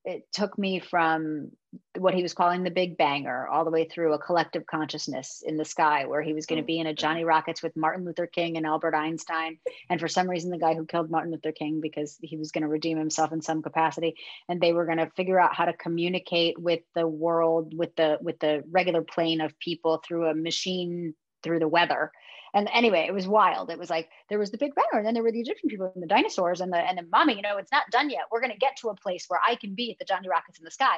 it 0.07 0.25
took 0.31 0.57
me 0.57 0.79
from 0.79 1.51
what 1.97 2.13
he 2.13 2.23
was 2.23 2.33
calling 2.33 2.63
the 2.63 2.71
big 2.71 2.97
banger 2.97 3.45
all 3.45 3.65
the 3.65 3.71
way 3.71 3.83
through 3.83 4.13
a 4.13 4.17
collective 4.17 4.65
consciousness 4.65 5.43
in 5.45 5.57
the 5.57 5.65
sky 5.65 6.05
where 6.05 6.21
he 6.21 6.33
was 6.33 6.45
going 6.45 6.55
to 6.57 6.63
oh, 6.63 6.65
be 6.65 6.79
in 6.79 6.87
a 6.87 6.93
Johnny 6.93 7.25
Rockets 7.25 7.61
with 7.61 7.75
Martin 7.75 8.05
Luther 8.05 8.25
King 8.25 8.55
and 8.55 8.65
Albert 8.65 8.95
Einstein. 8.95 9.57
And 9.89 9.99
for 9.99 10.07
some 10.07 10.29
reason, 10.29 10.49
the 10.49 10.57
guy 10.57 10.75
who 10.75 10.85
killed 10.85 11.11
Martin 11.11 11.33
Luther 11.33 11.51
King 11.51 11.81
because 11.81 12.17
he 12.21 12.37
was 12.37 12.53
going 12.53 12.61
to 12.61 12.69
redeem 12.69 12.97
himself 12.97 13.33
in 13.33 13.41
some 13.41 13.61
capacity. 13.61 14.15
And 14.47 14.61
they 14.61 14.71
were 14.71 14.85
going 14.85 14.99
to 14.99 15.11
figure 15.17 15.41
out 15.41 15.53
how 15.53 15.65
to 15.65 15.73
communicate 15.73 16.57
with 16.57 16.79
the 16.95 17.05
world, 17.05 17.77
with 17.77 17.93
the 17.97 18.17
with 18.21 18.39
the 18.39 18.63
regular 18.71 19.01
plane 19.01 19.41
of 19.41 19.59
people 19.59 20.01
through 20.07 20.27
a 20.27 20.33
machine 20.33 21.15
through 21.43 21.59
the 21.59 21.67
weather 21.67 22.13
and 22.57 22.67
anyway, 22.73 23.05
it 23.07 23.13
was 23.13 23.27
wild. 23.27 23.69
It 23.69 23.77
was 23.77 23.91
like 23.91 24.09
there 24.29 24.39
was 24.39 24.49
the 24.49 24.57
big 24.57 24.73
banger, 24.73 24.97
and 24.97 25.05
then 25.05 25.13
there 25.13 25.21
were 25.21 25.31
the 25.31 25.39
Egyptian 25.39 25.69
people 25.69 25.91
and 25.93 26.01
the 26.01 26.07
dinosaurs 26.07 26.59
and 26.59 26.73
the 26.73 26.77
and 26.77 26.97
the 26.97 27.03
mommy. 27.11 27.35
You 27.35 27.43
know, 27.43 27.57
it's 27.57 27.71
not 27.71 27.83
done 27.91 28.09
yet. 28.09 28.21
We're 28.31 28.41
going 28.41 28.51
to 28.51 28.57
get 28.57 28.77
to 28.77 28.89
a 28.89 28.95
place 28.95 29.25
where 29.27 29.39
I 29.47 29.55
can 29.55 29.75
be 29.75 29.91
at 29.91 29.99
the 29.99 30.05
Johnny 30.05 30.27
Rockets 30.27 30.57
in 30.57 30.65
the 30.65 30.71
sky. 30.71 30.97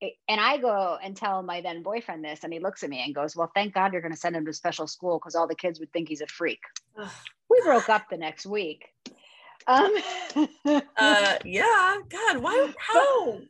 And 0.00 0.40
I 0.40 0.56
go 0.58 0.96
and 1.02 1.14
tell 1.14 1.42
my 1.42 1.60
then 1.60 1.82
boyfriend 1.82 2.24
this, 2.24 2.42
and 2.42 2.52
he 2.52 2.58
looks 2.58 2.84
at 2.84 2.88
me 2.88 3.02
and 3.04 3.14
goes, 3.14 3.36
"Well, 3.36 3.50
thank 3.54 3.74
God 3.74 3.92
you're 3.92 4.00
going 4.00 4.14
to 4.14 4.18
send 4.18 4.34
him 4.34 4.46
to 4.46 4.52
special 4.54 4.86
school 4.86 5.18
because 5.18 5.34
all 5.34 5.46
the 5.46 5.54
kids 5.54 5.78
would 5.78 5.92
think 5.92 6.08
he's 6.08 6.22
a 6.22 6.26
freak." 6.26 6.60
we 7.50 7.60
broke 7.64 7.90
up 7.90 8.08
the 8.08 8.16
next 8.16 8.46
week. 8.46 8.88
Um, 9.66 9.92
uh, 10.96 11.36
yeah, 11.44 11.96
God, 12.08 12.38
why? 12.38 12.72
How? 12.78 13.40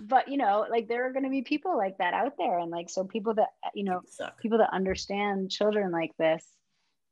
But 0.00 0.28
you 0.28 0.36
know 0.36 0.66
like 0.70 0.88
there 0.88 1.06
are 1.06 1.12
going 1.12 1.24
to 1.24 1.30
be 1.30 1.42
people 1.42 1.76
like 1.76 1.98
that 1.98 2.14
out 2.14 2.34
there 2.38 2.58
and 2.58 2.70
like 2.70 2.90
so 2.90 3.04
people 3.04 3.34
that 3.34 3.50
you 3.74 3.84
know 3.84 4.02
people 4.40 4.58
that 4.58 4.72
understand 4.72 5.50
children 5.50 5.90
like 5.90 6.16
this 6.18 6.44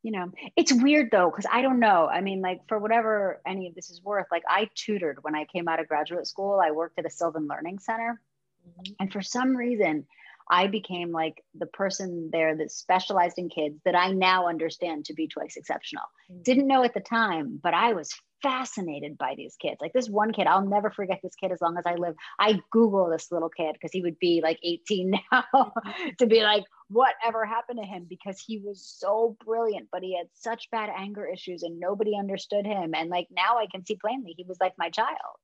you 0.03 0.13
know 0.13 0.31
it's 0.57 0.73
weird 0.73 1.11
though 1.11 1.31
because 1.31 1.47
i 1.53 1.63
don't 1.63 1.81
know. 1.81 2.09
I 2.09 2.21
mean 2.21 2.41
like 2.41 2.61
for 2.69 2.79
whatever 2.79 3.41
any 3.47 3.69
of 3.69 3.75
this 3.75 3.91
is 3.91 4.03
worth 4.03 4.27
like 4.31 4.43
i 4.49 4.69
tutored 4.75 5.19
when 5.23 5.35
i 5.35 5.45
came 5.45 5.69
out 5.69 5.81
of 5.81 5.89
graduate 5.89 6.27
school. 6.27 6.61
I 6.63 6.71
worked 6.71 6.99
at 6.99 7.07
a 7.07 7.11
sylvan 7.11 7.47
learning 7.47 7.79
center. 7.81 8.21
Mm-hmm. 8.69 8.93
and 9.01 9.13
for 9.13 9.23
some 9.23 9.57
reason 9.57 10.07
i 10.51 10.67
became 10.67 11.13
like 11.13 11.43
the 11.59 11.65
person 11.65 12.29
there 12.31 12.55
that 12.55 12.71
specialized 12.71 13.39
in 13.39 13.49
kids 13.49 13.81
that 13.87 13.95
i 13.95 14.13
now 14.13 14.49
understand 14.49 15.07
to 15.07 15.15
be 15.15 15.29
twice 15.29 15.57
exceptional. 15.57 16.05
Mm-hmm. 16.31 16.43
didn't 16.43 16.67
know 16.67 16.85
at 16.85 16.93
the 16.93 17.01
time 17.01 17.59
but 17.63 17.73
i 17.73 17.95
was 17.95 18.13
fascinated 18.43 19.19
by 19.19 19.35
these 19.37 19.57
kids. 19.57 19.79
Like 19.81 19.93
this 19.93 20.09
one 20.09 20.33
kid, 20.33 20.47
I'll 20.47 20.67
never 20.67 20.91
forget 20.91 21.21
this 21.23 21.35
kid 21.35 21.53
as 21.53 21.61
long 21.61 21.77
as 21.79 21.85
I 21.87 21.95
live. 21.95 22.15
I 22.39 22.61
Google 22.71 23.11
this 23.11 23.31
little 23.31 23.49
kid 23.49 23.75
because 23.75 23.93
he 23.93 24.03
would 24.03 24.19
be 24.19 24.41
like 24.43 24.59
18 24.63 25.11
now 25.33 25.73
to 26.19 26.27
be 26.27 26.43
like, 26.43 26.65
whatever 26.89 27.47
happened 27.47 27.79
to 27.81 27.87
him 27.87 28.07
because 28.09 28.41
he 28.41 28.59
was 28.59 28.83
so 28.83 29.37
brilliant, 29.45 29.89
but 29.93 30.03
he 30.03 30.17
had 30.17 30.27
such 30.35 30.71
bad 30.71 30.91
anger 30.97 31.27
issues 31.27 31.63
and 31.63 31.79
nobody 31.79 32.17
understood 32.19 32.67
him. 32.67 32.95
And 32.95 33.11
like 33.11 33.29
now 33.31 33.59
I 33.59 33.67
can 33.71 33.87
see 33.87 33.97
plainly 33.97 34.35
he 34.37 34.45
was 34.45 34.59
like 34.61 34.75
my 34.77 34.91
child. 34.91 35.37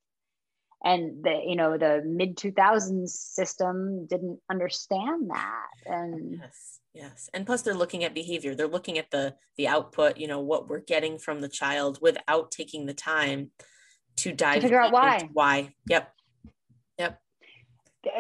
And 0.87 1.25
the 1.25 1.43
you 1.45 1.57
know 1.57 1.77
the 1.77 2.03
mid 2.07 2.37
2000s 2.37 3.09
system 3.09 4.07
didn't 4.07 4.39
understand 4.51 5.31
that. 5.31 5.75
And 5.85 6.39
yes 6.41 6.77
Yes. 6.97 7.29
And 7.35 7.45
plus 7.45 7.61
they're 7.61 7.75
looking 7.75 8.05
at 8.05 8.15
behavior. 8.15 8.55
They're 8.55 8.67
looking 8.67 8.97
at 8.97 9.11
the 9.11 9.35
the 9.59 9.69
output, 9.69 10.17
you 10.17 10.27
know, 10.27 10.41
what 10.41 10.69
we're 10.69 10.81
getting 10.81 11.19
from 11.19 11.43
the 11.43 11.49
child 11.49 11.99
without 12.01 12.51
taking 12.51 12.87
the 12.87 12.95
time 12.95 13.51
to 14.17 14.33
dive 14.33 14.57
to 14.57 14.61
figure 14.63 14.81
out 14.81 14.93
why. 14.93 15.29
Why. 15.33 15.75
Yep. 15.91 16.11
Yep. 16.99 17.21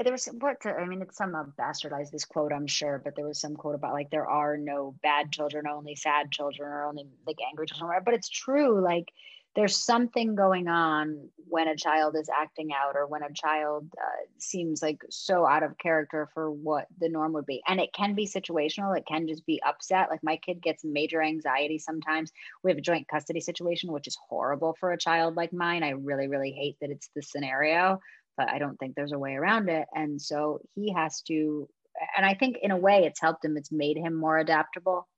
There 0.02 0.12
was 0.12 0.28
what 0.40 0.58
I 0.66 0.84
mean, 0.84 1.00
it's 1.00 1.16
some 1.16 1.34
uh, 1.34 1.44
bastardized 1.58 2.10
this 2.10 2.26
quote, 2.26 2.52
I'm 2.52 2.66
sure, 2.66 3.00
but 3.02 3.16
there 3.16 3.26
was 3.26 3.40
some 3.40 3.56
quote 3.56 3.76
about 3.76 3.94
like 3.94 4.10
there 4.10 4.28
are 4.28 4.58
no 4.58 4.94
bad 5.02 5.32
children, 5.32 5.66
only 5.66 5.96
sad 5.96 6.30
children, 6.30 6.68
or 6.68 6.84
only 6.84 7.06
like 7.26 7.38
angry 7.48 7.66
children. 7.66 8.02
But 8.04 8.12
it's 8.12 8.28
true. 8.28 8.82
Like 8.82 9.08
there's 9.56 9.82
something 9.82 10.34
going 10.34 10.68
on 10.68 11.30
when 11.48 11.66
a 11.66 11.76
child 11.76 12.14
is 12.14 12.28
acting 12.28 12.70
out 12.72 12.94
or 12.94 13.06
when 13.06 13.22
a 13.22 13.32
child 13.32 13.88
uh, 13.96 14.26
seems 14.38 14.82
like 14.82 15.00
so 15.08 15.46
out 15.46 15.62
of 15.62 15.78
character 15.78 16.28
for 16.34 16.50
what 16.50 16.86
the 17.00 17.08
norm 17.08 17.32
would 17.32 17.46
be. 17.46 17.62
And 17.66 17.80
it 17.80 17.92
can 17.94 18.14
be 18.14 18.26
situational. 18.26 18.96
It 18.96 19.06
can 19.08 19.26
just 19.26 19.46
be 19.46 19.62
upset. 19.66 20.10
Like 20.10 20.22
my 20.22 20.36
kid 20.36 20.62
gets 20.62 20.84
major 20.84 21.22
anxiety 21.22 21.78
sometimes. 21.78 22.32
We 22.62 22.70
have 22.70 22.78
a 22.78 22.82
joint 22.82 23.08
custody 23.08 23.40
situation 23.40 23.92
which 23.92 24.06
is 24.06 24.18
horrible 24.28 24.76
for 24.78 24.92
a 24.92 24.98
child 24.98 25.36
like 25.36 25.52
mine. 25.52 25.82
I 25.82 25.90
really 25.90 26.28
really 26.28 26.52
hate 26.52 26.76
that 26.80 26.90
it's 26.90 27.10
the 27.14 27.22
scenario 27.22 28.00
but 28.36 28.50
i 28.50 28.58
don't 28.58 28.76
think 28.76 28.94
there's 28.94 29.12
a 29.12 29.18
way 29.18 29.34
around 29.34 29.70
it. 29.70 29.86
And 29.94 30.20
so 30.20 30.60
he 30.74 30.92
has 30.92 31.22
to 31.22 31.66
and 32.16 32.26
i 32.26 32.34
think 32.34 32.58
in 32.60 32.70
a 32.70 32.76
way 32.76 33.04
it's 33.04 33.20
helped 33.20 33.44
him. 33.44 33.56
It's 33.56 33.72
made 33.72 33.96
him 33.96 34.14
more 34.14 34.36
adaptable 34.38 35.08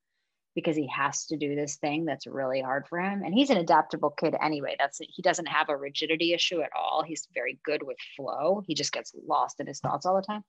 because 0.55 0.77
he 0.77 0.89
has 0.89 1.27
to 1.27 1.37
do 1.37 1.55
this 1.55 1.77
thing 1.77 2.05
that's 2.05 2.27
really 2.27 2.61
hard 2.61 2.87
for 2.89 2.99
him. 2.99 3.23
And 3.23 3.35
he's 3.35 3.51
an 3.51 3.59
adaptable 3.59 4.11
kid 4.11 4.35
anyway. 4.41 4.77
That's 4.79 4.99
he 5.01 5.23
doesn't 5.23 5.47
have 5.47 5.69
a 5.69 5.77
rigidity 5.77 6.33
issue 6.33 6.61
at 6.61 6.71
all. 6.77 7.03
He's 7.03 7.29
very 7.33 7.59
good 7.65 7.83
with 7.83 7.97
flow. 8.17 8.63
He 8.67 8.75
just 8.75 8.93
gets 8.93 9.15
lost 9.27 9.61
in 9.61 9.67
his 9.67 9.81
thoughts 9.81 10.07
all 10.07 10.17
the 10.17 10.23
time. 10.23 10.43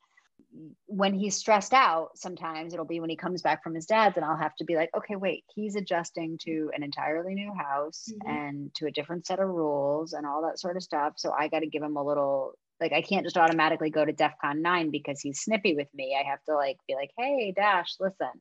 When 0.88 1.14
he's 1.14 1.36
stressed 1.36 1.74
out, 1.74 2.18
sometimes 2.18 2.74
it'll 2.74 2.86
be 2.86 3.02
when 3.02 3.10
he 3.10 3.16
comes 3.16 3.42
back 3.42 3.62
from 3.62 3.76
his 3.76 3.86
dad's, 3.86 4.16
and 4.16 4.26
I'll 4.26 4.38
have 4.38 4.56
to 4.56 4.66
be 4.66 4.76
like, 4.76 4.90
okay, 4.98 5.16
wait, 5.16 5.44
he's 5.54 5.76
adjusting 5.76 6.40
to 6.44 6.72
an 6.74 6.82
entirely 6.82 7.36
new 7.36 7.54
house 7.54 8.06
mm-hmm. 8.10 8.36
and 8.36 8.76
to 8.76 8.88
a 8.88 8.92
different 8.92 9.28
set 9.28 9.40
of 9.40 9.50
rules 9.50 10.14
and 10.14 10.26
all 10.26 10.44
that 10.44 10.60
sort 10.60 10.78
of 10.78 10.82
stuff. 10.82 11.14
So 11.18 11.32
I 11.38 11.50
got 11.50 11.60
to 11.60 11.68
give 11.68 11.84
him 11.84 11.98
a 11.98 12.04
little 12.04 12.54
like 12.80 12.94
I 12.94 13.02
can't 13.02 13.26
just 13.26 13.38
automatically 13.38 13.90
go 13.90 14.06
to 14.06 14.14
DEFCON 14.14 14.62
9 14.62 14.92
because 14.92 15.20
he's 15.20 15.42
snippy 15.42 15.76
with 15.76 15.90
me. 15.94 16.18
I 16.20 16.28
have 16.30 16.44
to 16.46 16.56
like 16.56 16.78
be 16.88 16.96
like, 16.96 17.12
hey, 17.18 17.54
Dash, 17.56 17.96
listen, 18.00 18.32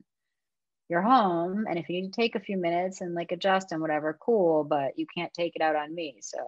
you're 0.88 1.02
home 1.02 1.66
and 1.68 1.78
if 1.78 1.88
you 1.88 2.00
need 2.00 2.12
to 2.12 2.20
take 2.20 2.34
a 2.34 2.40
few 2.40 2.56
minutes 2.56 3.00
and 3.00 3.14
like 3.14 3.32
adjust 3.32 3.72
and 3.72 3.80
whatever 3.80 4.18
cool 4.20 4.64
but 4.64 4.98
you 4.98 5.06
can't 5.14 5.32
take 5.34 5.54
it 5.54 5.62
out 5.62 5.76
on 5.76 5.94
me 5.94 6.16
so. 6.20 6.38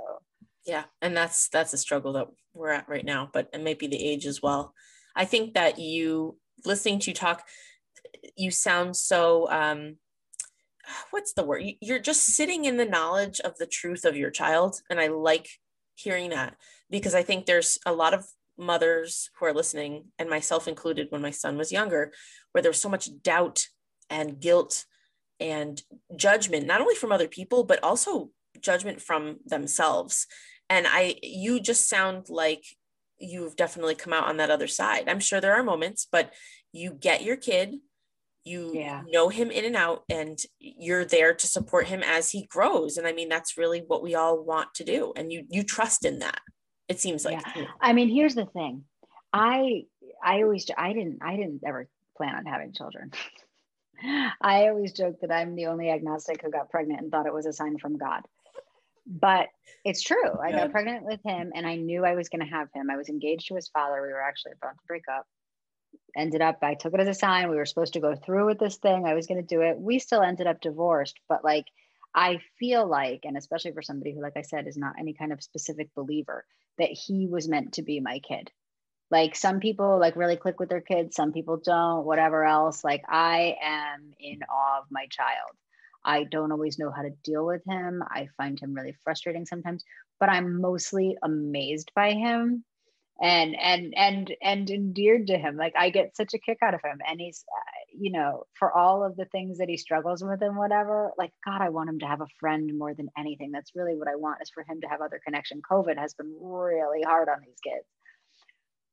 Yeah 0.67 0.85
and 1.03 1.17
that's 1.17 1.49
that's 1.49 1.73
a 1.73 1.79
struggle 1.79 2.13
that 2.15 2.29
we're 2.55 2.71
at 2.71 2.89
right 2.89 3.05
now 3.05 3.31
but 3.33 3.49
it 3.53 3.63
might 3.63 3.79
be 3.79 3.87
the 3.87 4.03
age 4.03 4.27
as 4.27 4.43
well. 4.43 4.75
I 5.15 5.25
think 5.25 5.55
that 5.55 5.79
you 5.79 6.39
listening 6.65 6.99
to 7.01 7.11
you 7.11 7.15
talk 7.15 7.43
you 8.37 8.51
sound 8.51 8.97
so 8.97 9.51
um 9.51 9.97
what's 11.11 11.35
the 11.35 11.45
word? 11.45 11.63
You're 11.81 12.01
just 12.01 12.27
sitting 12.27 12.65
in 12.65 12.77
the 12.77 12.85
knowledge 12.85 13.41
of 13.41 13.57
the 13.59 13.67
truth 13.67 14.05
of 14.05 14.17
your 14.17 14.31
child 14.31 14.81
and 14.91 14.99
i 14.99 15.09
like 15.09 15.49
hearing 15.95 16.31
that 16.31 16.57
because 16.89 17.15
i 17.15 17.23
think 17.23 17.45
there's 17.45 17.79
a 17.85 17.93
lot 17.93 18.15
of 18.15 18.27
mothers 18.59 19.31
who 19.39 19.47
are 19.47 19.55
listening 19.55 20.05
and 20.19 20.29
myself 20.29 20.69
included 20.69 21.07
when 21.11 21.23
my 21.23 21.31
son 21.31 21.57
was 21.57 21.73
younger 21.73 22.13
where 22.53 22.63
there 22.63 22.71
was 22.71 22.81
so 22.81 22.89
much 22.89 23.09
doubt 23.23 23.67
and 24.11 24.41
guilt 24.41 24.85
and 25.39 25.83
judgment 26.17 26.67
not 26.67 26.81
only 26.81 26.95
from 26.95 27.13
other 27.13 27.29
people 27.29 27.65
but 27.65 27.83
also 27.83 28.31
judgment 28.61 29.01
from 29.01 29.39
themselves. 29.47 30.27
And 30.69 30.87
i 30.89 31.17
you 31.23 31.61
just 31.61 31.89
sound 31.89 32.29
like 32.29 32.65
you've 33.19 33.57
definitely 33.57 33.95
come 33.95 34.13
out 34.13 34.29
on 34.29 34.39
that 34.39 34.51
other 34.51 34.69
side. 34.69 35.09
I'm 35.09 35.21
sure 35.21 35.41
there 35.41 35.55
are 35.55 35.63
moments 35.63 36.07
but 36.11 36.33
you 36.73 36.93
get 36.93 37.23
your 37.23 37.37
kid 37.37 37.77
you 38.43 38.73
yeah. 38.75 39.03
know 39.07 39.29
him 39.29 39.51
in 39.51 39.67
and 39.67 39.77
out 39.77 40.03
and 40.09 40.39
you're 40.59 41.05
there 41.05 41.35
to 41.35 41.47
support 41.47 41.87
him 41.89 42.03
as 42.03 42.31
he 42.31 42.47
grows. 42.47 42.97
And 42.97 43.07
i 43.07 43.13
mean 43.13 43.29
that's 43.29 43.57
really 43.57 43.83
what 43.87 44.03
we 44.03 44.15
all 44.15 44.43
want 44.43 44.75
to 44.75 44.85
do. 44.85 45.13
And 45.17 45.33
you 45.33 45.45
you 45.49 45.63
trust 45.63 46.05
in 46.05 46.19
that 46.21 46.41
it 46.89 47.01
seems 47.01 47.25
like. 47.25 47.41
Yeah. 47.57 47.67
i 47.81 47.93
mean 47.93 48.09
here's 48.09 48.35
the 48.35 48.47
thing. 48.47 48.85
I 49.33 49.85
i 50.23 50.43
always 50.43 50.67
i 50.77 50.93
didn't 50.93 51.19
i 51.23 51.37
didn't 51.37 51.63
ever 51.65 51.89
plan 52.17 52.35
on 52.35 52.47
having 52.47 52.73
children 52.73 53.13
I 54.03 54.69
always 54.69 54.93
joke 54.93 55.21
that 55.21 55.33
I'm 55.33 55.55
the 55.55 55.67
only 55.67 55.91
agnostic 55.91 56.43
who 56.43 56.51
got 56.51 56.71
pregnant 56.71 57.01
and 57.01 57.11
thought 57.11 57.27
it 57.27 57.35
was 57.35 57.47
a 57.47 57.53
sign 57.53 57.79
from 57.79 57.99
God. 57.99 58.23
But 59.07 59.49
it's 59.85 60.03
true. 60.03 60.39
I 60.43 60.53
got 60.53 60.71
pregnant 60.71 61.05
with 61.05 61.21
him 61.25 61.53
and 61.55 61.67
I 61.67 61.77
knew 61.77 62.05
I 62.05 62.15
was 62.15 62.29
going 62.29 62.45
to 62.45 62.55
have 62.55 62.69
him. 62.75 62.91
I 62.91 62.97
was 62.97 63.09
engaged 63.09 63.49
to 63.49 63.57
his 63.57 63.69
father. 63.69 64.03
We 64.03 64.09
were 64.09 64.23
actually 64.23 64.53
about 64.53 64.79
to 64.79 64.87
break 64.87 65.05
up. 65.11 65.27
Ended 66.17 66.43
up, 66.43 66.59
I 66.63 66.75
took 66.75 66.95
it 66.95 67.01
as 67.01 67.09
a 67.09 67.15
sign. 67.15 67.51
We 67.51 67.57
were 67.57 67.67
supposed 67.67 67.95
to 67.95 68.01
go 68.01 68.15
through 68.15 68.47
with 68.47 68.59
this 68.59 68.77
thing. 68.77 69.07
I 69.07 69.15
was 69.15 69.27
going 69.27 69.41
to 69.41 69.55
do 69.55 69.63
it. 69.63 69.79
We 69.79 69.99
still 69.99 70.23
ended 70.23 70.47
up 70.47 70.61
divorced. 70.61 71.19
But 71.29 71.45
like, 71.45 71.67
I 72.15 72.41
feel 72.59 72.87
like, 72.87 73.21
and 73.25 73.37
especially 73.37 73.73
for 73.73 73.83
somebody 73.83 74.15
who, 74.15 74.23
like 74.23 74.37
I 74.37 74.43
said, 74.43 74.67
is 74.67 74.77
not 74.77 74.95
any 74.99 75.15
kind 75.15 75.33
of 75.33 75.43
specific 75.43 75.95
believer, 75.95 76.45
that 76.79 76.91
he 76.91 77.27
was 77.27 77.49
meant 77.49 77.75
to 77.75 77.83
be 77.83 78.01
my 78.01 78.21
kid 78.21 78.51
like 79.11 79.35
some 79.35 79.61
people 79.61 79.99
like 79.99 80.17
really 80.17 80.37
click 80.37 80.61
with 80.61 80.69
their 80.69 80.81
kids 80.81 81.17
some 81.17 81.33
people 81.33 81.57
don't 81.57 82.05
whatever 82.05 82.45
else. 82.45 82.85
Like 82.85 83.03
i 83.09 83.57
am 83.63 84.13
in 84.21 84.41
awe 84.43 84.81
of 84.81 84.87
my 84.91 85.07
child. 85.11 85.53
I 86.05 86.25
don't 86.25 86.53
always 86.53 86.79
know 86.79 86.91
how 86.91 87.03
to 87.03 87.11
deal 87.25 87.45
with 87.45 87.63
him. 87.67 88.03
I 88.09 88.29
find 88.37 88.59
him 88.59 88.75
really 88.75 88.97
frustrating 89.05 89.47
sometimes 89.47 89.85
but 90.21 90.29
i'm 90.29 90.61
mostly 90.61 91.17
amazed 91.23 91.91
by 91.97 92.13
him 92.13 92.65
and 93.23 93.55
and 93.59 93.95
and 93.97 94.35
and 94.43 94.71
endeared 94.71 95.27
to 95.27 95.37
him. 95.39 95.57
Like 95.57 95.75
i 95.77 95.91
get 95.91 96.17
such 96.17 96.35
a 96.35 96.39
kick 96.39 96.59
out 96.63 96.75
of 96.75 96.83
him 96.83 97.01
and 97.07 97.21
he's 97.21 97.45
uh, 97.55 97.81
you 97.99 98.13
know 98.13 98.45
for 98.55 98.73
all 98.73 99.05
of 99.05 99.17
the 99.17 99.25
things 99.27 99.59
that 99.59 99.69
he 99.69 99.77
struggles 99.77 100.23
with 100.23 100.41
and 100.43 100.57
whatever 100.57 101.11
like 101.19 101.33
god 101.45 101.61
i 101.61 101.71
want 101.71 101.91
him 101.91 101.99
to 101.99 102.07
have 102.07 102.21
a 102.21 102.27
friend 102.39 102.79
more 102.79 102.95
than 102.95 103.09
anything. 103.19 103.51
That's 103.51 103.75
really 103.75 103.97
what 103.97 104.09
i 104.09 104.17
want 104.17 104.43
is 104.43 104.51
for 104.51 104.63
him 104.63 104.81
to 104.83 104.89
have 104.89 105.01
other 105.01 105.21
connection. 105.25 105.61
Covid 105.69 105.99
has 105.99 106.15
been 106.15 106.35
really 106.41 107.03
hard 107.03 107.29
on 107.29 107.39
these 107.45 107.59
kids 107.65 107.87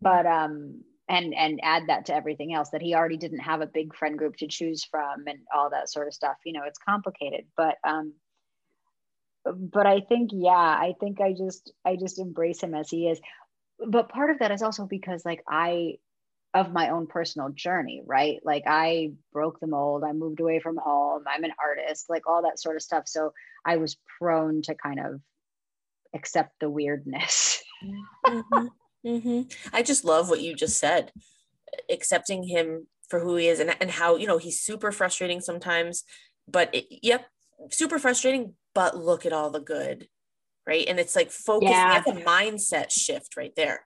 but 0.02 0.26
um 0.26 0.82
and 1.10 1.34
and 1.34 1.60
add 1.64 1.84
that 1.88 2.06
to 2.08 2.16
everything 2.16 2.54
else 2.54 2.70
that 2.72 2.82
he 2.82 2.94
already 2.94 3.18
didn't 3.18 3.40
have 3.40 3.62
a 3.62 3.68
big 3.68 3.96
friend 3.96 4.18
group 4.18 4.36
to 4.38 4.48
choose 4.48 4.84
from 4.84 5.28
and 5.28 5.40
all 5.56 5.70
that 5.70 5.90
sort 5.90 6.08
of 6.08 6.14
stuff 6.14 6.36
you 6.46 6.54
know 6.54 6.64
it's 6.66 6.80
complicated 6.80 7.46
but 7.56 7.76
um 7.84 8.14
but 9.56 9.86
I 9.86 10.02
think, 10.02 10.32
yeah, 10.34 10.52
I 10.52 10.96
think 11.00 11.22
I 11.22 11.34
just, 11.34 11.72
I 11.86 11.96
just 11.96 12.20
embrace 12.20 12.62
him 12.62 12.74
as 12.74 12.90
he 12.90 13.08
is. 13.08 13.20
But 13.86 14.10
part 14.10 14.32
of 14.32 14.40
that 14.40 14.52
is 14.52 14.62
also 14.62 14.86
because 14.86 15.24
like 15.26 15.44
I, 15.48 15.96
of 16.54 16.72
my 16.72 16.90
own 16.90 17.08
personal 17.08 17.50
journey, 17.50 18.02
right? 18.06 18.40
Like 18.44 18.64
I 18.66 19.12
broke 19.32 19.60
the 19.60 19.68
mold, 19.68 20.04
I 20.04 20.14
moved 20.14 20.40
away 20.40 20.60
from 20.60 20.78
home, 20.78 21.24
I'm 21.28 21.44
an 21.44 21.54
artist, 21.62 22.06
like 22.10 22.28
all 22.28 22.44
that 22.44 22.60
sort 22.60 22.76
of 22.76 22.82
stuff. 22.82 23.04
So 23.08 23.34
I 23.66 23.78
was 23.78 23.98
prone 24.20 24.62
to 24.64 24.76
kind 24.76 25.00
of 25.00 25.22
accept 26.16 26.54
the 26.60 26.70
weirdness. 26.70 27.62
mm-hmm. 28.28 28.68
Mm-hmm. 29.06 29.44
I 29.74 29.84
just 29.84 30.06
love 30.06 30.30
what 30.30 30.42
you 30.42 30.56
just 30.56 30.78
said, 30.78 31.12
accepting 31.90 32.44
him 32.44 32.88
for 33.10 33.20
who 33.20 33.36
he 33.36 33.48
is 33.48 33.60
and, 33.60 33.76
and 33.80 33.92
how, 33.92 34.16
you 34.16 34.28
know, 34.28 34.38
he's 34.38 34.62
super 34.62 34.92
frustrating 34.92 35.40
sometimes, 35.40 36.04
but 36.48 36.74
it, 36.74 36.86
yep, 36.90 37.28
super 37.72 38.00
frustrating, 38.00 38.54
but 38.74 38.98
look 38.98 39.26
at 39.26 39.34
all 39.34 39.50
the 39.50 39.60
good, 39.60 40.08
right? 40.66 40.86
And 40.88 41.00
it's 41.00 41.16
like 41.16 41.32
focus, 41.32 41.70
yeah. 41.70 42.02
that's 42.02 42.18
a 42.18 42.24
mindset 42.24 42.92
shift 42.92 43.38
right 43.38 43.54
there. 43.56 43.86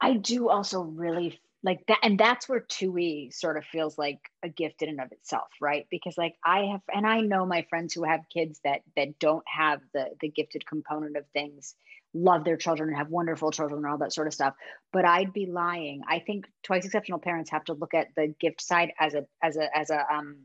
I 0.00 0.14
do 0.14 0.48
also 0.48 0.82
really 0.82 1.40
like 1.62 1.84
that 1.86 1.98
and 2.02 2.18
that's 2.18 2.48
where 2.48 2.60
2E 2.60 3.32
sort 3.32 3.56
of 3.56 3.64
feels 3.64 3.96
like 3.96 4.18
a 4.42 4.48
gift 4.48 4.82
in 4.82 4.88
and 4.88 5.00
of 5.00 5.12
itself 5.12 5.48
right 5.60 5.86
because 5.90 6.18
like 6.18 6.34
i 6.44 6.60
have 6.72 6.80
and 6.92 7.06
i 7.06 7.20
know 7.20 7.46
my 7.46 7.64
friends 7.70 7.94
who 7.94 8.04
have 8.04 8.20
kids 8.32 8.60
that 8.64 8.80
that 8.96 9.18
don't 9.18 9.44
have 9.46 9.80
the 9.94 10.06
the 10.20 10.28
gifted 10.28 10.66
component 10.66 11.16
of 11.16 11.24
things 11.32 11.74
love 12.14 12.44
their 12.44 12.56
children 12.56 12.88
and 12.88 12.98
have 12.98 13.08
wonderful 13.08 13.50
children 13.50 13.78
and 13.78 13.86
all 13.86 13.98
that 13.98 14.12
sort 14.12 14.26
of 14.26 14.34
stuff 14.34 14.54
but 14.92 15.04
i'd 15.04 15.32
be 15.32 15.46
lying 15.46 16.02
i 16.08 16.18
think 16.18 16.46
twice 16.62 16.84
exceptional 16.84 17.18
parents 17.18 17.50
have 17.50 17.64
to 17.64 17.72
look 17.72 17.94
at 17.94 18.08
the 18.16 18.34
gift 18.40 18.60
side 18.60 18.92
as 18.98 19.14
a 19.14 19.24
as 19.42 19.56
a 19.56 19.76
as 19.76 19.90
a 19.90 20.04
um 20.12 20.36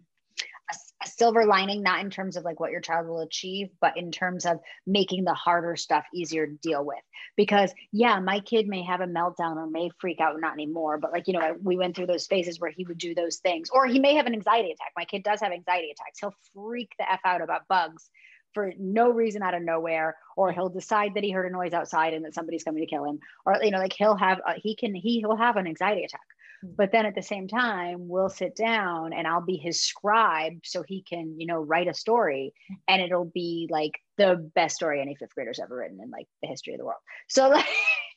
a, 0.70 1.08
silver 1.08 1.46
lining, 1.46 1.82
not 1.82 2.04
in 2.04 2.10
terms 2.10 2.36
of 2.36 2.44
like 2.44 2.60
what 2.60 2.72
your 2.72 2.82
child 2.82 3.08
will 3.08 3.22
achieve, 3.22 3.70
but 3.80 3.98
in 3.98 4.12
terms 4.12 4.46
of 4.46 4.60
making 4.86 5.24
the 5.24 5.34
harder 5.34 5.76
stuff 5.76 6.06
easier 6.14 6.46
to 6.46 6.54
deal 6.56 6.84
with. 6.84 7.00
Because 7.36 7.74
yeah, 7.92 8.20
my 8.20 8.40
kid 8.40 8.68
may 8.68 8.84
have 8.84 9.02
a 9.02 9.06
meltdown 9.06 9.56
or 9.56 9.68
may 9.68 9.90
freak 10.00 10.20
out, 10.20 10.40
not 10.40 10.54
anymore, 10.54 10.98
but 10.98 11.12
like, 11.12 11.28
you 11.28 11.34
know, 11.34 11.56
we 11.62 11.78
went 11.78 11.96
through 11.96 12.08
those 12.08 12.28
phases 12.28 12.60
where 12.60 12.72
he 12.72 12.84
would 12.86 12.98
do 12.98 13.16
those 13.16 13.38
things, 13.38 13.70
or 13.70 13.86
he 13.86 14.00
may 14.00 14.16
have 14.16 14.26
an 14.26 14.34
anxiety 14.34 14.72
attack. 14.72 14.92
My 14.96 15.06
kid 15.06 15.24
does 15.24 15.40
have 15.42 15.52
anxiety 15.52 15.92
attacks. 15.92 16.20
He'll 16.20 16.36
freak 16.54 16.92
the 17.00 17.10
F 17.12 17.22
out 17.24 17.42
about 17.42 17.68
bugs 17.68 18.10
for 18.54 18.74
no 18.80 19.12
reason 19.12 19.42
out 19.42 19.54
of 19.54 19.62
nowhere 19.62 20.16
or 20.36 20.52
he'll 20.52 20.70
decide 20.70 21.14
that 21.16 21.24
he 21.24 21.32
heard 21.32 21.50
a 21.50 21.54
noise 21.54 21.74
outside 21.74 22.14
and 22.14 22.26
that 22.26 22.34
somebody's 22.34 22.64
coming 22.64 22.84
to 22.84 22.90
kill 22.90 23.06
him 23.06 23.20
or 23.46 23.58
you 23.62 23.72
know 23.72 23.80
like 23.80 23.94
he'll 23.94 24.16
have 24.16 24.40
a, 24.48 24.54
he 24.56 24.76
can 24.76 24.96
he 24.96 25.24
will 25.26 25.38
have 25.38 25.58
an 25.58 25.68
anxiety 25.68 26.04
attack. 26.04 26.22
Hmm. 26.62 26.72
But 26.76 26.92
then 26.92 27.06
at 27.06 27.16
the 27.16 27.22
same 27.22 27.48
time 27.48 28.08
we'll 28.08 28.30
sit 28.30 28.56
down 28.56 29.14
and 29.14 29.28
i'll 29.28 29.46
be 29.46 29.58
his 29.58 29.84
scribe 29.84 30.60
so 30.64 30.84
he 30.84 31.04
can 31.04 31.40
you 31.40 31.48
know 31.48 31.60
write 31.60 31.88
a 31.88 31.94
story 31.94 32.54
hmm. 32.68 32.76
and 32.88 33.02
it'll 33.02 33.32
be 33.34 33.68
like 33.70 33.94
the 34.18 34.50
best 34.56 34.76
story 34.76 35.00
any 35.00 35.16
fifth 35.16 35.36
grader's 35.36 35.60
ever 35.60 35.78
written 35.78 36.00
in 36.02 36.10
like 36.10 36.28
the 36.42 36.48
history 36.48 36.74
of 36.74 36.80
the 36.80 36.86
world. 36.86 37.02
So 37.30 37.50
like 37.50 37.66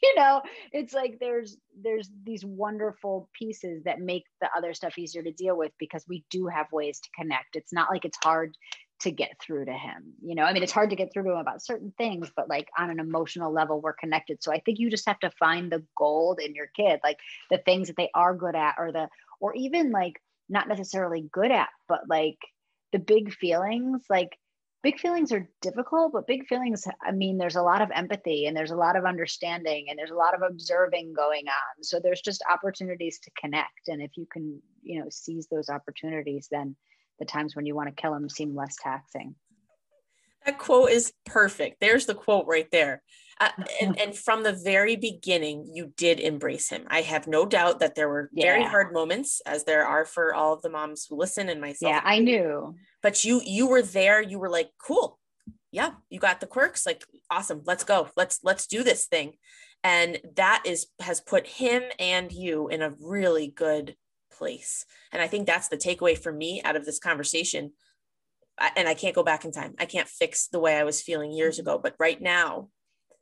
you 0.02 0.14
know 0.16 0.40
it's 0.72 0.94
like 0.94 1.18
there's 1.20 1.58
there's 1.82 2.10
these 2.24 2.44
wonderful 2.44 3.28
pieces 3.38 3.82
that 3.84 4.00
make 4.00 4.24
the 4.40 4.48
other 4.56 4.72
stuff 4.72 4.98
easier 4.98 5.22
to 5.22 5.32
deal 5.32 5.56
with 5.56 5.72
because 5.78 6.04
we 6.08 6.24
do 6.30 6.46
have 6.46 6.72
ways 6.72 7.00
to 7.00 7.10
connect. 7.18 7.56
It's 7.56 7.72
not 7.72 7.90
like 7.90 8.04
it's 8.04 8.18
hard 8.22 8.56
to 9.00 9.10
get 9.10 9.40
through 9.40 9.64
to 9.64 9.72
him. 9.72 10.12
You 10.22 10.34
know, 10.34 10.44
I 10.44 10.52
mean, 10.52 10.62
it's 10.62 10.72
hard 10.72 10.90
to 10.90 10.96
get 10.96 11.12
through 11.12 11.24
to 11.24 11.30
him 11.30 11.38
about 11.38 11.62
certain 11.62 11.92
things, 11.96 12.30
but 12.34 12.48
like 12.48 12.68
on 12.78 12.90
an 12.90 13.00
emotional 13.00 13.52
level, 13.52 13.80
we're 13.80 13.94
connected. 13.94 14.42
So 14.42 14.52
I 14.52 14.60
think 14.60 14.78
you 14.78 14.90
just 14.90 15.08
have 15.08 15.20
to 15.20 15.30
find 15.30 15.70
the 15.70 15.82
gold 15.96 16.40
in 16.40 16.54
your 16.54 16.68
kid, 16.76 17.00
like 17.02 17.18
the 17.50 17.58
things 17.58 17.88
that 17.88 17.96
they 17.96 18.10
are 18.14 18.34
good 18.34 18.54
at, 18.54 18.74
or 18.78 18.92
the, 18.92 19.08
or 19.40 19.54
even 19.54 19.90
like 19.90 20.20
not 20.48 20.68
necessarily 20.68 21.28
good 21.32 21.50
at, 21.50 21.68
but 21.88 22.02
like 22.08 22.38
the 22.92 22.98
big 22.98 23.32
feelings. 23.32 24.02
Like 24.10 24.38
big 24.82 24.98
feelings 24.98 25.32
are 25.32 25.48
difficult, 25.60 26.12
but 26.12 26.26
big 26.26 26.46
feelings, 26.46 26.86
I 27.02 27.12
mean, 27.12 27.38
there's 27.38 27.56
a 27.56 27.62
lot 27.62 27.82
of 27.82 27.90
empathy 27.94 28.46
and 28.46 28.56
there's 28.56 28.70
a 28.70 28.76
lot 28.76 28.96
of 28.96 29.04
understanding 29.04 29.86
and 29.88 29.98
there's 29.98 30.10
a 30.10 30.14
lot 30.14 30.34
of 30.34 30.42
observing 30.42 31.14
going 31.14 31.48
on. 31.48 31.82
So 31.82 32.00
there's 32.00 32.20
just 32.20 32.42
opportunities 32.50 33.18
to 33.20 33.30
connect. 33.40 33.88
And 33.88 34.02
if 34.02 34.10
you 34.16 34.26
can, 34.30 34.60
you 34.82 35.00
know, 35.00 35.08
seize 35.10 35.46
those 35.46 35.68
opportunities, 35.68 36.48
then 36.50 36.76
the 37.20 37.24
times 37.24 37.54
when 37.54 37.66
you 37.66 37.76
want 37.76 37.88
to 37.88 38.02
kill 38.02 38.12
them 38.12 38.28
seem 38.28 38.56
less 38.56 38.74
taxing. 38.82 39.36
That 40.44 40.58
quote 40.58 40.90
is 40.90 41.12
perfect. 41.26 41.76
There's 41.80 42.06
the 42.06 42.14
quote 42.14 42.46
right 42.46 42.68
there. 42.72 43.02
Uh, 43.38 43.50
and, 43.80 43.98
and, 43.98 44.14
from 44.14 44.42
the 44.42 44.52
very 44.52 44.96
beginning, 44.96 45.66
you 45.72 45.94
did 45.96 46.20
embrace 46.20 46.68
him. 46.68 46.84
I 46.88 47.00
have 47.00 47.26
no 47.26 47.46
doubt 47.46 47.80
that 47.80 47.94
there 47.94 48.08
were 48.08 48.28
yeah. 48.34 48.44
very 48.44 48.64
hard 48.64 48.92
moments, 48.92 49.40
as 49.46 49.64
there 49.64 49.86
are 49.86 50.04
for 50.04 50.34
all 50.34 50.52
of 50.52 50.60
the 50.60 50.68
moms 50.68 51.06
who 51.08 51.16
listen 51.16 51.48
and 51.48 51.58
myself. 51.58 51.90
Yeah, 51.90 52.02
I 52.04 52.18
knew. 52.18 52.74
But 53.02 53.24
you 53.24 53.40
you 53.42 53.66
were 53.66 53.80
there. 53.80 54.20
You 54.20 54.38
were 54.38 54.50
like, 54.50 54.68
cool. 54.78 55.18
Yeah, 55.72 55.92
you 56.10 56.18
got 56.20 56.40
the 56.40 56.46
quirks. 56.46 56.84
Like, 56.84 57.02
awesome. 57.30 57.62
Let's 57.64 57.82
go. 57.82 58.10
Let's 58.14 58.40
let's 58.42 58.66
do 58.66 58.82
this 58.82 59.06
thing. 59.06 59.32
And 59.82 60.20
that 60.36 60.62
is 60.66 60.88
has 61.00 61.22
put 61.22 61.46
him 61.46 61.82
and 61.98 62.30
you 62.30 62.68
in 62.68 62.82
a 62.82 62.92
really 63.00 63.48
good 63.48 63.96
place. 64.40 64.86
And 65.12 65.20
I 65.20 65.26
think 65.26 65.46
that's 65.46 65.68
the 65.68 65.76
takeaway 65.76 66.16
for 66.16 66.32
me 66.32 66.62
out 66.64 66.76
of 66.76 66.86
this 66.86 66.98
conversation. 66.98 67.72
And 68.76 68.88
I 68.88 68.94
can't 68.94 69.14
go 69.14 69.22
back 69.22 69.44
in 69.44 69.52
time. 69.52 69.74
I 69.78 69.84
can't 69.84 70.08
fix 70.08 70.48
the 70.48 70.60
way 70.60 70.76
I 70.76 70.84
was 70.84 71.02
feeling 71.02 71.30
years 71.30 71.58
mm-hmm. 71.58 71.68
ago. 71.68 71.80
But 71.82 71.94
right 71.98 72.20
now, 72.20 72.68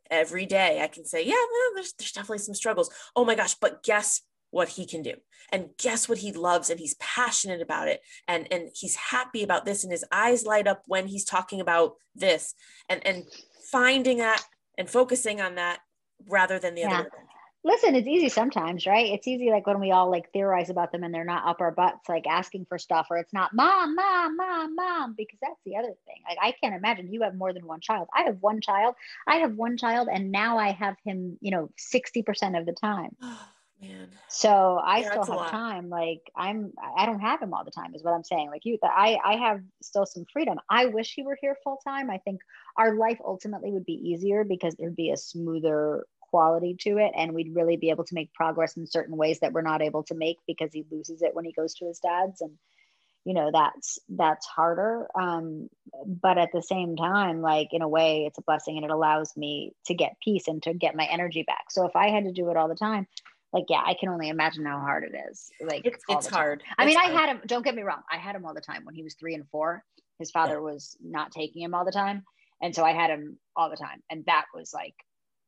every 0.09 0.45
day 0.45 0.81
I 0.81 0.87
can 0.87 1.05
say, 1.05 1.25
yeah, 1.25 1.33
well, 1.33 1.71
there's, 1.75 1.93
there's 1.93 2.13
definitely 2.13 2.39
some 2.39 2.55
struggles. 2.55 2.89
Oh 3.15 3.25
my 3.25 3.35
gosh, 3.35 3.55
but 3.59 3.83
guess 3.83 4.21
what 4.51 4.69
he 4.69 4.85
can 4.85 5.01
do 5.01 5.13
and 5.51 5.69
guess 5.77 6.09
what 6.09 6.19
he 6.19 6.31
loves 6.31 6.69
and 6.69 6.79
he's 6.79 6.95
passionate 6.95 7.61
about 7.61 7.87
it 7.87 8.01
and 8.27 8.47
and 8.51 8.69
he's 8.73 8.95
happy 8.95 9.43
about 9.43 9.63
this 9.63 9.83
and 9.83 9.91
his 9.91 10.03
eyes 10.11 10.43
light 10.43 10.67
up 10.67 10.81
when 10.87 11.05
he's 11.05 11.23
talking 11.23 11.61
about 11.61 11.93
this 12.15 12.55
and 12.89 13.05
and 13.05 13.25
finding 13.71 14.17
that 14.17 14.43
and 14.75 14.89
focusing 14.89 15.39
on 15.39 15.53
that 15.53 15.81
rather 16.27 16.57
than 16.57 16.73
the 16.73 16.81
yeah. 16.81 16.99
other 17.01 17.11
listen 17.63 17.95
it's 17.95 18.07
easy 18.07 18.29
sometimes 18.29 18.85
right 18.85 19.11
it's 19.11 19.27
easy 19.27 19.49
like 19.49 19.67
when 19.67 19.79
we 19.79 19.91
all 19.91 20.09
like 20.09 20.31
theorize 20.31 20.69
about 20.69 20.91
them 20.91 21.03
and 21.03 21.13
they're 21.13 21.25
not 21.25 21.47
up 21.47 21.59
our 21.59 21.71
butts 21.71 22.07
like 22.07 22.25
asking 22.27 22.65
for 22.65 22.77
stuff 22.77 23.07
or 23.09 23.17
it's 23.17 23.33
not 23.33 23.53
mom 23.53 23.95
mom 23.95 24.37
mom 24.37 24.75
mom 24.75 25.13
because 25.17 25.37
that's 25.41 25.59
the 25.65 25.75
other 25.75 25.93
thing 26.05 26.21
like 26.27 26.37
i 26.41 26.53
can't 26.63 26.75
imagine 26.75 27.11
you 27.11 27.21
have 27.21 27.35
more 27.35 27.53
than 27.53 27.65
one 27.65 27.81
child 27.81 28.07
i 28.15 28.23
have 28.23 28.37
one 28.39 28.61
child 28.61 28.95
i 29.27 29.37
have 29.37 29.53
one 29.55 29.77
child 29.77 30.07
and 30.11 30.31
now 30.31 30.57
i 30.57 30.71
have 30.71 30.95
him 31.03 31.37
you 31.41 31.51
know 31.51 31.69
60% 31.93 32.59
of 32.59 32.65
the 32.65 32.73
time 32.73 33.15
Man. 33.81 34.09
So 34.31 34.79
I 34.83 35.01
yeah, 35.01 35.09
still 35.09 35.25
have 35.25 35.49
time. 35.49 35.89
Like 35.89 36.21
I'm, 36.35 36.71
I 36.95 37.05
don't 37.07 37.19
have 37.19 37.41
him 37.41 37.53
all 37.53 37.65
the 37.65 37.71
time, 37.71 37.95
is 37.95 38.03
what 38.03 38.13
I'm 38.13 38.23
saying. 38.23 38.49
Like 38.51 38.63
you, 38.63 38.77
I, 38.83 39.17
I 39.23 39.37
have 39.37 39.61
still 39.81 40.05
some 40.05 40.25
freedom. 40.31 40.59
I 40.69 40.85
wish 40.85 41.13
he 41.13 41.23
were 41.23 41.37
here 41.41 41.57
full 41.63 41.79
time. 41.83 42.11
I 42.11 42.19
think 42.19 42.41
our 42.77 42.95
life 42.95 43.17
ultimately 43.25 43.71
would 43.71 43.85
be 43.85 43.93
easier 43.93 44.43
because 44.43 44.75
there'd 44.75 44.95
be 44.95 45.09
a 45.09 45.17
smoother 45.17 46.05
quality 46.29 46.75
to 46.79 46.97
it 46.97 47.11
and 47.15 47.33
we'd 47.33 47.55
really 47.55 47.77
be 47.77 47.89
able 47.89 48.03
to 48.03 48.15
make 48.15 48.33
progress 48.33 48.77
in 48.77 48.87
certain 48.87 49.17
ways 49.17 49.39
that 49.39 49.53
we're 49.53 49.61
not 49.61 49.81
able 49.81 50.03
to 50.03 50.15
make 50.15 50.37
because 50.47 50.71
he 50.73 50.85
loses 50.91 51.21
it 51.21 51.33
when 51.33 51.45
he 51.45 51.51
goes 51.51 51.73
to 51.75 51.85
his 51.85 51.99
dad's 51.99 52.41
and 52.41 52.51
you 53.25 53.33
know 53.33 53.51
that's 53.53 53.99
that's 54.09 54.47
harder. 54.47 55.07
Um, 55.13 55.69
but 56.05 56.37
at 56.37 56.51
the 56.53 56.61
same 56.61 56.95
time 56.95 57.41
like 57.41 57.69
in 57.71 57.81
a 57.81 57.87
way 57.87 58.25
it's 58.25 58.37
a 58.37 58.43
blessing 58.43 58.77
and 58.77 58.85
it 58.85 58.91
allows 58.91 59.35
me 59.35 59.73
to 59.87 59.93
get 59.93 60.17
peace 60.23 60.47
and 60.47 60.63
to 60.63 60.73
get 60.73 60.95
my 60.95 61.05
energy 61.05 61.43
back. 61.43 61.65
So 61.69 61.85
if 61.85 61.95
i 61.95 62.09
had 62.09 62.25
to 62.25 62.31
do 62.31 62.49
it 62.49 62.57
all 62.57 62.69
the 62.69 62.75
time 62.75 63.07
like 63.53 63.65
yeah 63.69 63.81
i 63.85 63.95
can 63.99 64.09
only 64.09 64.29
imagine 64.29 64.65
how 64.65 64.79
hard 64.79 65.03
it 65.03 65.15
is 65.29 65.51
like 65.61 65.85
it's, 65.85 66.03
it's 66.07 66.27
hard. 66.27 66.63
i 66.77 66.85
mean 66.85 66.97
hard. 66.97 67.11
i 67.11 67.13
had 67.13 67.29
him 67.29 67.41
don't 67.45 67.63
get 67.63 67.75
me 67.75 67.81
wrong 67.81 68.01
i 68.11 68.17
had 68.17 68.35
him 68.35 68.45
all 68.45 68.53
the 68.53 68.61
time. 68.61 68.85
When 68.85 68.95
he 68.95 69.03
was 69.03 69.15
three 69.15 69.35
and 69.35 69.47
four 69.49 69.83
his 70.19 70.31
father 70.31 70.55
yeah. 70.55 70.59
was 70.59 70.97
not 71.01 71.31
taking 71.31 71.61
him 71.61 71.73
all 71.73 71.85
the 71.85 71.91
time 71.91 72.23
and 72.61 72.75
so 72.75 72.83
i 72.83 72.93
had 72.93 73.09
him 73.09 73.37
all 73.55 73.69
the 73.69 73.77
time 73.77 74.01
and 74.09 74.25
that 74.25 74.45
was 74.53 74.73
like 74.73 74.95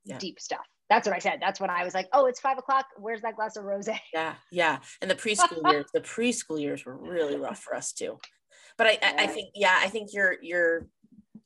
yeah. 0.06 0.18
deep 0.18 0.40
stuff. 0.40 0.66
That's 0.90 1.08
what 1.08 1.16
I 1.16 1.20
said. 1.20 1.40
That's 1.40 1.60
when 1.60 1.70
I 1.70 1.86
was 1.86 1.94
like, 1.94 2.10
oh, 2.12 2.26
it's 2.26 2.40
five 2.40 2.58
o'clock. 2.58 2.86
Where's 2.98 3.22
that 3.22 3.36
glass 3.36 3.56
of 3.56 3.64
rose? 3.64 3.88
Yeah, 4.14 4.34
yeah. 4.52 4.80
And 5.02 5.10
the 5.10 5.16
preschool 5.16 5.72
years, 5.72 5.86
the 5.94 6.02
preschool 6.02 6.62
years 6.62 6.86
were 6.86 6.98
really 6.98 7.38
rough 7.38 7.60
for 7.60 7.76
us 7.76 7.94
too. 7.94 8.20
But 8.78 8.88
I, 8.88 8.92
yeah. 9.02 9.16
I, 9.18 9.24
I 9.24 9.28
think, 9.28 9.50
yeah, 9.56 9.80
I 9.80 9.88
think 9.88 10.10
you're 10.14 10.36
you're 10.42 10.88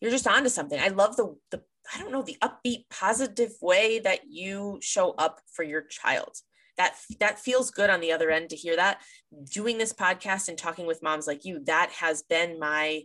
you're 0.01 0.11
just 0.11 0.27
onto 0.27 0.49
something. 0.49 0.79
I 0.79 0.87
love 0.87 1.15
the 1.15 1.35
the 1.51 1.61
I 1.93 1.99
don't 1.99 2.11
know 2.11 2.23
the 2.23 2.37
upbeat, 2.41 2.89
positive 2.89 3.51
way 3.61 3.99
that 3.99 4.21
you 4.27 4.79
show 4.81 5.11
up 5.11 5.39
for 5.53 5.63
your 5.63 5.81
child. 5.81 6.35
That 6.77 6.95
that 7.19 7.39
feels 7.39 7.71
good 7.71 7.89
on 7.89 8.01
the 8.01 8.11
other 8.11 8.31
end 8.31 8.49
to 8.49 8.55
hear 8.55 8.75
that. 8.75 9.01
Doing 9.51 9.77
this 9.77 9.93
podcast 9.93 10.49
and 10.49 10.57
talking 10.57 10.87
with 10.87 11.03
moms 11.03 11.27
like 11.27 11.45
you, 11.45 11.63
that 11.65 11.91
has 11.99 12.23
been 12.23 12.59
my 12.59 13.03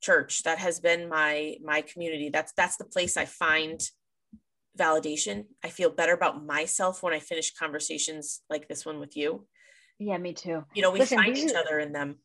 church. 0.00 0.42
That 0.44 0.58
has 0.58 0.80
been 0.80 1.08
my 1.08 1.56
my 1.62 1.82
community. 1.82 2.30
That's 2.30 2.52
that's 2.56 2.78
the 2.78 2.84
place 2.84 3.16
I 3.16 3.26
find 3.26 3.80
validation. 4.78 5.46
I 5.64 5.68
feel 5.68 5.90
better 5.90 6.14
about 6.14 6.44
myself 6.44 7.02
when 7.02 7.12
I 7.12 7.18
finish 7.18 7.54
conversations 7.54 8.42
like 8.48 8.68
this 8.68 8.86
one 8.86 9.00
with 9.00 9.16
you. 9.16 9.46
Yeah, 9.98 10.18
me 10.18 10.32
too. 10.32 10.64
You 10.74 10.82
know, 10.82 10.90
we 10.90 11.00
Listen, 11.00 11.18
find 11.18 11.36
each 11.36 11.52
are, 11.52 11.58
other 11.58 11.78
in 11.78 11.92
them. 11.92 12.16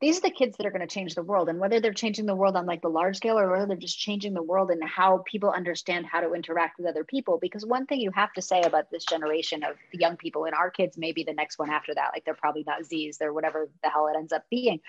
These 0.00 0.18
are 0.18 0.22
the 0.22 0.30
kids 0.30 0.56
that 0.56 0.66
are 0.66 0.70
going 0.70 0.86
to 0.86 0.94
change 0.94 1.14
the 1.14 1.22
world. 1.22 1.48
And 1.48 1.58
whether 1.58 1.80
they're 1.80 1.92
changing 1.92 2.26
the 2.26 2.34
world 2.34 2.56
on 2.56 2.66
like 2.66 2.82
the 2.82 2.88
large 2.88 3.16
scale 3.16 3.38
or 3.38 3.50
whether 3.50 3.66
they're 3.66 3.76
just 3.76 3.98
changing 3.98 4.34
the 4.34 4.42
world 4.42 4.70
and 4.70 4.82
how 4.84 5.22
people 5.30 5.50
understand 5.50 6.06
how 6.06 6.20
to 6.20 6.32
interact 6.32 6.78
with 6.78 6.86
other 6.86 7.04
people. 7.04 7.38
Because 7.40 7.64
one 7.66 7.86
thing 7.86 8.00
you 8.00 8.10
have 8.14 8.32
to 8.34 8.42
say 8.42 8.62
about 8.62 8.90
this 8.90 9.04
generation 9.04 9.62
of 9.62 9.76
young 9.92 10.16
people, 10.16 10.44
and 10.44 10.54
our 10.54 10.70
kids 10.70 10.96
maybe 10.96 11.22
the 11.22 11.34
next 11.34 11.58
one 11.58 11.70
after 11.70 11.94
that, 11.94 12.10
like 12.14 12.24
they're 12.24 12.34
probably 12.34 12.64
not 12.66 12.84
Z's, 12.84 13.18
they're 13.18 13.32
whatever 13.32 13.68
the 13.82 13.90
hell 13.90 14.08
it 14.08 14.16
ends 14.18 14.32
up 14.32 14.44
being. 14.50 14.80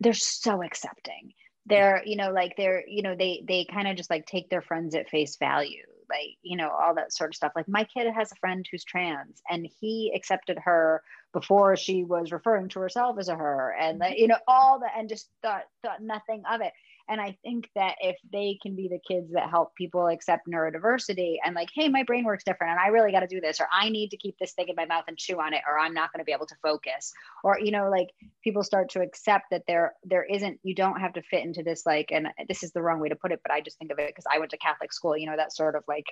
They're 0.00 0.14
so 0.14 0.62
accepting 0.62 1.32
they're 1.66 2.02
you 2.04 2.16
know 2.16 2.30
like 2.32 2.56
they're 2.56 2.84
you 2.88 3.02
know 3.02 3.14
they 3.14 3.44
they 3.46 3.66
kind 3.70 3.88
of 3.88 3.96
just 3.96 4.10
like 4.10 4.26
take 4.26 4.48
their 4.48 4.62
friends 4.62 4.94
at 4.94 5.10
face 5.10 5.36
value 5.36 5.84
like 6.10 6.36
you 6.42 6.56
know 6.56 6.68
all 6.68 6.94
that 6.96 7.12
sort 7.12 7.30
of 7.30 7.36
stuff. 7.36 7.52
Like 7.54 7.68
my 7.68 7.84
kid 7.84 8.12
has 8.12 8.32
a 8.32 8.36
friend 8.36 8.66
who's 8.70 8.84
trans 8.84 9.40
and 9.48 9.66
he 9.80 10.12
accepted 10.14 10.58
her 10.58 11.02
before 11.32 11.76
she 11.76 12.02
was 12.02 12.32
referring 12.32 12.68
to 12.70 12.80
herself 12.80 13.16
as 13.18 13.28
a 13.28 13.36
her 13.36 13.74
and 13.80 14.00
mm-hmm. 14.00 14.10
like, 14.10 14.18
you 14.18 14.26
know 14.26 14.38
all 14.48 14.80
that 14.80 14.92
and 14.98 15.08
just 15.08 15.28
thought 15.42 15.62
thought 15.82 16.02
nothing 16.02 16.42
of 16.50 16.60
it 16.60 16.72
and 17.10 17.20
I 17.20 17.36
think 17.42 17.68
that 17.74 17.96
if 18.00 18.16
they 18.32 18.56
can 18.62 18.76
be 18.76 18.88
the 18.88 19.00
kids 19.06 19.32
that 19.32 19.50
help 19.50 19.74
people 19.74 20.06
accept 20.06 20.46
neurodiversity 20.46 21.36
and 21.44 21.56
like, 21.56 21.68
hey, 21.74 21.88
my 21.88 22.04
brain 22.04 22.24
works 22.24 22.44
different 22.44 22.70
and 22.70 22.80
I 22.80 22.86
really 22.88 23.10
got 23.10 23.20
to 23.20 23.26
do 23.26 23.40
this, 23.40 23.60
or 23.60 23.66
I 23.72 23.88
need 23.88 24.10
to 24.10 24.16
keep 24.16 24.38
this 24.38 24.52
thing 24.52 24.68
in 24.68 24.76
my 24.76 24.86
mouth 24.86 25.04
and 25.08 25.18
chew 25.18 25.40
on 25.40 25.52
it, 25.52 25.62
or 25.68 25.76
I'm 25.76 25.92
not 25.92 26.12
going 26.12 26.20
to 26.20 26.24
be 26.24 26.32
able 26.32 26.46
to 26.46 26.54
focus. 26.62 27.12
Or, 27.42 27.58
you 27.58 27.72
know, 27.72 27.90
like 27.90 28.10
people 28.44 28.62
start 28.62 28.90
to 28.90 29.00
accept 29.00 29.46
that 29.50 29.64
there 29.66 29.94
there 30.04 30.24
isn't, 30.24 30.60
you 30.62 30.74
don't 30.74 31.00
have 31.00 31.14
to 31.14 31.22
fit 31.22 31.44
into 31.44 31.64
this 31.64 31.84
like, 31.84 32.10
and 32.12 32.28
this 32.48 32.62
is 32.62 32.70
the 32.70 32.80
wrong 32.80 33.00
way 33.00 33.08
to 33.08 33.16
put 33.16 33.32
it, 33.32 33.40
but 33.42 33.52
I 33.52 33.60
just 33.60 33.78
think 33.78 33.90
of 33.90 33.98
it 33.98 34.08
because 34.08 34.26
I 34.32 34.38
went 34.38 34.52
to 34.52 34.58
Catholic 34.58 34.92
school, 34.92 35.16
you 35.16 35.26
know, 35.26 35.36
that 35.36 35.52
sort 35.52 35.74
of 35.74 35.82
like 35.88 36.06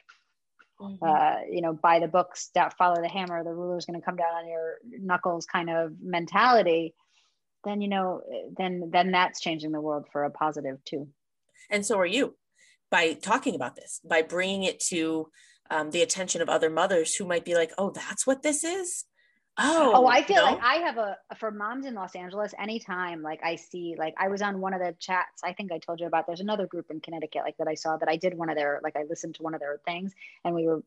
Mm-hmm. 0.80 1.04
Uh, 1.04 1.40
you 1.50 1.60
know, 1.60 1.72
buy 1.72 1.98
the 1.98 2.06
books, 2.06 2.50
that 2.54 2.76
follow 2.78 3.02
the 3.02 3.08
hammer, 3.08 3.42
the 3.42 3.50
ruler's 3.50 3.84
going 3.84 3.98
to 3.98 4.04
come 4.04 4.14
down 4.14 4.32
on 4.32 4.46
your 4.48 4.76
knuckles 4.84 5.44
kind 5.44 5.68
of 5.68 5.94
mentality 6.00 6.94
then 7.68 7.80
you 7.80 7.88
know 7.88 8.22
then 8.56 8.90
then 8.92 9.10
that's 9.10 9.40
changing 9.40 9.72
the 9.72 9.80
world 9.80 10.06
for 10.12 10.24
a 10.24 10.30
positive 10.30 10.82
too 10.84 11.08
and 11.70 11.84
so 11.84 11.98
are 11.98 12.06
you 12.06 12.34
by 12.90 13.12
talking 13.12 13.54
about 13.54 13.76
this 13.76 14.00
by 14.08 14.22
bringing 14.22 14.64
it 14.64 14.80
to 14.80 15.28
um, 15.70 15.90
the 15.90 16.00
attention 16.00 16.40
of 16.40 16.48
other 16.48 16.70
mothers 16.70 17.14
who 17.14 17.26
might 17.26 17.44
be 17.44 17.54
like 17.54 17.72
oh 17.78 17.90
that's 17.90 18.26
what 18.26 18.42
this 18.42 18.64
is 18.64 19.04
oh 19.58 19.92
oh 19.94 20.06
i 20.06 20.22
feel 20.22 20.36
no? 20.36 20.44
like 20.44 20.60
i 20.62 20.76
have 20.76 20.96
a 20.96 21.16
for 21.36 21.50
moms 21.50 21.84
in 21.84 21.94
los 21.94 22.14
angeles 22.14 22.54
anytime 22.58 23.22
like 23.22 23.40
i 23.44 23.56
see 23.56 23.94
like 23.98 24.14
i 24.18 24.28
was 24.28 24.40
on 24.40 24.60
one 24.60 24.72
of 24.72 24.80
the 24.80 24.94
chats 24.98 25.42
i 25.44 25.52
think 25.52 25.70
i 25.72 25.78
told 25.78 26.00
you 26.00 26.06
about 26.06 26.26
there's 26.26 26.40
another 26.40 26.66
group 26.66 26.86
in 26.90 27.00
connecticut 27.00 27.42
like 27.44 27.56
that 27.58 27.68
i 27.68 27.74
saw 27.74 27.96
that 27.96 28.08
i 28.08 28.16
did 28.16 28.34
one 28.34 28.48
of 28.48 28.56
their 28.56 28.80
like 28.82 28.96
i 28.96 29.02
listened 29.08 29.34
to 29.34 29.42
one 29.42 29.54
of 29.54 29.60
their 29.60 29.80
things 29.84 30.14
and 30.44 30.54
we 30.54 30.66
were 30.66 30.82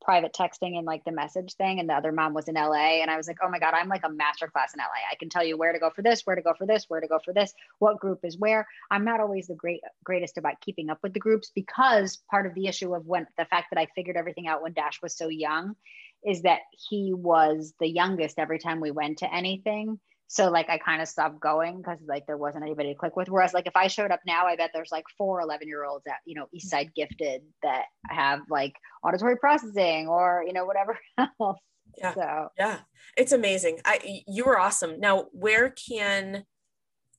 private 0.00 0.32
texting 0.32 0.76
and 0.76 0.86
like 0.86 1.04
the 1.04 1.12
message 1.12 1.54
thing 1.54 1.80
and 1.80 1.88
the 1.88 1.94
other 1.94 2.12
mom 2.12 2.34
was 2.34 2.48
in 2.48 2.54
LA 2.54 3.00
and 3.02 3.10
I 3.10 3.16
was 3.16 3.28
like, 3.28 3.38
"Oh 3.42 3.48
my 3.48 3.58
god, 3.58 3.74
I'm 3.74 3.88
like 3.88 4.04
a 4.04 4.10
master 4.10 4.48
class 4.48 4.74
in 4.74 4.80
LA. 4.80 5.10
I 5.10 5.14
can 5.16 5.28
tell 5.28 5.44
you 5.44 5.56
where 5.56 5.72
to 5.72 5.78
go 5.78 5.90
for 5.90 6.02
this, 6.02 6.22
where 6.22 6.36
to 6.36 6.42
go 6.42 6.54
for 6.54 6.66
this, 6.66 6.86
where 6.88 7.00
to 7.00 7.06
go 7.06 7.18
for 7.24 7.32
this, 7.32 7.52
what 7.78 8.00
group 8.00 8.20
is 8.24 8.38
where." 8.38 8.66
I'm 8.90 9.04
not 9.04 9.20
always 9.20 9.46
the 9.46 9.54
great 9.54 9.80
greatest 10.04 10.38
about 10.38 10.60
keeping 10.60 10.90
up 10.90 10.98
with 11.02 11.12
the 11.12 11.20
groups 11.20 11.50
because 11.54 12.18
part 12.30 12.46
of 12.46 12.54
the 12.54 12.66
issue 12.66 12.94
of 12.94 13.06
when 13.06 13.26
the 13.38 13.44
fact 13.44 13.68
that 13.70 13.80
I 13.80 13.86
figured 13.94 14.16
everything 14.16 14.48
out 14.48 14.62
when 14.62 14.72
Dash 14.72 15.00
was 15.02 15.16
so 15.16 15.28
young 15.28 15.76
is 16.24 16.42
that 16.42 16.60
he 16.72 17.14
was 17.14 17.72
the 17.80 17.88
youngest 17.88 18.38
every 18.38 18.58
time 18.58 18.80
we 18.80 18.90
went 18.90 19.18
to 19.18 19.34
anything 19.34 19.98
so 20.32 20.48
like 20.48 20.70
I 20.70 20.78
kind 20.78 21.02
of 21.02 21.08
stopped 21.08 21.40
going 21.40 21.78
because 21.78 21.98
like 22.06 22.24
there 22.28 22.36
wasn't 22.36 22.62
anybody 22.62 22.90
to 22.90 22.94
click 22.94 23.16
with. 23.16 23.28
Whereas 23.28 23.52
like 23.52 23.66
if 23.66 23.74
I 23.74 23.88
showed 23.88 24.12
up 24.12 24.20
now, 24.24 24.46
I 24.46 24.54
bet 24.54 24.70
there's 24.72 24.92
like 24.92 25.06
four 25.18 25.40
11 25.40 25.66
year 25.66 25.84
olds 25.84 26.06
at, 26.06 26.18
you 26.24 26.36
know, 26.36 26.46
East 26.52 26.68
mm. 26.68 26.70
Side 26.70 26.94
gifted 26.94 27.42
that 27.64 27.86
have 28.08 28.42
like 28.48 28.74
auditory 29.02 29.36
processing 29.38 30.06
or, 30.06 30.44
you 30.46 30.52
know, 30.52 30.66
whatever 30.66 30.96
else. 31.18 31.58
Yeah. 31.98 32.14
So 32.14 32.48
yeah, 32.56 32.78
it's 33.16 33.32
amazing. 33.32 33.80
I, 33.84 34.22
you 34.28 34.44
were 34.44 34.56
awesome. 34.56 35.00
Now, 35.00 35.26
where 35.32 35.70
can 35.70 36.44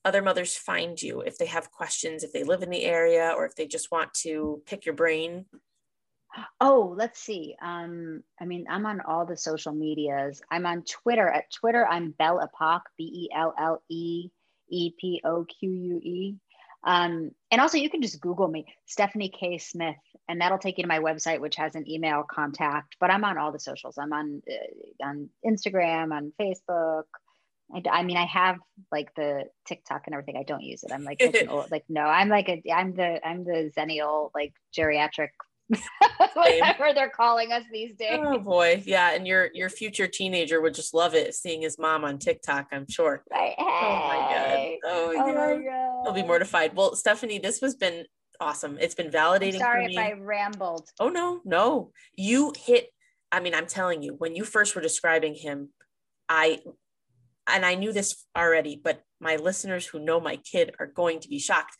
other 0.06 0.22
mothers 0.22 0.56
find 0.56 1.00
you 1.00 1.20
if 1.20 1.36
they 1.36 1.46
have 1.46 1.70
questions, 1.70 2.24
if 2.24 2.32
they 2.32 2.44
live 2.44 2.62
in 2.62 2.70
the 2.70 2.84
area 2.84 3.34
or 3.36 3.44
if 3.44 3.54
they 3.56 3.66
just 3.66 3.92
want 3.92 4.14
to 4.22 4.62
pick 4.64 4.86
your 4.86 4.94
brain? 4.94 5.44
Oh, 6.60 6.94
let's 6.96 7.20
see. 7.20 7.56
Um, 7.60 8.22
I 8.40 8.44
mean, 8.44 8.66
I'm 8.70 8.86
on 8.86 9.00
all 9.00 9.26
the 9.26 9.36
social 9.36 9.72
medias. 9.72 10.40
I'm 10.50 10.66
on 10.66 10.82
Twitter. 10.82 11.28
At 11.28 11.50
Twitter, 11.50 11.86
I'm 11.86 12.12
Belle 12.12 12.40
Epoque, 12.40 12.88
B 12.96 13.04
E 13.04 13.28
L 13.34 13.54
L 13.58 13.82
E 13.88 14.30
E 14.70 14.92
P 14.98 15.20
O 15.24 15.44
Q 15.44 15.70
U 15.70 15.98
E. 15.98 16.36
Um, 16.84 17.30
and 17.50 17.60
also, 17.60 17.78
you 17.78 17.90
can 17.90 18.02
just 18.02 18.20
Google 18.20 18.48
me, 18.48 18.66
Stephanie 18.86 19.32
K. 19.38 19.58
Smith, 19.58 19.96
and 20.28 20.40
that'll 20.40 20.58
take 20.58 20.78
you 20.78 20.82
to 20.82 20.88
my 20.88 20.98
website, 20.98 21.40
which 21.40 21.56
has 21.56 21.74
an 21.74 21.88
email 21.88 22.24
contact. 22.28 22.96
But 22.98 23.10
I'm 23.10 23.24
on 23.24 23.38
all 23.38 23.52
the 23.52 23.60
socials. 23.60 23.98
I'm 23.98 24.12
on 24.12 24.42
uh, 24.50 25.06
on 25.06 25.28
Instagram, 25.46 26.12
on 26.12 26.32
Facebook. 26.40 27.04
I, 27.72 27.82
I, 27.90 28.02
mean, 28.02 28.16
I 28.16 28.26
have 28.26 28.58
like 28.90 29.14
the 29.14 29.44
TikTok 29.66 30.02
and 30.06 30.14
everything. 30.14 30.36
I 30.36 30.42
don't 30.42 30.62
use 30.62 30.82
it. 30.82 30.92
I'm 30.92 31.04
like 31.04 31.22
old, 31.48 31.70
like 31.70 31.84
no. 31.88 32.02
I'm 32.02 32.28
like 32.28 32.48
a 32.48 32.62
I'm 32.72 32.94
the 32.94 33.24
I'm 33.26 33.44
the 33.44 33.70
xennial 33.76 34.30
like 34.34 34.54
geriatric 34.76 35.30
whatever 36.34 36.92
they're 36.94 37.10
calling 37.10 37.52
us 37.52 37.64
these 37.72 37.94
days. 37.94 38.18
Oh 38.22 38.38
boy, 38.38 38.82
yeah, 38.84 39.12
and 39.12 39.26
your 39.26 39.50
your 39.54 39.68
future 39.68 40.06
teenager 40.06 40.60
would 40.60 40.74
just 40.74 40.94
love 40.94 41.14
it 41.14 41.34
seeing 41.34 41.62
his 41.62 41.78
mom 41.78 42.04
on 42.04 42.18
TikTok. 42.18 42.68
I'm 42.72 42.88
sure. 42.88 43.24
Right. 43.32 43.54
Hey. 43.58 43.64
Oh 43.64 44.08
my 44.08 44.16
god. 44.16 44.68
Oh, 44.84 45.14
oh 45.16 45.34
my 45.34 45.64
god. 45.64 46.02
He'll 46.04 46.12
be 46.12 46.22
mortified. 46.22 46.76
Well, 46.76 46.94
Stephanie, 46.94 47.38
this 47.38 47.60
has 47.60 47.74
been 47.74 48.04
awesome. 48.40 48.76
It's 48.80 48.94
been 48.94 49.10
validating. 49.10 49.54
I'm 49.54 49.60
sorry 49.60 49.84
if 49.86 49.98
I 49.98 50.12
rambled. 50.12 50.88
Oh 51.00 51.08
no, 51.08 51.40
no. 51.44 51.92
You 52.14 52.52
hit. 52.56 52.88
I 53.30 53.40
mean, 53.40 53.54
I'm 53.54 53.66
telling 53.66 54.02
you, 54.02 54.14
when 54.18 54.36
you 54.36 54.44
first 54.44 54.74
were 54.76 54.82
describing 54.82 55.34
him, 55.34 55.70
I 56.28 56.60
and 57.48 57.64
I 57.64 57.74
knew 57.74 57.92
this 57.92 58.24
already, 58.36 58.80
but 58.82 59.02
my 59.20 59.36
listeners 59.36 59.86
who 59.86 59.98
know 59.98 60.20
my 60.20 60.36
kid 60.36 60.74
are 60.78 60.86
going 60.86 61.20
to 61.20 61.28
be 61.28 61.38
shocked. 61.38 61.76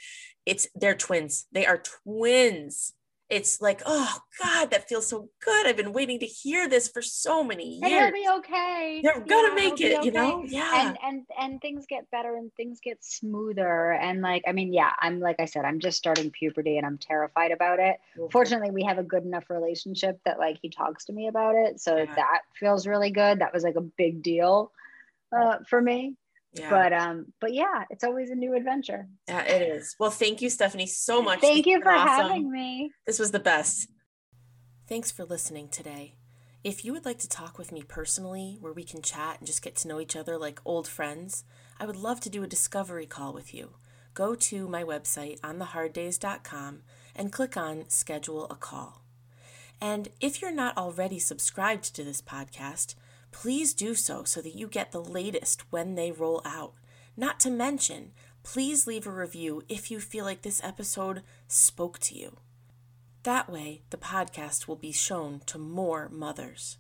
It's 0.47 0.66
they're 0.74 0.95
twins. 0.95 1.47
They 1.53 1.66
are 1.66 1.82
twins 2.05 2.95
it's 3.32 3.62
like, 3.62 3.80
oh 3.86 4.18
God, 4.42 4.70
that 4.70 4.90
feels 4.90 5.06
so 5.06 5.30
good. 5.42 5.66
I've 5.66 5.76
been 5.76 5.94
waiting 5.94 6.18
to 6.18 6.26
hear 6.26 6.68
this 6.68 6.86
for 6.86 7.00
so 7.00 7.42
many 7.42 7.78
years. 7.78 7.82
And 7.84 7.92
it'll 7.94 8.12
be 8.12 8.38
okay. 8.40 9.00
They're 9.02 9.20
gonna 9.20 9.48
yeah, 9.48 9.54
make 9.54 9.80
it, 9.80 9.96
okay. 9.96 10.04
you 10.04 10.12
know? 10.12 10.44
Yeah. 10.46 10.86
And 10.86 10.98
and 11.02 11.26
and 11.40 11.60
things 11.62 11.86
get 11.88 12.10
better 12.10 12.36
and 12.36 12.52
things 12.58 12.80
get 12.84 13.02
smoother. 13.02 13.92
And 13.92 14.20
like, 14.20 14.44
I 14.46 14.52
mean, 14.52 14.74
yeah, 14.74 14.90
I'm 15.00 15.18
like 15.18 15.36
I 15.38 15.46
said, 15.46 15.64
I'm 15.64 15.80
just 15.80 15.96
starting 15.96 16.30
puberty 16.30 16.76
and 16.76 16.86
I'm 16.86 16.98
terrified 16.98 17.52
about 17.52 17.78
it. 17.78 17.96
Okay. 18.18 18.28
Fortunately, 18.30 18.70
we 18.70 18.84
have 18.84 18.98
a 18.98 19.02
good 19.02 19.24
enough 19.24 19.48
relationship 19.48 20.20
that 20.26 20.38
like 20.38 20.58
he 20.60 20.68
talks 20.68 21.06
to 21.06 21.14
me 21.14 21.28
about 21.28 21.54
it. 21.54 21.80
So 21.80 21.96
yeah. 21.96 22.14
that 22.14 22.40
feels 22.60 22.86
really 22.86 23.10
good. 23.10 23.38
That 23.38 23.54
was 23.54 23.64
like 23.64 23.76
a 23.76 23.80
big 23.80 24.22
deal 24.22 24.72
uh, 25.34 25.56
for 25.66 25.80
me. 25.80 26.16
Yeah. 26.55 26.68
But 26.68 26.92
um, 26.92 27.32
but 27.40 27.55
yeah, 27.55 27.84
it's 27.90 28.05
always 28.05 28.30
a 28.30 28.34
new 28.34 28.55
adventure. 28.55 29.09
Yeah, 29.26 29.42
it 29.44 29.62
is. 29.62 29.96
Well, 29.98 30.11
thank 30.11 30.42
you, 30.42 30.50
Stephanie, 30.50 30.86
so 30.86 31.22
much. 31.22 31.40
Thank 31.40 31.66
you 31.66 31.80
for 31.80 31.90
awesome. 31.90 32.26
having 32.28 32.50
me. 32.50 32.92
This 33.07 33.18
was 33.18 33.30
the 33.30 33.40
best. 33.40 33.88
Thanks 34.86 35.11
for 35.11 35.24
listening 35.24 35.68
today. 35.68 36.16
If 36.62 36.84
you 36.84 36.92
would 36.92 37.07
like 37.07 37.18
to 37.20 37.28
talk 37.28 37.59
with 37.59 37.72
me 37.72 37.82
personally, 37.82 38.59
where 38.61 38.72
we 38.72 38.84
can 38.84 39.03
chat 39.03 39.38
and 39.38 39.46
just 39.46 39.62
get 39.62 39.76
to 39.76 39.88
know 39.88 39.98
each 39.98 40.14
other 40.14 40.36
like 40.36 40.61
old 40.64 40.86
friends, 40.86 41.44
I 41.80 41.86
would 41.86 41.96
love 41.96 42.20
to 42.20 42.30
do 42.30 42.42
a 42.42 42.48
discovery 42.48 43.07
call 43.07 43.32
with 43.32 43.55
you. 43.55 43.70
Go 44.14 44.34
to 44.34 44.68
my 44.68 44.84
website 44.84 45.40
ontheharddays.com 45.40 46.82
and 47.16 47.32
click 47.32 47.57
on 47.57 47.88
schedule 47.88 48.46
a 48.50 48.55
call. 48.55 49.03
And 49.80 50.11
if 50.20 50.40
you're 50.40 50.53
not 50.53 50.76
already 50.76 51.18
subscribed 51.18 51.94
to 51.96 52.05
this 52.05 52.22
podcast, 52.22 52.94
please 53.32 53.74
do 53.74 53.94
so 53.94 54.22
so 54.22 54.40
that 54.40 54.54
you 54.54 54.68
get 54.68 54.92
the 54.92 55.02
latest 55.02 55.64
when 55.70 55.94
they 55.96 56.12
roll 56.12 56.42
out. 56.44 56.74
Not 57.16 57.40
to 57.40 57.50
mention, 57.50 58.12
please 58.42 58.86
leave 58.86 59.06
a 59.06 59.10
review 59.10 59.62
if 59.68 59.90
you 59.90 59.98
feel 59.98 60.24
like 60.24 60.42
this 60.42 60.62
episode 60.62 61.22
spoke 61.48 61.98
to 62.00 62.14
you. 62.14 62.36
That 63.24 63.50
way, 63.50 63.82
the 63.90 63.96
podcast 63.96 64.66
will 64.66 64.76
be 64.76 64.92
shown 64.92 65.42
to 65.46 65.58
more 65.58 66.08
mothers. 66.08 66.76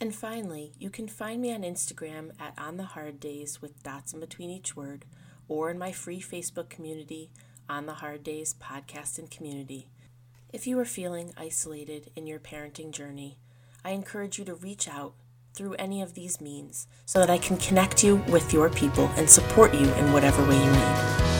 And 0.00 0.14
finally, 0.14 0.72
you 0.78 0.90
can 0.90 1.08
find 1.08 1.40
me 1.40 1.54
on 1.54 1.62
Instagram 1.62 2.30
at 2.40 2.54
On 2.58 2.76
the 2.76 2.84
Hard 2.84 3.20
Days 3.20 3.62
with 3.62 3.82
dots 3.82 4.12
in 4.12 4.20
between 4.20 4.50
each 4.50 4.74
word, 4.74 5.04
or 5.46 5.70
in 5.70 5.78
my 5.78 5.92
free 5.92 6.20
Facebook 6.20 6.68
community, 6.68 7.30
On 7.68 7.86
the 7.86 7.94
Hard 7.94 8.22
Days 8.22 8.54
Podcast 8.54 9.18
and 9.18 9.30
Community. 9.30 9.88
If 10.52 10.66
you 10.66 10.78
are 10.78 10.84
feeling 10.84 11.32
isolated 11.36 12.10
in 12.16 12.26
your 12.26 12.38
parenting 12.38 12.90
journey, 12.90 13.38
I 13.84 13.90
encourage 13.90 14.38
you 14.38 14.44
to 14.46 14.54
reach 14.54 14.88
out 14.88 15.14
through 15.54 15.74
any 15.74 16.02
of 16.02 16.14
these 16.14 16.40
means 16.40 16.86
so 17.06 17.20
that 17.20 17.30
I 17.30 17.38
can 17.38 17.56
connect 17.56 18.02
you 18.02 18.16
with 18.28 18.52
your 18.52 18.68
people 18.68 19.10
and 19.16 19.30
support 19.30 19.72
you 19.72 19.88
in 19.94 20.12
whatever 20.12 20.46
way 20.48 20.56
you 20.56 20.72
need. 20.72 21.33